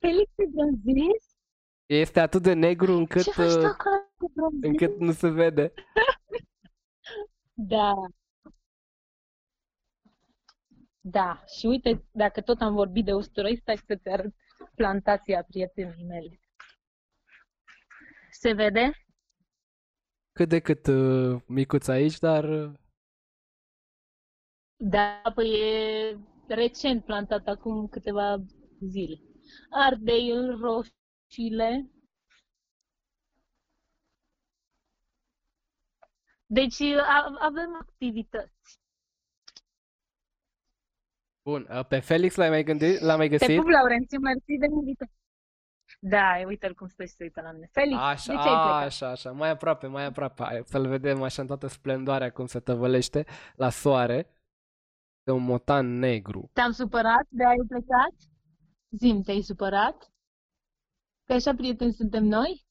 Felix, 0.00 0.30
te 0.34 0.44
bronzezi? 0.46 1.34
Este 1.86 2.20
atât 2.20 2.42
de 2.42 2.52
negru 2.52 2.92
încât, 2.92 3.22
Ce 3.22 3.30
faci 3.30 3.46
uh, 3.46 3.64
acolo, 3.64 4.50
încât 4.60 4.98
nu 4.98 5.12
se 5.12 5.28
vede. 5.28 5.72
da. 7.72 7.94
Da, 11.00 11.44
și 11.58 11.66
uite, 11.66 12.04
dacă 12.10 12.40
tot 12.40 12.60
am 12.60 12.74
vorbit 12.74 13.04
de 13.04 13.12
usturoi, 13.12 13.56
stai 13.56 13.76
să-ți 13.76 14.08
arăt 14.08 14.34
plantația 14.74 15.42
prietenii 15.42 16.04
mele. 16.04 16.40
Se 18.30 18.52
vede? 18.52 19.05
Cât 20.36 20.48
de 20.48 20.60
cât 20.60 20.86
uh, 20.86 21.42
micuț 21.46 21.86
aici, 21.88 22.18
dar... 22.18 22.44
Uh, 22.44 22.72
da, 24.76 25.22
păi 25.34 25.50
e 25.50 26.18
recent 26.48 27.04
plantat, 27.04 27.46
acum 27.46 27.88
câteva 27.88 28.36
zile. 28.80 29.20
Ardeiul, 29.70 30.60
roșiile. 30.60 31.90
Deci 36.46 36.80
avem 37.38 37.74
activități. 37.80 38.80
Bun, 41.42 41.66
uh, 41.70 41.86
pe 41.86 42.00
Felix 42.00 42.34
l-ai 42.34 42.48
mai 42.48 42.64
gândit? 42.64 43.00
L-ai 43.00 43.16
mai 43.16 43.28
găsit? 43.28 43.46
Te 43.46 43.56
pup, 43.56 43.68
Laurențiu, 43.68 44.20
mersi 44.20 44.56
de 44.58 44.66
invitație. 44.66 45.14
Da, 46.08 46.40
uite-l 46.46 46.74
cum 46.74 46.88
stă 46.88 47.04
și 47.04 47.12
se 47.12 47.22
uită 47.22 47.40
la 47.40 47.52
mine. 47.52 47.68
Felix, 47.72 48.00
așa, 48.00 48.32
de 48.32 48.38
ce 48.38 48.48
ai 48.48 48.84
Așa, 48.84 49.10
așa, 49.10 49.32
mai 49.32 49.50
aproape, 49.50 49.86
mai 49.86 50.04
aproape. 50.04 50.42
Hai, 50.42 50.62
să-l 50.64 50.88
vedem 50.88 51.22
așa 51.22 51.42
în 51.42 51.48
toată 51.48 51.66
splendoarea 51.66 52.32
cum 52.32 52.46
se 52.46 52.60
tăvălește 52.60 53.24
la 53.56 53.70
soare. 53.70 54.30
De 55.22 55.32
un 55.32 55.42
motan 55.42 55.98
negru. 55.98 56.50
Te-am 56.52 56.70
supărat 56.70 57.26
de 57.28 57.44
ai 57.44 57.56
plecat? 57.68 58.14
Zim, 58.90 59.22
te-ai 59.22 59.40
supărat? 59.40 60.12
Că 61.24 61.32
așa 61.32 61.54
prieteni 61.54 61.92
suntem 61.92 62.24
noi? 62.24 62.66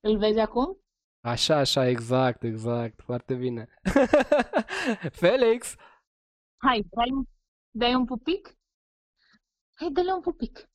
Îl 0.00 0.18
vezi 0.18 0.38
acum? 0.38 0.80
Așa, 1.20 1.56
așa, 1.56 1.88
exact, 1.88 2.42
exact. 2.42 3.00
Foarte 3.02 3.34
bine. 3.34 3.68
Felix! 5.22 5.74
Hai, 6.56 6.86
dai, 6.90 7.28
dai 7.70 7.94
un 7.94 8.04
pupic? 8.04 8.58
Hai, 9.74 9.90
dă-le 9.90 10.12
un 10.12 10.20
pupic. 10.20 10.69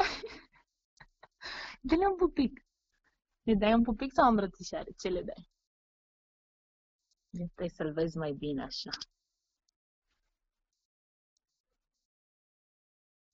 Dă-le 1.88 2.06
un 2.06 2.16
pupic. 2.16 2.64
Le 3.42 3.54
dai 3.54 3.72
un 3.72 3.82
pupic 3.82 4.12
sau 4.12 4.24
o 4.24 4.28
îmbrățișare? 4.28 4.90
Ce 4.98 5.08
le 5.08 5.22
dai? 5.22 5.48
Trebuie 7.30 7.68
să-l 7.68 7.92
vezi 7.92 8.16
mai 8.16 8.32
bine 8.32 8.62
așa. 8.62 8.90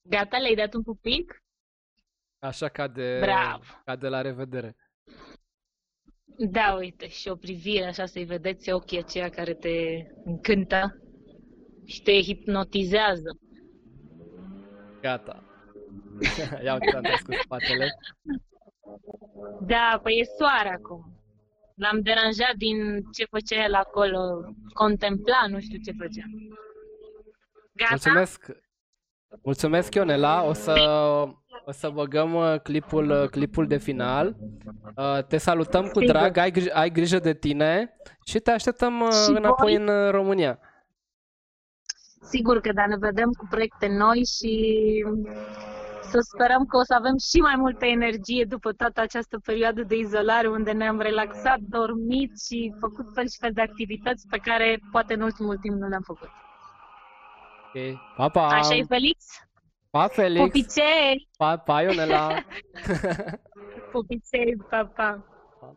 Gata, 0.02 0.38
le-ai 0.38 0.54
dat 0.54 0.74
un 0.74 0.82
pupic? 0.82 1.42
Așa 2.38 2.68
ca 2.68 2.88
de, 2.88 3.18
Bravo. 3.20 3.64
ca 3.84 3.96
de 3.96 4.08
la 4.08 4.20
revedere. 4.20 4.76
Da, 6.38 6.74
uite, 6.74 7.08
și 7.08 7.28
o 7.28 7.36
privire 7.36 7.84
așa 7.84 8.06
să-i 8.06 8.24
vedeți 8.24 8.70
ochii 8.70 8.98
aceia 8.98 9.30
care 9.30 9.54
te 9.54 9.68
încântă 10.24 11.00
și 11.84 12.02
te 12.02 12.20
hipnotizează. 12.20 13.38
Gata. 15.00 15.45
Ia 16.64 16.72
uite, 16.72 16.96
am 16.96 17.02
cu 17.02 17.32
spatele. 17.42 17.94
Da, 19.60 20.00
păi 20.02 20.18
e 20.18 20.24
soare 20.38 20.68
acum. 20.68 21.16
L-am 21.74 22.00
deranjat 22.00 22.54
din 22.56 23.02
ce 23.12 23.24
făcea 23.30 23.64
el 23.64 23.74
acolo, 23.74 24.18
contempla, 24.74 25.44
nu 25.48 25.60
știu 25.60 25.78
ce 25.84 25.92
făcea. 25.98 26.24
Gata? 27.72 27.90
Mulțumesc. 27.90 28.46
Mulțumesc, 29.42 29.94
Ionela. 29.94 30.42
O 30.44 30.52
să, 30.52 30.72
o 31.64 31.72
să 31.72 31.90
băgăm 31.90 32.34
uh, 32.34 32.60
clipul, 32.62 33.10
uh, 33.10 33.28
clipul 33.28 33.66
de 33.66 33.76
final. 33.76 34.36
Uh, 34.96 35.24
te 35.24 35.36
salutăm 35.36 35.82
cu 35.82 35.98
Sigur. 35.98 36.14
drag, 36.14 36.36
ai, 36.36 36.50
grij- 36.50 36.72
ai 36.72 36.90
grijă 36.90 37.18
de 37.18 37.34
tine 37.34 37.96
și 38.24 38.38
te 38.38 38.50
așteptăm 38.50 39.10
și 39.10 39.30
înapoi 39.30 39.76
voi? 39.76 39.86
în 39.86 40.10
România. 40.10 40.58
Sigur 42.20 42.60
că 42.60 42.72
da, 42.72 42.86
ne 42.86 42.96
vedem 42.96 43.30
cu 43.30 43.46
proiecte 43.50 43.86
noi 43.86 44.24
și 44.24 45.04
să 46.16 46.28
sperăm 46.32 46.64
că 46.64 46.76
o 46.76 46.82
să 46.82 46.94
avem 46.94 47.16
și 47.30 47.38
mai 47.40 47.56
multă 47.56 47.84
energie 47.84 48.44
după 48.44 48.72
toată 48.72 49.00
această 49.00 49.36
perioadă 49.48 49.82
de 49.82 49.96
izolare 49.96 50.48
unde 50.48 50.72
ne-am 50.72 50.98
relaxat, 51.00 51.58
dormit 51.58 52.32
și 52.46 52.74
făcut 52.80 53.06
fel 53.14 53.28
și 53.28 53.38
fel 53.40 53.50
de 53.54 53.60
activități 53.60 54.26
pe 54.28 54.38
care 54.38 54.80
poate 54.90 55.14
în 55.14 55.20
ultimul 55.20 55.56
timp 55.56 55.76
nu 55.76 55.88
le-am 55.88 56.06
făcut. 56.12 56.30
Ok, 57.66 57.76
pa, 58.16 58.28
pa! 58.28 58.46
Așa 58.46 58.74
e, 58.74 58.82
Felix? 58.88 59.16
Pa, 59.90 60.06
Felix! 60.08 60.44
Pupicei! 60.44 61.28
Pa, 61.36 61.56
pa, 61.56 61.82
Ionela! 61.82 62.28
Pupicei, 63.92 64.56
pa, 64.70 64.84
pa! 64.96 65.24
pa. 65.60 65.74